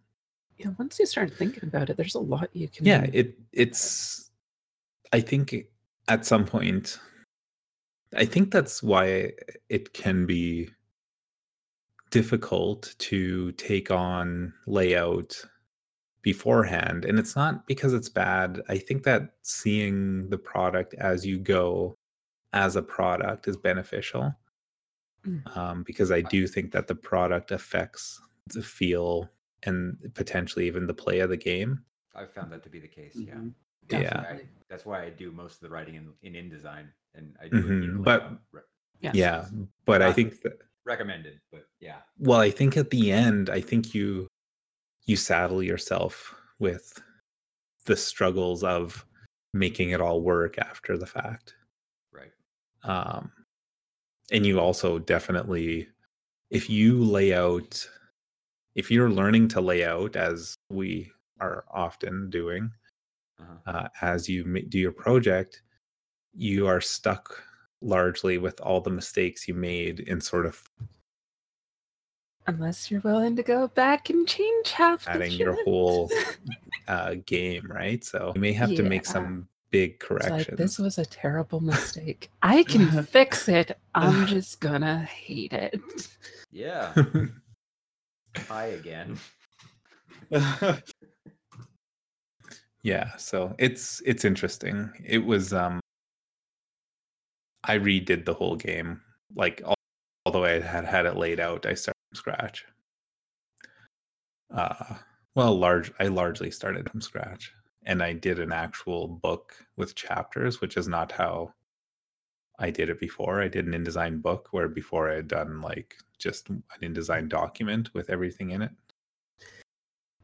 Yeah, 0.58 0.70
once 0.78 1.00
you 1.00 1.06
start 1.06 1.34
thinking 1.34 1.64
about 1.64 1.90
it, 1.90 1.98
there's 1.98 2.16
a 2.16 2.20
lot 2.20 2.50
you 2.54 2.68
can 2.70 2.86
yeah 2.86 3.06
it 3.12 3.38
it's 3.52 4.30
i 5.12 5.20
think 5.20 5.54
at 6.08 6.26
some 6.26 6.46
point 6.46 7.00
i 8.16 8.26
think 8.26 8.52
that's 8.52 8.82
why 8.84 9.32
it 9.70 9.94
can 9.94 10.26
be 10.26 10.70
difficult 12.12 12.94
to 13.00 13.52
take 13.54 13.90
on 13.90 14.54
layout 14.68 15.44
beforehand 16.22 17.04
and 17.06 17.18
it's 17.20 17.36
not 17.36 17.66
because 17.68 17.94
it's 17.94 18.10
bad 18.10 18.62
i 18.70 18.78
think 18.78 19.04
that 19.04 19.34
seeing 19.42 20.30
the 20.30 20.38
product 20.38 20.94
as 20.96 21.26
you 21.26 21.38
go 21.38 21.96
as 22.54 22.76
a 22.76 22.82
product 22.82 23.48
is 23.48 23.58
beneficial 23.58 24.34
Mm. 25.26 25.56
um, 25.56 25.84
because 25.84 26.12
i 26.12 26.20
do 26.20 26.48
think 26.48 26.74
that 26.74 26.88
the 26.88 26.96
product 26.96 27.52
affects 27.52 28.20
the 28.54 28.62
feel 28.62 29.30
and 29.66 29.98
potentially 30.14 30.68
even 30.68 30.88
the 30.88 30.94
play 30.94 31.20
of 31.20 31.30
the 31.30 31.38
game 31.38 31.84
I've 32.16 32.32
found 32.32 32.52
that 32.52 32.62
to 32.64 32.70
be 32.70 32.80
the 32.80 32.88
case. 32.88 33.16
Yeah. 33.16 33.34
Mhm. 33.36 33.54
Yeah. 33.90 34.02
Definitely. 34.04 34.48
That's 34.70 34.86
why 34.86 35.04
I 35.04 35.10
do 35.10 35.32
most 35.32 35.56
of 35.56 35.60
the 35.62 35.70
writing 35.70 35.96
in, 35.96 36.14
in 36.22 36.34
InDesign, 36.50 36.86
and 37.16 37.36
I 37.42 37.48
do 37.50 37.58
it 37.58 37.66
in 37.66 37.98
Mhm, 38.00 38.04
but- 38.04 38.22
layout. 38.24 38.40
Re- 38.52 38.62
Yes. 39.02 39.16
yeah 39.16 39.50
but 39.86 40.02
i 40.02 40.14
think 40.14 40.40
that 40.44 40.60
recommended, 40.86 41.42
but 41.52 41.68
yeah. 41.82 41.98
well 42.18 42.40
i 42.40 42.50
think 42.50 42.78
at 42.78 42.90
the 42.90 43.12
end 43.12 43.50
i 43.50 43.60
think 43.60 43.94
you 43.94 44.28
you 45.06 45.18
saddle 45.18 45.62
yourself 45.62 46.34
with 46.60 47.02
the 47.86 47.98
struggles 47.98 48.64
of 48.64 49.06
making 49.54 49.90
it 49.90 50.00
all 50.00 50.22
work 50.22 50.58
after 50.58 50.98
the 50.98 51.06
fact 51.06 51.56
Right. 52.14 52.32
um 52.84 53.30
and 54.32 54.46
you 54.46 54.60
also 54.62 55.00
definitely 55.00 55.90
if 56.50 56.70
you 56.70 57.04
lay 57.04 57.34
out 57.34 57.86
if 58.76 58.90
you're 58.92 59.10
learning 59.10 59.48
to 59.50 59.62
lay 59.62 59.84
out 59.86 60.16
as 60.16 60.56
we 60.70 61.12
are 61.40 61.64
often 61.72 62.30
doing 62.30 62.72
Uh-huh. 63.40 63.72
uh, 63.72 63.88
as 64.02 64.30
you 64.30 64.44
do 64.70 64.78
your 64.80 64.92
project 64.94 65.62
you 66.36 66.68
are 66.68 66.82
stuck 66.82 67.44
largely 67.82 68.38
with 68.38 68.60
all 68.62 68.80
the 68.82 68.90
mistakes 68.90 69.48
you 69.48 69.54
made 69.54 70.00
in 70.02 70.22
sort 70.22 70.46
of 70.46 70.64
Unless 72.46 72.92
you're 72.92 73.00
willing 73.02 73.38
to 73.38 73.44
go 73.44 73.70
back 73.70 74.10
and 74.10 74.28
change 74.28 74.72
half 74.72 75.06
the 75.06 75.12
adding 75.12 75.32
your 75.32 75.56
whole 75.64 76.12
uh, 76.90 77.16
game, 77.26 77.66
right? 77.74 78.04
So 78.04 78.34
you 78.36 78.42
may 78.42 78.52
have 78.52 78.76
to 78.76 78.84
make 78.84 79.06
some 79.06 79.48
big 79.72 80.00
corrections. 80.00 80.50
like 80.50 80.58
this 80.58 80.78
was 80.78 80.98
a 80.98 81.06
terrible 81.06 81.62
mistake. 81.62 82.30
I 82.42 82.64
can 82.64 83.04
fix 83.18 83.48
it. 83.48 83.78
I'm 83.96 84.28
just 84.36 84.60
gonna 84.60 85.04
hate 85.04 85.54
it. 85.54 85.80
Yeah. 86.52 86.92
Hi 88.38 88.66
again. 88.68 89.18
yeah, 92.84 93.16
so 93.18 93.56
it's 93.60 94.02
it's 94.06 94.26
interesting. 94.26 94.92
It 95.06 95.26
was 95.26 95.54
um 95.54 95.80
I 97.64 97.78
redid 97.78 98.26
the 98.26 98.34
whole 98.34 98.56
game. 98.56 99.02
Like 99.36 99.62
al- 99.62 99.76
although 100.26 100.46
I 100.46 100.60
had 100.60 100.86
had 100.86 101.06
it 101.06 101.16
laid 101.18 101.40
out, 101.40 101.66
I 101.66 101.74
started 101.74 101.98
from 102.10 102.18
scratch. 102.18 102.66
Uh 104.54 104.96
well, 105.36 105.56
large 105.58 105.92
I 106.00 106.08
largely 106.08 106.52
started 106.52 106.90
from 106.90 107.02
scratch 107.02 107.52
and 107.86 108.02
I 108.04 108.14
did 108.14 108.40
an 108.40 108.52
actual 108.52 109.08
book 109.08 109.56
with 109.78 109.96
chapters, 109.96 110.62
which 110.62 110.78
is 110.78 110.88
not 110.88 111.12
how 111.12 111.54
I 112.64 112.70
did 112.70 112.90
it 112.90 112.98
before. 113.00 113.42
I 113.42 113.50
did 113.50 113.68
an 113.68 113.74
InDesign 113.74 114.22
book 114.22 114.48
where 114.52 114.70
before 114.70 115.12
I 115.12 115.16
had 115.16 115.28
done 115.28 115.60
like 115.60 115.98
just 116.18 116.50
an 116.50 116.64
InDesign 116.82 117.28
document 117.28 117.94
with 117.94 118.10
everything 118.10 118.52
in 118.52 118.62
it. 118.62 118.72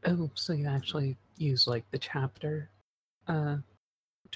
Oh, 0.06 0.30
so 0.34 0.54
you 0.54 0.66
actually 0.66 1.18
use 1.36 1.66
like 1.66 1.84
the 1.90 1.98
chapter 1.98 2.70
uh 3.28 3.58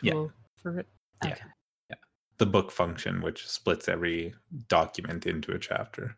Yeah. 0.03 0.13
tool 0.13 0.33
for 0.63 0.81
it? 0.81 0.87
Yeah. 1.25 1.33
Okay. 1.33 1.99
The 2.37 2.47
book 2.47 2.71
function, 2.71 3.23
which 3.23 3.49
splits 3.49 3.89
every 3.89 4.35
document 4.69 5.25
into 5.25 5.53
a 5.53 5.59
chapter. 5.59 6.17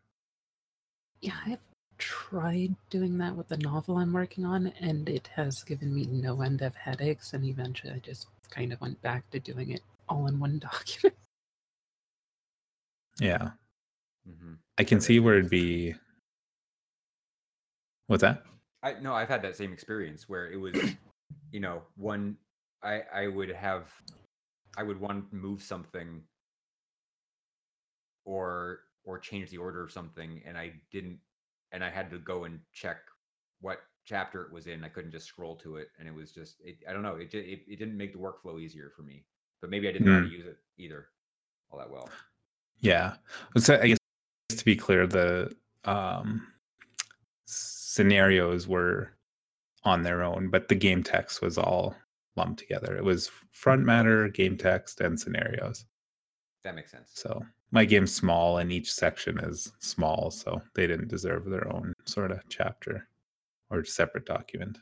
Yeah, 1.20 1.38
I've 1.46 1.60
tried 1.98 2.74
doing 2.90 3.18
that 3.18 3.36
with 3.36 3.48
the 3.48 3.58
novel 3.58 3.98
I'm 3.98 4.12
working 4.12 4.44
on, 4.44 4.68
and 4.80 5.08
it 5.08 5.28
has 5.36 5.62
given 5.62 5.94
me 5.94 6.06
no 6.06 6.40
end 6.40 6.62
of 6.62 6.74
headaches. 6.74 7.32
And 7.34 7.44
eventually, 7.44 7.92
I 7.92 7.98
just 7.98 8.26
kind 8.50 8.72
of 8.72 8.80
went 8.80 9.00
back 9.02 9.30
to 9.30 9.38
doing 9.38 9.70
it 9.70 9.82
all 10.08 10.26
in 10.26 10.40
one 10.40 10.58
document. 10.70 11.14
Yeah. 13.20 13.50
hmm 14.26 14.54
I 14.78 14.84
can 14.84 15.00
see 15.00 15.20
where 15.20 15.38
it'd 15.38 15.50
be. 15.50 15.94
What's 18.08 18.22
that? 18.22 18.42
I 18.82 18.94
no, 19.00 19.14
I've 19.14 19.28
had 19.28 19.42
that 19.42 19.56
same 19.56 19.72
experience 19.72 20.28
where 20.28 20.50
it 20.50 20.56
was, 20.56 20.74
you 21.50 21.60
know, 21.60 21.82
one 21.96 22.36
I 22.82 23.02
I 23.12 23.26
would 23.28 23.48
have 23.50 23.90
I 24.76 24.82
would 24.82 25.00
want 25.00 25.30
to 25.30 25.36
move 25.36 25.62
something 25.62 26.22
or 28.24 28.80
or 29.04 29.18
change 29.18 29.50
the 29.50 29.56
order 29.58 29.82
of 29.82 29.92
something 29.92 30.42
and 30.44 30.58
I 30.58 30.72
didn't 30.90 31.18
and 31.72 31.82
I 31.82 31.90
had 31.90 32.10
to 32.10 32.18
go 32.18 32.44
and 32.44 32.60
check 32.72 32.98
what 33.60 33.78
chapter 34.04 34.42
it 34.42 34.52
was 34.52 34.66
in. 34.66 34.84
I 34.84 34.88
couldn't 34.88 35.10
just 35.10 35.26
scroll 35.26 35.56
to 35.56 35.76
it 35.76 35.88
and 35.98 36.06
it 36.06 36.14
was 36.14 36.32
just 36.32 36.56
it, 36.60 36.76
I 36.88 36.92
don't 36.92 37.02
know, 37.02 37.16
it, 37.16 37.32
it 37.34 37.60
it 37.66 37.78
didn't 37.78 37.96
make 37.96 38.12
the 38.12 38.18
workflow 38.18 38.60
easier 38.60 38.90
for 38.94 39.02
me. 39.02 39.24
But 39.60 39.70
maybe 39.70 39.88
I 39.88 39.92
didn't 39.92 40.06
know 40.06 40.12
how 40.14 40.20
to 40.20 40.28
use 40.28 40.46
it 40.46 40.58
either 40.78 41.08
all 41.70 41.78
that 41.78 41.90
well. 41.90 42.08
Yeah. 42.80 43.14
So 43.56 43.78
I 43.80 43.88
guess 43.88 43.98
to 44.50 44.64
be 44.64 44.76
clear, 44.76 45.06
the 45.06 45.54
um, 45.84 46.46
scenarios 47.46 48.68
were 48.68 49.12
on 49.84 50.02
their 50.02 50.22
own, 50.22 50.50
but 50.50 50.68
the 50.68 50.74
game 50.74 51.02
text 51.02 51.42
was 51.42 51.58
all 51.58 51.94
lumped 52.36 52.58
together. 52.58 52.96
It 52.96 53.04
was 53.04 53.30
front 53.52 53.84
matter, 53.84 54.28
game 54.28 54.56
text, 54.56 55.00
and 55.00 55.18
scenarios. 55.18 55.86
That 56.64 56.74
makes 56.74 56.90
sense. 56.90 57.10
So 57.14 57.42
my 57.70 57.84
game's 57.84 58.14
small 58.14 58.58
and 58.58 58.72
each 58.72 58.92
section 58.92 59.38
is 59.38 59.72
small, 59.78 60.30
so 60.30 60.60
they 60.74 60.86
didn't 60.86 61.08
deserve 61.08 61.44
their 61.46 61.72
own 61.72 61.92
sort 62.04 62.32
of 62.32 62.40
chapter 62.48 63.08
or 63.70 63.84
separate 63.84 64.26
document. 64.26 64.78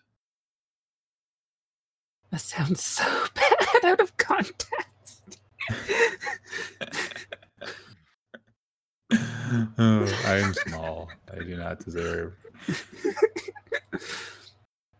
That 2.30 2.40
sounds 2.40 2.82
so 2.82 3.26
bad 3.34 3.84
out 3.84 4.00
of 4.00 4.16
context. 4.16 5.38
oh, 9.12 10.22
I 10.26 10.38
am 10.38 10.54
small. 10.54 11.08
I 11.32 11.42
do 11.42 11.56
not 11.56 11.80
deserve. 11.84 12.34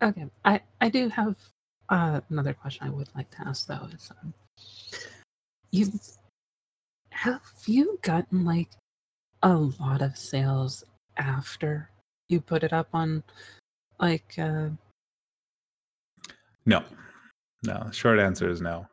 okay, 0.03 0.27
I 0.45 0.61
I 0.81 0.89
do 0.89 1.09
have 1.09 1.37
uh, 1.89 2.21
another 2.31 2.55
question 2.55 2.87
I 2.87 2.91
would 2.91 3.09
like 3.15 3.31
to 3.31 3.49
ask 3.49 3.67
though 3.67 3.89
is 3.93 4.11
um, 4.23 4.35
you 5.71 5.87
have 7.11 7.41
you 7.67 7.99
gotten 8.03 8.45
like 8.45 8.71
a 9.43 9.55
lot 9.55 10.03
of 10.03 10.17
sales 10.17 10.85
after 11.17 11.91
you 12.29 12.41
put 12.41 12.63
it 12.63 12.73
up 12.73 12.89
on 12.93 13.23
like 14.01 14.35
uh 14.39 14.69
No, 16.67 16.83
no. 17.63 17.89
Short 17.93 18.19
answer 18.19 18.49
is 18.49 18.61
no. 18.61 18.87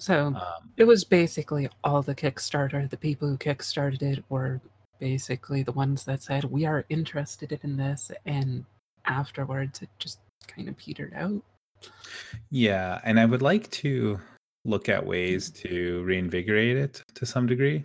So 0.00 0.28
Um, 0.28 0.70
it 0.76 0.84
was 0.84 1.04
basically 1.04 1.68
all 1.84 2.02
the 2.02 2.14
Kickstarter. 2.14 2.88
The 2.88 2.96
people 2.96 3.28
who 3.28 3.36
kickstarted 3.36 4.02
it 4.02 4.24
were 4.30 4.60
basically 4.98 5.62
the 5.62 5.72
ones 5.72 6.04
that 6.04 6.22
said 6.22 6.44
we 6.44 6.64
are 6.64 6.84
interested 6.88 7.58
in 7.62 7.76
this, 7.76 8.10
and 8.24 8.64
afterwards 9.04 9.82
it 9.82 9.90
just 9.98 10.18
kind 10.46 10.68
of 10.68 10.76
petered 10.76 11.12
out. 11.14 11.42
Yeah, 12.50 13.00
and 13.04 13.20
I 13.20 13.26
would 13.26 13.42
like 13.42 13.70
to 13.72 14.18
look 14.64 14.88
at 14.88 15.04
ways 15.04 15.50
to 15.50 16.02
reinvigorate 16.04 16.76
it 16.76 17.02
to 17.14 17.26
some 17.26 17.46
degree. 17.46 17.84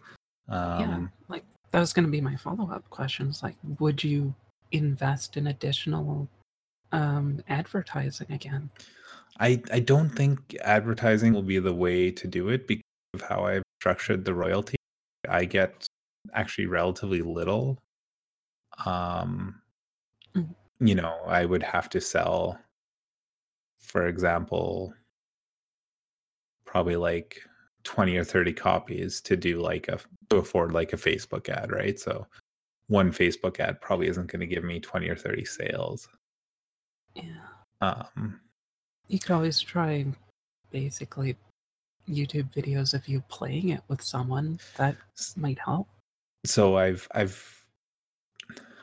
yeah, 0.50 0.84
Um, 0.96 1.12
like 1.28 1.44
that 1.72 1.80
was 1.80 1.94
going 1.94 2.06
to 2.06 2.12
be 2.12 2.22
my 2.22 2.36
follow 2.36 2.70
up 2.72 2.90
questions. 2.90 3.44
Like, 3.44 3.56
would 3.80 4.04
you 4.04 4.34
invest 4.72 5.38
in 5.38 5.48
additional 5.48 6.28
um, 6.92 7.42
advertising 7.50 8.32
again? 8.32 8.70
I 9.40 9.62
I 9.72 9.80
don't 9.80 10.10
think 10.10 10.56
advertising 10.62 11.34
will 11.34 11.44
be 11.44 11.60
the 11.60 11.74
way 11.74 12.12
to 12.12 12.28
do 12.28 12.50
it 12.50 12.68
because 12.68 12.84
of 13.14 13.22
how 13.22 13.46
I've 13.46 13.64
structured 13.80 14.26
the 14.26 14.34
royalty. 14.34 14.76
I 15.28 15.46
get 15.46 15.88
actually 16.34 16.68
relatively 16.68 17.22
little. 17.22 17.80
Um, 18.86 19.62
Mhm. 20.36 20.56
you 20.80 20.96
know, 20.96 21.20
I 21.26 21.46
would 21.46 21.64
have 21.64 21.90
to 21.90 22.02
sell, 22.02 22.60
for 23.80 24.06
example, 24.08 24.94
probably 26.66 26.96
like 26.96 27.42
20 27.84 28.18
or 28.18 28.24
30 28.24 28.54
copies 28.54 29.22
to 29.22 29.36
do 29.38 29.60
like 29.62 29.88
a 29.88 30.00
to 30.30 30.38
afford 30.38 30.72
like 30.72 30.94
a 30.94 30.98
Facebook 30.98 31.50
ad, 31.50 31.72
right? 31.72 32.00
So 32.00 32.28
one 32.88 33.12
Facebook 33.12 33.60
ad 33.60 33.82
probably 33.82 34.08
isn't 34.08 34.28
going 34.32 34.42
to 34.42 34.48
give 34.48 34.64
me 34.64 34.80
20 34.80 35.10
or 35.10 35.16
30 35.16 35.46
sales. 35.46 36.08
Yeah, 37.16 37.48
Um, 37.82 38.42
you 39.08 39.20
could 39.20 39.32
always 39.32 39.60
try 39.60 40.06
basically 40.72 41.38
YouTube 42.10 42.54
videos 42.54 42.94
of 42.94 43.08
you 43.08 43.22
playing 43.30 43.70
it 43.70 43.82
with 43.88 44.02
someone. 44.02 44.60
That 44.78 44.96
might 45.36 45.60
help. 45.60 45.88
so 46.46 46.78
I've 46.78 47.08
I've 47.14 47.66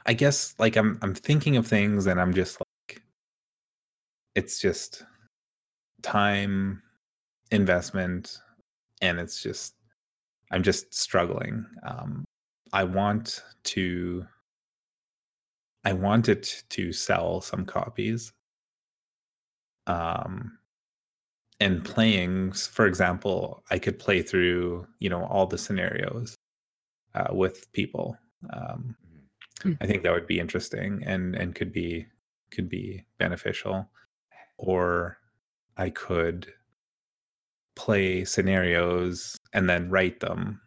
I 0.07 0.15
guess 0.15 0.55
like 0.59 0.77
I'm 0.77 0.99
I'm 1.03 1.15
thinking 1.15 1.57
of 1.57 1.67
things 1.67 2.07
and 2.07 2.21
I'm 2.21 2.35
just 2.35 2.59
like 2.61 3.03
it's 4.35 4.61
just 4.61 5.05
time 6.03 6.83
investment 7.51 8.39
and 9.01 9.21
it's 9.21 9.43
just 9.43 9.75
I'm 10.51 10.63
just 10.63 10.93
struggling. 10.95 11.65
Um 11.85 12.25
I 12.73 12.85
want 12.85 13.43
to 13.65 14.27
I 15.85 15.93
want 15.93 16.29
it 16.29 16.65
to 16.71 16.93
sell 16.93 17.41
some 17.41 17.65
copies. 17.65 18.33
Um 19.87 20.59
and 21.61 21.85
playing 21.85 22.53
for 22.53 22.87
example, 22.87 23.63
I 23.71 23.79
could 23.79 23.99
play 23.99 24.23
through, 24.23 24.87
you 24.99 25.09
know, 25.09 25.25
all 25.27 25.47
the 25.47 25.59
scenarios 25.59 26.37
uh, 27.15 27.29
with 27.35 27.73
people. 27.73 28.19
Um, 28.53 28.97
Mhm. 29.65 29.79
I 29.81 29.87
think 29.87 30.03
that 30.05 30.13
would 30.13 30.27
be 30.27 30.41
interesting 30.41 31.03
and 31.05 31.37
and 31.37 31.55
could 31.55 31.73
be 31.73 32.07
could 32.53 32.69
be 32.69 33.07
beneficial. 33.19 33.91
Or 34.59 35.19
I 35.77 35.91
could 35.91 36.53
play 37.75 38.25
scenarios 38.25 39.37
and 39.53 39.69
then 39.69 39.91
write 39.91 40.21
them 40.21 40.61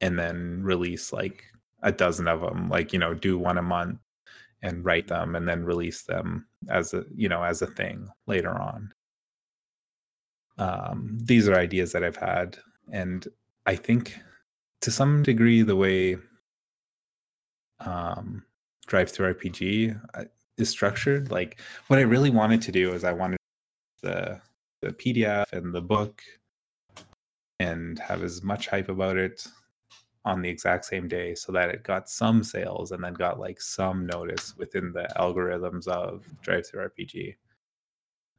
and 0.00 0.18
then 0.18 0.62
release 0.62 1.12
like 1.12 1.44
a 1.82 1.92
dozen 1.92 2.28
of 2.28 2.40
them 2.40 2.68
like 2.68 2.92
you 2.92 2.98
know 2.98 3.14
do 3.14 3.38
one 3.38 3.58
a 3.58 3.62
month 3.62 4.00
and 4.62 4.84
write 4.84 5.08
them 5.08 5.36
and 5.36 5.48
then 5.48 5.64
release 5.64 6.04
them 6.04 6.48
as 6.68 6.94
a 6.94 7.04
you 7.14 7.28
know 7.28 7.42
as 7.42 7.62
a 7.62 7.66
thing 7.66 8.08
later 8.26 8.50
on. 8.50 8.92
Um, 10.58 11.16
these 11.22 11.48
are 11.48 11.54
ideas 11.54 11.92
that 11.92 12.04
i've 12.04 12.16
had 12.16 12.58
and 12.92 13.26
i 13.64 13.74
think 13.74 14.18
to 14.82 14.90
some 14.90 15.22
degree 15.22 15.62
the 15.62 15.76
way 15.76 16.18
um, 17.80 18.44
DriveThruRPG 18.86 19.98
uh, 20.12 20.24
is 20.58 20.68
structured 20.68 21.30
like 21.30 21.58
what 21.86 21.98
i 21.98 22.02
really 22.02 22.28
wanted 22.28 22.60
to 22.60 22.72
do 22.72 22.92
is 22.92 23.04
i 23.04 23.12
wanted 23.12 23.38
the 24.02 24.38
the 24.82 24.90
pdf 24.90 25.50
and 25.52 25.74
the 25.74 25.80
book 25.80 26.20
and 27.58 27.98
have 27.98 28.22
as 28.22 28.42
much 28.42 28.68
hype 28.68 28.90
about 28.90 29.16
it 29.16 29.46
on 30.24 30.42
the 30.42 30.48
exact 30.48 30.84
same 30.84 31.08
day 31.08 31.34
so 31.34 31.52
that 31.52 31.70
it 31.70 31.82
got 31.82 32.08
some 32.08 32.42
sales 32.42 32.92
and 32.92 33.02
then 33.02 33.14
got 33.14 33.40
like 33.40 33.60
some 33.60 34.06
notice 34.06 34.54
within 34.56 34.92
the 34.92 35.08
algorithms 35.16 35.88
of 35.88 36.24
DriveThruRPG 36.44 37.34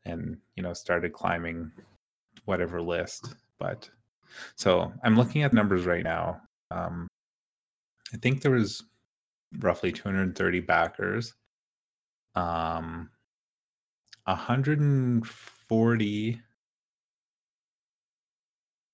and 0.05 0.37
you 0.55 0.63
know 0.63 0.73
started 0.73 1.13
climbing 1.13 1.71
whatever 2.45 2.81
list 2.81 3.35
but 3.59 3.87
so 4.55 4.91
i'm 5.03 5.15
looking 5.15 5.43
at 5.43 5.53
numbers 5.53 5.85
right 5.85 6.03
now 6.03 6.41
um 6.71 7.07
i 8.13 8.17
think 8.17 8.41
there 8.41 8.51
was 8.51 8.83
roughly 9.59 9.91
230 9.91 10.59
backers 10.61 11.35
um 12.35 13.09
140 14.25 16.41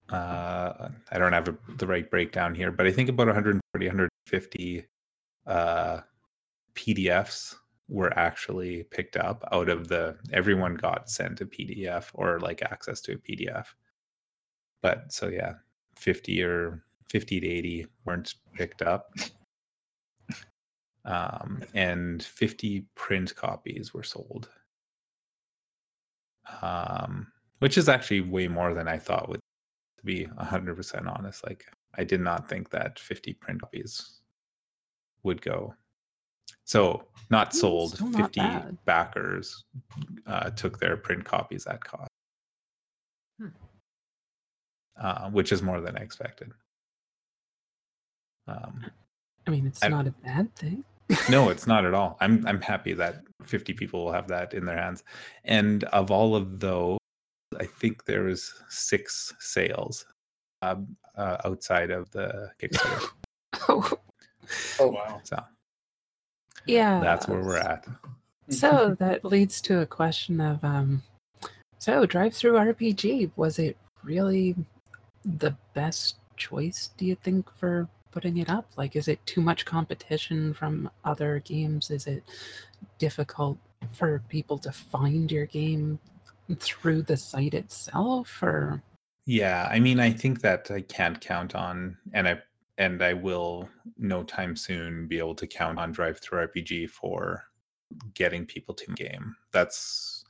uh 0.10 0.90
i 1.12 1.18
don't 1.18 1.34
have 1.34 1.48
a, 1.50 1.58
the 1.78 1.88
right 1.88 2.10
breakdown 2.10 2.56
here 2.56 2.72
but 2.72 2.88
i 2.88 2.92
think 2.92 3.10
about 3.10 3.28
140 3.28 3.88
150 3.88 4.86
uh 5.48 6.00
pdfs 6.76 7.56
were 7.90 8.18
actually 8.18 8.84
picked 8.84 9.18
up 9.18 9.48
out 9.52 9.70
of 9.70 9.88
the 9.88 10.16
everyone 10.32 10.76
got 10.76 11.10
sent 11.10 11.42
a 11.42 11.46
pdf 11.46 12.10
or 12.14 12.40
like 12.40 12.62
access 12.62 13.02
to 13.02 13.14
a 13.14 13.18
pdf 13.18 13.66
but 14.82 15.12
so 15.12 15.28
yeah 15.28 15.54
50 15.98 16.44
or 16.44 16.84
50 17.10 17.40
to 17.40 17.48
80 17.48 17.88
weren't 18.06 18.36
picked 18.54 18.82
up. 18.82 19.14
Um 21.06 21.64
and 21.74 22.22
50 22.22 22.86
print 22.96 23.36
copies 23.36 23.94
were 23.94 24.04
sold. 24.04 24.50
Um 26.62 27.28
which 27.60 27.78
is 27.78 27.90
actually 27.90 28.22
way 28.22 28.48
more 28.48 28.74
than 28.76 28.88
i 28.88 28.98
thought 29.00 29.28
would 29.30 29.40
be 30.08 30.26
100% 30.26 31.08
honest 31.16 31.44
like 31.46 31.66
i 31.98 32.04
did 32.04 32.22
not 32.22 32.48
think 32.50 32.70
that 32.72 32.98
50 33.00 33.34
print 33.34 33.62
copies 33.62 34.22
would 35.24 35.42
go 35.42 35.74
so 36.64 37.04
not 37.30 37.54
sold 37.54 37.92
still 37.96 38.08
not 38.10 38.34
50 38.34 38.42
bad. 38.42 38.78
backers 38.86 39.64
uh, 40.26 40.50
took 40.52 40.80
their 40.80 40.96
print 40.98 41.24
copies 41.26 41.68
at 41.68 41.84
cost 41.84 42.10
Hmm. 43.40 43.50
uh, 45.00 45.30
which 45.30 45.52
is 45.52 45.62
more 45.62 45.80
than 45.82 45.96
i 45.98 46.02
expected 46.02 46.52
um, 48.48 48.86
I 49.46 49.52
mean, 49.52 49.68
it's 49.68 49.84
I- 49.84 49.90
not 49.90 50.08
a 50.08 50.12
bad 50.12 50.54
thing. 50.56 50.84
no 51.30 51.50
it's 51.50 51.68
not 51.74 51.86
at 51.86 51.94
all 51.94 52.18
i'm 52.22 52.46
i'm 52.48 52.62
happy 52.62 52.94
that 52.94 53.24
50 53.44 53.74
people 53.74 54.04
will 54.06 54.12
have 54.12 54.28
that 54.30 54.54
in 54.54 54.66
their 54.66 54.78
hands 54.78 55.04
and 55.44 55.84
of 55.86 56.12
all 56.12 56.36
of 56.36 56.60
those 56.60 56.98
i 57.60 57.66
think 57.66 58.06
there 58.06 58.24
was 58.24 58.54
six 58.70 59.34
sales 59.40 60.06
uh, 60.62 60.76
uh, 61.16 61.38
outside 61.46 61.92
of 61.92 62.10
the 62.12 62.52
kickstarter. 62.60 63.10
Oh, 63.70 63.92
Oh, 64.80 64.88
wow. 64.92 65.20
so 65.24 65.44
yeah. 66.66 67.00
that's 67.00 67.28
where 67.28 67.42
we're 67.42 67.58
at. 67.58 67.86
So 68.50 68.96
that 69.00 69.26
leads 69.26 69.60
to 69.62 69.82
a 69.82 69.86
question 69.86 70.40
of 70.40 70.64
um 70.64 71.04
so 71.80 72.06
DriveThruRPG 72.06 73.32
was 73.36 73.60
it 73.60 73.78
really 74.04 74.56
the 75.26 75.56
best 75.74 76.16
choice 76.38 76.92
do 76.98 77.06
you 77.06 77.16
think 77.16 77.50
for 77.56 77.88
putting 78.12 78.38
it 78.38 78.50
up? 78.50 78.70
Like 78.78 78.96
is 78.96 79.08
it 79.08 79.26
too 79.26 79.42
much 79.42 79.66
competition 79.66 80.54
from 80.54 80.90
other 81.04 81.40
games? 81.40 81.92
Is 81.92 82.08
it 82.08 82.24
difficult 83.00 83.58
for 83.92 84.22
people 84.30 84.58
to 84.60 84.72
find 84.72 85.32
your 85.32 85.46
game 85.48 86.00
through 86.56 87.04
the 87.04 87.18
site 87.18 87.54
itself 87.54 88.42
or 88.42 88.82
Yeah, 89.26 89.68
I 89.70 89.80
mean, 89.80 90.00
I 90.00 90.12
think 90.12 90.42
that 90.42 90.72
I 90.72 90.82
can't 90.82 91.20
count 91.20 91.56
on, 91.56 91.98
and 92.14 92.28
I 92.28 92.42
and 92.78 93.02
I 93.02 93.14
will 93.14 93.68
no 93.98 94.24
time 94.24 94.56
soon 94.56 95.08
be 95.08 95.18
able 95.18 95.36
to 95.36 95.48
count 95.48 95.80
on 95.80 95.94
DriveThruRPG 95.94 96.90
for 96.90 97.44
getting 98.14 98.46
people 98.46 98.74
to 98.76 98.94
game. 98.94 99.36
That's 99.52 100.24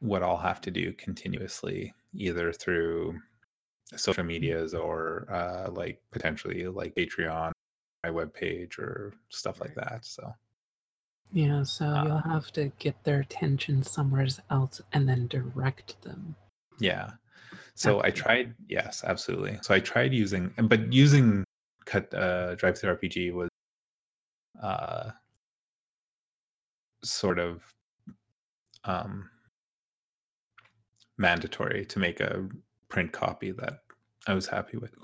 what 0.00 0.22
I'll 0.22 0.36
have 0.36 0.60
to 0.62 0.70
do 0.70 0.92
continuously, 0.94 1.94
either 2.14 2.52
through 2.52 3.18
social 3.96 4.24
medias 4.24 4.74
or 4.74 5.26
uh, 5.30 5.70
like 5.70 6.00
potentially 6.10 6.66
like 6.66 6.94
Patreon, 6.94 7.52
my 8.04 8.10
webpage, 8.10 8.78
or 8.78 9.14
stuff 9.30 9.60
like 9.60 9.74
that. 9.74 10.04
So 10.04 10.32
Yeah, 11.32 11.62
so 11.62 11.86
Uh, 11.86 12.04
you'll 12.04 12.18
have 12.18 12.50
to 12.52 12.72
get 12.78 13.02
their 13.04 13.20
attention 13.20 13.82
somewhere 13.82 14.26
else 14.50 14.80
and 14.92 15.08
then 15.08 15.26
direct 15.28 16.00
them. 16.02 16.36
yeah. 16.78 17.12
So 17.74 18.02
I 18.02 18.10
tried, 18.10 18.54
yes, 18.68 19.04
absolutely. 19.06 19.58
So 19.62 19.72
I 19.74 19.80
tried 19.80 20.12
using, 20.12 20.52
but 20.64 20.92
using 20.92 21.44
cut 21.84 22.12
uh, 22.12 22.56
DriveThruRPG 22.56 23.32
was 23.32 23.48
uh, 24.62 25.10
sort 27.04 27.38
of 27.38 27.62
um, 28.84 29.30
mandatory 31.18 31.84
to 31.86 31.98
make 31.98 32.20
a 32.20 32.48
print 32.88 33.12
copy 33.12 33.52
that 33.52 33.82
I 34.26 34.34
was 34.34 34.46
happy 34.46 34.76
with 34.76 34.94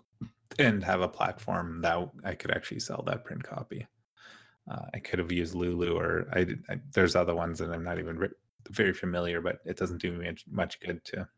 and 0.58 0.82
have 0.82 1.00
a 1.00 1.08
platform 1.08 1.80
that 1.82 2.10
I 2.24 2.34
could 2.34 2.50
actually 2.50 2.80
sell 2.80 3.02
that 3.06 3.24
print 3.24 3.42
copy. 3.42 3.86
Uh, 4.70 4.86
I 4.94 4.98
could 4.98 5.18
have 5.18 5.30
used 5.32 5.54
Lulu 5.54 5.96
or 5.98 6.26
I, 6.32 6.46
I 6.70 6.80
there's 6.92 7.16
other 7.16 7.34
ones 7.34 7.58
that 7.58 7.70
I'm 7.70 7.84
not 7.84 7.98
even 7.98 8.16
re- 8.18 8.28
very 8.70 8.94
familiar, 8.94 9.40
but 9.42 9.58
it 9.66 9.76
doesn't 9.76 10.00
do 10.00 10.12
me 10.12 10.26
much- 10.26 10.44
much 10.50 10.80
good 10.80 11.04
to. 11.06 11.28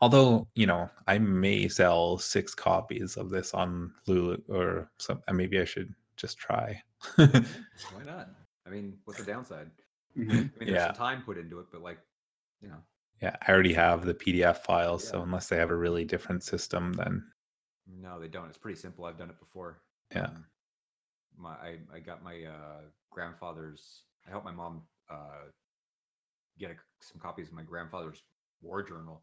Although 0.00 0.48
you 0.54 0.66
know, 0.66 0.90
I 1.06 1.18
may 1.18 1.68
sell 1.68 2.18
six 2.18 2.54
copies 2.54 3.16
of 3.16 3.30
this 3.30 3.54
on 3.54 3.92
Lulu 4.06 4.38
or 4.48 4.90
some. 4.98 5.22
uh, 5.28 5.32
Maybe 5.32 5.60
I 5.60 5.64
should 5.64 5.94
just 6.16 6.38
try. 6.38 6.82
Why 7.16 7.28
not? 8.04 8.30
I 8.66 8.70
mean, 8.70 8.98
what's 9.04 9.20
the 9.20 9.24
downside? 9.32 9.70
Mhm. 10.16 10.30
I 10.30 10.32
mean, 10.34 10.52
there's 10.58 10.70
Yeah. 10.70 10.86
some 10.88 10.96
time 10.96 11.22
put 11.22 11.38
into 11.38 11.60
it, 11.60 11.66
but 11.70 11.80
like, 11.82 11.98
you 12.60 12.68
know, 12.68 12.82
yeah, 13.22 13.36
I 13.46 13.52
already 13.52 13.72
have 13.74 14.04
the 14.04 14.14
PDF 14.14 14.58
files, 14.58 15.06
so 15.06 15.22
unless 15.22 15.48
they 15.48 15.56
have 15.56 15.70
a 15.70 15.76
really 15.76 16.04
different 16.04 16.42
system, 16.42 16.92
then 16.94 17.24
no, 17.86 18.18
they 18.20 18.28
don't. 18.28 18.48
It's 18.48 18.58
pretty 18.58 18.78
simple. 18.78 19.04
I've 19.06 19.16
done 19.18 19.30
it 19.30 19.38
before. 19.38 19.80
Yeah. 20.12 20.24
Um, 20.26 20.46
my 21.38 21.50
I, 21.50 21.78
I 21.94 21.98
got 22.00 22.22
my 22.22 22.44
uh, 22.44 22.80
grandfather's. 23.10 24.02
I 24.26 24.30
helped 24.30 24.44
my 24.44 24.52
mom 24.52 24.82
uh, 25.10 25.46
get 26.58 26.70
a, 26.70 26.74
some 27.00 27.20
copies 27.20 27.48
of 27.48 27.54
my 27.54 27.62
grandfather's 27.62 28.22
war 28.60 28.82
journal 28.82 29.22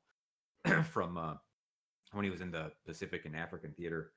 from 0.91 1.17
uh, 1.17 1.33
when 2.11 2.23
he 2.23 2.31
was 2.31 2.41
in 2.41 2.51
the 2.51 2.71
Pacific 2.85 3.25
and 3.25 3.35
African 3.35 3.71
theater. 3.73 4.11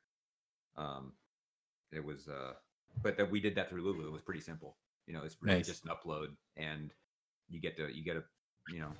Um, 0.76 1.12
it 1.92 2.04
was, 2.04 2.28
uh, 2.28 2.52
but 3.02 3.16
that 3.16 3.30
we 3.30 3.40
did 3.40 3.54
that 3.56 3.68
through 3.68 3.82
Lulu. 3.82 4.06
It 4.06 4.12
was 4.12 4.22
pretty 4.22 4.40
simple. 4.40 4.76
You 5.06 5.14
know, 5.14 5.22
it's 5.24 5.36
really 5.40 5.58
Nice. 5.58 5.66
just 5.66 5.84
an 5.84 5.90
upload, 5.90 6.28
and 6.56 6.92
you 7.48 7.60
get 7.60 7.76
to 7.78 7.88
you 7.88 8.04
get 8.04 8.16
a 8.16 8.22
you 8.72 8.80
know, 8.80 8.92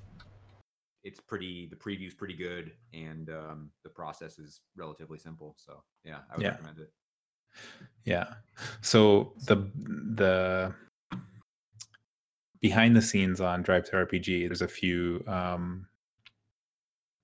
it's 1.05 1.21
pretty. 1.21 1.67
The 1.71 1.77
preview's 1.77 2.15
pretty 2.15 2.35
good, 2.35 2.73
and 2.93 3.29
um, 3.31 3.71
the 3.85 3.91
process 3.91 4.39
is 4.39 4.61
relatively 4.77 5.19
simple. 5.19 5.55
So 5.59 5.83
yeah, 6.05 6.21
I 6.33 6.37
would 6.37 6.45
Yeah. 6.45 6.51
recommend 6.53 6.79
it. 6.79 6.93
Yeah. 8.05 8.35
So 8.81 9.33
the 9.47 9.57
the 10.15 10.75
behind 12.61 12.97
the 12.97 13.03
scenes 13.03 13.41
on 13.41 13.63
DriveThruRPG, 13.63 14.47
there's 14.49 14.63
a 14.63 14.69
few 14.69 15.23
um, 15.29 15.87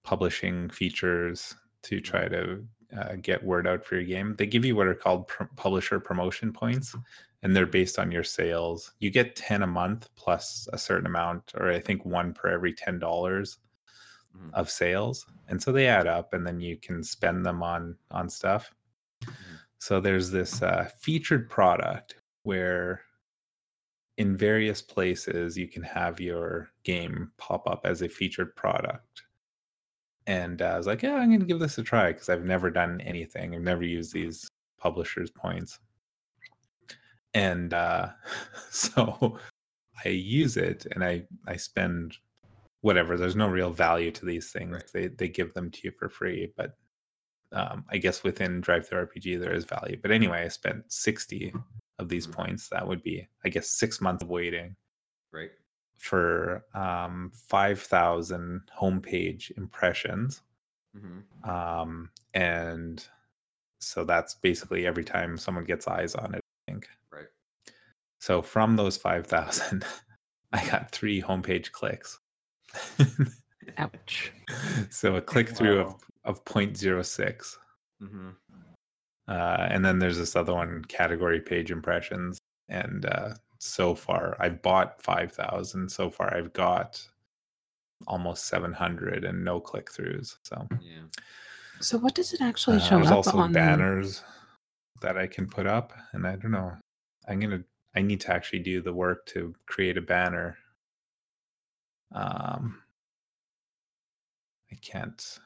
publishing 0.05 0.69
features 0.71 1.55
to 1.83 2.01
try 2.01 2.29
to 2.29 2.65
uh, 2.97 3.17
get 3.21 3.43
word 3.43 3.67
out 3.67 3.85
for 3.85 3.97
your 3.97 4.05
game. 4.05 4.37
They 4.37 4.47
give 4.47 4.65
you 4.65 4.77
what 4.77 4.87
are 4.87 4.95
called 4.95 5.27
pr- 5.29 5.45
publisher 5.57 5.99
promotion 5.99 6.53
points, 6.53 6.95
and 7.43 7.55
they're 7.57 7.67
based 7.67 7.99
on 7.99 8.13
your 8.13 8.23
sales. 8.25 8.93
You 9.01 9.11
get 9.11 9.35
ten 9.37 9.63
a 9.63 9.67
month 9.67 10.09
plus 10.17 10.69
a 10.73 10.79
certain 10.79 11.07
amount, 11.07 11.53
or 11.57 11.71
I 11.71 11.81
think 11.81 12.05
one 12.05 12.33
per 12.33 12.49
every 12.51 12.73
ten 12.73 12.99
dollars 12.99 13.59
Mhm. 14.37 14.53
of 14.55 14.69
sales, 14.71 15.27
and 15.49 15.63
so 15.63 15.71
they 15.73 15.87
add 15.87 16.07
up, 16.09 16.33
and 16.35 16.45
then 16.47 16.61
you 16.61 16.77
can 16.77 17.03
spend 17.05 17.47
them 17.47 17.63
on 17.63 17.97
on 18.11 18.29
stuff. 18.29 18.75
So 19.85 20.01
there's 20.01 20.31
this 20.31 20.63
uh, 20.63 20.89
featured 20.99 21.51
product 21.51 22.15
where 22.45 23.03
in 24.17 24.35
various 24.35 24.81
places 24.81 25.59
you 25.59 25.69
can 25.69 25.83
have 25.83 26.19
your 26.19 26.71
game 26.85 27.33
pop 27.37 27.69
up 27.69 27.83
as 27.85 28.01
a 28.01 28.09
featured 28.09 28.57
product. 28.57 29.25
And 30.27 30.63
uh, 30.63 30.69
I 30.69 30.79
was 30.79 30.87
like, 30.87 31.03
yeah, 31.03 31.17
I'm 31.17 31.29
going 31.29 31.41
to 31.41 31.45
give 31.45 31.59
this 31.59 31.77
a 31.77 31.83
try 31.83 32.13
because 32.13 32.31
I've 32.31 32.47
never 32.47 32.71
done 32.71 33.03
anything. 33.03 33.55
I've 33.55 33.61
never 33.61 33.83
used 33.83 34.15
these 34.15 34.49
publishers' 34.79 35.31
points. 35.31 35.79
And 37.35 37.75
uh, 37.75 38.09
so 38.71 39.39
I 40.03 40.09
use 40.09 40.57
it 40.57 40.87
and 40.93 41.05
I, 41.05 41.25
I 41.47 41.57
spend 41.57 42.17
whatever. 42.81 43.19
There's 43.19 43.37
no 43.37 43.49
real 43.49 43.71
value 43.71 44.13
to 44.13 44.25
these 44.25 44.51
things. 44.51 44.73
Right. 44.73 44.91
They, 44.95 45.07
they 45.09 45.29
give 45.29 45.53
them 45.53 45.71
to 45.73 45.81
you 45.85 45.91
for 45.91 46.09
free. 46.09 46.55
But 46.57 46.75
um, 47.55 47.85
I 47.89 47.99
guess 47.99 48.23
within 48.23 48.61
DriveThruRPG 48.61 49.41
there 49.41 49.55
is 49.55 49.65
value. 49.65 49.99
But 50.01 50.11
anyway, 50.11 50.43
I 50.45 50.49
spent 50.49 50.91
60 50.93 51.55
of 51.99 52.09
these 52.09 52.27
Mhm. 52.27 52.33
points. 52.33 52.69
That 52.69 52.87
would 52.87 53.03
be, 53.03 53.27
I 53.45 53.49
guess, 53.49 53.71
six 53.71 54.01
months 54.01 54.23
of 54.23 54.29
waiting 54.29 54.77
Right. 55.33 55.53
for 55.97 56.65
um, 56.75 57.31
5,000 57.35 58.63
homepage 58.79 59.57
impressions. 59.57 60.43
hmm 60.95 61.21
Um, 61.49 62.11
and 62.35 63.07
so 63.81 64.05
that's 64.05 64.35
basically 64.35 64.87
every 64.87 65.05
time 65.05 65.37
someone 65.39 65.65
gets 65.65 65.87
eyes 65.87 66.15
on 66.15 66.35
it, 66.35 66.41
I 66.69 66.73
think. 66.73 66.89
Right. 67.11 67.29
So 68.19 68.43
from 68.43 68.77
those 68.77 68.97
5,000, 68.97 69.85
I 70.53 70.67
got 70.69 70.91
three 70.91 71.21
homepage 71.23 71.71
clicks. 71.73 72.19
Ouch. 73.79 74.33
so 74.91 75.17
a 75.17 75.21
click 75.23 75.49
through 75.51 75.79
Wow. 75.83 75.87
of, 75.87 76.05
of 76.25 76.45
0.06. 76.45 77.57
hmm 78.01 78.31
Uh, 79.27 79.67
and 79.71 79.85
then 79.85 79.99
there's 79.99 80.19
this 80.19 80.37
other 80.37 80.55
one, 80.55 80.85
category 80.85 81.41
page 81.41 81.71
impressions. 81.71 82.39
And 82.69 83.07
uh, 83.07 83.35
so 83.59 83.95
far, 83.95 84.37
I've 84.39 84.61
bought 84.63 85.01
5,000. 85.03 85.89
So 85.89 86.11
far, 86.11 86.35
I've 86.35 86.53
got 86.53 87.07
almost 88.07 88.47
700 88.47 89.25
and 89.25 89.45
no 89.45 89.61
click 89.61 89.91
throughs. 89.91 90.37
So 90.43 90.67
Yeah. 90.81 91.05
So 91.81 91.99
what 91.99 92.15
does 92.15 92.33
it 92.33 92.41
actually 92.41 92.77
uh, 92.77 92.81
show 92.81 92.97
there's 92.97 93.09
up 93.11 93.17
also 93.17 93.39
on 93.39 93.53
banners 93.53 94.23
that 95.01 95.17
I 95.19 95.27
can 95.27 95.47
put 95.47 95.67
up. 95.67 95.93
And 96.13 96.27
I 96.27 96.37
don't 96.37 96.51
know. 96.53 96.73
I'm 97.29 97.41
going 97.41 97.51
to, 97.51 97.65
I 97.95 98.03
need 98.03 98.21
to 98.23 98.33
actually 98.33 98.61
do 98.61 98.81
the 98.83 98.93
work 98.93 99.27
to 99.27 99.55
create 99.67 99.97
a 99.97 100.03
banner. 100.03 100.57
Um, 102.13 102.81
I 104.71 104.77
can't. 104.83 105.39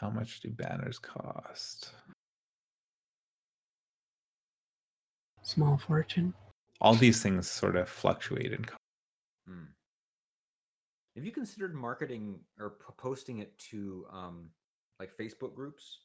How 0.00 0.10
much 0.10 0.40
do 0.40 0.50
banners 0.50 0.98
cost? 0.98 1.92
small 5.42 5.78
fortune? 5.78 6.34
all 6.80 6.94
these 6.94 7.22
things 7.22 7.50
sort 7.50 7.74
of 7.74 7.88
fluctuate 7.88 8.52
in 8.52 8.64
cost. 8.64 8.78
Hmm. 9.48 9.64
Have 11.16 11.24
you 11.24 11.32
considered 11.32 11.74
marketing 11.74 12.38
or 12.60 12.76
posting 12.98 13.38
it 13.38 13.58
to 13.70 14.06
um 14.12 14.50
like 15.00 15.16
Facebook 15.16 15.54
groups? 15.54 15.98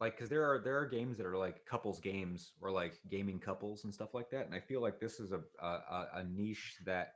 Like, 0.00 0.16
because 0.16 0.28
there 0.28 0.44
are 0.44 0.58
there 0.58 0.76
are 0.78 0.84
games 0.86 1.16
that 1.16 1.24
are 1.26 1.36
like 1.38 1.64
couples 1.64 2.00
games 2.00 2.52
or 2.60 2.70
like 2.70 2.98
gaming 3.08 3.38
couples 3.38 3.84
and 3.84 3.94
stuff 3.94 4.12
like 4.12 4.28
that, 4.30 4.44
and 4.44 4.54
I 4.54 4.60
feel 4.60 4.82
like 4.82 5.00
this 5.00 5.18
is 5.20 5.32
a 5.32 5.40
a, 5.62 5.66
a- 5.66 6.08
a 6.16 6.24
niche 6.24 6.76
that 6.84 7.14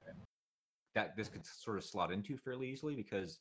that 0.94 1.16
this 1.16 1.28
could 1.28 1.44
sort 1.44 1.76
of 1.76 1.84
slot 1.84 2.10
into 2.12 2.38
fairly 2.38 2.70
easily 2.70 2.94
because 2.94 3.40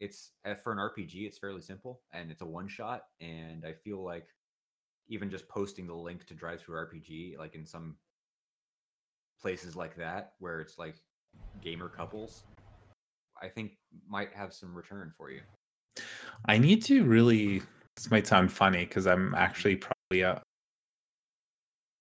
it's 0.00 0.32
uh, 0.44 0.54
for 0.54 0.72
an 0.72 0.78
RPG, 0.78 1.26
it's 1.26 1.38
fairly 1.38 1.60
simple 1.60 2.02
and 2.12 2.30
it's 2.30 2.42
a 2.42 2.46
one 2.46 2.68
shot, 2.68 3.04
and 3.20 3.64
I 3.64 3.72
feel 3.72 4.04
like 4.04 4.26
even 5.08 5.30
just 5.30 5.48
posting 5.48 5.86
the 5.86 5.94
link 5.94 6.26
to 6.26 6.34
DriveThruRPG, 6.34 7.38
like 7.38 7.54
in 7.54 7.66
some 7.66 7.96
places 9.40 9.76
like 9.76 9.96
that 9.96 10.32
where 10.38 10.60
it's 10.60 10.78
like 10.78 10.96
gamer 11.60 11.88
couples, 11.88 12.44
I 13.40 13.48
think 13.48 13.72
might 14.08 14.32
have 14.34 14.54
some 14.54 14.74
return 14.74 15.12
for 15.16 15.30
you. 15.30 15.40
I 16.46 16.58
need 16.58 16.82
to 16.84 17.04
really. 17.04 17.62
This 17.96 18.10
might 18.10 18.26
sound 18.26 18.50
funny 18.50 18.84
because 18.86 19.06
I'm 19.06 19.34
actually 19.36 19.76
probably 19.76 20.22
a 20.22 20.42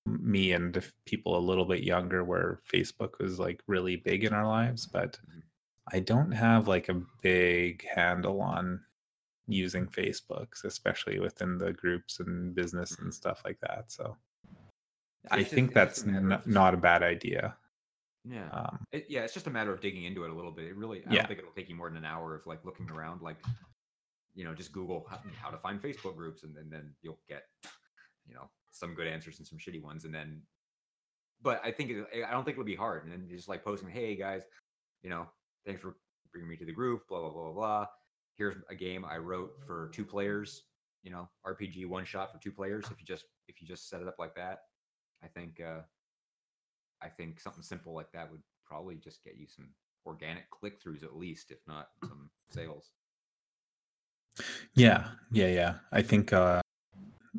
me 0.05 0.51
and 0.51 0.83
people 1.05 1.37
a 1.37 1.39
little 1.39 1.65
bit 1.65 1.83
younger 1.83 2.23
where 2.23 2.59
Facebook 2.73 3.19
was 3.19 3.39
like 3.39 3.61
really 3.67 3.95
big 3.97 4.23
in 4.23 4.33
our 4.33 4.47
lives, 4.47 4.85
but 4.85 5.19
Mhm. 5.29 5.43
I 5.91 5.99
don't 5.99 6.31
have 6.31 6.67
like 6.67 6.89
a 6.89 7.01
big 7.21 7.85
handle 7.93 8.41
on 8.41 8.83
using 9.47 9.85
Facebook, 9.87 10.47
especially 10.63 11.19
within 11.19 11.57
the 11.57 11.73
groups 11.73 12.19
and 12.21 12.55
business 12.55 12.97
and 12.99 13.09
Mhm. 13.09 13.13
stuff 13.13 13.41
like 13.43 13.59
that. 13.59 13.91
So 13.91 14.17
I 15.29 15.39
just- 15.39 15.51
think 15.53 15.73
that's 15.73 16.03
n- 16.05 16.41
not 16.45 16.73
a 16.73 16.77
bad 16.77 17.03
idea. 17.03 17.57
Yeah. 18.23 18.49
Um, 18.51 18.85
It, 18.91 19.09
yeah, 19.09 19.23
it's 19.25 19.33
just 19.33 19.47
a 19.47 19.49
matter 19.49 19.73
of 19.73 19.81
digging 19.81 20.05
into 20.05 20.23
it 20.23 20.29
a 20.29 20.33
little 20.33 20.51
bit. 20.53 20.65
It 20.67 20.75
really, 20.77 21.05
I 21.05 21.11
Yeah. 21.11 21.17
don't 21.19 21.27
think 21.27 21.39
it'll 21.39 21.51
take 21.51 21.67
you 21.67 21.75
more 21.75 21.89
than 21.89 21.97
an 21.97 22.05
hour 22.05 22.33
of 22.35 22.45
like 22.45 22.63
looking 22.63 22.89
around. 22.89 23.21
Like, 23.21 23.37
you 24.33 24.45
know, 24.45 24.55
just 24.55 24.71
Google 24.71 25.05
how, 25.09 25.17
how 25.35 25.49
to 25.49 25.57
find 25.57 25.81
Facebook 25.81 26.15
groups, 26.15 26.43
and, 26.43 26.55
then 26.55 26.69
then 26.69 26.95
you'll 27.01 27.19
get, 27.27 27.49
you 28.25 28.33
know, 28.33 28.49
some 28.71 28.95
good 28.95 29.07
answers 29.07 29.39
and 29.39 29.47
some 29.47 29.57
shitty 29.59 29.81
ones, 29.81 30.05
and 30.05 30.13
then. 30.15 30.41
But 31.41 31.59
I 31.65 31.71
think 31.73 31.91
it, 31.91 32.23
I 32.25 32.31
don't 32.31 32.45
think 32.45 32.55
it'll 32.55 32.63
be 32.63 32.75
hard, 32.75 33.03
and 33.03 33.11
then 33.11 33.27
just 33.29 33.49
like 33.49 33.63
posting, 33.65 33.89
"Hey 33.89 34.15
guys, 34.15 34.43
you 35.01 35.09
know, 35.09 35.29
thanks 35.65 35.81
for 35.81 35.95
bringing 36.31 36.49
me 36.49 36.57
to 36.57 36.65
the 36.65 36.71
group." 36.71 37.07
Blah 37.07 37.21
blah 37.21 37.29
blah 37.31 37.43
blah 37.43 37.53
blah. 37.53 37.85
Here's 38.35 38.55
a 38.69 38.75
game 38.75 39.05
I 39.05 39.17
wrote 39.17 39.53
for 39.65 39.91
two 39.93 40.05
players. 40.05 40.63
You 41.03 41.11
know, 41.11 41.29
RPG 41.45 41.87
one 41.87 42.05
shot 42.05 42.31
for 42.31 42.39
two 42.39 42.51
players. 42.51 42.85
If 42.91 42.99
you 42.99 43.05
just 43.05 43.25
if 43.47 43.61
you 43.61 43.67
just 43.67 43.89
set 43.89 44.01
it 44.01 44.07
up 44.07 44.15
like 44.19 44.35
that, 44.35 44.59
I 45.23 45.27
think 45.27 45.61
uh, 45.61 45.81
I 47.01 47.09
think 47.09 47.39
something 47.39 47.63
simple 47.63 47.93
like 47.93 48.11
that 48.13 48.31
would 48.31 48.41
probably 48.65 48.95
just 48.95 49.23
get 49.23 49.35
you 49.37 49.47
some 49.47 49.69
organic 50.05 50.49
click 50.49 50.81
throughs 50.81 51.03
at 51.03 51.15
least, 51.15 51.51
if 51.51 51.59
not 51.67 51.87
some 52.03 52.29
sales. 52.49 52.91
Yeah, 54.73 55.09
yeah, 55.31 55.47
yeah. 55.47 55.73
I 55.91 56.01
think 56.01 56.33
uh, 56.33 56.61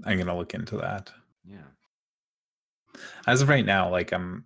I'm 0.04 0.18
gonna 0.18 0.36
look 0.36 0.54
into 0.54 0.76
that. 0.78 1.10
Yeah. 1.44 3.00
As 3.26 3.42
of 3.42 3.48
right 3.48 3.64
now, 3.64 3.90
like 3.90 4.12
I'm 4.12 4.44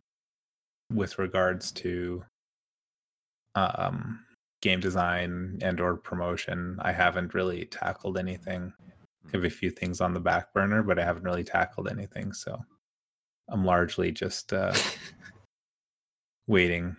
with 0.93 1.19
regards 1.19 1.71
to 1.73 2.25
um 3.67 4.25
game 4.61 4.81
design 4.81 5.59
and 5.63 5.81
or 5.81 5.97
promotion, 5.97 6.79
I 6.81 6.93
haven't 6.93 7.35
really 7.35 7.65
tackled 7.67 8.19
anything. 8.19 8.73
I 9.27 9.31
have 9.33 9.45
a 9.45 9.51
few 9.51 9.71
things 9.71 10.01
on 10.01 10.15
the 10.15 10.21
back 10.21 10.53
burner, 10.53 10.83
but 10.83 10.99
I 10.99 11.05
haven't 11.05 11.25
really 11.25 11.45
tackled 11.45 11.89
anything. 11.89 12.33
So 12.33 12.59
I'm 13.49 13.65
largely 13.65 14.13
just 14.13 14.53
uh 14.53 14.75
waiting. 16.47 16.97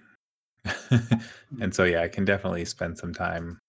and 1.62 1.74
so 1.74 1.84
yeah, 1.84 2.02
I 2.02 2.08
can 2.08 2.26
definitely 2.26 2.66
spend 2.66 2.98
some 2.98 3.14
time 3.14 3.60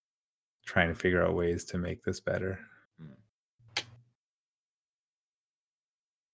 trying 0.65 0.89
to 0.89 0.95
figure 0.95 1.25
out 1.25 1.35
ways 1.35 1.65
to 1.65 1.77
make 1.77 2.03
this 2.03 2.19
better. 2.19 2.59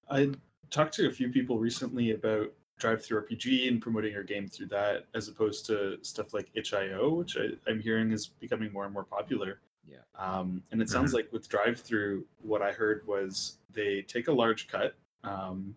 I 0.09 0.31
talked 0.69 0.93
to 0.95 1.07
a 1.07 1.11
few 1.11 1.29
people 1.29 1.59
recently 1.59 2.11
about 2.11 2.51
DriveThruRPG 2.79 3.67
and 3.67 3.81
promoting 3.81 4.13
your 4.13 4.23
game 4.23 4.47
through 4.47 4.67
that, 4.67 5.05
as 5.15 5.27
opposed 5.27 5.65
to 5.67 5.97
stuff 6.01 6.33
like 6.33 6.49
itch.io, 6.53 7.09
which 7.09 7.37
I, 7.37 7.49
I'm 7.69 7.79
hearing 7.79 8.11
is 8.11 8.27
becoming 8.27 8.71
more 8.71 8.85
and 8.85 8.93
more 8.93 9.03
popular. 9.03 9.59
Yeah. 9.87 9.97
Um, 10.17 10.61
and 10.71 10.81
it 10.81 10.89
sounds 10.89 11.13
like 11.13 11.31
with 11.31 11.49
DriveThru, 11.49 12.23
what 12.41 12.61
I 12.61 12.71
heard 12.71 13.07
was 13.07 13.57
they 13.73 14.01
take 14.01 14.27
a 14.27 14.31
large 14.31 14.67
cut, 14.67 14.95
um, 15.23 15.75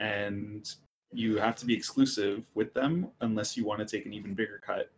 and 0.00 0.72
you 1.12 1.36
have 1.36 1.56
to 1.56 1.66
be 1.66 1.74
exclusive 1.74 2.44
with 2.54 2.72
them 2.72 3.08
unless 3.20 3.56
you 3.56 3.64
want 3.64 3.80
to 3.80 3.84
take 3.84 4.06
an 4.06 4.14
even 4.14 4.34
bigger 4.34 4.60
cut 4.64 4.90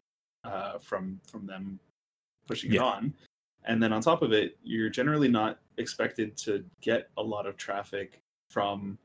uh, 0.44 0.78
from 0.78 1.20
from 1.26 1.46
them 1.46 1.78
pushing 2.46 2.72
it 2.72 2.80
on. 2.80 3.14
And 3.64 3.82
then 3.82 3.92
on 3.92 4.02
top 4.02 4.22
of 4.22 4.32
it, 4.32 4.56
you're 4.62 4.90
generally 4.90 5.28
not 5.28 5.58
expected 5.78 6.36
to 6.38 6.64
get 6.80 7.08
a 7.16 7.22
lot 7.22 7.46
of 7.46 7.56
traffic 7.56 8.20
from 8.50 8.98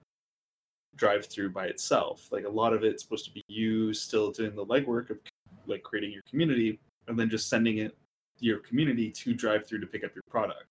DriveThru 0.97 1.53
by 1.53 1.65
itself. 1.65 2.27
Like 2.31 2.45
a 2.45 2.49
lot 2.49 2.73
of 2.73 2.83
it's 2.83 3.03
supposed 3.03 3.25
to 3.25 3.31
be 3.31 3.43
you 3.47 3.93
still 3.93 4.31
doing 4.31 4.55
the 4.55 4.65
legwork 4.65 5.09
of 5.09 5.17
like 5.65 5.83
creating 5.83 6.11
your 6.11 6.23
community 6.29 6.79
and 7.07 7.19
then 7.19 7.29
just 7.29 7.49
sending 7.49 7.79
it 7.79 7.97
your 8.39 8.59
community 8.59 9.09
to 9.11 9.33
DriveThru 9.33 9.79
to 9.79 9.87
pick 9.87 10.03
up 10.03 10.13
your 10.15 10.23
product. 10.29 10.65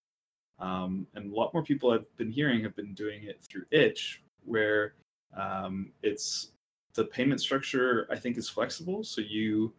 Um, 0.59 1.07
and 1.15 1.31
a 1.31 1.35
lot 1.35 1.53
more 1.53 1.63
people 1.63 1.91
I've 1.91 2.17
been 2.17 2.31
hearing 2.31 2.63
have 2.63 2.75
been 2.77 2.95
doing 2.95 3.25
it 3.25 3.43
through 3.43 3.65
Itch, 3.71 4.23
where 4.45 4.95
um, 5.37 5.93
it's 6.03 6.53
the 6.95 7.05
payment 7.05 7.41
structure 7.41 8.07
I 8.11 8.17
think 8.17 8.39
is 8.39 8.49
flexible. 8.49 9.05
So 9.05 9.21
you, 9.21 9.75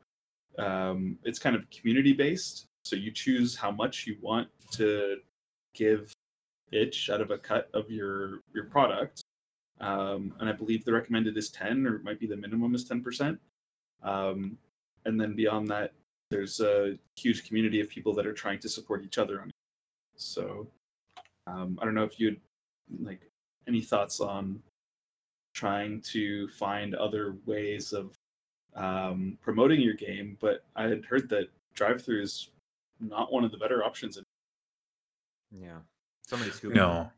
um, 0.59 1.17
it's 1.23 1.39
kind 1.39 1.55
of 1.55 1.67
community 1.71 2.13
based. 2.13 2.65
So 2.85 2.95
you 2.95 3.11
choose 3.11 3.55
how 3.55 3.71
much 3.71 4.05
you 4.05 4.17
want 4.21 4.49
to 4.73 5.17
give 5.73 6.13
Itch 6.71 7.09
out 7.09 7.21
of 7.21 7.31
a 7.31 7.37
cut 7.37 7.69
of 7.73 7.89
your 7.89 8.41
your 8.53 8.65
product, 8.65 9.23
um, 9.79 10.33
and 10.39 10.49
I 10.49 10.53
believe 10.53 10.85
the 10.85 10.93
recommended 10.93 11.37
is 11.37 11.49
ten, 11.49 11.85
or 11.85 11.95
it 11.95 12.03
might 12.03 12.19
be 12.19 12.27
the 12.27 12.37
minimum 12.37 12.75
is 12.75 12.83
ten 12.83 13.01
percent. 13.01 13.39
Um, 14.03 14.57
and 15.05 15.19
then 15.19 15.35
beyond 15.35 15.67
that, 15.69 15.93
there's 16.29 16.59
a 16.59 16.97
huge 17.15 17.47
community 17.47 17.79
of 17.79 17.89
people 17.89 18.13
that 18.15 18.27
are 18.27 18.33
trying 18.33 18.59
to 18.59 18.69
support 18.69 19.03
each 19.03 19.17
other 19.17 19.41
on 19.41 19.49
it. 19.49 19.55
So 20.15 20.67
um, 21.45 21.79
I 21.81 21.85
don't 21.85 21.93
know 21.95 22.03
if 22.03 22.19
you'd 22.19 22.39
like 23.01 23.21
any 23.67 23.81
thoughts 23.81 24.19
on 24.19 24.61
trying 25.53 26.01
to 26.01 26.47
find 26.49 26.93
other 26.95 27.35
ways 27.45 27.93
of 27.93 28.15
um, 28.75 29.37
promoting 29.41 29.81
your 29.81 29.95
game, 29.95 30.37
but 30.39 30.63
I 30.75 30.83
had 30.83 31.05
heard 31.05 31.29
that 31.29 31.49
DriveThru 31.75 32.21
is 32.21 32.49
not 32.99 33.31
one 33.31 33.43
of 33.43 33.51
the 33.51 33.57
better 33.57 33.83
options. 33.83 34.19
Yeah. 35.51 35.79
Somebody 36.21 36.51
scoop 36.51 36.73
No. 36.73 37.09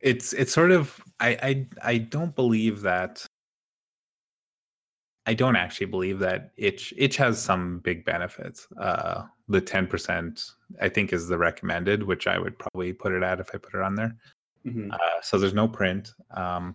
It's 0.00 0.32
it's 0.34 0.52
sort 0.52 0.70
of 0.72 1.00
I 1.20 1.28
I 1.42 1.66
I 1.94 1.98
don't 1.98 2.34
believe 2.34 2.82
that 2.82 3.24
I 5.28 5.34
don't 5.34 5.56
actually 5.56 5.86
believe 5.86 6.18
that 6.20 6.52
itch 6.56 6.94
itch 6.96 7.16
has 7.16 7.40
some 7.42 7.80
big 7.80 8.04
benefits. 8.04 8.66
Uh 8.80 9.26
the 9.48 9.60
10% 9.62 10.50
I 10.80 10.88
think 10.88 11.12
is 11.12 11.28
the 11.28 11.38
recommended, 11.38 12.02
which 12.02 12.26
I 12.26 12.38
would 12.38 12.58
probably 12.58 12.92
put 12.92 13.12
it 13.12 13.22
at 13.22 13.38
if 13.40 13.50
I 13.54 13.58
put 13.58 13.74
it 13.74 13.80
on 13.80 13.94
there. 13.94 14.16
Mhm. 14.66 14.92
Uh, 14.92 15.20
so 15.22 15.38
there's 15.38 15.54
no 15.54 15.68
print. 15.68 16.12
Um, 16.32 16.74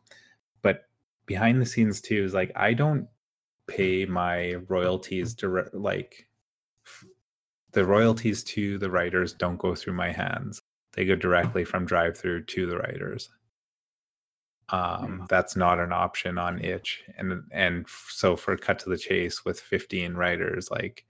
but 0.61 0.88
behind 1.26 1.61
the 1.61 1.65
scenes 1.65 1.99
too 2.02 2.23
is 2.23 2.34
like 2.34 2.52
I 2.56 2.73
don't 2.73 3.07
pay 3.68 4.06
my 4.06 4.56
royalties 4.69 5.34
direct 5.34 5.73
like 5.73 6.27
the 7.73 7.85
royalties 7.85 8.43
to 8.43 8.77
the 8.77 8.89
writers 8.89 9.34
don't 9.34 9.57
go 9.57 9.76
through 9.76 9.93
my 9.93 10.11
hands. 10.11 10.60
They 10.93 11.05
go 11.05 11.15
directly 11.15 11.63
from 11.63 11.88
DriveThru 11.88 12.47
to 12.47 12.65
the 12.65 12.77
writers. 12.77 13.30
Um, 14.69 15.19
Hmm. 15.19 15.26
that's 15.27 15.55
not 15.55 15.80
an 15.80 15.91
option 15.91 16.38
on 16.38 16.63
itch. 16.63 17.03
And 17.18 17.43
and 17.51 17.85
so 18.09 18.35
for 18.35 18.55
cut 18.57 18.80
to 18.80 18.89
the 18.89 18.97
chase 18.97 19.43
with 19.43 19.59
15 19.59 20.13
writers, 20.13 20.69
like 20.72 21.05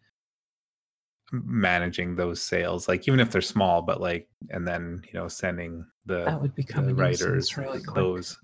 managing 1.31 2.15
those 2.15 2.41
sales, 2.41 2.87
like 2.87 3.07
even 3.07 3.19
if 3.19 3.31
they're 3.31 3.41
small, 3.41 3.81
but 3.81 4.01
like 4.01 4.27
and 4.49 4.67
then 4.67 5.03
you 5.07 5.13
know 5.13 5.27
sending 5.27 5.85
the 6.05 6.25
That 6.25 6.41
would 6.41 6.55
become 6.55 6.85
the 6.87 6.95
writers 6.95 7.55
really 7.57 7.79
those 7.93 8.37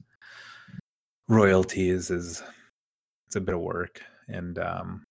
royalties 1.27 2.09
is 2.11 2.43
it's 3.25 3.35
a 3.35 3.41
bit 3.41 3.55
of 3.55 3.61
work 3.61 4.01
and 4.29 4.57
um 4.59 5.03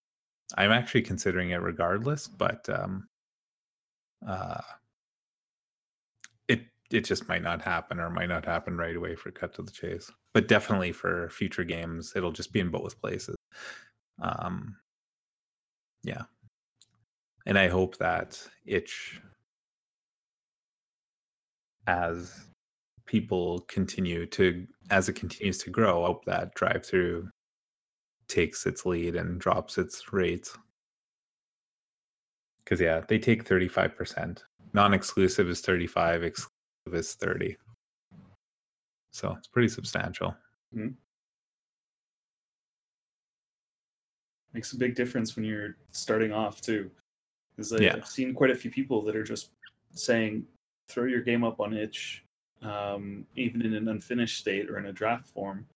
i'm 0.57 0.71
actually 0.73 1.03
considering 1.03 1.51
it 1.51 1.57
regardless 1.57 2.27
but 2.27 2.67
um 2.71 3.07
uh 4.27 4.61
it 6.91 7.05
just 7.05 7.29
might 7.29 7.43
not 7.43 7.63
happen 7.63 7.99
or 7.99 8.11
might 8.11 8.29
not 8.29 8.45
happen 8.45 8.77
right 8.77 8.97
away 8.97 9.15
for 9.15 9.31
cut 9.31 9.55
to 9.55 9.63
the 9.63 9.73
chase. 9.73 10.11
But 10.35 10.49
definitely 10.49 10.93
for 10.93 11.29
future 11.31 11.65
games 11.65 12.13
it'll 12.15 12.33
just 12.33 12.53
be 12.53 12.61
in 12.61 12.71
both 12.71 13.01
places. 13.01 13.37
Um 14.23 14.77
yeah. 16.05 16.23
And 17.47 17.59
i 17.59 17.69
hope 17.69 17.97
that 17.99 18.41
itch 18.65 19.21
as 21.87 22.47
people 23.07 23.61
continue 23.69 24.27
to 24.27 24.67
as 24.91 25.09
it 25.09 25.15
continues 25.15 25.59
to 25.59 25.71
grow 25.71 26.03
I 26.03 26.07
hope 26.07 26.25
that 26.27 26.55
DriveThru 26.57 27.29
takes 28.29 28.67
its 28.67 28.85
lead 28.85 29.15
and 29.17 29.41
drops 29.41 29.79
its 29.79 30.13
rates. 30.13 30.57
Because 32.65 32.81
yeah 32.81 33.01
they 33.09 33.19
take 33.19 33.45
35% 33.45 34.43
non-exclusive 34.73 35.49
is 35.49 35.61
35 35.61 36.23
exclusive 36.87 36.99
is 36.99 37.15
30 37.15 37.57
so 39.11 39.35
it's 39.39 39.49
pretty 39.49 39.69
substantial 39.69 40.35
makes 44.53 44.73
a 44.73 44.77
big 44.77 44.95
difference 44.95 45.37
when 45.37 45.45
you're 45.45 45.77
starting 45.91 46.33
off 46.33 46.63
too. 46.63 46.91
Because 47.55 47.73
Yeah. 47.73 47.97
I've 47.97 48.09
seen 48.09 48.33
quite 48.33 48.51
a 48.51 48.55
few 48.55 48.71
people 48.71 49.03
that 49.03 49.15
are 49.15 49.23
just 49.23 49.51
saying, 49.93 50.47
throw 50.89 51.05
your 51.05 51.21
game 51.21 51.45
up 51.45 51.61
on 51.61 51.75
itch, 51.75 52.25
um, 52.63 53.27
even 53.37 53.61
in 53.61 53.75
an 53.75 53.89
unfinished 53.89 54.39
state 54.39 54.71
or 54.71 54.79
in 54.79 54.87
a 54.87 54.93
draft 54.93 55.27
form, 55.29 55.67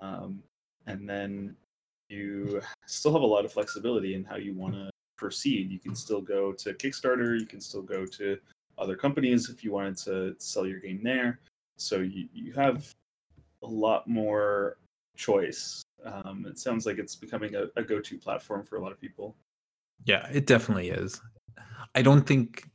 um, 0.00 0.42
and 0.86 1.06
then 1.06 1.54
you 2.08 2.62
still 2.86 3.12
have 3.12 3.20
a 3.20 3.26
lot 3.26 3.44
of 3.44 3.52
flexibility 3.52 4.14
in 4.14 4.24
how 4.24 4.36
you 4.36 4.54
want 4.54 4.74
to 4.74 4.90
proceed. 5.16 5.70
You 5.70 5.78
can 5.78 5.94
still 5.94 6.22
go 6.22 6.52
to 6.54 6.72
Kickstarter, 6.72 7.38
you 7.38 7.46
can 7.46 7.60
still 7.60 7.82
go 7.82 8.06
to 8.06 8.38
other 8.78 8.96
companies 8.96 9.48
if 9.48 9.62
you 9.62 9.72
wanted 9.72 9.96
to 9.98 10.34
sell 10.38 10.66
your 10.66 10.80
game 10.80 11.00
there. 11.02 11.40
So 11.76 11.98
you, 11.98 12.28
you 12.32 12.52
have 12.52 12.92
a 13.62 13.66
lot 13.66 14.08
more 14.08 14.78
choice. 15.16 15.82
Um, 16.04 16.46
it 16.48 16.58
sounds 16.58 16.86
like 16.86 16.98
it's 16.98 17.14
becoming 17.14 17.54
a, 17.54 17.66
a 17.76 17.82
go-to 17.82 18.18
platform 18.18 18.64
for 18.64 18.76
a 18.76 18.82
lot 18.82 18.92
of 18.92 19.00
people. 19.00 19.36
yeah 20.04 20.26
it 20.32 20.46
definitely 20.46 20.90
is 20.90 21.20
i 21.94 22.02
don't 22.02 22.26
think 22.26 22.68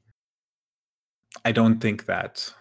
i 1.45 1.51
don't 1.51 1.79
think 1.79 2.05
that 2.05 2.53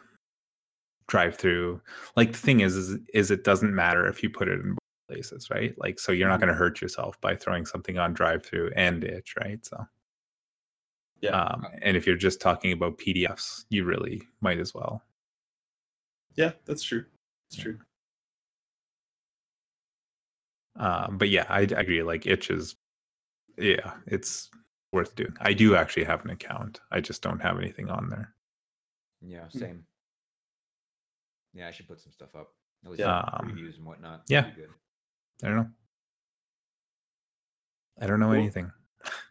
DriveThru 1.11 1.81
like 2.17 2.33
the 2.33 2.39
thing 2.39 2.61
is, 2.61 2.75
is 2.75 2.99
is 3.15 3.31
it 3.31 3.45
doesn't 3.45 3.75
matter 3.75 4.07
if 4.09 4.23
you 4.23 4.31
put 4.31 4.49
it 4.49 4.61
in 4.61 4.77
places 5.09 5.49
right 5.51 5.75
like 5.79 6.01
so 6.01 6.11
you're 6.11 6.29
not 6.29 6.41
going 6.41 6.49
to 6.49 6.55
hurt 6.55 6.81
yourself 6.81 7.21
by 7.21 7.35
throwing 7.37 7.65
something 7.65 7.99
on 7.99 8.15
DriveThru 8.15 8.73
and 8.75 9.05
itch 9.05 9.35
right 9.39 9.65
so 9.65 9.77
Yeah. 11.21 11.31
Um, 11.31 11.67
and 11.83 11.97
if 11.97 12.07
you're 12.07 12.17
just 12.17 12.41
talking 12.41 12.73
about 12.73 12.99
PDFs, 12.99 13.65
you 13.71 13.85
really 13.85 14.23
might 14.41 14.59
as 14.59 14.75
well. 14.75 15.03
Yeah, 16.35 16.53
that's 16.67 16.83
true. 16.83 17.05
It's 17.51 17.57
true. 17.61 17.79
Um, 20.77 21.17
but 21.19 21.31
yeah, 21.31 21.47
I, 21.49 21.61
I 21.61 21.81
agree. 21.81 22.03
Like 22.03 22.27
itch 22.27 22.51
is, 22.51 22.77
yeah, 23.57 23.95
it's 24.07 24.51
worth 24.93 25.15
doing. 25.17 25.35
I 25.41 25.55
do 25.55 25.75
actually 25.75 26.05
have 26.05 26.23
an 26.25 26.31
account. 26.31 26.81
I 26.91 27.01
just 27.01 27.23
don't 27.23 27.41
have 27.41 27.59
anything 27.59 27.89
on 27.89 28.11
there. 28.11 28.35
Yeah, 29.23 29.45
Hmm. 29.53 29.59
same. 29.59 29.87
Yeah, 31.55 31.69
I 31.69 31.71
should 31.71 31.89
put 31.89 32.01
some 32.01 32.13
stuff 32.13 32.35
up. 32.37 32.49
At 32.85 32.91
least 32.91 33.01
Yeah. 33.01 33.17
like 33.23 33.41
Um, 33.41 33.49
reviews 33.49 33.79
and 33.79 33.87
whatnot. 33.87 34.25
yeah. 34.29 34.43
That'd 34.43 34.57
be 34.57 34.61
good. 34.63 34.71
I 35.43 35.49
don't 35.49 35.57
know. 35.57 35.71
I 37.99 38.07
don't 38.07 38.21
know 38.21 38.27
Cool. 38.27 38.35
anything. 38.35 38.71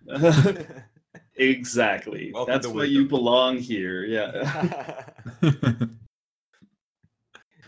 exactly. 1.36 2.32
Welcome 2.34 2.54
That's 2.54 2.68
to 2.68 2.74
why 2.74 2.84
you 2.86 3.08
belong 3.08 3.58
here. 3.58 4.06
Yeah. 4.06 5.04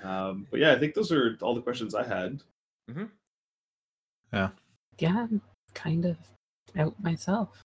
um, 0.04 0.48
but 0.50 0.60
yeah, 0.60 0.74
I 0.74 0.80
think 0.80 0.94
those 0.94 1.12
are 1.12 1.38
all 1.42 1.56
the 1.56 1.62
questions 1.62 1.96
I 1.96 2.06
had. 2.08 2.42
Yeah, 4.34 4.50
Yeah, 5.00 5.18
I'm 5.30 5.42
kind 5.74 6.06
of 6.06 6.18
out 6.78 7.02
myself. 7.02 7.62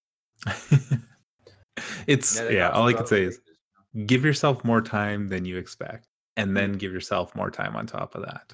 it's 2.06 2.38
they 2.38 2.56
yeah. 2.56 2.70
All 2.70 2.86
I 2.88 2.92
can 2.92 3.06
say 3.06 3.24
is 3.24 3.40
give 4.06 4.24
yourself 4.24 4.64
more 4.64 4.80
time 4.80 5.28
than 5.28 5.44
you 5.44 5.56
expect, 5.56 6.06
and 6.36 6.50
Hmm. 6.50 6.54
then 6.54 6.72
give 6.72 6.92
yourself 6.92 7.34
more 7.34 7.50
time 7.50 7.76
on 7.76 7.86
top 7.86 8.14
of 8.14 8.22
that. 8.22 8.52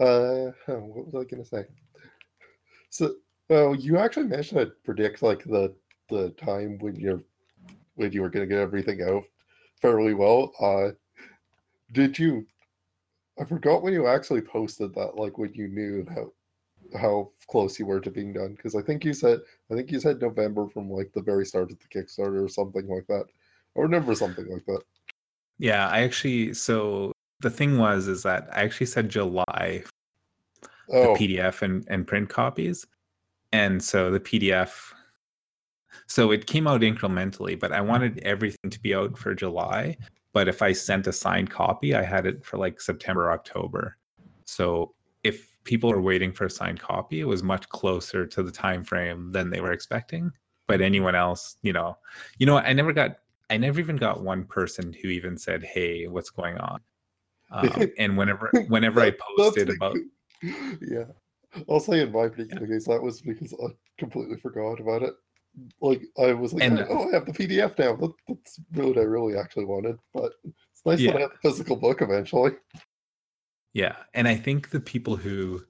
uh, 0.00 0.52
what 0.80 1.06
was 1.06 1.14
I 1.14 1.24
going 1.24 1.42
to 1.42 1.44
say? 1.44 1.64
So, 2.90 3.14
oh, 3.54 3.72
you 3.72 3.98
actually 3.98 4.26
mentioned 4.26 4.60
to 4.60 4.66
predict 4.84 5.22
like 5.22 5.44
the 5.44 5.74
the 6.10 6.30
time 6.30 6.78
when 6.78 6.96
you're 6.96 7.22
when 7.94 8.12
you 8.12 8.22
were 8.22 8.30
going 8.30 8.48
to 8.48 8.52
get 8.52 8.60
everything 8.60 9.02
out 9.02 9.24
fairly 9.80 10.14
well. 10.14 10.52
Uh, 10.60 10.90
did 11.92 12.18
you? 12.18 12.46
I 13.40 13.44
forgot 13.44 13.82
when 13.82 13.92
you 13.92 14.06
actually 14.06 14.42
posted 14.42 14.94
that, 14.94 15.16
like 15.16 15.38
when 15.38 15.52
you 15.54 15.68
knew 15.68 16.06
how 16.14 16.32
how 16.98 17.30
close 17.48 17.78
you 17.78 17.86
were 17.86 18.00
to 18.00 18.10
being 18.10 18.32
done. 18.32 18.54
Because 18.54 18.74
I 18.74 18.82
think 18.82 19.04
you 19.04 19.12
said 19.12 19.40
I 19.70 19.74
think 19.74 19.90
you 19.90 20.00
said 20.00 20.20
November 20.20 20.68
from 20.68 20.90
like 20.90 21.12
the 21.12 21.22
very 21.22 21.46
start 21.46 21.70
of 21.70 21.78
the 21.78 21.88
Kickstarter 21.88 22.44
or 22.44 22.48
something 22.48 22.86
like 22.88 23.06
that. 23.08 23.24
I 23.76 23.80
remember 23.80 24.14
something 24.14 24.48
like 24.48 24.64
that. 24.66 24.82
Yeah, 25.58 25.88
I 25.88 26.00
actually. 26.00 26.54
So 26.54 27.12
the 27.40 27.50
thing 27.50 27.78
was, 27.78 28.08
is 28.08 28.22
that 28.22 28.48
I 28.52 28.62
actually 28.62 28.86
said 28.86 29.08
July 29.08 29.84
Oh, 30.90 31.14
the 31.14 31.26
PDF 31.26 31.62
and, 31.62 31.84
and 31.88 32.06
print 32.06 32.28
copies. 32.28 32.86
And 33.54 33.80
so 33.80 34.10
the 34.10 34.18
PDF, 34.18 34.92
so 36.08 36.32
it 36.32 36.48
came 36.48 36.66
out 36.66 36.80
incrementally, 36.80 37.56
but 37.56 37.70
I 37.70 37.80
wanted 37.80 38.18
everything 38.24 38.68
to 38.68 38.80
be 38.80 38.96
out 38.96 39.16
for 39.16 39.32
July. 39.32 39.96
But 40.32 40.48
if 40.48 40.60
I 40.60 40.72
sent 40.72 41.06
a 41.06 41.12
signed 41.12 41.50
copy, 41.50 41.94
I 41.94 42.02
had 42.02 42.26
it 42.26 42.44
for 42.44 42.56
like 42.56 42.80
September, 42.80 43.30
October. 43.30 43.96
So 44.44 44.92
if 45.22 45.56
people 45.62 45.88
were 45.90 46.00
waiting 46.00 46.32
for 46.32 46.46
a 46.46 46.50
signed 46.50 46.80
copy, 46.80 47.20
it 47.20 47.28
was 47.28 47.44
much 47.44 47.68
closer 47.68 48.26
to 48.26 48.42
the 48.42 48.50
time 48.50 48.82
frame 48.82 49.30
than 49.30 49.50
they 49.50 49.60
were 49.60 49.70
expecting. 49.70 50.32
But 50.66 50.80
anyone 50.80 51.14
else, 51.14 51.56
you 51.62 51.72
know, 51.72 51.96
you 52.38 52.46
know, 52.46 52.56
I 52.56 52.72
never 52.72 52.92
got, 52.92 53.18
I 53.50 53.56
never 53.56 53.78
even 53.78 53.94
got 53.94 54.24
one 54.24 54.46
person 54.46 54.92
who 54.92 55.10
even 55.10 55.38
said, 55.38 55.62
"Hey, 55.62 56.08
what's 56.08 56.30
going 56.30 56.58
on?" 56.58 56.80
Um, 57.50 57.92
and 57.98 58.16
whenever, 58.16 58.50
whenever 58.66 59.00
I 59.00 59.12
posted 59.36 59.70
about 59.70 59.96
yeah 60.42 61.04
i'll 61.68 61.80
say 61.80 62.00
in 62.00 62.12
my 62.12 62.28
particular 62.28 62.66
case 62.66 62.86
that 62.86 63.02
was 63.02 63.20
because 63.20 63.52
i 63.62 63.66
completely 63.98 64.36
forgot 64.38 64.80
about 64.80 65.02
it 65.02 65.14
like 65.80 66.02
i 66.18 66.32
was 66.32 66.52
like 66.52 66.62
And- 66.64 66.84
oh 66.90 67.08
i 67.08 67.14
have 67.14 67.26
the 67.26 67.32
pdf 67.32 67.78
now 67.78 67.96
that, 67.96 68.12
that's 68.28 68.60
really 68.72 68.90
what 68.90 68.98
i 68.98 69.02
really 69.02 69.36
actually 69.36 69.64
wanted 69.66 69.96
but 70.12 70.32
it's 70.44 70.82
nice 70.84 71.00
that 71.06 71.16
i 71.16 71.20
have 71.20 71.30
the 71.30 71.48
physical 71.50 71.76
book 71.76 72.02
eventually 72.02 72.52
Yeah, 73.72 73.96
and 74.14 74.28
I 74.28 74.36
think 74.36 74.70
the 74.70 74.78
people 74.80 75.16
who 75.16 75.64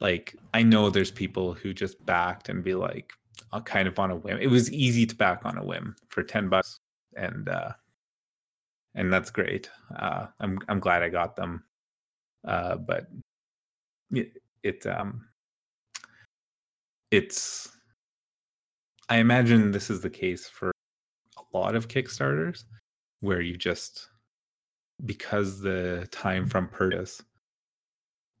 like 0.00 0.36
I 0.54 0.62
know 0.62 0.88
there's 0.88 1.10
people 1.10 1.52
who 1.52 1.74
just 1.74 2.04
backed 2.06 2.48
and 2.48 2.62
be 2.62 2.74
like 2.74 3.10
uh, 3.52 3.60
kind 3.60 3.88
of 3.88 3.98
on 3.98 4.12
a 4.12 4.16
whim. 4.16 4.38
It 4.40 4.46
was 4.46 4.70
easy 4.72 5.04
to 5.06 5.16
back 5.16 5.40
on 5.44 5.58
a 5.58 5.64
whim 5.64 5.96
for 6.10 6.22
10 6.22 6.48
bucks 6.48 6.78
and 7.16 7.48
uh 7.48 7.72
and 8.94 9.12
that's 9.12 9.30
great. 9.30 9.68
Uh 9.96 10.26
I'm 10.38 10.60
I'm 10.68 10.78
glad 10.78 11.02
I 11.02 11.08
got 11.08 11.34
them. 11.34 11.64
Uh 12.46 12.76
but 12.76 13.08
it, 14.62 14.86
um 14.86 15.26
it's 17.10 17.68
I 19.08 19.18
imagine 19.18 19.70
this 19.70 19.88
is 19.90 20.00
the 20.00 20.10
case 20.10 20.46
for 20.48 20.70
a 21.36 21.56
lot 21.56 21.74
of 21.74 21.88
Kickstarters 21.88 22.64
where 23.20 23.40
you 23.40 23.56
just 23.56 24.08
because 25.04 25.60
the 25.60 26.06
time 26.10 26.46
from 26.46 26.68
purchase 26.68 27.22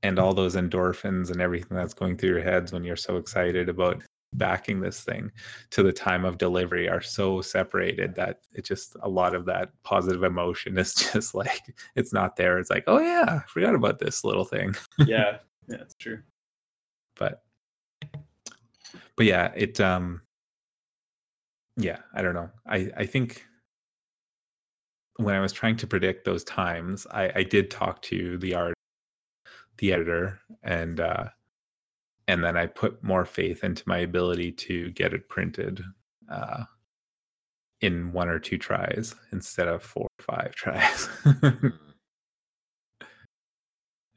and 0.02 0.18
all 0.18 0.34
those 0.34 0.56
endorphins 0.56 1.30
and 1.30 1.40
everything 1.40 1.76
that's 1.76 1.94
going 1.94 2.16
through 2.16 2.30
your 2.30 2.42
heads 2.42 2.72
when 2.72 2.84
you're 2.84 2.96
so 2.96 3.16
excited 3.16 3.68
about 3.68 4.02
backing 4.34 4.80
this 4.80 5.02
thing 5.02 5.30
to 5.70 5.82
the 5.82 5.92
time 5.92 6.24
of 6.24 6.36
delivery 6.36 6.88
are 6.88 7.00
so 7.00 7.40
separated 7.40 8.14
that 8.14 8.40
it 8.52 8.64
just 8.64 8.94
a 9.02 9.08
lot 9.08 9.34
of 9.34 9.46
that 9.46 9.70
positive 9.84 10.22
emotion 10.22 10.76
is 10.76 10.94
just 11.12 11.34
like 11.34 11.74
it's 11.96 12.12
not 12.12 12.36
there. 12.36 12.58
It's 12.58 12.70
like 12.70 12.84
oh 12.86 13.00
yeah 13.00 13.40
I 13.42 13.48
forgot 13.48 13.74
about 13.74 13.98
this 13.98 14.24
little 14.24 14.44
thing. 14.44 14.74
Yeah, 15.06 15.38
yeah, 15.68 15.78
it's 15.82 15.94
true. 15.96 16.18
but 17.16 17.42
but 19.16 19.26
yeah 19.26 19.52
it 19.56 19.80
um 19.80 20.22
yeah 21.76 21.98
i 22.14 22.22
don't 22.22 22.34
know 22.34 22.50
i 22.68 22.90
i 22.96 23.06
think 23.06 23.44
when 25.16 25.34
i 25.34 25.40
was 25.40 25.52
trying 25.52 25.76
to 25.76 25.86
predict 25.86 26.24
those 26.24 26.44
times 26.44 27.06
i 27.12 27.30
i 27.36 27.42
did 27.42 27.70
talk 27.70 28.02
to 28.02 28.38
the 28.38 28.54
art 28.54 28.74
the 29.78 29.92
editor 29.92 30.40
and 30.62 31.00
uh 31.00 31.24
and 32.28 32.44
then 32.44 32.56
i 32.56 32.66
put 32.66 33.02
more 33.04 33.24
faith 33.24 33.64
into 33.64 33.82
my 33.86 33.98
ability 33.98 34.52
to 34.52 34.90
get 34.92 35.14
it 35.14 35.28
printed 35.28 35.82
uh 36.30 36.64
in 37.82 38.12
one 38.12 38.28
or 38.28 38.38
two 38.38 38.58
tries 38.58 39.14
instead 39.32 39.68
of 39.68 39.82
four 39.82 40.06
or 40.20 40.24
five 40.24 40.54
tries 40.56 41.08
Hmm. 41.24 41.68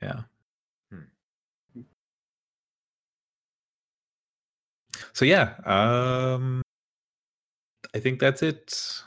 yeah 0.02 0.22
Hmm. 0.91 1.02
So 5.14 5.26
yeah 5.26 5.54
um 5.66 6.62
i 7.96 8.00
think 8.00 8.20
that's 8.20 8.44
it 8.44 9.02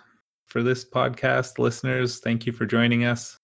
for 0.55 0.63
this 0.63 0.85
podcast 0.85 1.59
listeners. 1.59 2.21
Thank 2.21 2.47
you 2.47 2.53
for 2.53 2.65
joining 2.65 3.07
us. 3.07 3.37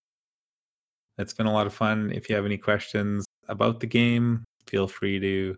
It's 1.18 1.32
been 1.32 1.46
a 1.46 1.52
lot 1.52 1.66
of 1.66 1.74
fun. 1.74 2.12
If 2.14 2.28
you 2.28 2.36
have 2.36 2.44
any 2.44 2.56
questions 2.56 3.26
about 3.48 3.80
the 3.80 3.86
game 3.86 4.44
feel 4.66 4.86
free 4.86 5.18
to 5.18 5.56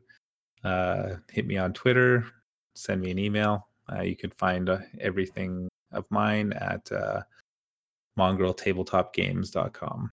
uh, 0.65 1.17
hit 1.31 1.47
me 1.47 1.59
on 1.59 1.73
twitter 1.73 2.25
send 2.75 3.03
me 3.03 3.11
an 3.11 3.19
email. 3.19 3.69
Uh, 3.93 4.01
you 4.01 4.17
can 4.17 4.31
find 4.31 4.71
uh, 4.71 4.79
everything 4.99 5.69
of 5.93 6.07
mine 6.11 6.55
at 6.55 6.91
uh, 6.91 7.21
mongreltabletopgames.com 8.19 10.11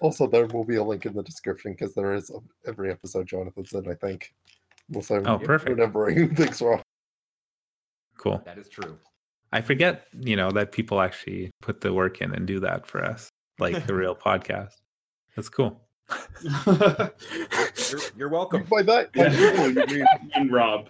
also 0.00 0.26
there 0.26 0.46
will 0.46 0.64
be 0.64 0.76
a 0.76 0.82
link 0.82 1.06
in 1.06 1.14
the 1.14 1.22
description 1.22 1.72
because 1.72 1.94
there 1.94 2.12
is 2.12 2.30
every 2.66 2.90
episode 2.90 3.26
jonathan's 3.26 3.72
in 3.72 3.88
i 3.88 3.94
think 3.94 4.34
unless 4.90 5.10
i'm 5.10 5.26
oh 5.26 5.38
perfect 5.38 5.70
remembering 5.70 6.34
things 6.34 6.60
wrong 6.62 6.82
cool 8.16 8.42
That 8.44 8.58
is 8.58 8.68
true. 8.68 8.98
I 9.52 9.62
forget, 9.62 10.06
you 10.20 10.36
know, 10.36 10.50
that 10.50 10.72
people 10.72 11.00
actually 11.00 11.50
put 11.62 11.80
the 11.80 11.92
work 11.94 12.20
in 12.20 12.34
and 12.34 12.46
do 12.46 12.60
that 12.60 12.86
for 12.86 13.02
us, 13.02 13.30
like 13.58 13.86
the 13.86 13.94
real 13.94 14.14
podcast. 14.26 14.74
That's 15.36 15.48
cool. 15.48 15.80
You're, 16.42 18.00
you're 18.16 18.28
welcome. 18.28 18.64
by 18.64 18.82
that 18.82 19.12
by 19.12 19.26
Yeah. 19.26 19.66
you, 19.66 19.74
you 19.80 19.86
mean 19.86 20.06
and 20.34 20.52
Rob. 20.52 20.88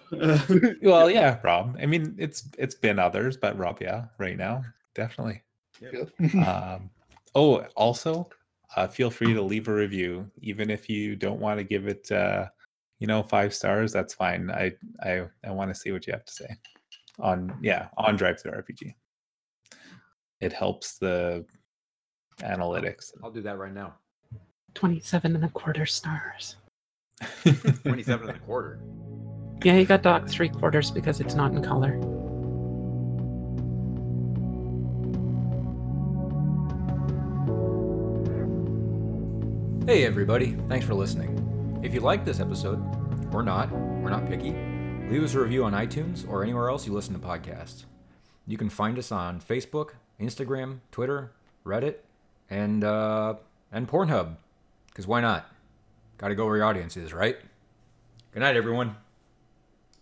Well, 0.81 1.09
yeah, 1.09 1.39
Rob. 1.43 1.77
I 1.81 1.85
mean, 1.85 2.15
it's 2.17 2.43
it's 2.57 2.75
been 2.75 2.99
others, 2.99 3.37
but 3.37 3.57
Rob, 3.57 3.77
yeah, 3.81 4.05
right 4.17 4.37
now, 4.37 4.63
definitely. 4.95 5.41
yeah. 5.79 6.45
Um, 6.45 6.89
oh, 7.35 7.59
also, 7.75 8.29
uh, 8.75 8.87
feel 8.87 9.09
free 9.09 9.33
to 9.33 9.41
leave 9.41 9.67
a 9.67 9.73
review, 9.73 10.29
even 10.41 10.69
if 10.69 10.89
you 10.89 11.15
don't 11.15 11.39
want 11.39 11.59
to 11.59 11.63
give 11.63 11.87
it, 11.87 12.11
uh, 12.11 12.47
you 12.99 13.07
know, 13.07 13.23
five 13.23 13.53
stars. 13.53 13.91
That's 13.91 14.13
fine. 14.13 14.51
I 14.51 14.73
I 15.01 15.25
I 15.43 15.51
want 15.51 15.73
to 15.73 15.79
see 15.79 15.91
what 15.91 16.05
you 16.05 16.13
have 16.13 16.25
to 16.25 16.33
say 16.33 16.55
on 17.19 17.57
yeah 17.61 17.87
on 17.97 18.17
DriveThruRPG. 18.17 18.93
It 20.41 20.53
helps 20.53 20.97
the 20.97 21.45
analytics. 22.41 23.11
I'll 23.23 23.31
do 23.31 23.41
that 23.41 23.57
right 23.57 23.73
now. 23.73 23.95
27 24.75 25.35
and 25.35 25.43
a 25.43 25.49
quarter 25.49 25.85
stars. 25.85 26.55
27 27.83 28.29
and 28.29 28.37
a 28.37 28.39
quarter. 28.41 28.79
Yeah, 29.63 29.73
you 29.73 29.85
got 29.85 30.03
docked 30.03 30.29
three 30.29 30.47
quarters 30.47 30.91
because 30.91 31.19
it's 31.19 31.35
not 31.35 31.51
in 31.51 31.61
color. 31.61 31.99
Hey, 39.85 40.05
everybody. 40.05 40.55
Thanks 40.69 40.85
for 40.85 40.93
listening. 40.93 41.48
If 41.81 41.93
you 41.93 41.99
like 42.01 42.25
this 42.25 42.39
episode, 42.39 42.79
or 43.33 43.43
not, 43.43 43.71
we're 43.71 44.09
not 44.09 44.27
picky, 44.27 44.53
Leave 45.09 45.23
us 45.23 45.33
a 45.33 45.39
review 45.39 45.63
on 45.63 45.73
iTunes 45.73 46.29
or 46.29 46.43
anywhere 46.43 46.69
else 46.69 46.85
you 46.85 46.93
listen 46.93 47.13
to 47.13 47.19
podcasts. 47.19 47.85
You 48.45 48.59
can 48.59 48.69
find 48.69 48.95
us 48.99 49.11
on 49.11 49.41
Facebook, 49.41 49.93
Instagram, 50.21 50.81
Twitter, 50.91 51.31
Reddit, 51.65 51.95
and 52.47 52.83
uh, 52.83 53.33
and 53.71 53.87
Pornhub. 53.87 54.35
Because 54.85 55.07
why 55.07 55.19
not? 55.19 55.51
Got 56.19 56.27
to 56.27 56.35
go 56.35 56.45
where 56.45 56.57
your 56.57 56.65
audience 56.65 56.95
is, 56.95 57.11
right? 57.11 57.37
Good 58.31 58.41
night, 58.41 58.55
everyone. 58.55 58.97